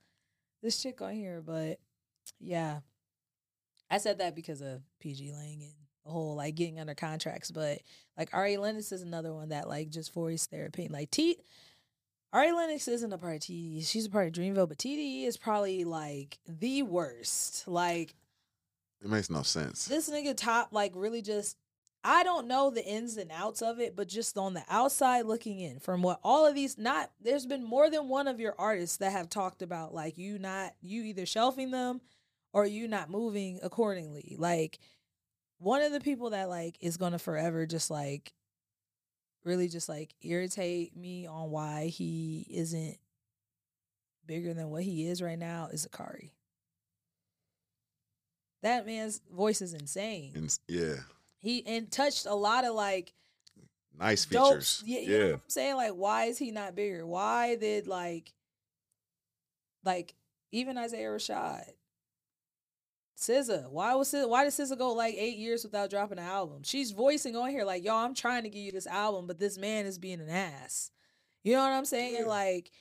This 0.61 0.81
chick 0.81 1.01
on 1.01 1.13
here, 1.13 1.41
but 1.45 1.79
yeah, 2.39 2.79
I 3.89 3.97
said 3.97 4.19
that 4.19 4.35
because 4.35 4.61
of 4.61 4.81
PG 4.99 5.31
Lang 5.31 5.61
and 5.61 5.73
the 6.05 6.11
whole 6.11 6.35
like 6.35 6.55
getting 6.55 6.79
under 6.79 6.95
contracts. 6.95 7.51
But 7.51 7.79
like 8.17 8.29
Ari 8.33 8.57
Lennox 8.57 8.91
is 8.91 9.01
another 9.01 9.33
one 9.33 9.49
that 9.49 9.67
like 9.67 9.89
just 9.89 10.13
voiced 10.13 10.51
their 10.51 10.65
opinion. 10.65 10.93
Like 10.93 11.11
T, 11.11 11.37
Ari 12.33 12.51
Lennox 12.51 12.87
isn't 12.87 13.13
a 13.13 13.17
part 13.17 13.35
of 13.35 13.41
TDE. 13.41 13.87
She's 13.87 14.05
a 14.05 14.09
part 14.09 14.27
of 14.27 14.33
Dreamville, 14.33 14.67
but 14.67 14.77
TDE 14.77 15.25
is 15.25 15.37
probably 15.37 15.83
like 15.83 16.39
the 16.47 16.83
worst. 16.83 17.67
Like 17.67 18.15
It 19.03 19.09
makes 19.09 19.29
no 19.29 19.43
sense. 19.43 19.85
this 19.85 20.09
nigga 20.09 20.35
top 20.35 20.69
like 20.71 20.93
really 20.95 21.21
just 21.21 21.57
I 22.03 22.23
don't 22.23 22.47
know 22.47 22.69
the 22.69 22.85
ins 22.85 23.17
and 23.17 23.31
outs 23.33 23.61
of 23.61 23.79
it, 23.79 23.95
but 23.95 24.07
just 24.07 24.37
on 24.37 24.53
the 24.53 24.63
outside 24.69 25.25
looking 25.25 25.59
in, 25.59 25.79
from 25.79 26.03
what 26.03 26.19
all 26.23 26.45
of 26.45 26.55
these 26.55 26.77
not 26.77 27.11
there's 27.21 27.45
been 27.45 27.63
more 27.63 27.89
than 27.89 28.07
one 28.07 28.27
of 28.27 28.39
your 28.39 28.55
artists 28.57 28.97
that 28.97 29.11
have 29.11 29.29
talked 29.29 29.61
about 29.61 29.93
like 29.93 30.17
you 30.17 30.37
not 30.39 30.73
you 30.81 31.03
either 31.03 31.25
shelving 31.25 31.71
them 31.71 32.01
or 32.57 32.65
you 32.65 32.87
not 32.87 33.07
moving 33.11 33.59
accordingly. 33.61 34.35
Like 34.39 34.79
one 35.59 35.83
of 35.83 35.91
the 35.91 35.99
people 35.99 36.31
that 36.31 36.49
like 36.49 36.75
is 36.81 36.97
gonna 36.97 37.19
forever 37.19 37.67
just 37.67 37.91
like 37.91 38.33
really 39.45 39.67
just 39.67 39.87
like 39.87 40.15
irritate 40.23 40.97
me 40.97 41.27
on 41.27 41.51
why 41.51 41.85
he 41.85 42.47
isn't 42.49 42.97
bigger 44.25 44.55
than 44.55 44.71
what 44.71 44.81
he 44.81 45.07
is 45.07 45.21
right 45.21 45.37
now 45.37 45.69
is 45.71 45.85
Zacari. 45.87 46.31
That 48.63 48.87
man's 48.87 49.21
voice 49.31 49.61
is 49.61 49.73
insane. 49.75 50.31
And, 50.35 50.59
yeah. 50.67 50.95
He 51.39 51.63
and 51.67 51.91
touched 51.91 52.25
a 52.25 52.33
lot 52.33 52.65
of 52.65 52.73
like 52.73 53.13
Nice 53.99 54.25
dope. 54.25 54.49
features. 54.49 54.81
Yeah, 54.83 54.99
Yeah. 54.99 55.05
you 55.05 55.19
know 55.19 55.25
what 55.27 55.33
I'm 55.35 55.41
saying? 55.49 55.75
Like, 55.75 55.91
why 55.91 56.23
is 56.25 56.39
he 56.39 56.49
not 56.49 56.75
bigger? 56.75 57.05
Why 57.05 57.55
did 57.55 57.85
like, 57.87 58.33
like 59.83 60.15
even 60.51 60.75
Isaiah 60.77 61.09
Rashad, 61.09 61.65
SZA? 63.17 63.69
Why 63.71 63.95
was 63.95 64.09
SZA, 64.11 64.29
why 64.29 64.43
did 64.43 64.53
SZA 64.53 64.77
go 64.77 64.93
like 64.93 65.15
eight 65.17 65.37
years 65.37 65.63
without 65.63 65.89
dropping 65.89 66.19
an 66.19 66.25
album? 66.25 66.61
She's 66.63 66.91
voicing 66.91 67.35
on 67.35 67.49
here 67.49 67.63
like, 67.65 67.83
yo, 67.83 67.95
I'm 67.95 68.13
trying 68.13 68.43
to 68.43 68.49
give 68.49 68.61
you 68.61 68.71
this 68.71 68.87
album, 68.87 69.25
but 69.27 69.39
this 69.39 69.57
man 69.57 69.85
is 69.85 69.97
being 69.97 70.21
an 70.21 70.29
ass. 70.29 70.91
You 71.43 71.53
know 71.53 71.61
what 71.63 71.71
I'm 71.71 71.85
saying? 71.85 72.15
Yeah. 72.19 72.25
Like, 72.25 72.71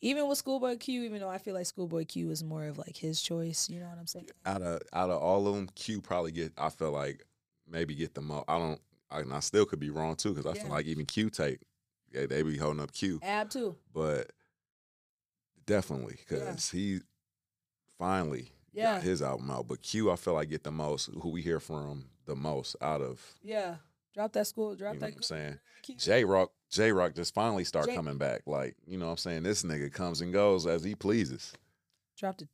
even 0.00 0.26
with 0.28 0.38
Schoolboy 0.38 0.76
Q, 0.78 1.02
even 1.04 1.20
though 1.20 1.28
I 1.28 1.38
feel 1.38 1.54
like 1.54 1.66
Schoolboy 1.66 2.04
Q 2.06 2.30
is 2.30 2.42
more 2.42 2.66
of 2.66 2.78
like 2.78 2.96
his 2.96 3.20
choice. 3.20 3.68
You 3.68 3.80
know 3.80 3.86
what 3.86 3.98
I'm 3.98 4.06
saying? 4.06 4.28
out 4.46 4.62
of 4.62 4.80
out 4.92 5.10
of 5.10 5.20
all 5.22 5.46
of 5.46 5.54
them, 5.54 5.68
Q 5.74 6.00
probably 6.00 6.32
get. 6.32 6.52
I 6.58 6.70
feel 6.70 6.90
like 6.90 7.24
maybe 7.68 7.94
get 7.94 8.14
the 8.14 8.20
most. 8.22 8.44
I 8.48 8.58
don't. 8.58 8.80
I, 9.10 9.20
and 9.20 9.32
I 9.32 9.40
still 9.40 9.64
could 9.66 9.78
be 9.80 9.90
wrong 9.90 10.16
too 10.16 10.30
because 10.30 10.46
I 10.46 10.54
Yeah. 10.56 10.62
feel 10.62 10.72
like 10.72 10.86
even 10.86 11.06
Q 11.06 11.30
take. 11.30 11.60
Yeah, 12.12 12.26
they 12.26 12.42
be 12.42 12.56
holding 12.58 12.82
up 12.82 12.92
Q, 12.92 13.20
Ab 13.22 13.48
too. 13.50 13.76
but 13.94 14.30
definitely 15.66 16.16
because 16.18 16.70
he 16.70 17.00
finally 17.98 18.50
Yeah. 18.72 18.94
got 18.94 19.02
his 19.02 19.22
album 19.22 19.50
out. 19.50 19.68
But 19.68 19.82
Q, 19.82 20.10
I 20.10 20.16
feel 20.16 20.34
like 20.34 20.48
get 20.50 20.64
the 20.64 20.70
most. 20.72 21.10
Who 21.20 21.28
we 21.30 21.42
hear 21.42 21.60
from 21.60 22.06
the 22.26 22.34
most 22.36 22.76
out 22.80 23.00
of. 23.02 23.20
Yeah. 23.42 23.76
Drop 24.14 24.32
that 24.32 24.46
school. 24.46 24.74
Drop 24.74 24.94
You 24.94 25.00
know 25.00 25.06
that. 25.06 25.12
what 25.12 25.16
I'm 25.18 25.22
saying? 25.22 25.58
J 25.98 26.24
Rock, 26.24 26.52
J 26.70 26.92
Rock 26.92 27.14
just 27.14 27.34
finally 27.34 27.64
start 27.64 27.86
J- 27.86 27.94
coming 27.94 28.18
back. 28.18 28.42
Like, 28.46 28.76
you 28.86 28.98
know 28.98 29.06
what 29.06 29.12
I'm 29.12 29.16
saying? 29.18 29.42
This 29.42 29.62
nigga 29.62 29.92
comes 29.92 30.20
and 30.20 30.32
goes 30.32 30.66
as 30.66 30.84
he 30.84 30.94
pleases. 30.94 31.52
dropped 32.18 32.42
it. 32.42 32.48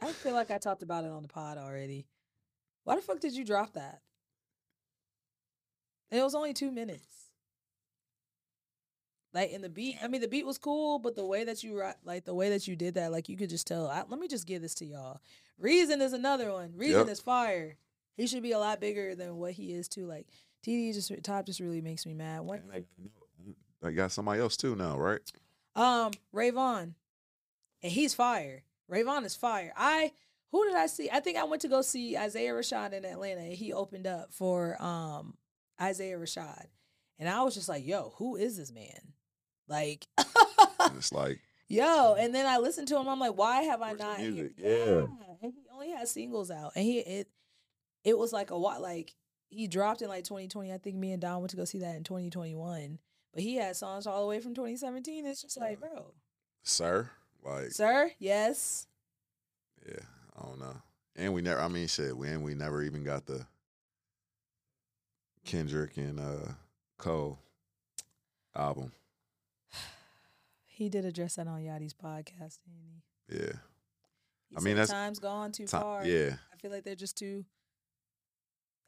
I 0.00 0.12
feel 0.12 0.34
like 0.34 0.50
I 0.50 0.58
talked 0.58 0.82
about 0.82 1.04
it 1.04 1.10
on 1.10 1.22
the 1.22 1.28
pod 1.28 1.56
already. 1.58 2.06
Why 2.84 2.96
the 2.96 3.02
fuck 3.02 3.20
did 3.20 3.34
you 3.34 3.44
drop 3.44 3.74
that? 3.74 4.00
It 6.10 6.20
was 6.22 6.34
only 6.34 6.52
two 6.52 6.70
minutes. 6.72 7.21
Like 9.34 9.50
in 9.50 9.62
the 9.62 9.68
beat, 9.70 9.96
I 10.02 10.08
mean 10.08 10.20
the 10.20 10.28
beat 10.28 10.44
was 10.44 10.58
cool, 10.58 10.98
but 10.98 11.14
the 11.16 11.24
way 11.24 11.44
that 11.44 11.62
you 11.64 11.82
like 12.04 12.24
the 12.24 12.34
way 12.34 12.50
that 12.50 12.68
you 12.68 12.76
did 12.76 12.94
that, 12.94 13.12
like 13.12 13.28
you 13.28 13.36
could 13.36 13.48
just 13.48 13.66
tell. 13.66 13.88
I, 13.88 14.02
let 14.08 14.18
me 14.20 14.28
just 14.28 14.46
give 14.46 14.60
this 14.60 14.74
to 14.76 14.84
y'all. 14.84 15.20
Reason 15.58 16.02
is 16.02 16.12
another 16.12 16.52
one. 16.52 16.72
Reason 16.76 17.00
Yep. 17.00 17.08
is 17.08 17.20
fire. 17.20 17.76
He 18.16 18.26
should 18.26 18.42
be 18.42 18.52
a 18.52 18.58
lot 18.58 18.78
bigger 18.80 19.14
than 19.14 19.36
what 19.36 19.52
he 19.52 19.72
is 19.72 19.88
too. 19.88 20.06
Like 20.06 20.26
TD 20.66 20.92
just 20.92 21.10
top 21.22 21.46
just 21.46 21.60
really 21.60 21.80
makes 21.80 22.04
me 22.04 22.12
mad. 22.12 22.40
One, 22.42 22.58
And 22.58 22.70
they, 22.72 22.84
they 23.80 23.92
got 23.94 24.12
somebody 24.12 24.40
else 24.40 24.56
too 24.56 24.76
now, 24.76 24.98
right? 24.98 25.20
Um, 25.74 26.12
Ray 26.32 26.50
Vaughn. 26.50 26.94
And 27.82 27.90
he's 27.92 28.14
fire. 28.14 28.62
Ray 28.86 29.02
Vaughn 29.02 29.24
is 29.24 29.34
fire. 29.34 29.72
I 29.76 30.12
who 30.50 30.66
did 30.66 30.76
I 30.76 30.86
see? 30.88 31.08
I 31.10 31.20
think 31.20 31.38
I 31.38 31.44
went 31.44 31.62
to 31.62 31.68
go 31.68 31.80
see 31.80 32.18
Isaiah 32.18 32.52
Rashad 32.52 32.92
in 32.92 33.06
Atlanta 33.06 33.40
and 33.40 33.54
he 33.54 33.72
opened 33.72 34.06
up 34.06 34.34
for 34.34 34.80
um 34.82 35.38
Isaiah 35.80 36.18
Rashad. 36.18 36.66
And 37.18 37.28
I 37.28 37.42
was 37.42 37.54
just 37.54 37.68
like, 37.68 37.86
yo, 37.86 38.12
who 38.16 38.36
is 38.36 38.56
this 38.58 38.70
man? 38.72 39.14
Like 39.72 40.06
it's 40.96 41.12
like, 41.12 41.40
Yo, 41.68 42.14
and 42.18 42.34
then 42.34 42.46
I 42.46 42.58
listened 42.58 42.86
to 42.88 42.98
him. 42.98 43.08
I'm 43.08 43.18
like, 43.18 43.36
why 43.36 43.62
have 43.62 43.80
I 43.80 43.94
not? 43.94 44.20
music? 44.20 44.52
Yeah. 44.58 45.06
and 45.40 45.52
he 45.54 45.64
only 45.72 45.90
had 45.90 46.06
singles 46.06 46.50
out, 46.50 46.72
and 46.76 46.84
he 46.84 46.98
it 46.98 47.28
it 48.04 48.18
was 48.18 48.32
like 48.32 48.50
a 48.50 48.58
what 48.58 48.82
like 48.82 49.14
he 49.48 49.66
dropped 49.66 50.02
in 50.02 50.08
like 50.08 50.24
2020. 50.24 50.70
I 50.70 50.76
think 50.76 50.96
me 50.96 51.12
and 51.12 51.22
Don 51.22 51.40
went 51.40 51.50
to 51.50 51.56
go 51.56 51.64
see 51.64 51.78
that 51.78 51.96
in 51.96 52.04
2021, 52.04 52.98
but 53.32 53.42
he 53.42 53.56
had 53.56 53.74
songs 53.74 54.06
all 54.06 54.20
the 54.20 54.26
way 54.26 54.40
from 54.40 54.54
2017. 54.54 55.24
It's 55.24 55.40
just 55.40 55.58
like, 55.58 55.80
bro, 55.80 56.12
sir, 56.62 57.10
like, 57.42 57.70
sir, 57.70 58.10
yes, 58.18 58.86
yeah, 59.88 60.04
I 60.38 60.46
don't 60.46 60.60
know. 60.60 60.76
And 61.16 61.32
we 61.32 61.40
never, 61.40 61.60
I 61.60 61.68
mean, 61.68 61.88
shit, 61.88 62.14
we 62.14 62.28
and 62.28 62.44
we 62.44 62.54
never 62.54 62.82
even 62.82 63.02
got 63.02 63.24
the 63.24 63.46
Kendrick 65.46 65.96
and 65.96 66.20
uh 66.20 66.52
Cole 66.98 67.38
album. 68.54 68.92
He 70.82 70.88
did 70.88 71.04
address 71.04 71.36
that 71.36 71.46
on 71.48 71.60
Yachty's 71.60 71.94
podcast. 71.94 72.58
Didn't 72.64 72.82
he? 73.28 73.36
Yeah, 73.38 73.52
He 74.50 74.56
I 74.56 74.60
mean, 74.60 74.74
that's- 74.76 74.90
time's 74.90 75.18
gone 75.18 75.52
too 75.52 75.64
Ti- 75.66 75.70
far. 75.70 76.04
yeah, 76.06 76.36
I 76.52 76.56
feel 76.56 76.70
like 76.70 76.84
they're 76.84 76.94
just 76.94 77.16
too. 77.16 77.44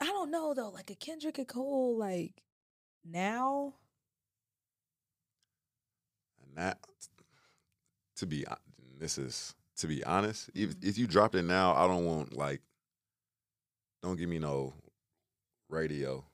I 0.01 0.07
don't 0.07 0.31
know 0.31 0.53
though. 0.55 0.71
Like 0.71 0.91
a 0.91 0.95
Kendrick 0.95 1.39
and 1.39 1.49
Cole, 1.49 1.97
like 1.97 2.43
now, 3.05 3.75
And 6.47 6.57
that, 6.59 6.79
to 8.17 8.27
be, 8.27 8.45
this 8.99 9.19
is 9.19 9.55
to 9.77 9.87
be 9.87 10.05
honest. 10.05 10.51
If 10.55 10.71
Mhm. 10.77 10.85
if 10.85 10.99
you 10.99 11.07
dropped 11.07 11.35
it 11.35 11.43
now, 11.43 11.75
I 11.75 11.87
don't 11.89 12.05
want 12.05 12.33
like, 12.33 12.63
don't 14.03 14.17
give 14.17 14.29
me 14.29 14.39
no 14.39 14.73
radio. 15.69 16.25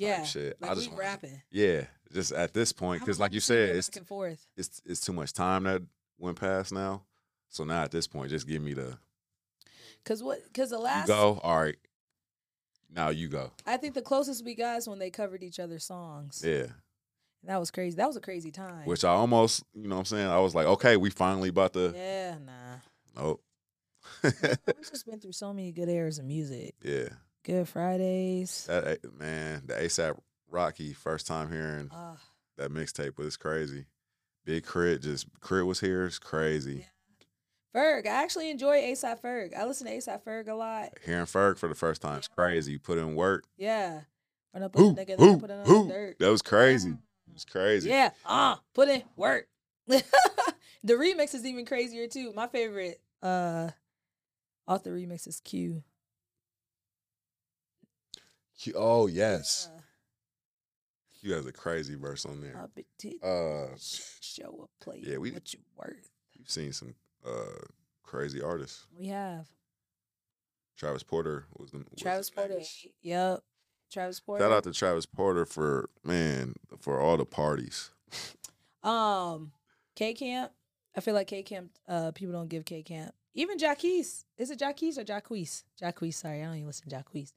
Yeah, 0.00 0.24
shit. 0.24 0.60
like 0.60 0.70
I 0.70 0.74
just 0.74 0.92
rapping. 0.92 1.40
Yeah, 1.50 1.84
just 2.12 2.32
at 2.32 2.52
this 2.54 2.72
point, 2.72 3.00
because 3.00 3.18
like 3.20 3.32
you 3.32 3.40
to 3.40 3.46
see 3.46 3.54
it 3.54 3.66
said, 3.68 3.76
it's 3.76 3.88
back 3.88 3.96
and 3.96 4.06
forth. 4.06 4.46
it's 4.56 4.82
it's 4.84 5.00
too 5.00 5.12
much 5.12 5.32
time 5.32 5.64
that 5.64 5.82
went 6.18 6.38
past 6.40 6.72
now. 6.72 7.02
So 7.48 7.64
now 7.64 7.82
at 7.82 7.90
this 7.90 8.06
point, 8.06 8.30
just 8.30 8.46
give 8.46 8.62
me 8.62 8.74
the 8.74 8.98
Cause 10.04 10.22
what? 10.22 10.40
Cause 10.54 10.70
the 10.70 10.76
you 10.76 10.82
last, 10.82 11.08
go. 11.08 11.40
All 11.42 11.60
right, 11.60 11.76
now 12.94 13.10
you 13.10 13.28
go. 13.28 13.50
I 13.66 13.76
think 13.76 13.94
the 13.94 14.02
closest 14.02 14.44
we 14.44 14.54
got 14.54 14.78
is 14.78 14.88
when 14.88 14.98
they 14.98 15.10
covered 15.10 15.42
each 15.42 15.60
other's 15.60 15.84
songs. 15.84 16.42
Yeah, 16.46 16.66
That 17.44 17.58
was 17.60 17.70
crazy. 17.70 17.96
That 17.96 18.06
was 18.06 18.16
a 18.16 18.20
crazy 18.20 18.50
time. 18.50 18.86
which 18.86 19.04
I 19.04 19.10
almost, 19.10 19.64
you 19.74 19.88
know, 19.88 19.96
what 19.96 20.00
I'm 20.00 20.04
saying, 20.06 20.26
I 20.28 20.38
was 20.38 20.54
like, 20.54 20.66
okay, 20.66 20.96
we 20.96 21.10
finally 21.10 21.50
about 21.50 21.74
to. 21.74 21.92
yeah, 21.94 22.36
nah. 22.44 23.22
Nope. 23.22 23.42
We've 24.22 24.88
just 24.88 25.04
been 25.06 25.20
through 25.20 25.32
so 25.32 25.52
many 25.52 25.72
good 25.72 25.88
eras 25.88 26.18
of 26.18 26.24
music. 26.24 26.74
yeah, 26.82 27.08
Good 27.44 27.68
Fridays. 27.68 28.66
that 28.66 29.00
man, 29.18 29.62
the 29.66 29.74
ASAP 29.74 30.18
Rocky 30.50 30.92
first 30.92 31.26
time 31.26 31.50
hearing 31.50 31.88
Ah, 31.92 32.16
that 32.58 32.70
mixtape 32.70 33.16
was 33.16 33.36
crazy. 33.36 33.86
Big 34.44 34.66
K.R.I.T, 34.66 34.98
just 35.00 35.26
K.R.I.T 35.46 35.66
was 35.66 35.80
here. 35.80 36.04
It's 36.04 36.18
crazy. 36.18 36.86
Ferg. 37.74 38.06
I 38.06 38.22
actually 38.22 38.50
enjoy 38.50 38.80
ASAP 38.82 39.20
Ferg. 39.20 39.56
I 39.56 39.64
listen 39.64 39.86
to 39.86 39.92
ASAP 39.92 40.22
Ferg 40.24 40.48
a 40.48 40.54
lot. 40.54 40.90
Hearing 41.04 41.26
Ferg 41.26 41.58
for 41.58 41.68
the 41.68 41.74
first 41.74 42.02
time 42.02 42.18
is 42.18 42.28
crazy. 42.28 42.72
You 42.72 42.78
put 42.78 42.98
in 42.98 43.14
work. 43.14 43.44
Yeah. 43.56 44.00
Run 44.52 44.64
up 44.64 44.72
the 44.72 44.80
nigga, 44.80 45.40
put 45.40 45.50
it 45.50 45.68
on 45.68 45.88
dirt. 45.88 46.16
That 46.18 46.30
was 46.30 46.42
crazy. 46.42 46.90
It 46.90 47.32
was 47.32 47.44
crazy. 47.44 47.88
Yeah. 47.88 48.10
Ah, 48.26 48.60
put 48.74 48.88
in 48.88 49.02
work. 49.16 49.46
the 49.86 50.02
remix 50.84 51.34
is 51.34 51.46
even 51.46 51.64
crazier 51.64 52.08
too. 52.08 52.32
My 52.34 52.48
favorite 52.48 53.00
uh 53.22 53.70
off 54.66 54.82
the 54.82 54.90
remix 54.90 55.28
is 55.28 55.40
Q. 55.40 55.84
Q- 58.60 58.74
Oh 58.76 59.06
yes, 59.06 59.68
Uh, 59.74 59.80
you 61.22 61.32
has 61.32 61.46
a 61.46 61.52
crazy 61.52 61.94
verse 61.94 62.24
on 62.26 62.40
there. 62.42 62.54
my 62.54 62.66
big 62.74 62.86
tit 62.98 63.22
Uh, 63.22 63.68
show 64.20 64.60
up 64.64 64.70
play 64.80 65.00
yeah, 65.02 65.16
we- 65.16 65.30
what 65.30 65.52
you 65.52 65.60
worth. 65.76 66.10
you've 66.34 66.50
seen 66.50 66.72
some 66.72 66.94
uh 67.24 67.64
crazy 68.02 68.42
artists. 68.42 68.86
We 68.98 69.06
have. 69.08 69.48
Travis 70.76 71.02
Porter 71.02 71.46
was 71.58 71.70
the 71.70 71.84
Travis 71.98 72.30
Porter. 72.30 72.60
Yep. 73.02 73.42
Travis 73.90 74.20
Porter. 74.20 74.44
Shout 74.44 74.52
out 74.52 74.64
to 74.64 74.72
Travis 74.72 75.04
Porter 75.06 75.44
for 75.44 75.90
man 76.04 76.54
for 76.80 77.00
all 77.00 77.16
the 77.16 77.24
parties. 77.26 77.90
Um, 78.82 79.52
K 79.94 80.14
Camp. 80.14 80.52
I 80.96 81.00
feel 81.00 81.14
like 81.14 81.26
K 81.28 81.42
Camp. 81.42 81.70
Uh, 81.86 82.12
people 82.12 82.32
don't 82.32 82.48
give 82.48 82.64
K 82.64 82.82
Camp. 82.82 83.14
Even 83.34 83.58
Jacquees. 83.58 84.24
Is 84.38 84.50
it 84.50 84.58
Jacquees 84.58 84.96
or 84.98 85.04
Jacquees? 85.04 85.62
Jacquees. 85.80 86.14
Sorry, 86.14 86.42
I 86.42 86.46
don't 86.46 86.56
even 86.56 86.66
listen 86.66 86.88
to 86.88 86.96
Jacquees. 86.96 87.32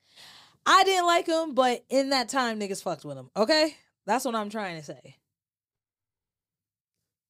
I 0.65 0.83
didn't 0.83 1.05
like 1.05 1.27
him, 1.27 1.53
but 1.53 1.83
in 1.89 2.09
that 2.09 2.29
time, 2.29 2.59
niggas 2.59 2.81
fucked 2.83 3.03
with 3.05 3.17
him. 3.17 3.29
Okay, 3.35 3.75
that's 4.05 4.25
what 4.25 4.35
I'm 4.35 4.49
trying 4.49 4.77
to 4.79 4.83
say. 4.85 5.17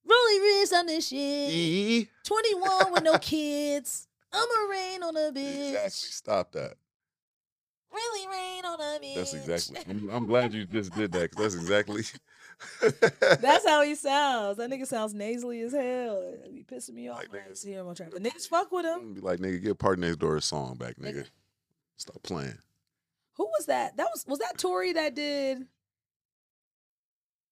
Really 0.06 0.60
rich 0.60 0.72
on 0.72 0.86
this 0.86 1.08
shit. 1.08 1.18
E- 1.18 2.08
21 2.24 2.92
with 2.92 3.02
no 3.02 3.18
kids. 3.20 4.06
I'ma 4.32 4.70
rain 4.70 5.02
on 5.02 5.16
a 5.16 5.32
bitch. 5.32 5.68
Exactly. 5.70 5.90
Stop 5.90 6.52
that. 6.52 6.74
Really 7.92 8.26
rain 8.28 8.64
on 8.64 8.80
a 8.80 8.98
bitch. 9.00 9.14
That's 9.14 9.34
exactly. 9.34 9.78
I'm, 9.88 10.10
I'm 10.10 10.26
glad 10.26 10.52
you 10.52 10.66
just 10.66 10.92
did 10.94 11.12
that 11.12 11.30
because 11.30 11.54
that's 11.54 11.62
exactly. 11.62 12.02
That's 13.40 13.66
how 13.66 13.82
he 13.82 13.94
sounds. 13.96 14.58
That 14.58 14.70
nigga 14.70 14.86
sounds 14.86 15.12
nasally 15.12 15.60
as 15.62 15.72
hell. 15.72 16.34
It 16.44 16.54
be 16.54 16.62
pissing 16.64 16.94
me 16.94 17.08
off 17.08 17.18
Like 17.18 17.30
niggas- 17.30 17.58
see 17.58 17.72
him 17.72 17.86
on 17.88 17.94
track. 17.94 18.10
But 18.12 18.22
niggas 18.22 18.48
fuck 18.48 18.70
with 18.72 18.84
him. 18.86 19.14
Be 19.14 19.20
like, 19.20 19.40
nigga, 19.40 19.62
get 19.62 19.78
PartyNextDoor 19.78 20.36
a 20.36 20.40
song 20.40 20.76
back, 20.76 20.96
nigga. 20.96 21.14
Nigga. 21.16 21.26
Stop 21.96 22.22
playing. 22.22 22.56
Who 23.36 23.46
was 23.46 23.66
that? 23.66 23.96
That 23.96 24.08
was 24.12 24.24
was 24.26 24.38
that 24.38 24.58
Tori 24.58 24.92
that 24.92 25.14
did 25.14 25.66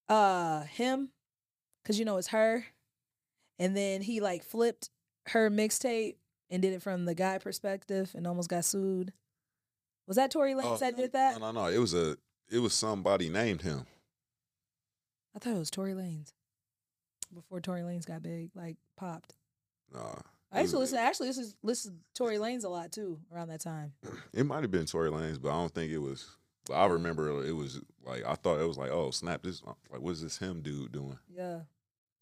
uh 0.09 0.63
him? 0.63 1.11
Cause 1.85 1.99
you 1.99 2.05
know 2.05 2.17
it's 2.17 2.29
her. 2.29 2.67
And 3.59 3.77
then 3.77 4.03
he 4.03 4.21
like 4.21 4.45
flipped 4.45 4.91
her 5.29 5.51
mixtape 5.51 6.17
and 6.51 6.63
did 6.63 6.73
it 6.73 6.83
from 6.83 7.05
the 7.05 7.15
guy 7.15 7.39
perspective 7.39 8.13
and 8.15 8.27
almost 8.27 8.49
got 8.51 8.65
sued. 8.65 9.13
Was 10.07 10.17
that 10.17 10.31
Tory 10.31 10.53
Lanez 10.53 10.65
Oh, 10.65 10.77
that 10.79 10.97
did 10.97 11.13
that? 11.13 11.39
No, 11.41 11.53
no, 11.53 11.63
no. 11.63 11.67
It 11.69 11.79
was 11.79 11.95
a. 11.95 12.17
It 12.51 12.59
was 12.59 12.75
somebody 12.75 13.29
named 13.29 13.63
him. 13.63 13.87
I 15.35 15.39
thought 15.39 15.55
it 15.55 15.59
was 15.59 15.71
Tory 15.71 15.95
Lanez. 15.95 16.33
Before 17.33 17.61
Tory 17.61 17.81
Lanez 17.81 18.05
got 18.05 18.23
big, 18.23 18.51
like 18.55 18.77
popped. 18.97 19.35
Nah. 19.93 20.17
I 20.53 20.61
used 20.61 20.73
to 20.73 20.79
listen. 20.79 20.99
Actually, 20.99 21.29
this 21.29 21.39
is 21.39 21.55
listen 21.63 21.93
to 21.93 21.99
Tory 22.15 22.37
Lanez 22.37 22.65
a 22.65 22.69
lot 22.69 22.93
too 22.93 23.19
around 23.33 23.49
that 23.49 23.61
time. 23.61 23.93
It 24.35 24.45
might 24.45 24.63
have 24.63 24.71
been 24.71 24.87
Tory 24.87 25.11
Lanez, 25.11 25.41
but 25.41 25.51
I 25.51 25.53
don't 25.53 25.75
think 25.75 25.93
it 25.93 25.99
was. 25.99 26.37
But 26.67 26.75
I 26.75 26.87
remember 26.87 27.45
it 27.47 27.53
was 27.53 27.81
like 28.05 28.25
I 28.27 28.35
thought 28.35 28.61
it 28.61 28.69
was 28.69 28.79
like, 28.79 28.91
oh 28.91 29.11
snap! 29.11 29.43
This 29.43 29.63
uh, 29.67 29.73
like 29.91 30.01
what 30.01 30.13
is 30.13 30.23
this 30.23 30.39
him 30.39 30.63
dude 30.63 30.93
doing? 30.93 31.19
Yeah, 31.35 31.61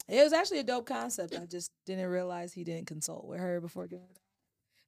it 0.08 0.22
was 0.22 0.32
actually 0.32 0.60
a 0.60 0.64
dope 0.64 0.86
concept. 0.86 1.36
I 1.40 1.46
just 1.46 1.72
didn't 1.86 2.08
realize 2.08 2.52
he 2.52 2.64
didn't 2.64 2.86
consult 2.86 3.26
with 3.26 3.40
her 3.40 3.60
before 3.60 3.84
it. 3.84 4.00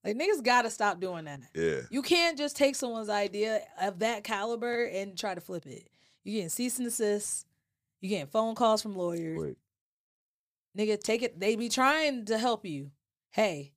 Like 0.05 0.17
niggas 0.17 0.43
gotta 0.43 0.71
stop 0.71 1.01
doing 1.01 1.27
that. 1.27 1.41
Yeah, 1.55 1.83
You 1.91 2.03
can't 2.03 2.37
just 2.37 2.57
take 2.57 2.75
someone's 2.75 3.09
idea 3.09 3.61
of 3.81 4.01
that 4.01 4.25
caliber 4.25 4.85
and 4.85 5.17
try 5.17 5.35
to 5.35 5.41
flip 5.41 5.67
it. 5.67 5.89
You 6.25 6.35
getting 6.35 6.49
cease 6.49 6.79
and 6.79 6.87
desist. 6.87 7.47
You 8.01 8.09
getting 8.09 8.27
phone 8.27 8.55
calls 8.55 8.83
from 8.83 8.97
lawyers. 8.97 9.39
Wait. 9.39 9.57
Nigga, 10.77 11.01
take 11.01 11.23
it. 11.23 11.39
They 11.39 11.55
be 11.55 11.69
trying 11.69 12.25
to 12.27 12.39
help 12.39 12.65
you. 12.65 12.91
Hey, 13.33 13.73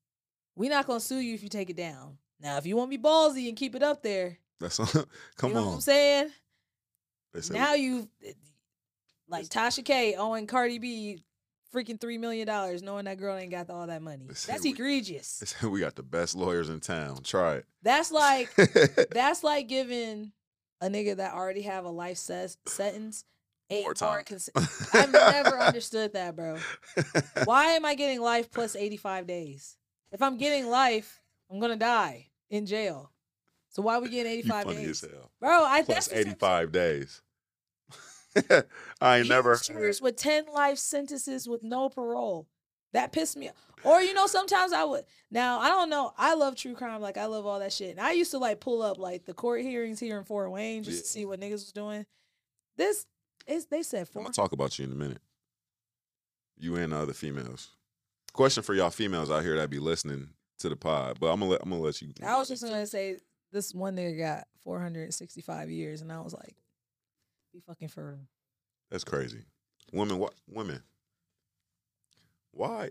we 0.55 0.69
not 0.69 0.85
gonna 0.85 0.99
sue 0.99 1.19
you 1.19 1.33
if 1.33 1.43
you 1.43 1.49
take 1.49 1.69
it 1.69 1.77
down. 1.77 2.17
Now, 2.39 2.57
if 2.57 2.65
you 2.65 2.75
want 2.75 2.91
to 2.91 2.97
be 2.97 3.01
ballsy 3.03 3.47
and 3.47 3.57
keep 3.57 3.75
it 3.75 3.81
up 3.83 4.03
there, 4.03 4.37
that's 4.59 4.79
all. 4.79 4.85
come 5.37 5.45
on. 5.45 5.49
you 5.49 5.53
know 5.53 5.59
on. 5.61 5.65
what 5.67 5.73
I'm 5.75 5.81
saying? 5.81 6.31
Now 7.51 7.73
you 7.73 8.07
eh, 8.25 8.31
like 9.27 9.45
Tasha 9.45 9.83
K 9.83 10.15
owing 10.15 10.47
Cardi 10.47 10.79
B 10.79 11.23
freaking 11.73 11.99
three 11.99 12.17
million 12.17 12.47
dollars, 12.47 12.81
knowing 12.81 13.05
that 13.05 13.17
girl 13.17 13.35
ain't 13.35 13.51
got 13.51 13.69
all 13.69 13.87
that 13.87 14.01
money. 14.01 14.25
That's 14.27 14.63
we- 14.63 14.69
egregious. 14.69 15.55
we 15.63 15.79
got 15.79 15.95
the 15.95 16.03
best 16.03 16.35
lawyers 16.35 16.69
in 16.69 16.79
town. 16.79 17.23
Try 17.23 17.55
it. 17.55 17.65
That's 17.81 18.11
like 18.11 18.53
that's 19.11 19.43
like 19.43 19.67
giving 19.67 20.31
a 20.81 20.87
nigga 20.87 21.17
that 21.17 21.33
already 21.33 21.63
have 21.63 21.85
a 21.85 21.89
life 21.89 22.17
ses- 22.17 22.57
sentence 22.65 23.25
eight 23.69 23.81
More 23.81 23.89
more. 23.89 23.93
time. 23.93 24.23
Cons- 24.25 24.49
I've 24.93 25.11
never 25.11 25.59
understood 25.59 26.13
that, 26.13 26.35
bro. 26.35 26.57
Why 27.43 27.71
am 27.71 27.85
I 27.85 27.95
getting 27.95 28.21
life 28.21 28.51
plus 28.51 28.75
eighty 28.75 28.97
five 28.97 29.27
days? 29.27 29.77
If 30.11 30.21
I'm 30.21 30.37
getting 30.37 30.67
life, 30.69 31.21
I'm 31.49 31.59
gonna 31.59 31.75
die 31.75 32.27
in 32.49 32.65
jail. 32.65 33.11
So 33.69 33.81
why 33.81 33.95
are 33.95 34.01
we 34.01 34.09
getting 34.09 34.31
85 34.39 34.63
funny 34.63 34.85
days, 34.85 35.05
bro? 35.39 35.65
I 35.65 35.81
Plus 35.83 36.07
that's 36.07 36.13
eighty 36.13 36.35
five 36.35 36.71
days. 36.71 37.21
I 39.01 39.19
ain't 39.19 39.29
never. 39.29 39.59
With 40.01 40.15
10 40.17 40.45
life 40.53 40.77
sentences 40.77 41.47
with 41.47 41.63
no 41.63 41.89
parole. 41.89 42.47
That 42.93 43.11
pissed 43.11 43.35
me 43.37 43.49
off. 43.49 43.55
Or, 43.83 44.01
you 44.01 44.13
know, 44.13 44.25
sometimes 44.27 44.71
I 44.73 44.83
would. 44.83 45.03
Now, 45.29 45.59
I 45.59 45.69
don't 45.69 45.89
know. 45.89 46.13
I 46.17 46.33
love 46.33 46.55
true 46.55 46.73
crime. 46.75 47.01
Like, 47.01 47.17
I 47.17 47.25
love 47.25 47.45
all 47.45 47.59
that 47.59 47.73
shit. 47.73 47.91
And 47.91 47.99
I 47.99 48.11
used 48.13 48.31
to, 48.31 48.37
like, 48.37 48.59
pull 48.59 48.81
up, 48.81 48.97
like, 48.97 49.25
the 49.25 49.33
court 49.33 49.61
hearings 49.61 49.99
here 49.99 50.17
in 50.17 50.23
Fort 50.23 50.49
Wayne 50.51 50.83
just 50.83 51.03
to 51.03 51.09
see 51.09 51.25
what 51.25 51.39
niggas 51.39 51.51
was 51.51 51.71
doing. 51.71 52.05
This, 52.77 53.05
is 53.47 53.65
they 53.67 53.83
said 53.83 54.07
four. 54.07 54.21
I'm 54.21 54.25
gonna 54.25 54.33
talk 54.33 54.51
about 54.51 54.77
you 54.77 54.85
in 54.85 54.91
a 54.91 54.95
minute. 54.95 55.21
You 56.57 56.75
and 56.77 56.93
the 56.93 56.97
other 56.97 57.13
females. 57.13 57.69
Question 58.33 58.63
for 58.63 58.73
y'all 58.73 58.89
females 58.89 59.31
out 59.31 59.43
here 59.43 59.55
that 59.57 59.69
be 59.69 59.79
listening 59.79 60.29
to 60.59 60.69
the 60.69 60.75
pod, 60.75 61.17
but 61.19 61.27
I'm 61.27 61.39
gonna 61.39 61.51
let 61.51 61.61
I'm 61.63 61.69
gonna 61.69 61.81
let 61.81 62.01
you. 62.01 62.09
I 62.25 62.37
was 62.37 62.47
just 62.47 62.65
to 62.65 62.87
say, 62.87 63.17
this 63.51 63.73
one 63.73 63.95
nigga 63.95 64.17
got 64.17 64.47
465 64.63 65.69
years. 65.71 66.01
And 66.01 66.11
I 66.11 66.19
was 66.19 66.33
like, 66.33 66.55
be 67.53 67.61
fucking 67.61 67.87
for 67.87 68.09
real. 68.09 68.27
That's 68.91 69.03
crazy. 69.03 69.43
Women, 69.93 70.19
what 70.19 70.33
women? 70.47 70.83
Why? 72.51 72.89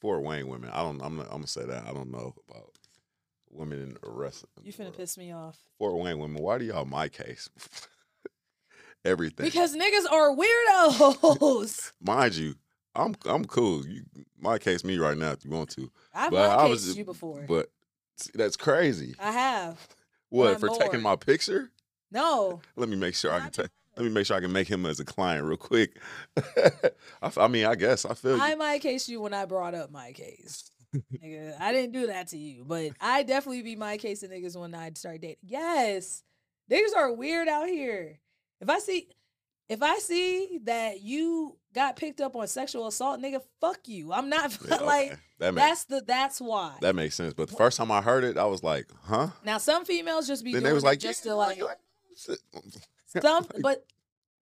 Fort 0.00 0.22
Wayne 0.22 0.48
women. 0.48 0.70
I 0.72 0.82
don't. 0.82 1.00
I'm. 1.02 1.16
Not, 1.16 1.26
I'm 1.26 1.32
gonna 1.32 1.46
say 1.46 1.66
that. 1.66 1.86
I 1.86 1.92
don't 1.92 2.10
know 2.10 2.34
about 2.48 2.70
women 3.50 3.80
in 3.80 3.96
wrestling. 4.02 4.50
You 4.62 4.72
finna 4.72 4.96
piss 4.96 5.18
me 5.18 5.32
off. 5.32 5.58
Fort 5.78 5.96
Wayne 5.96 6.18
women. 6.18 6.42
Why 6.42 6.58
do 6.58 6.64
y'all 6.64 6.86
my 6.86 7.08
case? 7.08 7.50
Everything. 9.04 9.46
Because 9.46 9.74
niggas 9.76 10.10
are 10.10 10.34
weirdos. 10.36 11.92
mind 12.00 12.34
you, 12.34 12.54
I'm 12.94 13.14
I'm 13.26 13.44
cool. 13.44 13.86
You 13.86 14.02
my 14.38 14.58
case 14.58 14.84
me 14.84 14.98
right 14.98 15.16
now 15.16 15.32
if 15.32 15.44
you 15.44 15.50
want 15.50 15.70
to. 15.70 15.90
I've 16.14 16.30
But 16.30 16.50
I 16.50 16.66
was- 16.66 16.96
you 16.96 17.04
before. 17.04 17.44
But 17.48 17.70
see, 18.16 18.30
that's 18.34 18.56
crazy. 18.56 19.14
I 19.18 19.30
have. 19.32 19.88
What 20.28 20.54
I'm 20.54 20.60
for 20.60 20.68
taking 20.68 21.00
my 21.02 21.16
picture? 21.16 21.70
No. 22.12 22.60
Let 22.76 22.88
me 22.88 22.96
make 22.96 23.14
sure 23.14 23.32
I 23.32 23.40
can 23.40 23.50
take. 23.50 23.68
Let 23.96 24.04
me 24.04 24.10
make 24.12 24.26
sure 24.26 24.36
I 24.36 24.40
can 24.40 24.52
make 24.52 24.68
him 24.68 24.86
as 24.86 25.00
a 25.00 25.04
client 25.04 25.44
real 25.44 25.56
quick. 25.56 25.98
I, 26.36 26.90
f- 27.22 27.38
I 27.38 27.48
mean, 27.48 27.66
I 27.66 27.74
guess 27.74 28.04
I 28.04 28.14
feel 28.14 28.40
I 28.40 28.50
you. 28.52 28.56
might 28.56 28.80
case 28.80 29.08
you 29.08 29.20
when 29.20 29.34
I 29.34 29.44
brought 29.44 29.74
up 29.74 29.90
my 29.90 30.12
case. 30.12 30.70
Nigga, 30.94 31.60
I 31.60 31.72
didn't 31.72 31.92
do 31.92 32.06
that 32.08 32.28
to 32.28 32.38
you, 32.38 32.64
but 32.66 32.92
I 33.00 33.22
definitely 33.24 33.62
be 33.62 33.76
my 33.76 33.96
case 33.96 34.22
of 34.22 34.30
niggas 34.30 34.56
when 34.56 34.74
I 34.74 34.90
start 34.94 35.20
dating. 35.20 35.36
Yes. 35.42 36.22
Niggas 36.70 36.96
are 36.96 37.12
weird 37.12 37.48
out 37.48 37.68
here. 37.68 38.18
If 38.60 38.68
I 38.68 38.78
see 38.78 39.08
if 39.68 39.82
I 39.82 39.98
see 39.98 40.58
that 40.64 41.00
you 41.02 41.56
got 41.72 41.94
picked 41.96 42.20
up 42.20 42.34
on 42.34 42.46
sexual 42.48 42.88
assault, 42.88 43.20
nigga, 43.20 43.40
fuck 43.60 43.78
you. 43.86 44.12
I'm 44.12 44.28
not 44.28 44.56
Yeah, 44.68 44.76
like 44.76 45.18
that 45.38 45.54
makes 45.54 45.66
that's 45.68 45.84
the 45.84 46.02
that's 46.06 46.40
why. 46.40 46.76
that 46.80 46.94
makes 46.94 47.14
sense. 47.14 47.34
But 47.34 47.48
the 47.48 47.56
first 47.56 47.76
time 47.78 47.90
I 47.92 48.02
heard 48.02 48.24
it, 48.24 48.36
I 48.36 48.44
was 48.46 48.62
like, 48.62 48.86
huh? 49.04 49.28
now 49.44 49.58
some 49.58 49.84
females 49.84 50.26
just 50.26 50.44
be 50.44 50.52
Then 50.52 50.62
doing 50.62 50.70
they 50.70 50.74
was 50.74 50.84
like, 50.84 50.98
it 50.98 51.02
just 51.02 51.24
yeah, 51.24 51.32
to 51.32 51.36
like 51.36 51.62
oh, 51.62 51.70
shit. 52.16 52.38
some 53.22 53.46
but 53.62 53.84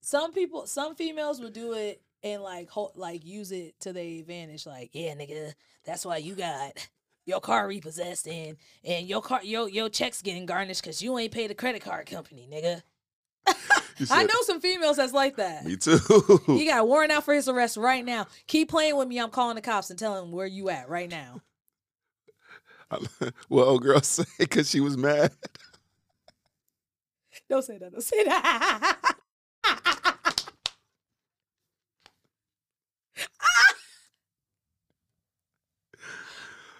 some 0.02 0.32
people 0.34 0.68
some 0.68 0.96
females 0.96 1.42
would 1.42 1.54
do 1.54 1.74
it 1.74 2.02
and 2.24 2.42
like 2.42 2.70
ho- 2.70 2.92
like 2.96 3.26
use 3.26 3.52
it 3.52 3.80
to 3.82 3.94
their 3.94 4.20
advantage 4.20 4.66
like 4.66 4.90
yeah 4.94 5.14
nigga 5.16 5.54
that's 5.84 6.06
why 6.06 6.18
you 6.18 6.34
got 6.36 6.88
your 7.26 7.40
car 7.42 7.68
repossessed 7.68 8.28
and 8.28 8.56
and 8.84 9.08
your 9.08 9.22
car 9.22 9.44
your 9.44 9.68
your 9.68 9.90
checks 9.90 10.22
getting 10.22 10.46
garnished 10.46 10.82
because 10.82 11.02
you 11.02 11.18
ain't 11.18 11.32
paid 11.34 11.50
the 11.50 11.56
credit 11.56 11.82
card 11.82 12.06
company 12.08 12.48
nigga 12.52 12.82
i 14.12 14.24
know 14.24 14.34
some 14.44 14.60
females 14.62 14.98
that's 14.98 15.14
like 15.14 15.36
that 15.38 15.66
Me 15.66 15.76
too. 15.78 15.98
he 16.46 16.66
got 16.66 16.80
a 16.82 16.84
warrant 16.86 17.12
out 17.12 17.24
for 17.24 17.34
his 17.34 17.48
arrest 17.50 17.78
right 17.78 18.04
now 18.06 18.28
keep 18.48 18.70
playing 18.70 18.96
with 18.98 19.08
me 19.08 19.20
i'm 19.20 19.30
calling 19.30 19.56
the 19.56 19.62
cops 19.62 19.90
and 19.90 19.98
telling 20.00 20.22
them 20.22 20.32
where 20.32 20.48
you 20.48 20.70
at 20.70 20.90
right 20.90 21.10
now 21.10 21.42
well, 23.50 23.66
old 23.66 23.82
girl 23.84 24.00
say 24.02 24.24
because 24.40 24.70
she 24.70 24.80
was 24.80 24.96
mad. 24.98 25.32
don't 27.50 27.62
say 27.64 27.78
that 27.78 27.92
don't 27.92 28.02
say 28.02 28.24
that 28.24 29.14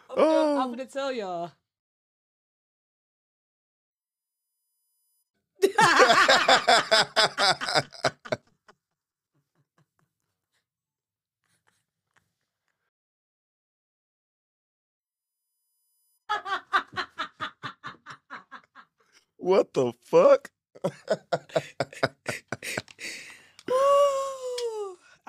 I'm, 0.10 0.16
gonna, 0.16 0.62
I'm 0.62 0.68
Oh. 0.68 0.70
gonna 0.72 0.86
tell 0.86 1.12
y'all. 1.12 1.52
What 19.38 19.74
the 19.74 19.94
fuck? 20.04 20.52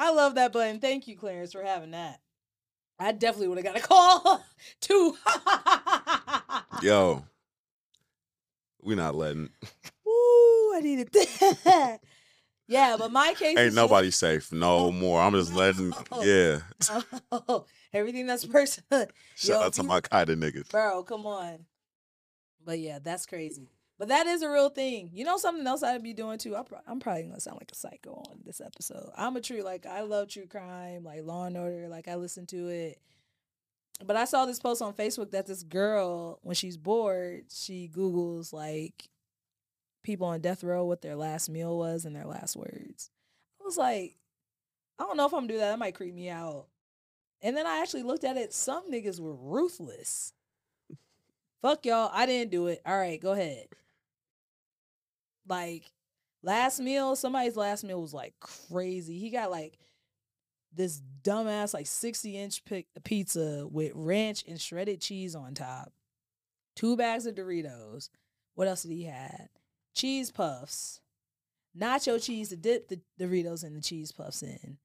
I 0.01 0.13
love 0.13 0.35
that 0.37 0.53
button. 0.53 0.81
Thank 0.81 1.09
you, 1.09 1.17
Clarence, 1.17 1.53
for 1.53 1.63
having 1.63 1.93
that. 1.93 2.21
I 2.99 3.13
definitely 3.13 3.49
would 3.49 3.59
have 3.59 3.65
got 3.65 3.77
a 3.77 3.81
call 3.81 4.45
too. 4.81 5.17
Yo, 6.83 7.25
we're 8.83 8.97
not 8.97 9.15
letting. 9.15 9.51
Ooh, 10.69 10.75
I 10.77 10.81
needed 10.81 11.13
that. 11.13 12.01
yeah, 12.69 12.97
but 12.99 13.11
my 13.13 13.35
case 13.35 13.59
Ain't 13.59 13.75
nobody 13.75 14.11
safe 14.11 14.53
no 14.53 14.93
more. 14.93 15.21
I'm 15.21 15.33
just 15.33 15.55
letting. 15.55 15.93
Yeah. 16.21 16.59
Oh, 17.33 17.65
everything 17.93 18.27
that's 18.27 18.45
personal. 18.45 19.07
Shout 19.37 19.61
Yo, 19.61 19.67
out 19.67 19.73
to 19.75 19.83
you- 19.83 19.89
my 19.89 20.01
kind 20.01 20.29
of 20.31 20.39
niggas. 20.39 20.71
Bro, 20.71 21.05
come 21.05 21.27
on. 21.27 21.67
But 22.65 22.79
yeah, 22.81 22.99
that's 23.03 23.25
crazy. 23.27 23.69
But 23.99 24.09
that 24.09 24.27
is 24.27 24.43
a 24.43 24.49
real 24.51 24.69
thing. 24.69 25.11
You 25.13 25.25
know 25.25 25.39
something 25.39 25.67
else 25.67 25.83
I'd 25.83 26.03
be 26.05 26.13
doing 26.13 26.39
too. 26.39 26.55
I'm 26.55 27.01
probably 27.01 27.25
gonna 27.25 27.41
sound 27.41 27.59
like 27.61 27.73
a 27.73 27.75
psycho 27.75 28.23
on 28.31 28.41
this 28.45 28.61
episode. 28.61 29.11
I'm 29.17 29.37
a 29.37 29.41
true 29.41 29.63
like 29.63 29.87
I 29.87 30.03
love 30.03 30.29
true 30.29 30.47
crime, 30.47 31.03
like 31.03 31.25
Law 31.25 31.47
and 31.47 31.57
Order. 31.57 31.89
Like 31.89 32.07
I 32.07 32.15
listen 32.15 32.47
to 32.47 32.69
it. 32.69 33.01
But 34.05 34.15
I 34.15 34.27
saw 34.27 34.47
this 34.47 34.61
post 34.61 34.83
on 34.83 34.93
Facebook 34.93 35.33
that 35.33 35.49
this 35.49 35.65
girl, 35.65 36.39
when 36.43 36.55
she's 36.55 36.77
bored, 36.77 37.47
she 37.51 37.89
Google's 37.89 38.53
like 38.53 39.09
people 40.09 40.27
on 40.27 40.41
death 40.41 40.65
row 40.65 40.87
what 40.87 41.03
their 41.03 41.17
last 41.17 41.51
meal 41.51 41.77
was 41.77 42.07
and 42.07 42.17
their 42.17 42.25
last 42.25 42.57
words. 42.57 43.11
I 43.61 43.65
was 43.65 43.77
like, 43.77 44.17
I 44.99 45.03
don't 45.05 45.19
know 45.19 45.27
if 45.27 45.35
I'm 45.35 45.41
gonna 45.41 45.53
do 45.53 45.59
that. 45.59 45.69
That 45.73 45.79
might 45.79 45.95
creep 45.95 46.15
me 46.15 46.31
out. 46.31 46.65
And 47.43 47.55
then 47.55 47.67
I 47.67 47.83
actually 47.83 48.05
looked 48.05 48.25
at 48.25 48.39
it. 48.39 48.55
Some 48.55 48.91
niggas 48.91 49.21
were 49.21 49.35
ruthless. 49.35 50.33
Fuck 51.61 51.85
y'all. 51.85 52.11
I 52.11 52.25
didn't 52.25 52.51
do 52.51 52.69
it. 52.69 52.81
All 52.87 52.97
right, 52.97 53.21
go 53.21 53.33
ahead. 53.33 53.67
Like 55.47 55.93
last 56.43 56.81
meal, 56.81 57.15
somebody's 57.15 57.57
last 57.57 57.85
meal 57.85 58.01
was 58.01 58.15
like 58.15 58.33
crazy. 58.41 59.19
He 59.19 59.29
got 59.29 59.51
like 59.51 59.79
this 60.75 61.03
dumbass 61.23 61.75
like 61.75 61.87
60 61.87 62.35
inch 62.35 62.65
pi- 62.65 62.87
pizza 63.05 63.69
with 63.71 63.93
ranch 63.95 64.43
and 64.49 64.59
shredded 64.59 65.03
cheese 65.03 65.35
on 65.35 65.53
top. 65.53 65.93
Two 66.75 66.97
bags 66.97 67.27
of 67.27 67.35
Doritos. 67.35 68.09
What 68.55 68.69
else 68.69 68.85
did 68.85 68.93
he 68.93 69.05
had? 69.05 69.51
Cheese 69.99 70.31
puffs. 70.31 71.01
Nacho 71.79 72.23
cheese 72.23 72.49
to 72.51 72.57
dip 72.57 72.89
the 72.89 73.01
Doritos 73.21 73.65
and 73.65 73.77
the 73.77 73.81
cheese 73.81 74.13
puffs 74.13 74.43
in. 74.43 74.79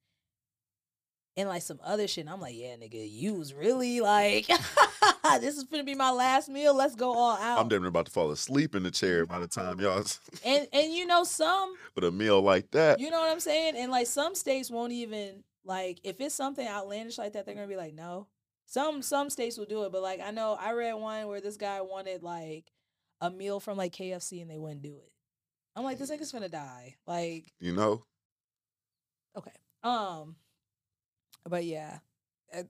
And 1.36 1.48
like 1.48 1.62
some 1.62 1.80
other 1.82 2.06
shit. 2.06 2.24
And 2.24 2.30
I'm 2.30 2.40
like, 2.40 2.54
yeah, 2.56 2.74
nigga, 2.76 3.08
you 3.10 3.34
was 3.34 3.52
really 3.54 4.00
like, 4.00 4.46
this 5.40 5.56
is 5.56 5.64
gonna 5.64 5.82
be 5.84 5.94
my 5.94 6.10
last 6.10 6.48
meal. 6.48 6.74
Let's 6.74 6.94
go 6.94 7.12
all 7.12 7.36
out. 7.36 7.58
I'm 7.58 7.68
damn 7.68 7.80
near 7.80 7.88
about 7.88 8.06
to 8.06 8.12
fall 8.12 8.30
asleep 8.30 8.74
in 8.74 8.82
the 8.84 8.90
chair 8.90 9.24
by 9.26 9.38
the 9.40 9.48
time 9.48 9.80
y'all 9.80 10.04
and 10.44 10.68
and 10.72 10.92
you 10.92 11.06
know 11.06 11.24
some 11.24 11.74
But 11.94 12.04
a 12.04 12.10
meal 12.12 12.40
like 12.42 12.70
that. 12.72 13.00
you 13.00 13.10
know 13.10 13.20
what 13.20 13.30
i'm 13.30 13.40
saying 13.40 13.74
and 13.76 13.90
like 13.90 14.06
some 14.06 14.34
states 14.34 14.70
won't 14.70 14.92
even 14.92 15.42
like 15.64 15.98
if 16.04 16.20
it's 16.20 16.34
something 16.34 16.66
outlandish 16.66 17.18
like 17.18 17.32
that 17.32 17.46
they're 17.46 17.54
gonna 17.54 17.66
be 17.66 17.76
like 17.76 17.94
no 17.94 18.26
some 18.66 19.02
some 19.02 19.28
states 19.30 19.58
will 19.58 19.64
do 19.66 19.84
it 19.84 19.92
but 19.92 20.02
like 20.02 20.20
i 20.20 20.30
know 20.30 20.56
i 20.60 20.72
read 20.72 20.94
one 20.94 21.26
where 21.26 21.40
this 21.40 21.56
guy 21.56 21.80
wanted 21.80 22.22
like 22.22 22.70
a 23.20 23.30
meal 23.30 23.60
from 23.60 23.76
like 23.78 23.92
kfc 23.92 24.40
and 24.42 24.50
they 24.50 24.58
wouldn't 24.58 24.82
do 24.82 24.96
it. 24.96 25.10
I'm 25.76 25.84
like 25.84 25.98
this 25.98 26.10
nigga's 26.10 26.32
gonna 26.32 26.48
die. 26.48 26.96
Like 27.06 27.52
You 27.60 27.72
know, 27.74 28.04
okay 29.36 29.50
um 29.82 30.36
but 31.48 31.64
yeah 31.64 31.98
uh, 32.56 32.62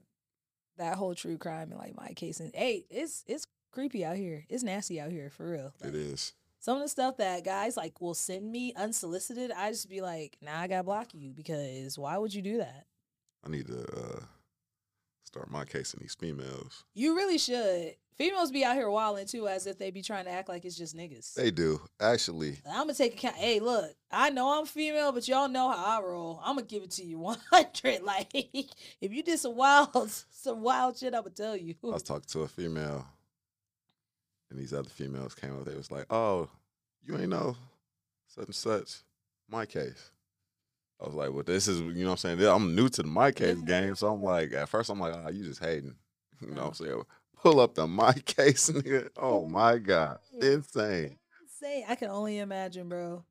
that 0.77 0.95
whole 0.95 1.15
true 1.15 1.37
crime 1.37 1.69
and 1.71 1.79
like 1.79 1.95
my 1.95 2.09
case 2.13 2.39
and 2.39 2.51
hey 2.53 2.85
it's 2.89 3.23
it's 3.27 3.47
creepy 3.71 4.05
out 4.05 4.15
here. 4.15 4.45
It's 4.49 4.63
nasty 4.63 4.99
out 5.01 5.11
here 5.11 5.29
for 5.29 5.49
real. 5.51 5.73
It 5.83 5.93
is. 5.95 6.33
some 6.59 6.77
of 6.77 6.83
the 6.83 6.87
stuff 6.89 7.17
that 7.17 7.43
guys 7.43 7.75
like 7.75 7.99
will 7.99 8.13
send 8.13 8.49
me 8.51 8.73
unsolicited, 8.75 9.51
I 9.51 9.69
just 9.71 9.89
be 9.89 9.99
like, 10.01 10.37
nah, 10.41 10.59
I 10.61 10.67
gotta 10.67 10.83
block 10.83 11.13
you 11.13 11.33
because 11.33 11.97
why 11.97 12.17
would 12.17 12.33
you 12.33 12.41
do 12.41 12.57
that? 12.59 12.85
I 13.45 13.49
need 13.49 13.67
to 13.67 13.79
uh, 13.81 14.19
start 15.35 15.51
my 15.51 15.65
case 15.65 15.93
in 15.93 15.99
these 16.01 16.15
females. 16.15 16.85
You 16.93 17.13
really 17.13 17.37
should. 17.37 17.95
Females 18.17 18.51
be 18.51 18.63
out 18.63 18.75
here 18.75 18.89
wilding 18.89 19.27
too, 19.27 19.49
as 19.49 19.67
if 19.67 19.77
they 19.77 19.91
be 19.91 20.01
trying 20.01 20.23
to 20.23 20.31
act 20.31 20.47
like 20.47 20.63
it's 20.63 20.77
just 20.77 20.95
niggas. 20.95 21.33
They 21.33 21.51
do 21.51 21.81
actually. 21.99 22.59
I'm 22.65 22.83
gonna 22.83 22.93
take 22.93 23.15
account. 23.15 23.35
Hey, 23.35 23.59
look, 23.59 23.93
I 24.09 24.29
know 24.29 24.57
I'm 24.57 24.65
female, 24.65 25.11
but 25.11 25.27
y'all 25.27 25.49
know 25.49 25.69
how 25.69 25.99
I 25.99 26.01
roll. 26.01 26.39
I'm 26.41 26.55
gonna 26.55 26.65
give 26.67 26.83
it 26.83 26.91
to 26.91 27.03
you 27.03 27.19
100. 27.51 28.01
Like, 28.01 28.29
if 28.33 29.11
you 29.11 29.21
did 29.21 29.37
some 29.39 29.57
wild, 29.57 30.09
some 30.31 30.61
wild 30.61 30.97
shit, 30.97 31.13
I'm 31.13 31.23
gonna 31.23 31.31
tell 31.31 31.57
you. 31.57 31.75
I 31.83 31.87
was 31.87 32.03
talking 32.03 32.29
to 32.29 32.43
a 32.43 32.47
female, 32.47 33.05
and 34.49 34.57
these 34.57 34.73
other 34.73 34.89
females 34.89 35.35
came 35.35 35.51
up. 35.59 35.65
They 35.65 35.75
was 35.75 35.91
like, 35.91 36.05
"Oh, 36.09 36.49
you 37.03 37.17
ain't 37.17 37.29
know 37.29 37.57
such 38.27 38.45
and 38.45 38.55
such 38.55 38.99
my 39.49 39.65
case." 39.65 40.11
I 41.01 41.05
was 41.05 41.15
like, 41.15 41.31
"Well, 41.33 41.43
this 41.43 41.67
is 41.67 41.79
you 41.79 42.03
know 42.03 42.11
what 42.11 42.25
I'm 42.25 42.37
saying. 42.37 42.45
I'm 42.45 42.75
new 42.75 42.89
to 42.89 43.03
the 43.03 43.07
my 43.07 43.31
case 43.31 43.59
game, 43.61 43.95
so 43.95 44.13
I'm 44.13 44.23
like, 44.23 44.53
at 44.53 44.69
first 44.69 44.89
I'm 44.89 44.99
like, 44.99 45.13
oh, 45.13 45.29
you 45.29 45.43
just 45.43 45.63
hating." 45.63 45.95
You 46.41 46.51
know 46.51 46.63
what 46.63 46.67
I'm 46.67 46.73
saying? 46.73 47.03
Pull 47.41 47.59
up 47.59 47.75
the 47.75 47.87
my 47.87 48.13
case, 48.25 48.69
nigga. 48.69 49.09
Oh 49.17 49.47
my 49.47 49.77
god, 49.77 50.19
insane. 50.39 51.17
Say, 51.59 51.85
I 51.87 51.95
can 51.95 52.09
only 52.09 52.39
imagine, 52.39 52.89
bro. 52.89 53.23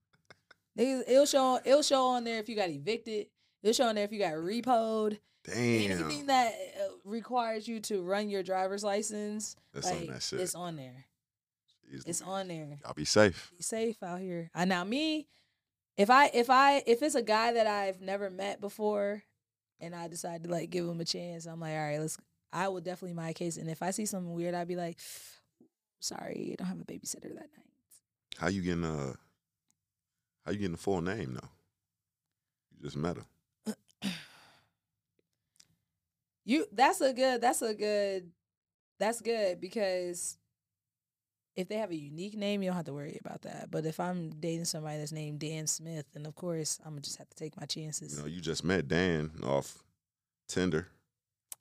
It'll 0.76 1.26
show. 1.26 1.60
It'll 1.64 1.82
show 1.82 2.06
on 2.06 2.24
there 2.24 2.38
if 2.38 2.48
you 2.48 2.56
got 2.56 2.70
evicted. 2.70 3.26
It'll 3.62 3.74
show 3.74 3.88
on 3.88 3.94
there 3.94 4.04
if 4.04 4.12
you 4.12 4.18
got 4.18 4.34
repoed. 4.34 5.18
Damn. 5.44 5.90
Anything 5.90 6.26
that 6.26 6.52
uh, 6.80 6.88
requires 7.04 7.68
you 7.68 7.80
to 7.80 8.02
run 8.02 8.30
your 8.30 8.42
driver's 8.42 8.82
license, 8.82 9.56
that's 9.74 9.90
on 9.90 9.98
like, 10.00 10.08
that 10.08 10.22
shit. 10.22 10.40
it's 10.40 10.54
on 10.54 10.76
there. 10.76 11.04
Jeez, 11.92 12.02
It's 12.06 12.22
on 12.22 12.48
there. 12.48 12.78
Y'all 12.82 12.94
be 12.94 13.04
safe. 13.04 13.52
Be 13.56 13.62
safe 13.62 14.02
out 14.02 14.20
here. 14.20 14.50
I 14.54 14.64
now 14.64 14.84
me, 14.84 15.28
if 15.96 16.10
I 16.10 16.26
if 16.34 16.50
I 16.50 16.82
if 16.86 17.02
it's 17.02 17.14
a 17.14 17.22
guy 17.22 17.52
that 17.52 17.66
I've 17.66 18.00
never 18.00 18.30
met 18.30 18.60
before, 18.60 19.22
and 19.80 19.94
I 19.94 20.08
decide 20.08 20.44
to 20.44 20.50
like 20.50 20.70
give 20.70 20.86
him 20.86 21.00
a 21.00 21.04
chance, 21.04 21.46
I'm 21.46 21.60
like, 21.60 21.72
all 21.72 21.78
right, 21.78 22.00
let's. 22.00 22.18
I 22.52 22.68
will 22.68 22.80
definitely 22.80 23.14
my 23.14 23.32
case, 23.32 23.56
and 23.56 23.68
if 23.68 23.82
I 23.82 23.90
see 23.90 24.06
something 24.06 24.32
weird, 24.32 24.54
I'd 24.54 24.68
be 24.68 24.76
like, 24.76 25.00
sorry, 25.98 26.50
I 26.52 26.54
don't 26.56 26.68
have 26.68 26.80
a 26.80 26.84
babysitter 26.84 27.22
that 27.22 27.34
night. 27.34 27.68
How 28.38 28.48
you 28.48 28.62
getting 28.62 28.84
uh? 28.84 29.14
How 30.44 30.52
you 30.52 30.58
getting 30.58 30.72
the 30.72 30.78
full 30.78 31.00
name 31.00 31.34
though? 31.34 31.48
You 32.76 32.84
just 32.84 32.96
met 32.96 33.16
her. 33.16 33.24
You 36.44 36.66
that's 36.72 37.00
a 37.00 37.12
good 37.12 37.40
that's 37.40 37.62
a 37.62 37.74
good 37.74 38.30
that's 38.98 39.20
good 39.22 39.60
because 39.60 40.36
if 41.56 41.68
they 41.68 41.76
have 41.76 41.90
a 41.90 41.96
unique 41.96 42.36
name, 42.36 42.62
you 42.62 42.68
don't 42.70 42.76
have 42.76 42.86
to 42.86 42.92
worry 42.92 43.18
about 43.24 43.42
that. 43.42 43.68
But 43.70 43.86
if 43.86 44.00
I'm 44.00 44.30
dating 44.40 44.64
somebody 44.64 44.98
that's 44.98 45.12
named 45.12 45.38
Dan 45.40 45.66
Smith, 45.66 46.04
then 46.12 46.26
of 46.26 46.34
course 46.34 46.78
I'm 46.84 46.92
gonna 46.92 47.02
just 47.02 47.18
have 47.18 47.28
to 47.30 47.36
take 47.36 47.58
my 47.58 47.66
chances. 47.66 48.16
You 48.16 48.22
know, 48.22 48.28
you 48.28 48.40
just 48.40 48.64
met 48.64 48.88
Dan 48.88 49.30
off 49.42 49.82
Tinder. 50.48 50.88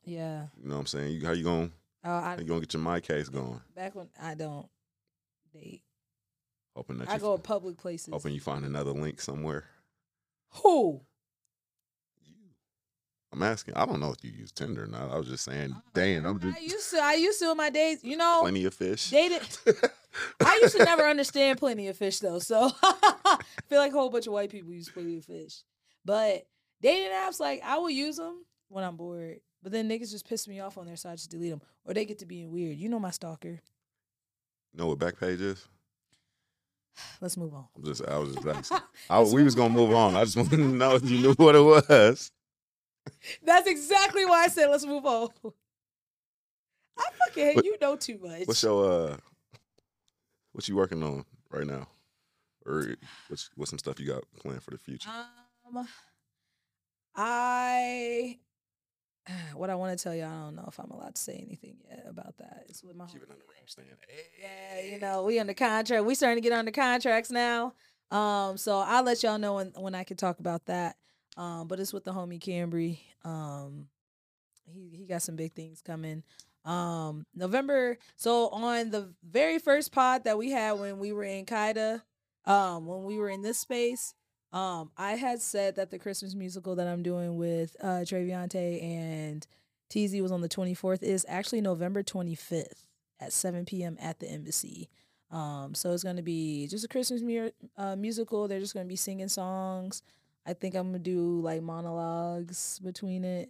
yeah. 0.03 0.48
You 0.61 0.68
know 0.70 0.76
what 0.76 0.82
I'm 0.82 0.86
saying? 0.88 1.11
You, 1.14 1.26
how 1.26 1.32
you 1.34 1.44
gonna 1.44 1.70
Oh, 2.06 2.11
I 2.11 2.36
you 2.38 2.44
gonna 2.44 2.60
get 2.60 2.74
your 2.74 2.82
my 2.82 2.99
case 2.99 3.30
going? 3.30 3.61
back 3.76 3.95
when 3.95 4.10
I 4.22 4.34
don't 4.36 4.68
date. 5.53 5.84
Hoping 6.76 6.98
that 6.98 7.10
I 7.10 7.18
go 7.20 7.38
to 7.38 7.41
public 7.41 7.78
places. 7.78 8.11
hoping 8.14 8.34
you 8.34 8.41
find 8.41 8.65
another 8.65 8.91
link 8.91 9.22
somewhere. 9.22 9.65
Who? 10.64 11.02
I'm 13.34 13.41
asking. 13.41 13.73
I 13.73 13.88
don't 13.88 13.99
know 13.99 14.11
if 14.11 14.23
you 14.23 14.31
use 14.31 14.51
Tinder 14.51 14.84
or 14.84 14.88
not. 14.88 15.11
I 15.11 15.18
was 15.18 15.27
just 15.27 15.43
saying, 15.43 15.73
oh, 15.76 15.81
dang, 15.95 16.23
I'm 16.23 16.39
just. 16.39 16.55
I 16.55 16.61
used 16.61 16.91
to. 16.91 16.97
I 17.01 17.14
used 17.15 17.39
to 17.39 17.51
in 17.51 17.57
my 17.57 17.72
days. 17.72 18.03
You 18.03 18.15
know, 18.15 18.39
plenty 18.41 18.64
of 18.65 18.76
fish. 18.76 19.10
dated. 19.10 19.41
I 20.45 20.60
used 20.61 20.77
to 20.77 20.85
never 20.85 21.03
understand 21.03 21.57
plenty 21.57 21.88
of 21.88 21.97
fish 21.97 22.19
though, 22.19 22.38
so 22.38 22.72
I 22.84 23.39
feel 23.68 23.80
like 23.80 23.91
a 23.91 23.95
whole 23.95 24.11
bunch 24.11 24.27
of 24.27 24.34
white 24.34 24.51
people 24.51 24.72
use 24.72 24.88
plenty 24.88 25.18
of 25.18 25.26
fish. 25.26 25.64
But 26.05 26.45
dating 26.80 27.10
apps, 27.11 27.39
like 27.39 27.61
I 27.65 27.77
will 27.77 27.89
use 27.89 28.18
them 28.18 28.45
when 28.69 28.84
I'm 28.84 28.97
bored, 28.97 29.39
but 29.64 29.72
then 29.72 29.89
niggas 29.89 30.11
just 30.11 30.30
piss 30.30 30.47
me 30.47 30.60
off 30.60 30.77
on 30.77 30.85
there, 30.85 30.95
so 30.95 31.10
I 31.10 31.14
just 31.14 31.31
delete 31.31 31.49
them, 31.49 31.61
or 31.85 31.95
they 31.95 32.05
get 32.05 32.19
to 32.19 32.27
being 32.27 32.51
weird. 32.51 32.77
You 32.77 32.88
know 32.88 32.99
my 32.99 33.11
stalker. 33.11 33.61
know 34.76 34.88
what 34.88 34.99
Backpage 34.99 35.41
is? 35.41 35.68
Let's 37.22 37.35
move 37.35 37.55
on. 37.55 37.65
I'm 37.76 37.84
just, 37.84 38.05
I 38.07 38.19
was 38.19 38.35
just 38.35 38.47
asking. 38.72 38.77
I, 39.10 39.22
we 39.22 39.41
was 39.41 39.55
gonna 39.55 39.73
move 39.73 39.91
on. 39.91 40.15
I 40.15 40.23
just 40.23 40.38
wanted 40.38 40.57
to 40.57 40.64
know 40.68 40.95
if 40.95 41.10
you 41.10 41.19
knew 41.19 41.34
what 41.34 41.55
it 41.55 41.61
was. 41.61 42.31
That's 43.44 43.68
exactly 43.68 44.26
why 44.26 44.44
I 44.44 44.48
said 44.48 44.70
let's 44.70 44.86
move 44.86 45.06
on. 45.06 45.30
I 46.98 47.04
fucking 47.26 47.46
hate 47.46 47.56
What- 47.58 47.66
you 47.66 47.78
know 47.82 47.96
too 47.96 48.20
much. 48.22 48.48
What's 48.48 48.64
your 48.64 49.12
uh, 49.12 49.18
what 50.52 50.68
you 50.68 50.76
working 50.76 51.04
on 51.04 51.26
right 51.50 51.66
now, 51.66 51.88
or 52.66 52.96
what's 53.28 53.50
what's 53.56 53.70
some 53.72 53.80
stuff 53.80 54.00
you 54.00 54.08
got 54.08 54.24
planned 54.40 54.64
for 54.64 54.72
the 54.72 54.78
future? 54.78 55.10
Um, 55.10 55.88
I 57.16 58.40
what 59.56 59.70
I 59.70 59.76
want 59.76 59.98
to 59.98 60.04
tell 60.04 60.16
you, 60.16 60.24
I 60.24 60.30
don't 60.30 60.56
know 60.56 60.66
if 60.68 60.80
I'm 60.80 60.92
allowed 60.92 61.16
to 61.16 61.22
say 61.22 61.34
anything 61.46 61.78
yet 61.88 62.06
about 62.08 62.38
that. 62.38 62.66
It's 62.70 62.84
with 62.84 62.96
my 62.96 63.06
Keep 63.06 63.24
it 63.24 63.30
under 63.32 63.44
wraps, 63.54 63.74
Stan. 63.74 63.86
Yeah, 64.42 64.82
you 64.82 65.00
know, 65.00 65.24
we 65.24 65.40
under 65.40 65.54
contract. 65.54 66.06
We 66.06 66.16
starting 66.16 66.42
to 66.42 66.48
get 66.48 66.58
under 66.58 66.72
contracts 66.72 67.32
now. 67.32 67.74
Um, 68.12 68.58
so 68.58 68.80
I'll 68.80 69.04
let 69.04 69.24
y'all 69.24 69.40
know 69.40 69.56
when 69.56 69.74
when 69.78 69.96
I 69.96 70.04
can 70.04 70.18
talk 70.18 70.40
about 70.40 70.66
that. 70.66 70.98
Um, 71.38 71.68
but 71.68 71.80
it's 71.80 71.93
with 71.93 72.03
the 72.03 72.11
homie 72.14 72.39
Cambry. 72.39 72.99
Um, 73.23 73.88
he 74.65 74.89
he 74.95 75.05
got 75.05 75.22
some 75.22 75.35
big 75.35 75.53
things 75.53 75.81
coming. 75.81 76.23
Um, 76.65 77.26
November. 77.35 77.97
So 78.15 78.49
on 78.49 78.91
the 78.91 79.14
very 79.23 79.60
first 79.60 79.91
pod 79.91 80.23
that 80.23 80.38
we 80.38 80.51
had 80.51 80.73
when 80.73 80.99
we 80.99 81.11
were 81.11 81.23
in 81.23 81.45
KYDA, 81.45 82.01
um, 82.45 82.85
when 82.85 83.03
we 83.03 83.18
were 83.18 83.30
in 83.30 83.41
this 83.41 83.57
space, 83.60 84.14
um, 84.53 84.91
I 84.97 85.14
had 85.14 85.41
said 85.41 85.76
that 85.76 85.91
the 85.91 85.99
Christmas 85.99 86.35
musical 86.35 86.76
that 86.76 86.88
I'm 86.88 87.03
doing 87.03 87.38
with 87.38 87.76
uh 87.81 88.03
Treviante 88.05 88.81
and 88.84 89.45
TZ 89.89 90.22
was 90.22 90.31
on 90.31 90.41
the 90.41 90.49
24th 90.49 91.03
is 91.03 91.26
actually 91.27 91.61
November 91.61 92.01
25th 92.01 92.85
at 93.19 93.34
7 93.34 93.65
p.m. 93.65 93.97
at 93.99 94.19
the 94.19 94.27
embassy. 94.27 94.89
Um, 95.31 95.73
so 95.73 95.91
it's 95.91 96.03
gonna 96.03 96.22
be 96.22 96.68
just 96.68 96.85
a 96.85 96.88
Christmas 96.88 97.22
mu- 97.22 97.51
uh, 97.77 97.95
musical. 97.95 98.47
They're 98.47 98.60
just 98.60 98.73
gonna 98.73 98.85
be 98.85 98.95
singing 98.95 99.27
songs. 99.27 100.03
I 100.45 100.53
think 100.53 100.76
I'm 100.76 100.88
gonna 100.88 100.99
do 100.99 101.40
like 101.41 101.61
monologues 101.61 102.80
between 102.80 103.24
it. 103.24 103.49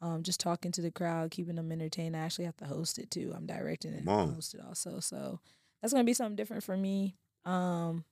Um, 0.00 0.24
just 0.24 0.40
talking 0.40 0.72
to 0.72 0.80
the 0.80 0.90
crowd, 0.90 1.30
keeping 1.30 1.54
them 1.54 1.70
entertained. 1.70 2.16
I 2.16 2.20
actually 2.20 2.46
have 2.46 2.56
to 2.56 2.64
host 2.64 2.98
it 2.98 3.10
too. 3.10 3.32
I'm 3.36 3.46
directing 3.46 3.92
it 3.92 4.04
and 4.04 4.34
host 4.34 4.54
it 4.54 4.60
also. 4.66 4.98
So 4.98 5.38
that's 5.80 5.92
gonna 5.92 6.04
be 6.04 6.14
something 6.14 6.36
different 6.36 6.64
for 6.64 6.76
me. 6.76 7.16
Um, 7.44 8.04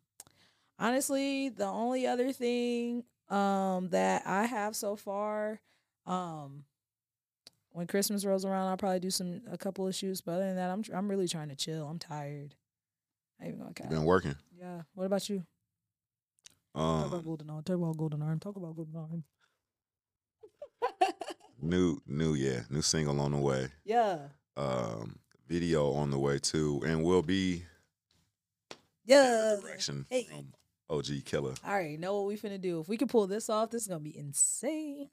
honestly, 0.78 1.48
the 1.48 1.66
only 1.66 2.07
other 2.07 2.32
thing 2.32 3.05
um 3.28 3.89
that 3.90 4.23
I 4.27 4.47
have 4.47 4.77
so 4.77 4.97
far, 4.97 5.61
um, 6.07 6.65
when 7.73 7.86
Christmas 7.86 8.24
rolls 8.24 8.44
around, 8.44 8.69
I'll 8.69 8.77
probably 8.77 9.01
do 9.01 9.11
some 9.11 9.43
a 9.51 9.59
couple 9.59 9.86
of 9.86 9.94
shoots. 9.94 10.20
But 10.20 10.32
other 10.32 10.47
than 10.47 10.57
that, 10.57 10.70
I'm 10.70 10.85
I'm 10.94 11.09
really 11.09 11.28
trying 11.28 11.48
to 11.48 11.57
chill. 11.57 11.86
I'm 11.89 11.98
tired. 11.98 12.55
I 13.40 13.48
even 13.48 13.59
gonna 13.59 13.74
count. 13.74 13.90
been 13.90 14.05
working. 14.05 14.36
Yeah. 14.59 14.82
What 14.94 15.07
about 15.07 15.28
you? 15.28 15.44
Talk 16.74 17.06
about 17.09 17.16
Um, 17.18 17.24
Golden 17.24 17.51
Arm. 17.51 17.62
Talk 17.64 17.76
about 17.76 17.97
Golden 17.97 18.22
Arm. 18.22 18.38
Talk 18.40 18.56
about 18.56 18.76
Golden 18.76 18.97
Arm. 18.97 19.24
new, 21.60 22.01
new, 22.06 22.34
yeah, 22.34 22.62
new 22.70 22.82
single 22.82 23.20
on 23.20 23.32
the 23.32 23.38
way. 23.38 23.68
yeah. 23.84 24.28
Um, 24.56 25.18
video 25.47 25.92
on 25.92 26.10
the 26.10 26.18
way 26.18 26.38
too, 26.38 26.82
and 26.86 27.02
we'll 27.05 27.22
be 27.22 27.64
Yeah. 29.05 29.56
direction 29.60 30.06
Hey. 30.10 30.24
from 30.24 30.52
OG 30.88 31.22
Killer. 31.22 31.55
All 31.64 31.72
right, 31.74 31.98
know 31.98 32.16
what 32.16 32.26
we 32.26 32.36
finna 32.36 32.60
do. 32.60 32.80
If 32.80 32.88
we 32.88 32.97
can 32.97 33.09
pull 33.09 33.26
this 33.26 33.48
off, 33.48 33.70
this 33.70 33.82
is 33.82 33.88
gonna 33.88 34.01
be 34.01 34.16
insane. 34.16 35.10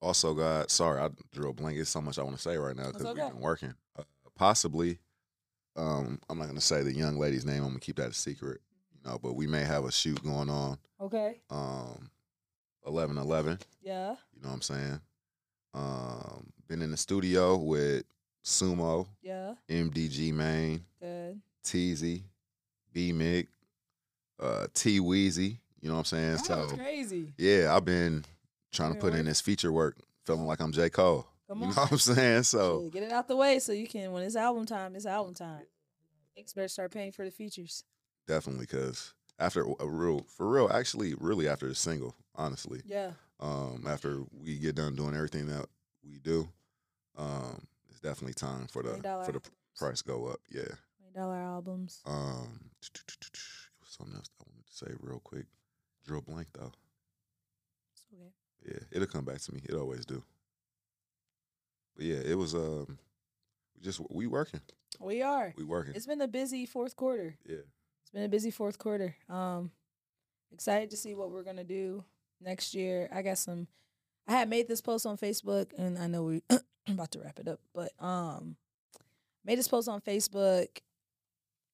Also, 0.00 0.34
got 0.34 0.70
sorry, 0.70 1.00
I 1.00 1.10
drew 1.32 1.48
a 1.50 1.52
blank. 1.54 1.78
It's 1.78 1.90
so 1.90 2.00
much 2.02 2.18
I 2.18 2.22
want 2.22 2.36
to 2.36 2.42
say 2.42 2.56
right 2.58 2.76
now 2.76 2.86
because 2.88 3.02
That's 3.02 3.14
we've 3.16 3.32
been 3.32 3.40
working. 3.40 3.74
Uh, 3.96 4.02
possibly, 4.36 4.98
um, 5.76 6.20
I'm 6.28 6.38
not 6.38 6.46
gonna 6.48 6.60
say 6.60 6.82
the 6.82 6.94
young 6.94 7.18
lady's 7.18 7.44
name. 7.44 7.62
I'm 7.62 7.68
gonna 7.68 7.80
keep 7.80 7.96
that 7.96 8.10
a 8.10 8.14
secret. 8.14 8.60
You 8.94 9.10
know, 9.10 9.18
but 9.18 9.34
we 9.34 9.46
may 9.46 9.64
have 9.64 9.84
a 9.84 9.92
shoot 9.92 10.22
going 10.22 10.48
on. 10.48 10.78
Okay. 11.00 11.40
Um, 11.50 12.10
eleven 12.86 13.18
eleven. 13.18 13.58
Yeah. 13.82 14.14
You 14.34 14.42
know 14.42 14.48
what 14.48 14.54
I'm 14.54 14.62
saying? 14.62 15.00
Um, 15.74 16.52
been 16.68 16.82
in 16.82 16.90
the 16.90 16.96
studio 16.96 17.56
with 17.56 18.04
Sumo, 18.44 19.08
Yeah. 19.22 19.54
MDG 19.68 20.32
Main, 20.32 20.84
Good. 21.00 21.40
Teasy, 21.64 22.22
B 22.92 23.12
Mick, 23.12 23.48
uh, 24.40 24.66
T 24.74 25.00
Weezy. 25.00 25.58
You 25.80 25.88
know 25.88 25.94
what 25.94 25.98
I'm 26.00 26.04
saying? 26.04 26.32
That 26.36 26.44
so 26.46 26.66
crazy. 26.76 27.32
yeah, 27.36 27.74
I've 27.74 27.84
been 27.84 28.24
trying 28.72 28.94
to 28.94 29.00
put 29.00 29.14
in 29.14 29.26
this 29.26 29.40
feature 29.40 29.72
work, 29.72 29.96
feeling 30.24 30.46
like 30.46 30.60
I'm 30.60 30.72
J 30.72 30.88
Cole. 30.90 31.26
Come 31.48 31.62
on. 31.62 31.68
You 31.68 31.74
know 31.74 31.82
what 31.82 31.92
I'm 31.92 31.98
saying? 31.98 32.42
So 32.44 32.88
get 32.92 33.02
it 33.02 33.12
out 33.12 33.28
the 33.28 33.36
way 33.36 33.58
so 33.58 33.72
you 33.72 33.86
can 33.86 34.12
when 34.12 34.22
it's 34.22 34.36
album 34.36 34.66
time, 34.66 34.94
it's 34.96 35.06
album 35.06 35.34
time. 35.34 35.62
Better 36.54 36.68
start 36.68 36.90
paying 36.92 37.12
for 37.12 37.24
the 37.24 37.30
features. 37.30 37.84
definitely, 38.26 38.66
because 38.66 39.14
after 39.38 39.64
a 39.80 39.86
real, 39.86 40.22
for 40.28 40.50
real, 40.50 40.68
actually, 40.72 41.14
really 41.14 41.46
after 41.48 41.68
the 41.68 41.74
single, 41.74 42.14
honestly, 42.34 42.82
Yeah. 42.84 43.12
um, 43.40 43.84
after 43.86 44.22
we 44.32 44.58
get 44.58 44.74
done 44.74 44.96
doing 44.96 45.14
everything 45.14 45.46
that 45.46 45.66
we 46.02 46.18
do, 46.18 46.48
um, 47.16 47.66
it's 47.88 48.00
definitely 48.00 48.34
time 48.34 48.66
for 48.66 48.82
the 48.82 48.96
$20 48.96 49.26
for 49.26 49.32
the 49.32 49.40
price 49.76 50.02
go 50.02 50.26
up. 50.26 50.40
Yeah. 50.50 50.74
Dollar 51.14 51.36
albums. 51.36 52.02
Um, 52.04 52.70
it 52.82 53.30
was 53.80 53.88
something 53.90 54.16
else 54.16 54.28
I 54.40 54.44
wanted 54.50 54.66
to 54.66 54.74
say 54.74 54.92
real 55.00 55.20
quick. 55.20 55.46
A 56.08 56.20
blank 56.20 56.48
though. 56.52 56.72
It's 57.92 58.04
okay. 58.12 58.32
Yeah, 58.66 58.80
it'll 58.92 59.06
come 59.08 59.24
back 59.24 59.40
to 59.40 59.54
me. 59.54 59.60
It 59.64 59.74
always 59.74 60.04
do. 60.04 60.22
But 61.96 62.04
yeah, 62.06 62.16
it 62.24 62.36
was 62.36 62.54
um, 62.54 62.98
just 63.80 64.00
we 64.10 64.26
working, 64.26 64.60
We 65.00 65.22
are. 65.22 65.54
we 65.56 65.64
working. 65.64 65.94
It's 65.94 66.06
been 66.06 66.20
a 66.20 66.28
busy 66.28 66.66
fourth 66.66 66.96
quarter. 66.96 67.36
Yeah, 67.46 67.58
It's 68.02 68.10
been 68.12 68.24
a 68.24 68.28
busy 68.28 68.50
fourth 68.50 68.78
quarter. 68.78 69.14
Um, 69.28 69.70
excited 70.52 70.90
to 70.90 70.96
see 70.96 71.14
what 71.14 71.30
we're 71.30 71.42
gonna 71.44 71.64
do 71.64 72.04
next 72.40 72.74
year. 72.74 73.08
I 73.12 73.22
got 73.22 73.38
some. 73.38 73.68
I 74.26 74.32
had 74.32 74.48
made 74.48 74.68
this 74.68 74.80
post 74.80 75.06
on 75.06 75.18
Facebook, 75.18 75.72
and 75.76 75.98
I 75.98 76.06
know 76.06 76.24
we 76.24 76.42
about 76.88 77.10
to 77.12 77.20
wrap 77.20 77.38
it 77.38 77.48
up, 77.48 77.60
but 77.74 77.92
um, 78.02 78.56
made 79.44 79.58
this 79.58 79.68
post 79.68 79.88
on 79.88 80.00
Facebook, 80.00 80.68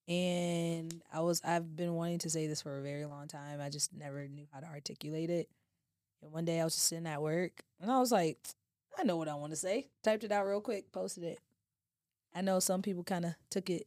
and 0.08 1.02
I 1.12 1.20
was 1.20 1.40
I've 1.44 1.76
been 1.76 1.94
wanting 1.94 2.18
to 2.18 2.30
say 2.30 2.46
this 2.46 2.60
for 2.62 2.78
a 2.78 2.82
very 2.82 3.06
long 3.06 3.28
time. 3.28 3.60
I 3.60 3.70
just 3.70 3.92
never 3.92 4.26
knew 4.28 4.46
how 4.52 4.60
to 4.60 4.66
articulate 4.66 5.30
it. 5.30 5.48
And 6.22 6.32
one 6.32 6.44
day 6.44 6.60
I 6.60 6.64
was 6.64 6.74
just 6.74 6.88
sitting 6.88 7.06
at 7.06 7.22
work, 7.22 7.62
and 7.80 7.90
I 7.90 7.98
was 7.98 8.12
like, 8.12 8.38
I 8.98 9.04
know 9.04 9.16
what 9.16 9.28
I 9.28 9.34
want 9.34 9.52
to 9.52 9.56
say. 9.56 9.88
Typed 10.02 10.24
it 10.24 10.32
out 10.32 10.46
real 10.46 10.60
quick, 10.60 10.92
posted 10.92 11.24
it. 11.24 11.38
I 12.34 12.42
know 12.42 12.60
some 12.60 12.82
people 12.82 13.02
kind 13.02 13.24
of 13.24 13.34
took 13.50 13.70
it 13.70 13.86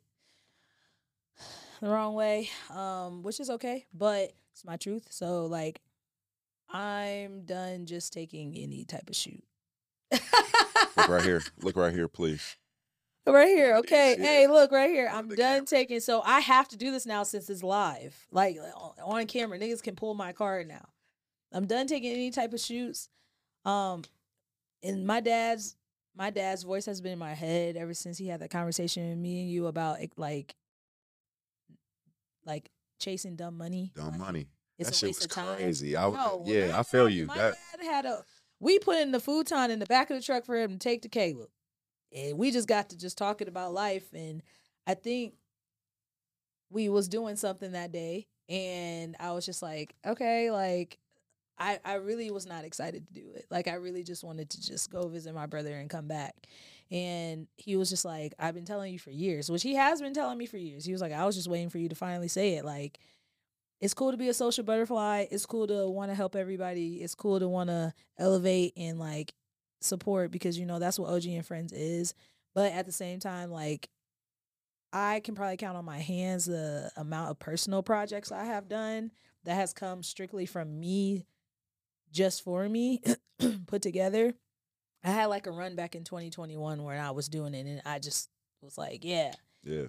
the 1.82 1.90
wrong 1.90 2.14
way, 2.14 2.50
um, 2.70 3.24
which 3.24 3.40
is 3.40 3.50
okay, 3.50 3.86
but 3.94 4.32
it's 4.52 4.66
my 4.66 4.78
truth. 4.78 5.08
So 5.10 5.46
like, 5.46 5.82
I'm 6.70 7.46
done 7.46 7.86
just 7.86 8.14
taking 8.14 8.56
any 8.58 8.86
type 8.86 9.10
of 9.10 9.16
shoot. 9.16 9.44
look 10.12 11.10
right 11.10 11.24
here. 11.24 11.42
Look 11.62 11.76
right 11.76 11.94
here, 11.94 12.08
please. 12.08 12.58
Right 13.26 13.48
here, 13.48 13.76
okay. 13.78 14.16
Yeah. 14.20 14.26
Hey, 14.26 14.48
look 14.48 14.72
right 14.74 14.90
here. 14.90 15.10
I'm 15.12 15.30
done 15.30 15.38
camera. 15.38 15.66
taking. 15.66 16.00
So 16.02 16.22
I 16.26 16.42
have 16.42 16.68
to 16.70 16.78
do 16.78 16.92
this 16.92 17.06
now 17.06 17.24
since 17.24 17.50
it's 17.50 17.64
live, 17.64 18.28
like 18.32 18.58
on- 18.58 18.94
on 19.02 19.26
camera. 19.28 19.58
Niggas 19.58 19.82
can 19.82 19.96
pull 19.96 20.14
my 20.14 20.34
card 20.34 20.68
now. 20.68 20.86
I'm 21.54 21.66
done 21.66 21.88
taking 21.88 22.12
any 22.12 22.32
type 22.32 22.52
of 22.54 22.60
shoots. 22.60 23.08
Um, 23.64 24.04
and 24.84 25.06
my 25.06 25.20
dad's 25.20 25.76
my 26.16 26.30
dad's 26.30 26.64
voice 26.64 26.86
has 26.86 27.02
been 27.02 27.14
in 27.14 27.20
my 27.20 27.34
head 27.34 27.76
ever 27.76 27.94
since 27.94 28.18
he 28.18 28.28
had 28.28 28.42
that 28.42 28.52
conversation 28.52 29.10
with 29.10 29.18
me 29.18 29.42
and 29.42 29.50
you 29.50 29.68
about 29.68 30.02
it, 30.02 30.12
like 30.18 30.56
like 32.46 32.70
chasing 33.00 33.36
dumb 33.36 33.58
money. 33.58 33.92
Dumb 33.96 34.12
Like, 34.12 34.20
money. 34.20 34.48
It's 34.78 34.90
that 34.90 34.96
a 34.96 35.00
shit 35.00 35.10
was 35.10 35.26
of 35.26 35.32
time. 35.32 35.58
crazy. 35.58 35.96
I 35.96 36.10
No, 36.10 36.44
yeah, 36.46 36.78
I 36.78 36.84
feel 36.84 37.08
you. 37.10 37.26
My 37.28 37.36
That 37.36 37.56
dad 37.78 37.86
had 37.86 38.06
a. 38.06 38.24
We 38.60 38.80
put 38.80 38.98
in 38.98 39.12
the 39.12 39.20
futon 39.20 39.72
in 39.72 39.80
the 39.80 39.86
back 39.86 40.10
of 40.10 40.18
the 40.18 40.24
truck 40.24 40.46
for 40.46 40.56
him 40.56 40.72
to 40.72 40.78
take 40.78 41.02
to 41.04 41.10
Caleb, 41.10 41.50
and 42.16 42.38
we 42.38 42.52
just 42.52 42.68
got 42.68 42.90
to 42.90 42.98
just 42.98 43.18
talking 43.18 43.48
about 43.48 43.74
life. 43.74 44.06
And 44.14 44.42
I 44.88 44.94
think 44.94 45.34
we 46.70 46.90
was 46.90 47.08
doing 47.08 47.36
something 47.36 47.74
that 47.74 47.92
day, 47.92 48.28
and 48.50 49.16
I 49.20 49.32
was 49.32 49.46
just 49.46 49.62
like, 49.62 49.96
okay, 50.06 50.50
like 50.50 50.98
I, 51.58 51.80
I 51.86 51.96
really 51.96 52.32
was 52.32 52.46
not 52.46 52.66
excited 52.66 53.08
to 53.08 53.14
do 53.14 53.32
it. 53.36 53.46
Like 53.50 53.68
I 53.68 53.76
really 53.76 54.04
just 54.04 54.24
wanted 54.24 54.50
to 54.52 54.62
just 54.62 54.92
go 54.92 55.08
visit 55.08 55.34
my 55.34 55.46
brother 55.46 55.76
and 55.76 55.90
come 55.90 56.08
back. 56.08 56.36
And 56.92 57.48
he 57.58 57.76
was 57.76 57.90
just 57.90 58.06
like, 58.06 58.34
I've 58.40 58.56
been 58.56 58.66
telling 58.66 58.92
you 58.92 59.00
for 59.00 59.12
years, 59.12 59.50
which 59.50 59.64
he 59.64 59.76
has 59.76 60.02
been 60.02 60.14
telling 60.14 60.38
me 60.38 60.46
for 60.46 60.58
years. 60.58 60.86
He 60.86 60.92
was 60.92 61.02
like, 61.02 61.14
I 61.14 61.26
was 61.26 61.36
just 61.36 61.48
waiting 61.48 61.70
for 61.70 61.78
you 61.78 61.90
to 61.90 61.96
finally 61.96 62.28
say 62.28 62.56
it. 62.56 62.66
Like, 62.66 63.00
it's 63.82 63.94
cool 63.94 64.12
to 64.12 64.18
be 64.18 64.30
a 64.30 64.34
social 64.34 64.64
butterfly. 64.64 65.26
It's 65.30 65.46
cool 65.46 65.68
to 65.68 65.90
want 65.90 66.10
to 66.12 66.16
help 66.16 66.36
everybody. 66.36 67.02
It's 67.04 67.16
cool 67.16 67.40
to 67.40 67.48
want 67.48 67.70
to 67.70 67.94
elevate 68.18 68.74
and 68.78 68.98
like 68.98 69.34
support 69.82 70.32
because 70.32 70.58
you 70.58 70.66
know 70.66 70.80
that's 70.80 70.98
what 70.98 71.10
OG 71.10 71.26
and 71.26 71.46
Friends 71.46 71.74
is. 71.74 72.14
But 72.56 72.72
at 72.72 72.86
the 72.86 72.92
same 72.92 73.20
time, 73.20 73.52
like 73.52 73.90
I 74.94 75.20
can 75.20 75.36
probably 75.36 75.58
count 75.58 75.76
on 75.76 75.86
my 75.86 76.00
hands 76.00 76.46
the 76.46 76.92
amount 76.96 77.32
of 77.32 77.40
personal 77.40 77.84
projects 77.84 78.32
I 78.32 78.46
have 78.46 78.70
done 78.70 79.12
that 79.44 79.56
has 79.56 79.74
come 79.74 80.04
strictly 80.04 80.46
from 80.46 80.80
me 80.80 81.26
just 82.14 82.44
for 82.44 82.70
me 82.70 83.02
put 83.68 83.82
together. 83.82 84.34
I 85.04 85.10
had 85.10 85.26
like 85.26 85.48
a 85.48 85.52
run 85.52 85.76
back 85.76 85.96
in 85.96 86.06
2021 86.06 86.82
where 86.82 87.02
I 87.02 87.12
was 87.12 87.28
doing 87.28 87.54
it 87.54 87.66
and 87.66 87.82
I 87.86 88.00
just 88.00 88.30
was 88.62 88.78
like, 88.78 89.04
yeah. 89.04 89.34
Yeah. 89.64 89.88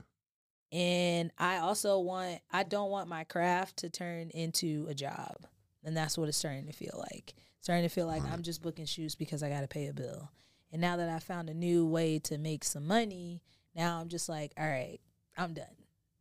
And 0.73 1.31
I 1.39 1.59
also 1.59 2.01
want 2.01 2.41
I 2.51 2.65
don't 2.65 2.91
want 2.91 3.09
my 3.09 3.23
craft 3.23 3.79
to 3.79 3.91
turn 3.91 4.31
into 4.31 4.87
a 4.89 4.95
job. 4.95 5.37
And 5.85 5.97
that's 5.97 6.19
what 6.19 6.29
it's 6.29 6.39
starting 6.39 6.67
to 6.67 6.73
feel 6.73 7.05
like. 7.11 7.35
starting 7.61 7.85
to 7.85 7.95
feel 7.95 8.07
like 8.07 8.23
I'm 8.25 8.43
just 8.43 8.63
booking 8.63 8.87
shoots 8.87 9.15
because 9.15 9.43
I 9.43 9.51
got 9.51 9.61
to 9.61 9.69
pay 9.69 9.87
a 9.87 9.93
bill. 9.93 10.31
And 10.73 10.81
now 10.81 10.97
that 10.97 11.09
I 11.09 11.19
found 11.21 11.49
a 11.49 11.55
new 11.55 11.87
way 11.87 12.19
to 12.21 12.39
make 12.39 12.65
some 12.65 12.87
money, 12.87 13.43
now 13.77 14.01
I'm 14.01 14.09
just 14.09 14.29
like, 14.29 14.53
all 14.59 14.67
right, 14.67 14.99
I'm 15.37 15.55
done. 15.55 15.67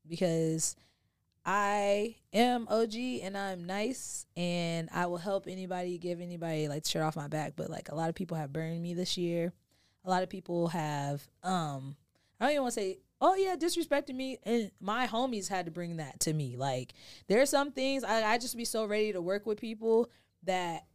Because 0.08 0.76
I 1.46 2.16
am 2.32 2.68
OG 2.70 2.96
and 3.24 3.38
I'm 3.38 3.66
nice 3.66 4.26
and 4.38 4.90
I 4.94 5.08
will 5.08 5.18
help 5.18 5.46
anybody, 5.48 5.98
give 5.98 6.22
anybody 6.22 6.68
like 6.68 6.86
shirt 6.86 7.02
off 7.04 7.16
my 7.16 7.28
back. 7.28 7.54
But 7.56 7.70
like 7.70 7.90
a 7.90 7.96
lot 7.96 8.10
of 8.10 8.16
people 8.16 8.38
have 8.38 8.54
burned 8.54 8.82
me 8.82 8.94
this 8.94 9.18
year. 9.18 9.52
A 10.06 10.10
lot 10.10 10.24
of 10.24 10.30
people 10.30 10.70
have 10.70 11.22
um 11.44 11.96
I 12.40 12.46
don't 12.46 12.52
even 12.54 12.64
want 12.64 12.74
to 12.76 12.80
say, 12.80 12.98
oh 13.22 13.36
yeah, 13.36 13.56
disrespected 13.56 14.16
me. 14.16 14.38
And 14.44 14.72
my 14.80 15.06
homies 15.08 15.50
had 15.50 15.66
to 15.66 15.72
bring 15.72 15.98
that 15.98 16.22
to 16.22 16.34
me. 16.34 16.56
Like 16.56 16.94
there 17.28 17.42
are 17.42 17.46
some 17.46 17.72
things 17.72 18.04
I, 18.04 18.24
I 18.24 18.38
just 18.38 18.56
be 18.56 18.66
so 18.66 18.86
ready 18.86 19.12
to 19.12 19.22
work 19.22 19.46
with 19.46 19.60
people 19.60 20.10
that 20.44 20.86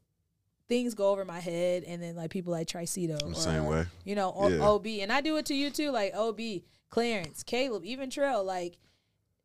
things 0.69 0.95
go 0.95 1.11
over 1.11 1.25
my 1.25 1.41
head 1.41 1.85
and 1.85 2.03
then 2.03 2.17
like 2.17 2.31
people 2.31 2.53
like 2.53 2.69
Tricito 2.69 3.23
or, 3.23 3.35
same 3.35 3.65
way. 3.67 3.87
you 4.05 4.15
know, 4.15 4.35
Yeah. 4.49 4.67
OB. 4.67 4.87
And 4.87 5.11
I 5.13 5.21
do 5.23 5.37
it 5.37 5.47
to 5.47 5.55
you 5.55 5.71
too, 5.71 5.91
like 5.91 6.15
OB, 6.15 6.41
Clarence, 6.91 7.43
Caleb, 7.43 7.85
even 7.85 8.11
Trail, 8.11 8.45
like 8.45 8.77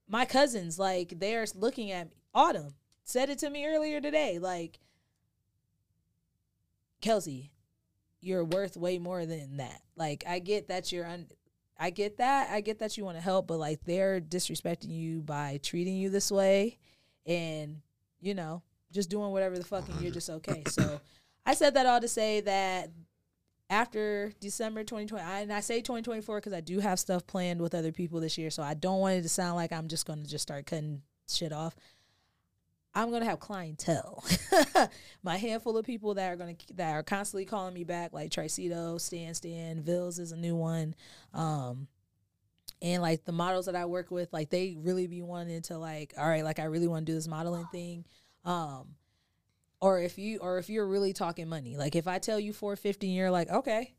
my 0.07 0.25
cousins, 0.25 0.77
like 0.77 1.13
they're 1.19 1.45
looking 1.55 1.91
at 1.91 2.07
me. 2.07 2.13
Autumn 2.35 2.73
said 3.03 3.29
it 3.29 3.39
to 3.39 3.49
me 3.49 3.65
earlier 3.67 4.01
today. 4.01 4.39
Like, 4.39 4.79
Kelsey, 7.01 7.51
you're 8.21 8.43
worth 8.43 8.75
way 8.75 8.97
more 8.97 9.25
than 9.25 9.57
that. 9.57 9.81
Like, 9.95 10.23
I 10.27 10.39
get 10.39 10.69
that 10.69 10.91
you're 10.91 11.05
un- 11.05 11.27
I 11.77 11.89
get 11.89 12.17
that. 12.17 12.49
I 12.51 12.61
get 12.61 12.79
that 12.79 12.97
you 12.97 13.05
want 13.05 13.17
to 13.17 13.21
help, 13.23 13.47
but 13.47 13.57
like 13.57 13.83
they're 13.83 14.21
disrespecting 14.21 14.89
you 14.89 15.21
by 15.21 15.59
treating 15.61 15.95
you 15.95 16.09
this 16.09 16.31
way 16.31 16.77
and, 17.25 17.81
you 18.21 18.33
know, 18.33 18.61
just 18.91 19.09
doing 19.09 19.31
whatever 19.31 19.57
the 19.57 19.65
fuck 19.65 19.87
and 19.89 19.99
you're 20.01 20.11
just 20.11 20.29
okay. 20.29 20.63
So 20.69 21.01
I 21.45 21.55
said 21.55 21.73
that 21.73 21.85
all 21.85 21.99
to 21.99 22.07
say 22.07 22.41
that 22.41 22.89
after 23.73 24.31
December 24.39 24.83
2020, 24.83 25.23
I, 25.23 25.39
and 25.41 25.51
I 25.51 25.59
say 25.59 25.81
2024 25.81 26.37
because 26.37 26.53
I 26.53 26.61
do 26.61 26.79
have 26.79 26.99
stuff 26.99 27.25
planned 27.25 27.59
with 27.59 27.73
other 27.73 27.91
people 27.91 28.19
this 28.19 28.37
year. 28.37 28.51
So 28.51 28.61
I 28.61 28.75
don't 28.75 28.99
want 28.99 29.15
it 29.15 29.23
to 29.23 29.29
sound 29.29 29.55
like 29.55 29.73
I'm 29.73 29.87
just 29.87 30.05
going 30.05 30.21
to 30.21 30.29
just 30.29 30.43
start 30.43 30.67
cutting 30.67 31.01
shit 31.27 31.51
off. 31.51 31.75
I'm 32.95 33.09
gonna 33.09 33.25
have 33.25 33.39
clientele, 33.39 34.23
my 35.23 35.37
handful 35.37 35.75
of 35.75 35.83
people 35.83 36.13
that 36.13 36.31
are 36.31 36.35
gonna 36.35 36.53
that 36.75 36.93
are 36.93 37.01
constantly 37.01 37.43
calling 37.43 37.73
me 37.73 37.83
back, 37.83 38.13
like 38.13 38.29
Tricito, 38.29 39.01
Stan 39.01 39.33
Stan, 39.33 39.81
Vils 39.81 40.19
is 40.19 40.31
a 40.31 40.37
new 40.37 40.55
one, 40.55 40.93
um, 41.33 41.87
and 42.83 43.01
like 43.01 43.25
the 43.25 43.31
models 43.31 43.65
that 43.65 43.75
I 43.75 43.85
work 43.85 44.11
with, 44.11 44.31
like 44.31 44.51
they 44.51 44.77
really 44.79 45.07
be 45.07 45.23
wanting 45.23 45.63
to 45.63 45.79
like, 45.79 46.13
all 46.19 46.27
right, 46.27 46.43
like 46.43 46.59
I 46.59 46.65
really 46.65 46.87
want 46.87 47.07
to 47.07 47.11
do 47.11 47.15
this 47.15 47.27
modeling 47.27 47.65
thing, 47.71 48.05
um, 48.45 48.89
or 49.83 49.99
if 49.99 50.17
you 50.17 50.39
or 50.39 50.59
if 50.59 50.69
you're 50.69 50.87
really 50.87 51.11
talking 51.11 51.49
money, 51.49 51.75
like 51.75 51.93
if 51.97 52.07
I 52.07 52.17
tell 52.17 52.39
you 52.39 52.53
450 52.53 53.05
and 53.07 53.15
you're 53.17 53.29
like, 53.29 53.49
okay, 53.49 53.93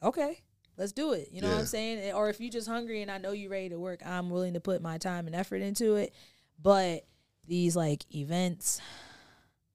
okay, 0.00 0.40
let's 0.78 0.92
do 0.92 1.12
it, 1.12 1.30
you 1.32 1.42
know 1.42 1.48
what 1.48 1.58
I'm 1.58 1.66
saying, 1.66 2.14
or 2.14 2.30
if 2.30 2.40
you're 2.40 2.52
just 2.52 2.68
hungry 2.68 3.02
and 3.02 3.10
I 3.10 3.18
know 3.18 3.32
you're 3.32 3.50
ready 3.50 3.70
to 3.70 3.80
work, 3.80 4.00
I'm 4.06 4.30
willing 4.30 4.54
to 4.54 4.60
put 4.60 4.80
my 4.80 4.98
time 4.98 5.26
and 5.26 5.34
effort 5.34 5.60
into 5.60 5.96
it, 5.96 6.14
but 6.62 7.04
these 7.48 7.74
like 7.74 8.04
events 8.14 8.80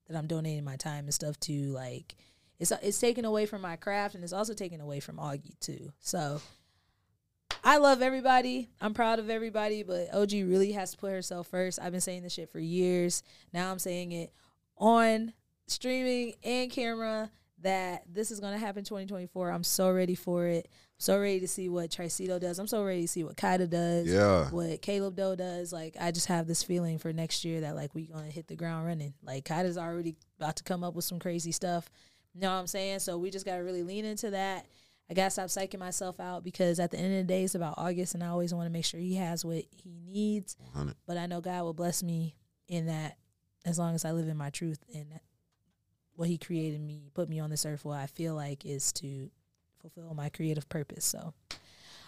that 0.08 0.16
I'm 0.16 0.26
donating 0.26 0.64
my 0.64 0.76
time 0.76 1.04
and 1.04 1.12
stuff 1.12 1.38
to 1.40 1.52
like 1.72 2.16
it's 2.58 2.72
it's 2.82 2.98
taken 2.98 3.26
away 3.26 3.44
from 3.44 3.60
my 3.60 3.76
craft 3.76 4.14
and 4.14 4.24
it's 4.24 4.32
also 4.32 4.54
taken 4.54 4.80
away 4.80 4.98
from 4.98 5.18
Augie 5.18 5.60
too. 5.60 5.92
So 6.00 6.40
I 7.62 7.76
love 7.76 8.00
everybody. 8.00 8.70
I'm 8.80 8.94
proud 8.94 9.18
of 9.18 9.28
everybody, 9.28 9.82
but 9.82 10.08
OG 10.14 10.32
really 10.32 10.72
has 10.72 10.92
to 10.92 10.96
put 10.96 11.10
herself 11.12 11.48
first. 11.48 11.78
I've 11.78 11.92
been 11.92 12.00
saying 12.00 12.22
this 12.22 12.32
shit 12.32 12.48
for 12.48 12.60
years. 12.60 13.22
Now 13.52 13.70
I'm 13.70 13.78
saying 13.78 14.12
it 14.12 14.32
on 14.78 15.32
streaming 15.66 16.34
and 16.42 16.70
camera 16.70 17.30
that 17.60 18.04
this 18.12 18.30
is 18.30 18.38
gonna 18.40 18.58
happen 18.58 18.84
2024. 18.84 19.50
I'm 19.50 19.64
so 19.64 19.90
ready 19.90 20.14
for 20.14 20.46
it. 20.46 20.66
I'm 20.70 21.00
so 21.00 21.18
ready 21.18 21.40
to 21.40 21.48
see 21.48 21.68
what 21.68 21.90
Tricito 21.90 22.40
does. 22.40 22.58
I'm 22.60 22.68
so 22.68 22.84
ready 22.84 23.02
to 23.02 23.08
see 23.08 23.24
what 23.24 23.36
KYDA 23.36 23.68
does 23.68 24.06
Yeah. 24.06 24.48
what 24.50 24.80
Caleb 24.80 25.16
Doe 25.16 25.34
does. 25.34 25.72
Like 25.72 25.96
I 26.00 26.12
just 26.12 26.26
have 26.26 26.46
this 26.46 26.62
feeling 26.62 26.98
for 26.98 27.12
next 27.12 27.44
year 27.44 27.60
that 27.62 27.74
like 27.74 27.94
we're 27.94 28.12
gonna 28.12 28.30
hit 28.30 28.46
the 28.46 28.54
ground 28.56 28.86
running. 28.86 29.14
Like 29.22 29.44
KYDA's 29.44 29.76
already 29.78 30.16
about 30.38 30.56
to 30.56 30.64
come 30.64 30.84
up 30.84 30.94
with 30.94 31.04
some 31.04 31.18
crazy 31.18 31.50
stuff. 31.52 31.90
You 32.32 32.40
know 32.42 32.52
what 32.52 32.60
I'm 32.60 32.66
saying? 32.68 33.00
So 33.00 33.18
we 33.18 33.30
just 33.30 33.44
gotta 33.44 33.64
really 33.64 33.82
lean 33.82 34.04
into 34.04 34.30
that. 34.30 34.66
I 35.10 35.14
gotta 35.14 35.30
stop 35.30 35.46
psyching 35.46 35.80
myself 35.80 36.20
out 36.20 36.44
because 36.44 36.78
at 36.78 36.90
the 36.92 36.98
end 36.98 37.12
of 37.18 37.26
the 37.26 37.32
day 37.32 37.42
it's 37.42 37.54
about 37.56 37.74
August 37.76 38.14
and 38.14 38.22
I 38.22 38.28
always 38.28 38.54
want 38.54 38.66
to 38.66 38.70
make 38.72 38.84
sure 38.84 39.00
he 39.00 39.14
has 39.16 39.44
what 39.44 39.64
he 39.72 39.96
needs. 40.06 40.56
100. 40.72 40.94
But 41.06 41.16
I 41.16 41.26
know 41.26 41.40
God 41.40 41.62
will 41.64 41.74
bless 41.74 42.02
me 42.04 42.36
in 42.68 42.86
that 42.86 43.16
as 43.68 43.78
long 43.78 43.94
as 43.94 44.04
I 44.04 44.12
live 44.12 44.28
in 44.28 44.36
my 44.36 44.50
truth 44.50 44.78
and 44.94 45.20
what 46.16 46.28
he 46.28 46.38
created 46.38 46.80
me, 46.80 47.10
put 47.14 47.28
me 47.28 47.38
on 47.38 47.50
this 47.50 47.64
earth 47.64 47.80
for, 47.82 47.94
I 47.94 48.06
feel 48.06 48.34
like 48.34 48.64
is 48.64 48.92
to 48.94 49.30
fulfill 49.80 50.14
my 50.14 50.28
creative 50.28 50.68
purpose. 50.68 51.04
So 51.04 51.32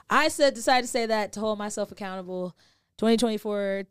I 0.09 0.29
said 0.29 0.55
decided 0.55 0.83
to 0.83 0.89
say 0.89 1.07
that 1.07 1.33
to 1.35 1.41
hold 1.41 1.59
myself 1.59 1.93
accountable. 1.93 2.57
2024, 2.99 3.85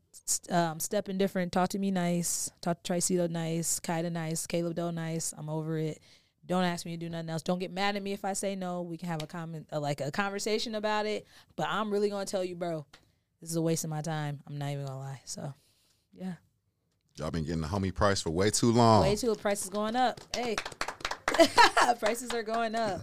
um, 0.51 0.79
stepping 0.79 1.17
different. 1.17 1.51
Talk 1.51 1.69
to 1.69 1.79
me 1.79 1.89
nice. 1.89 2.51
Talk 2.61 2.83
to 2.83 2.93
Tricito 2.93 3.29
nice. 3.29 3.79
KYDA 3.79 4.11
nice. 4.11 4.45
Caleb 4.45 4.75
Doe 4.75 4.91
nice. 4.91 5.33
I'm 5.35 5.49
over 5.49 5.77
it. 5.77 5.99
Don't 6.45 6.63
ask 6.63 6.85
me 6.85 6.91
to 6.91 6.97
do 6.97 7.09
nothing 7.09 7.29
else. 7.29 7.41
Don't 7.41 7.59
get 7.59 7.71
mad 7.71 7.95
at 7.95 8.03
me 8.03 8.11
if 8.11 8.25
I 8.25 8.33
say 8.33 8.55
no. 8.55 8.81
We 8.81 8.97
can 8.97 9.07
have 9.07 9.23
a 9.23 9.27
comment, 9.27 9.67
uh, 9.71 9.79
like 9.79 10.01
a 10.01 10.11
conversation 10.11 10.75
about 10.75 11.05
it. 11.05 11.25
But 11.55 11.67
I'm 11.69 11.91
really 11.91 12.09
gonna 12.09 12.25
tell 12.25 12.43
you, 12.43 12.55
bro, 12.55 12.85
this 13.39 13.49
is 13.49 13.55
a 13.55 13.61
waste 13.61 13.83
of 13.83 13.89
my 13.89 14.01
time. 14.01 14.41
I'm 14.47 14.57
not 14.57 14.71
even 14.71 14.85
gonna 14.85 14.99
lie. 14.99 15.21
So, 15.25 15.53
yeah, 16.11 16.33
Y'all 17.19 17.31
been 17.31 17.43
getting 17.43 17.61
the 17.61 17.67
homie 17.67 17.93
price 17.93 18.21
for 18.21 18.29
way 18.29 18.49
too 18.49 18.71
long. 18.71 19.01
way 19.01 19.15
too. 19.15 19.35
Price 19.35 19.63
is 19.63 19.69
going 19.69 19.95
up. 19.95 20.21
Hey, 20.33 20.55
prices 21.99 22.33
are 22.33 22.43
going 22.43 22.75
up. 22.75 23.01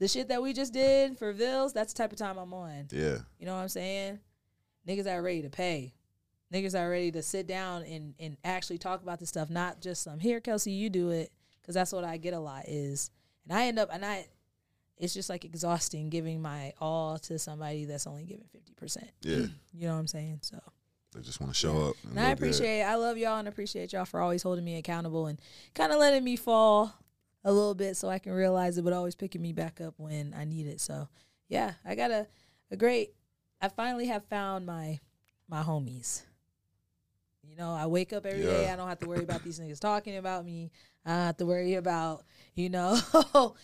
The 0.00 0.08
shit 0.08 0.28
that 0.28 0.42
we 0.42 0.52
just 0.52 0.72
did 0.72 1.16
for 1.16 1.32
Vils, 1.32 1.72
that's 1.72 1.92
the 1.92 1.98
type 1.98 2.10
of 2.10 2.18
time 2.18 2.38
I'm 2.38 2.52
on. 2.52 2.88
yeah. 2.90 3.18
You 3.38 3.46
know 3.46 3.54
what 3.54 3.62
I'm 3.62 3.68
saying? 3.68 4.18
Niggas 4.86 5.06
are 5.06 5.22
ready 5.22 5.42
to 5.42 5.48
pay. 5.48 5.94
Niggas 6.52 6.78
are 6.78 6.90
ready 6.90 7.12
to 7.12 7.22
sit 7.22 7.46
down 7.46 7.82
and, 7.84 8.14
and 8.18 8.36
actually 8.44 8.78
talk 8.78 9.00
about 9.02 9.20
this 9.20 9.28
stuff, 9.28 9.48
not 9.48 9.80
just 9.80 10.02
some 10.02 10.18
here, 10.18 10.40
Kelsey, 10.40 10.72
you 10.72 10.90
do 10.90 11.10
it, 11.10 11.30
because 11.60 11.74
that's 11.76 11.92
what 11.92 12.02
I 12.02 12.16
get 12.16 12.34
a 12.34 12.40
lot 12.40 12.64
is, 12.66 13.10
and 13.48 13.56
I 13.56 13.66
end 13.66 13.78
up 13.78 13.90
and 13.92 14.04
I, 14.04 14.26
it's 14.98 15.14
just 15.14 15.30
like 15.30 15.44
exhausting 15.44 16.10
giving 16.10 16.42
my 16.42 16.72
all 16.80 17.16
to 17.20 17.38
somebody 17.38 17.84
that's 17.84 18.06
only 18.08 18.24
giving 18.24 18.46
fifty 18.52 18.74
percent. 18.74 19.10
Yeah. 19.22 19.46
You 19.72 19.86
know 19.86 19.94
what 19.94 20.00
I'm 20.00 20.06
saying? 20.08 20.40
So, 20.42 20.60
They 21.14 21.20
just 21.20 21.40
want 21.40 21.52
to 21.52 21.58
show 21.58 21.88
up. 21.88 21.96
and 22.08 22.18
I 22.18 22.30
appreciate, 22.30 22.82
I 22.82 22.94
love 22.94 23.18
y'all 23.18 23.38
and 23.38 23.46
appreciate 23.46 23.92
y'all 23.92 24.04
for 24.04 24.20
always 24.20 24.42
holding 24.42 24.64
me 24.64 24.78
accountable 24.78 25.26
and 25.26 25.38
kind 25.74 25.92
of 25.92 25.98
letting 25.98 26.24
me 26.24 26.36
fall 26.36 26.94
a 27.44 27.52
little 27.52 27.74
bit 27.74 27.96
so 27.96 28.08
I 28.08 28.18
can 28.18 28.32
realize 28.32 28.78
it, 28.78 28.82
but 28.82 28.92
always 28.92 29.14
picking 29.14 29.42
me 29.42 29.52
back 29.52 29.80
up 29.80 29.94
when 29.98 30.34
I 30.36 30.44
need 30.44 30.66
it. 30.66 30.80
So, 30.80 31.08
yeah, 31.48 31.72
I 31.84 31.94
got 31.94 32.10
a, 32.10 32.26
a 32.70 32.76
great. 32.76 33.10
I 33.60 33.68
finally 33.68 34.06
have 34.06 34.24
found 34.24 34.66
my 34.66 35.00
my 35.48 35.62
homies. 35.62 36.22
You 37.42 37.56
know, 37.56 37.72
I 37.74 37.86
wake 37.86 38.12
up 38.12 38.24
every 38.24 38.42
day. 38.42 38.64
Yeah. 38.64 38.72
I 38.72 38.76
don't 38.76 38.88
have 38.88 39.00
to 39.00 39.08
worry 39.08 39.24
about 39.24 39.42
these 39.42 39.60
niggas 39.60 39.80
talking 39.80 40.16
about 40.16 40.44
me. 40.44 40.70
I 41.04 41.10
don't 41.10 41.18
have 41.26 41.36
to 41.38 41.46
worry 41.46 41.74
about, 41.74 42.24
you 42.54 42.70
know, 42.70 42.98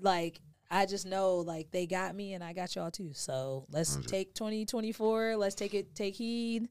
like 0.00 0.40
I 0.70 0.86
just 0.86 1.06
know 1.06 1.36
like 1.38 1.70
they 1.70 1.86
got 1.86 2.14
me 2.14 2.34
and 2.34 2.44
I 2.44 2.52
got 2.52 2.76
y'all 2.76 2.90
too. 2.90 3.10
So 3.12 3.64
let's 3.70 3.94
Hundred. 3.94 4.08
take 4.08 4.34
2024. 4.34 5.36
Let's 5.36 5.54
take 5.54 5.74
it, 5.74 5.94
take 5.94 6.14
heed. 6.14 6.68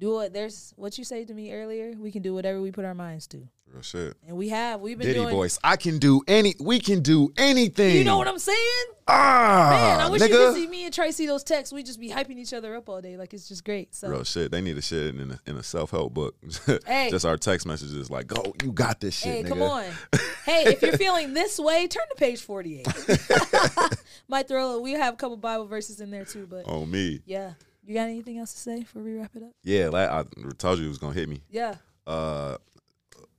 Do 0.00 0.20
it. 0.20 0.32
There's 0.32 0.72
what 0.76 0.96
you 0.96 1.04
say 1.04 1.24
to 1.26 1.34
me 1.34 1.52
earlier. 1.52 1.92
We 1.98 2.10
can 2.10 2.22
do 2.22 2.32
whatever 2.32 2.60
we 2.62 2.72
put 2.72 2.86
our 2.86 2.94
minds 2.94 3.26
to. 3.28 3.46
Real 3.70 3.82
shit. 3.82 4.16
And 4.26 4.36
we 4.36 4.48
have. 4.48 4.80
We've 4.80 4.96
been 4.98 5.06
Diddy 5.08 5.20
doing. 5.20 5.32
voice. 5.34 5.58
I 5.62 5.76
can 5.76 5.98
do 5.98 6.22
any. 6.26 6.54
We 6.58 6.80
can 6.80 7.02
do 7.02 7.32
anything. 7.36 7.96
You 7.96 8.04
know 8.04 8.16
what 8.18 8.26
I'm 8.26 8.38
saying? 8.38 8.58
Ah, 9.06 9.68
Man, 9.70 10.00
I 10.00 10.10
wish 10.10 10.22
you 10.22 10.28
could 10.28 10.54
see 10.54 10.66
me 10.66 10.86
and 10.86 10.94
Tricito's 10.94 11.44
texts. 11.44 11.72
We 11.72 11.82
just 11.82 12.00
be 12.00 12.08
hyping 12.10 12.38
each 12.38 12.52
other 12.54 12.74
up 12.74 12.88
all 12.88 13.00
day. 13.02 13.16
Like 13.18 13.34
it's 13.34 13.46
just 13.46 13.64
great. 13.64 13.94
So 13.94 14.08
Real 14.08 14.24
shit. 14.24 14.50
They 14.50 14.60
need 14.62 14.76
a 14.78 14.82
shit 14.82 15.14
in 15.14 15.32
a, 15.32 15.40
in 15.46 15.56
a 15.56 15.62
self 15.62 15.90
help 15.90 16.14
book. 16.14 16.34
Hey. 16.86 17.10
Just 17.10 17.26
our 17.26 17.36
text 17.36 17.66
messages 17.66 18.10
like, 18.10 18.26
go, 18.26 18.54
you 18.64 18.72
got 18.72 19.00
this 19.00 19.14
shit, 19.18 19.28
Hey, 19.32 19.42
nigga. 19.44 19.48
come 19.48 19.62
on. 19.62 19.84
hey, 20.46 20.64
if 20.66 20.82
you're 20.82 20.96
feeling 20.96 21.34
this 21.34 21.58
way, 21.58 21.86
turn 21.86 22.08
to 22.08 22.14
page 22.16 22.40
48. 22.40 22.86
Might 24.28 24.48
throw 24.48 24.80
we 24.80 24.92
have 24.92 25.14
a 25.14 25.16
couple 25.16 25.36
Bible 25.36 25.66
verses 25.66 26.00
in 26.00 26.10
there 26.10 26.24
too, 26.24 26.46
but 26.48 26.64
oh 26.66 26.86
me. 26.86 27.20
yeah. 27.26 27.52
You 27.84 27.94
got 27.94 28.08
anything 28.08 28.38
else 28.38 28.52
to 28.52 28.58
say 28.58 28.80
before 28.80 29.02
we 29.02 29.14
wrap 29.16 29.34
it 29.34 29.42
up? 29.42 29.50
Yeah, 29.64 29.88
la- 29.88 30.20
I 30.20 30.24
told 30.58 30.78
you 30.78 30.84
it 30.86 30.88
was 30.88 30.98
gonna 30.98 31.14
hit 31.14 31.28
me. 31.28 31.42
Yeah. 31.50 31.74
Uh, 32.06 32.56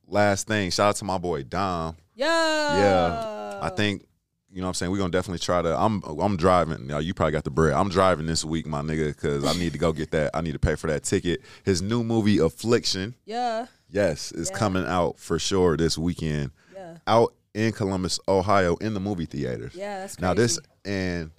last 0.07 0.47
thing, 0.47 0.71
shout 0.71 0.89
out 0.89 0.95
to 0.97 1.05
my 1.05 1.17
boy 1.17 1.43
Dom. 1.43 1.95
Yeah. 2.15 2.77
Yeah, 2.77 3.59
I 3.61 3.69
think 3.69 4.05
you 4.53 4.59
know 4.59 4.67
what 4.67 4.69
I'm 4.69 4.73
saying. 4.75 4.91
We're 4.91 4.97
gonna 4.97 5.11
definitely 5.11 5.39
try 5.39 5.61
to. 5.61 5.77
I'm 5.77 6.01
I'm 6.03 6.35
driving. 6.37 6.87
Now 6.87 6.97
you 6.99 7.13
probably 7.13 7.31
got 7.31 7.43
the 7.45 7.51
bread. 7.51 7.73
I'm 7.73 7.89
driving 7.89 8.25
this 8.25 8.43
week, 8.43 8.65
my 8.67 8.81
nigga, 8.81 9.07
because 9.15 9.45
I 9.45 9.53
need 9.57 9.71
to 9.73 9.79
go 9.79 9.93
get 9.93 10.11
that. 10.11 10.31
I 10.33 10.41
need 10.41 10.51
to 10.53 10.59
pay 10.59 10.75
for 10.75 10.87
that 10.87 11.03
ticket. 11.03 11.41
His 11.63 11.81
new 11.81 12.03
movie, 12.03 12.39
Affliction, 12.39 13.15
Yeah. 13.25 13.67
yes, 13.89 14.31
is 14.33 14.49
Yeah. 14.51 14.57
coming 14.57 14.85
out 14.85 15.17
for 15.19 15.39
sure 15.39 15.77
this 15.77 15.97
weekend. 15.97 16.51
Yeah. 16.73 16.97
Out 17.07 17.33
in 17.53 17.71
Columbus, 17.71 18.19
Ohio, 18.27 18.75
in 18.77 18.93
the 18.93 18.99
movie 18.99 19.25
theaters. 19.25 19.73
Yeah, 19.75 19.99
that's 19.99 20.15
crazy. 20.15 20.27
Now 20.27 20.33
this 20.33 20.59
and 20.83 21.31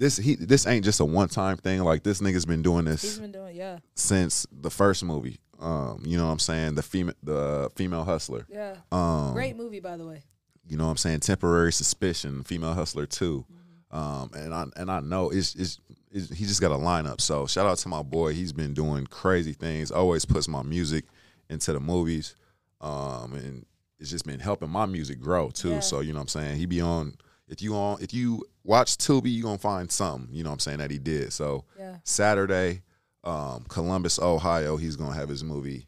this 0.00 0.16
he 0.16 0.34
this 0.34 0.66
ain't 0.66 0.84
just 0.84 0.98
a 0.98 1.04
one 1.04 1.28
time 1.28 1.58
thing. 1.58 1.80
Like 1.80 2.02
this 2.02 2.20
nigga's 2.20 2.46
been 2.46 2.62
doing 2.62 2.86
He's 2.86 3.02
this 3.02 3.18
been 3.18 3.32
doing 3.32 3.54
yeah. 3.54 3.78
since 3.94 4.46
the 4.50 4.70
first 4.70 5.04
movie. 5.04 5.38
Um, 5.60 6.02
you 6.06 6.16
know 6.16 6.24
what 6.24 6.32
I'm 6.32 6.38
saying? 6.38 6.74
The 6.74 6.82
female 6.82 7.14
the 7.22 7.70
female 7.76 8.04
hustler. 8.04 8.46
Yeah. 8.48 8.76
Um, 8.90 9.34
Great 9.34 9.56
movie 9.56 9.80
by 9.80 9.98
the 9.98 10.06
way. 10.06 10.22
you 10.66 10.78
know 10.78 10.86
what 10.86 10.92
I'm 10.92 10.96
saying? 10.96 11.20
Temporary 11.20 11.72
suspicion, 11.72 12.42
female 12.44 12.72
hustler 12.72 13.04
too. 13.04 13.44
Mm-hmm. 13.52 13.96
Um, 13.96 14.30
and 14.34 14.54
I 14.54 14.64
and 14.76 14.90
I 14.90 15.00
know 15.00 15.28
it's, 15.28 15.54
it's 15.54 15.78
it's 16.10 16.30
he 16.30 16.46
just 16.46 16.62
got 16.62 16.72
a 16.72 16.78
lineup. 16.78 17.20
So 17.20 17.46
shout 17.46 17.66
out 17.66 17.76
to 17.78 17.88
my 17.88 18.02
boy. 18.02 18.32
He's 18.32 18.54
been 18.54 18.72
doing 18.72 19.06
crazy 19.06 19.52
things. 19.52 19.90
Always 19.90 20.24
puts 20.24 20.48
my 20.48 20.62
music 20.62 21.04
into 21.50 21.74
the 21.74 21.80
movies. 21.80 22.34
Um, 22.80 23.34
and 23.34 23.66
it's 23.98 24.08
just 24.08 24.24
been 24.24 24.40
helping 24.40 24.70
my 24.70 24.86
music 24.86 25.20
grow 25.20 25.50
too. 25.50 25.72
Yeah. 25.72 25.80
So 25.80 26.00
you 26.00 26.14
know 26.14 26.20
what 26.20 26.34
I'm 26.34 26.40
saying? 26.40 26.56
He 26.56 26.64
be 26.64 26.80
on 26.80 27.16
if 27.48 27.60
you 27.60 27.74
on 27.74 28.00
if 28.00 28.14
you 28.14 28.44
watch 28.64 28.96
Tubi, 28.96 29.34
you're 29.34 29.44
gonna 29.44 29.58
find 29.58 29.90
something, 29.90 30.34
you 30.34 30.42
know 30.44 30.50
what 30.50 30.54
I'm 30.54 30.58
saying, 30.60 30.78
that 30.78 30.90
he 30.90 30.98
did. 30.98 31.32
So 31.32 31.64
Yeah. 31.78 31.98
Saturday, 32.04 32.82
um, 33.24 33.64
Columbus, 33.68 34.18
Ohio, 34.18 34.76
he's 34.76 34.96
gonna 34.96 35.14
have 35.14 35.28
his 35.28 35.42
movie 35.44 35.86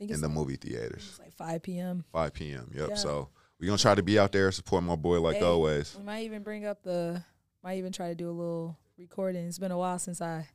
in 0.00 0.20
the 0.20 0.28
like, 0.28 0.30
movie 0.36 0.56
theaters. 0.56 1.06
it's 1.10 1.18
like 1.20 1.32
5 1.32 1.62
p.m. 1.62 2.04
5 2.12 2.32
p.m. 2.32 2.70
Yep. 2.74 2.88
Yeah. 2.90 2.94
So 2.96 3.28
we're 3.60 3.66
gonna 3.66 3.78
try 3.78 3.94
to 3.94 4.02
be 4.02 4.18
out 4.18 4.32
there, 4.32 4.50
support 4.50 4.82
my 4.84 4.96
boy 4.96 5.20
like 5.20 5.36
Hey. 5.36 5.42
always. 5.44 5.94
We 5.96 6.04
might 6.04 6.24
even 6.24 6.42
bring 6.42 6.64
up 6.64 6.82
the 6.82 7.22
might 7.62 7.78
even 7.78 7.92
try 7.92 8.08
to 8.08 8.14
do 8.14 8.28
a 8.28 8.32
little 8.32 8.76
recording. 8.98 9.46
It's 9.46 9.58
been 9.58 9.70
a 9.70 9.78
while 9.78 9.98
since 10.00 10.20
I 10.20 10.48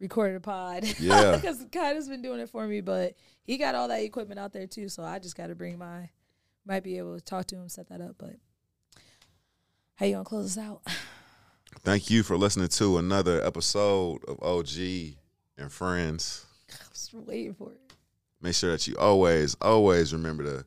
recorded 0.00 0.36
a 0.36 0.40
pod. 0.40 0.84
Yeah. 1.00 1.36
Because 1.36 1.64
Kai 1.72 1.88
has 1.94 2.08
been 2.08 2.20
doing 2.22 2.40
it 2.40 2.50
for 2.50 2.66
me, 2.66 2.80
but 2.82 3.14
he 3.44 3.56
got 3.56 3.74
all 3.74 3.88
that 3.88 4.02
equipment 4.02 4.38
out 4.38 4.52
there 4.52 4.66
too. 4.66 4.88
So 4.90 5.02
I 5.02 5.18
just 5.18 5.36
got 5.36 5.46
to 5.46 5.54
bring 5.54 5.78
my, 5.78 6.10
might 6.66 6.82
be 6.84 6.98
able 6.98 7.16
to 7.18 7.24
talk 7.24 7.46
to 7.46 7.56
him, 7.56 7.68
set 7.70 7.88
that 7.88 8.02
up. 8.02 8.16
But 8.18 8.36
how 9.98 10.06
you 10.06 10.12
gonna 10.14 10.24
close 10.24 10.56
us 10.56 10.64
out? 10.64 10.80
Thank 11.82 12.10
you 12.10 12.22
for 12.22 12.36
listening 12.36 12.68
to 12.68 12.98
another 12.98 13.44
episode 13.44 14.24
of 14.26 14.42
OG 14.42 14.68
and 15.56 15.70
Friends. 15.70 16.44
I 16.70 16.74
was 16.90 17.10
waiting 17.26 17.54
for 17.54 17.70
it. 17.72 17.80
Make 18.40 18.54
sure 18.54 18.70
that 18.72 18.86
you 18.86 18.96
always, 18.96 19.56
always 19.60 20.12
remember 20.12 20.44
to 20.44 20.64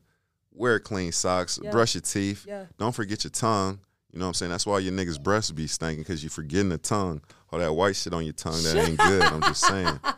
wear 0.52 0.78
clean 0.80 1.12
socks, 1.12 1.58
Yeah. 1.62 1.70
brush 1.70 1.94
your 1.94 2.02
teeth. 2.02 2.44
Yeah. 2.46 2.66
Don't 2.78 2.94
forget 2.94 3.24
your 3.24 3.30
tongue. 3.30 3.80
You 4.12 4.18
know 4.18 4.26
what 4.26 4.30
I'm 4.30 4.34
saying? 4.34 4.50
That's 4.50 4.66
why 4.66 4.78
your 4.80 4.92
niggas' 4.92 5.22
breasts 5.22 5.50
be 5.52 5.66
stinking 5.66 6.02
because 6.02 6.22
you're 6.22 6.30
forgetting 6.30 6.68
the 6.68 6.76
tongue. 6.78 7.22
All 7.50 7.58
that 7.58 7.72
white 7.72 7.96
shit 7.96 8.12
on 8.12 8.24
your 8.24 8.34
tongue, 8.34 8.62
that 8.62 8.76
ain't 8.76 8.98
good. 8.98 9.22
I'm 9.22 9.40
just 9.42 9.64
saying. 9.66 9.98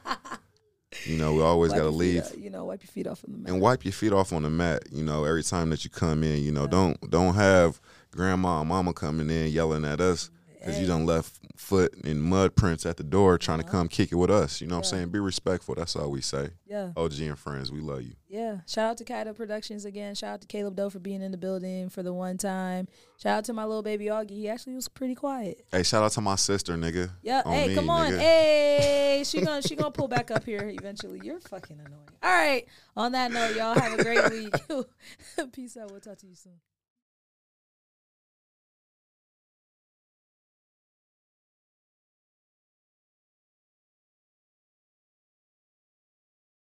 You 1.07 1.16
know, 1.19 1.35
we 1.35 1.43
always 1.43 1.73
got 1.73 1.81
to 1.82 1.91
leave. 1.91 2.23
you 2.39 2.51
know, 2.51 2.66
wipe 2.66 2.81
your 2.85 2.89
feet 2.89 3.09
off 3.09 3.24
on 3.27 3.32
the 3.32 3.39
mat. 3.39 3.51
and 3.53 3.61
wipe 3.61 3.85
your 3.85 3.93
feet 3.93 4.12
off 4.12 4.32
on 4.32 4.45
the 4.45 4.49
mat. 4.49 4.85
You 4.93 5.03
know, 5.03 5.24
every 5.24 5.43
time 5.43 5.70
that 5.70 5.82
you 5.85 5.91
come 5.91 6.23
in, 6.23 6.41
you 6.45 6.53
know, 6.53 6.69
don't 6.69 6.99
don't 7.11 7.35
have 7.35 7.81
grandma 8.15 8.61
and 8.61 8.69
mama 8.69 8.93
coming 8.93 9.28
in 9.31 9.49
yelling 9.49 9.85
at 9.85 10.01
us 10.01 10.31
because 10.59 10.81
you 10.81 10.86
done 10.86 11.05
left 11.05 11.39
foot 11.57 11.95
in 12.05 12.20
mud 12.20 12.57
prints 12.57 12.85
at 12.86 12.97
the 12.97 13.05
door 13.05 13.39
trying 13.39 13.59
to 13.59 13.65
come 13.65 13.86
kick 13.86 14.11
it 14.11 14.15
with 14.16 14.31
us. 14.31 14.61
You 14.61 14.66
know 14.66 14.77
what 14.77 14.86
I'm 14.86 14.91
saying? 14.91 15.09
Be 15.11 15.19
respectful. 15.20 15.74
That's 15.74 15.95
all 15.95 16.11
we 16.11 16.20
say. 16.20 16.51
yeah. 16.66 16.91
OG 16.97 17.20
and 17.20 17.39
friends, 17.39 17.70
we 17.70 17.81
love 17.81 18.03
you. 18.03 18.15
Yeah. 18.28 18.59
Shout 18.66 18.91
out 18.91 18.97
to 18.99 19.05
KYDA 19.05 19.36
Productions 19.36 19.85
again. 19.85 20.15
Shout 20.15 20.35
out 20.35 20.41
to 20.41 20.47
Caleb 20.47 20.74
Doe 20.74 20.91
for 20.91 20.99
being 20.99 21.23
in 21.23 21.31
the 21.32 21.36
building 21.36 21.91
for 21.91 22.03
the 22.03 22.12
one 22.12 22.39
time. 22.39 22.89
Shout 23.23 23.39
out 23.39 23.45
to 23.45 23.53
my 23.53 23.65
little 23.65 23.82
baby 23.82 24.07
Augie. 24.07 24.31
He 24.31 24.49
actually 24.49 24.74
was 24.74 24.89
pretty 24.89 25.15
quiet. 25.15 25.65
Hey, 25.70 25.82
shout 25.82 26.03
out 26.03 26.12
to 26.12 26.20
my 26.20 26.36
sister, 26.36 26.74
nigga. 26.77 27.11
Yeah. 27.23 27.43
On 27.45 27.53
hey, 27.53 27.69
me, 27.69 27.74
come 27.74 27.91
on. 27.91 28.12
nigga. 28.12 28.19
Hey, 28.19 29.23
she 29.27 29.41
gonna 29.43 29.62
she 29.62 29.77
gonna 29.77 29.91
pull 29.91 30.09
back 30.09 30.31
up 30.31 30.45
here 30.47 30.73
eventually. 30.74 31.20
You're 31.23 31.41
fucking 31.41 31.78
annoying. 31.78 32.09
All 32.23 32.31
right. 32.31 32.66
On 32.97 33.12
that 33.12 33.31
note, 33.31 33.55
y'all 33.55 33.78
have 33.78 33.99
a 33.99 34.03
great 34.03 34.31
week. 34.31 34.55
Peace 35.53 35.77
out. 35.77 35.91
We'll 35.91 36.01
talk 36.01 36.19
to 36.19 36.27
you 36.27 36.35
soon. 36.35 36.55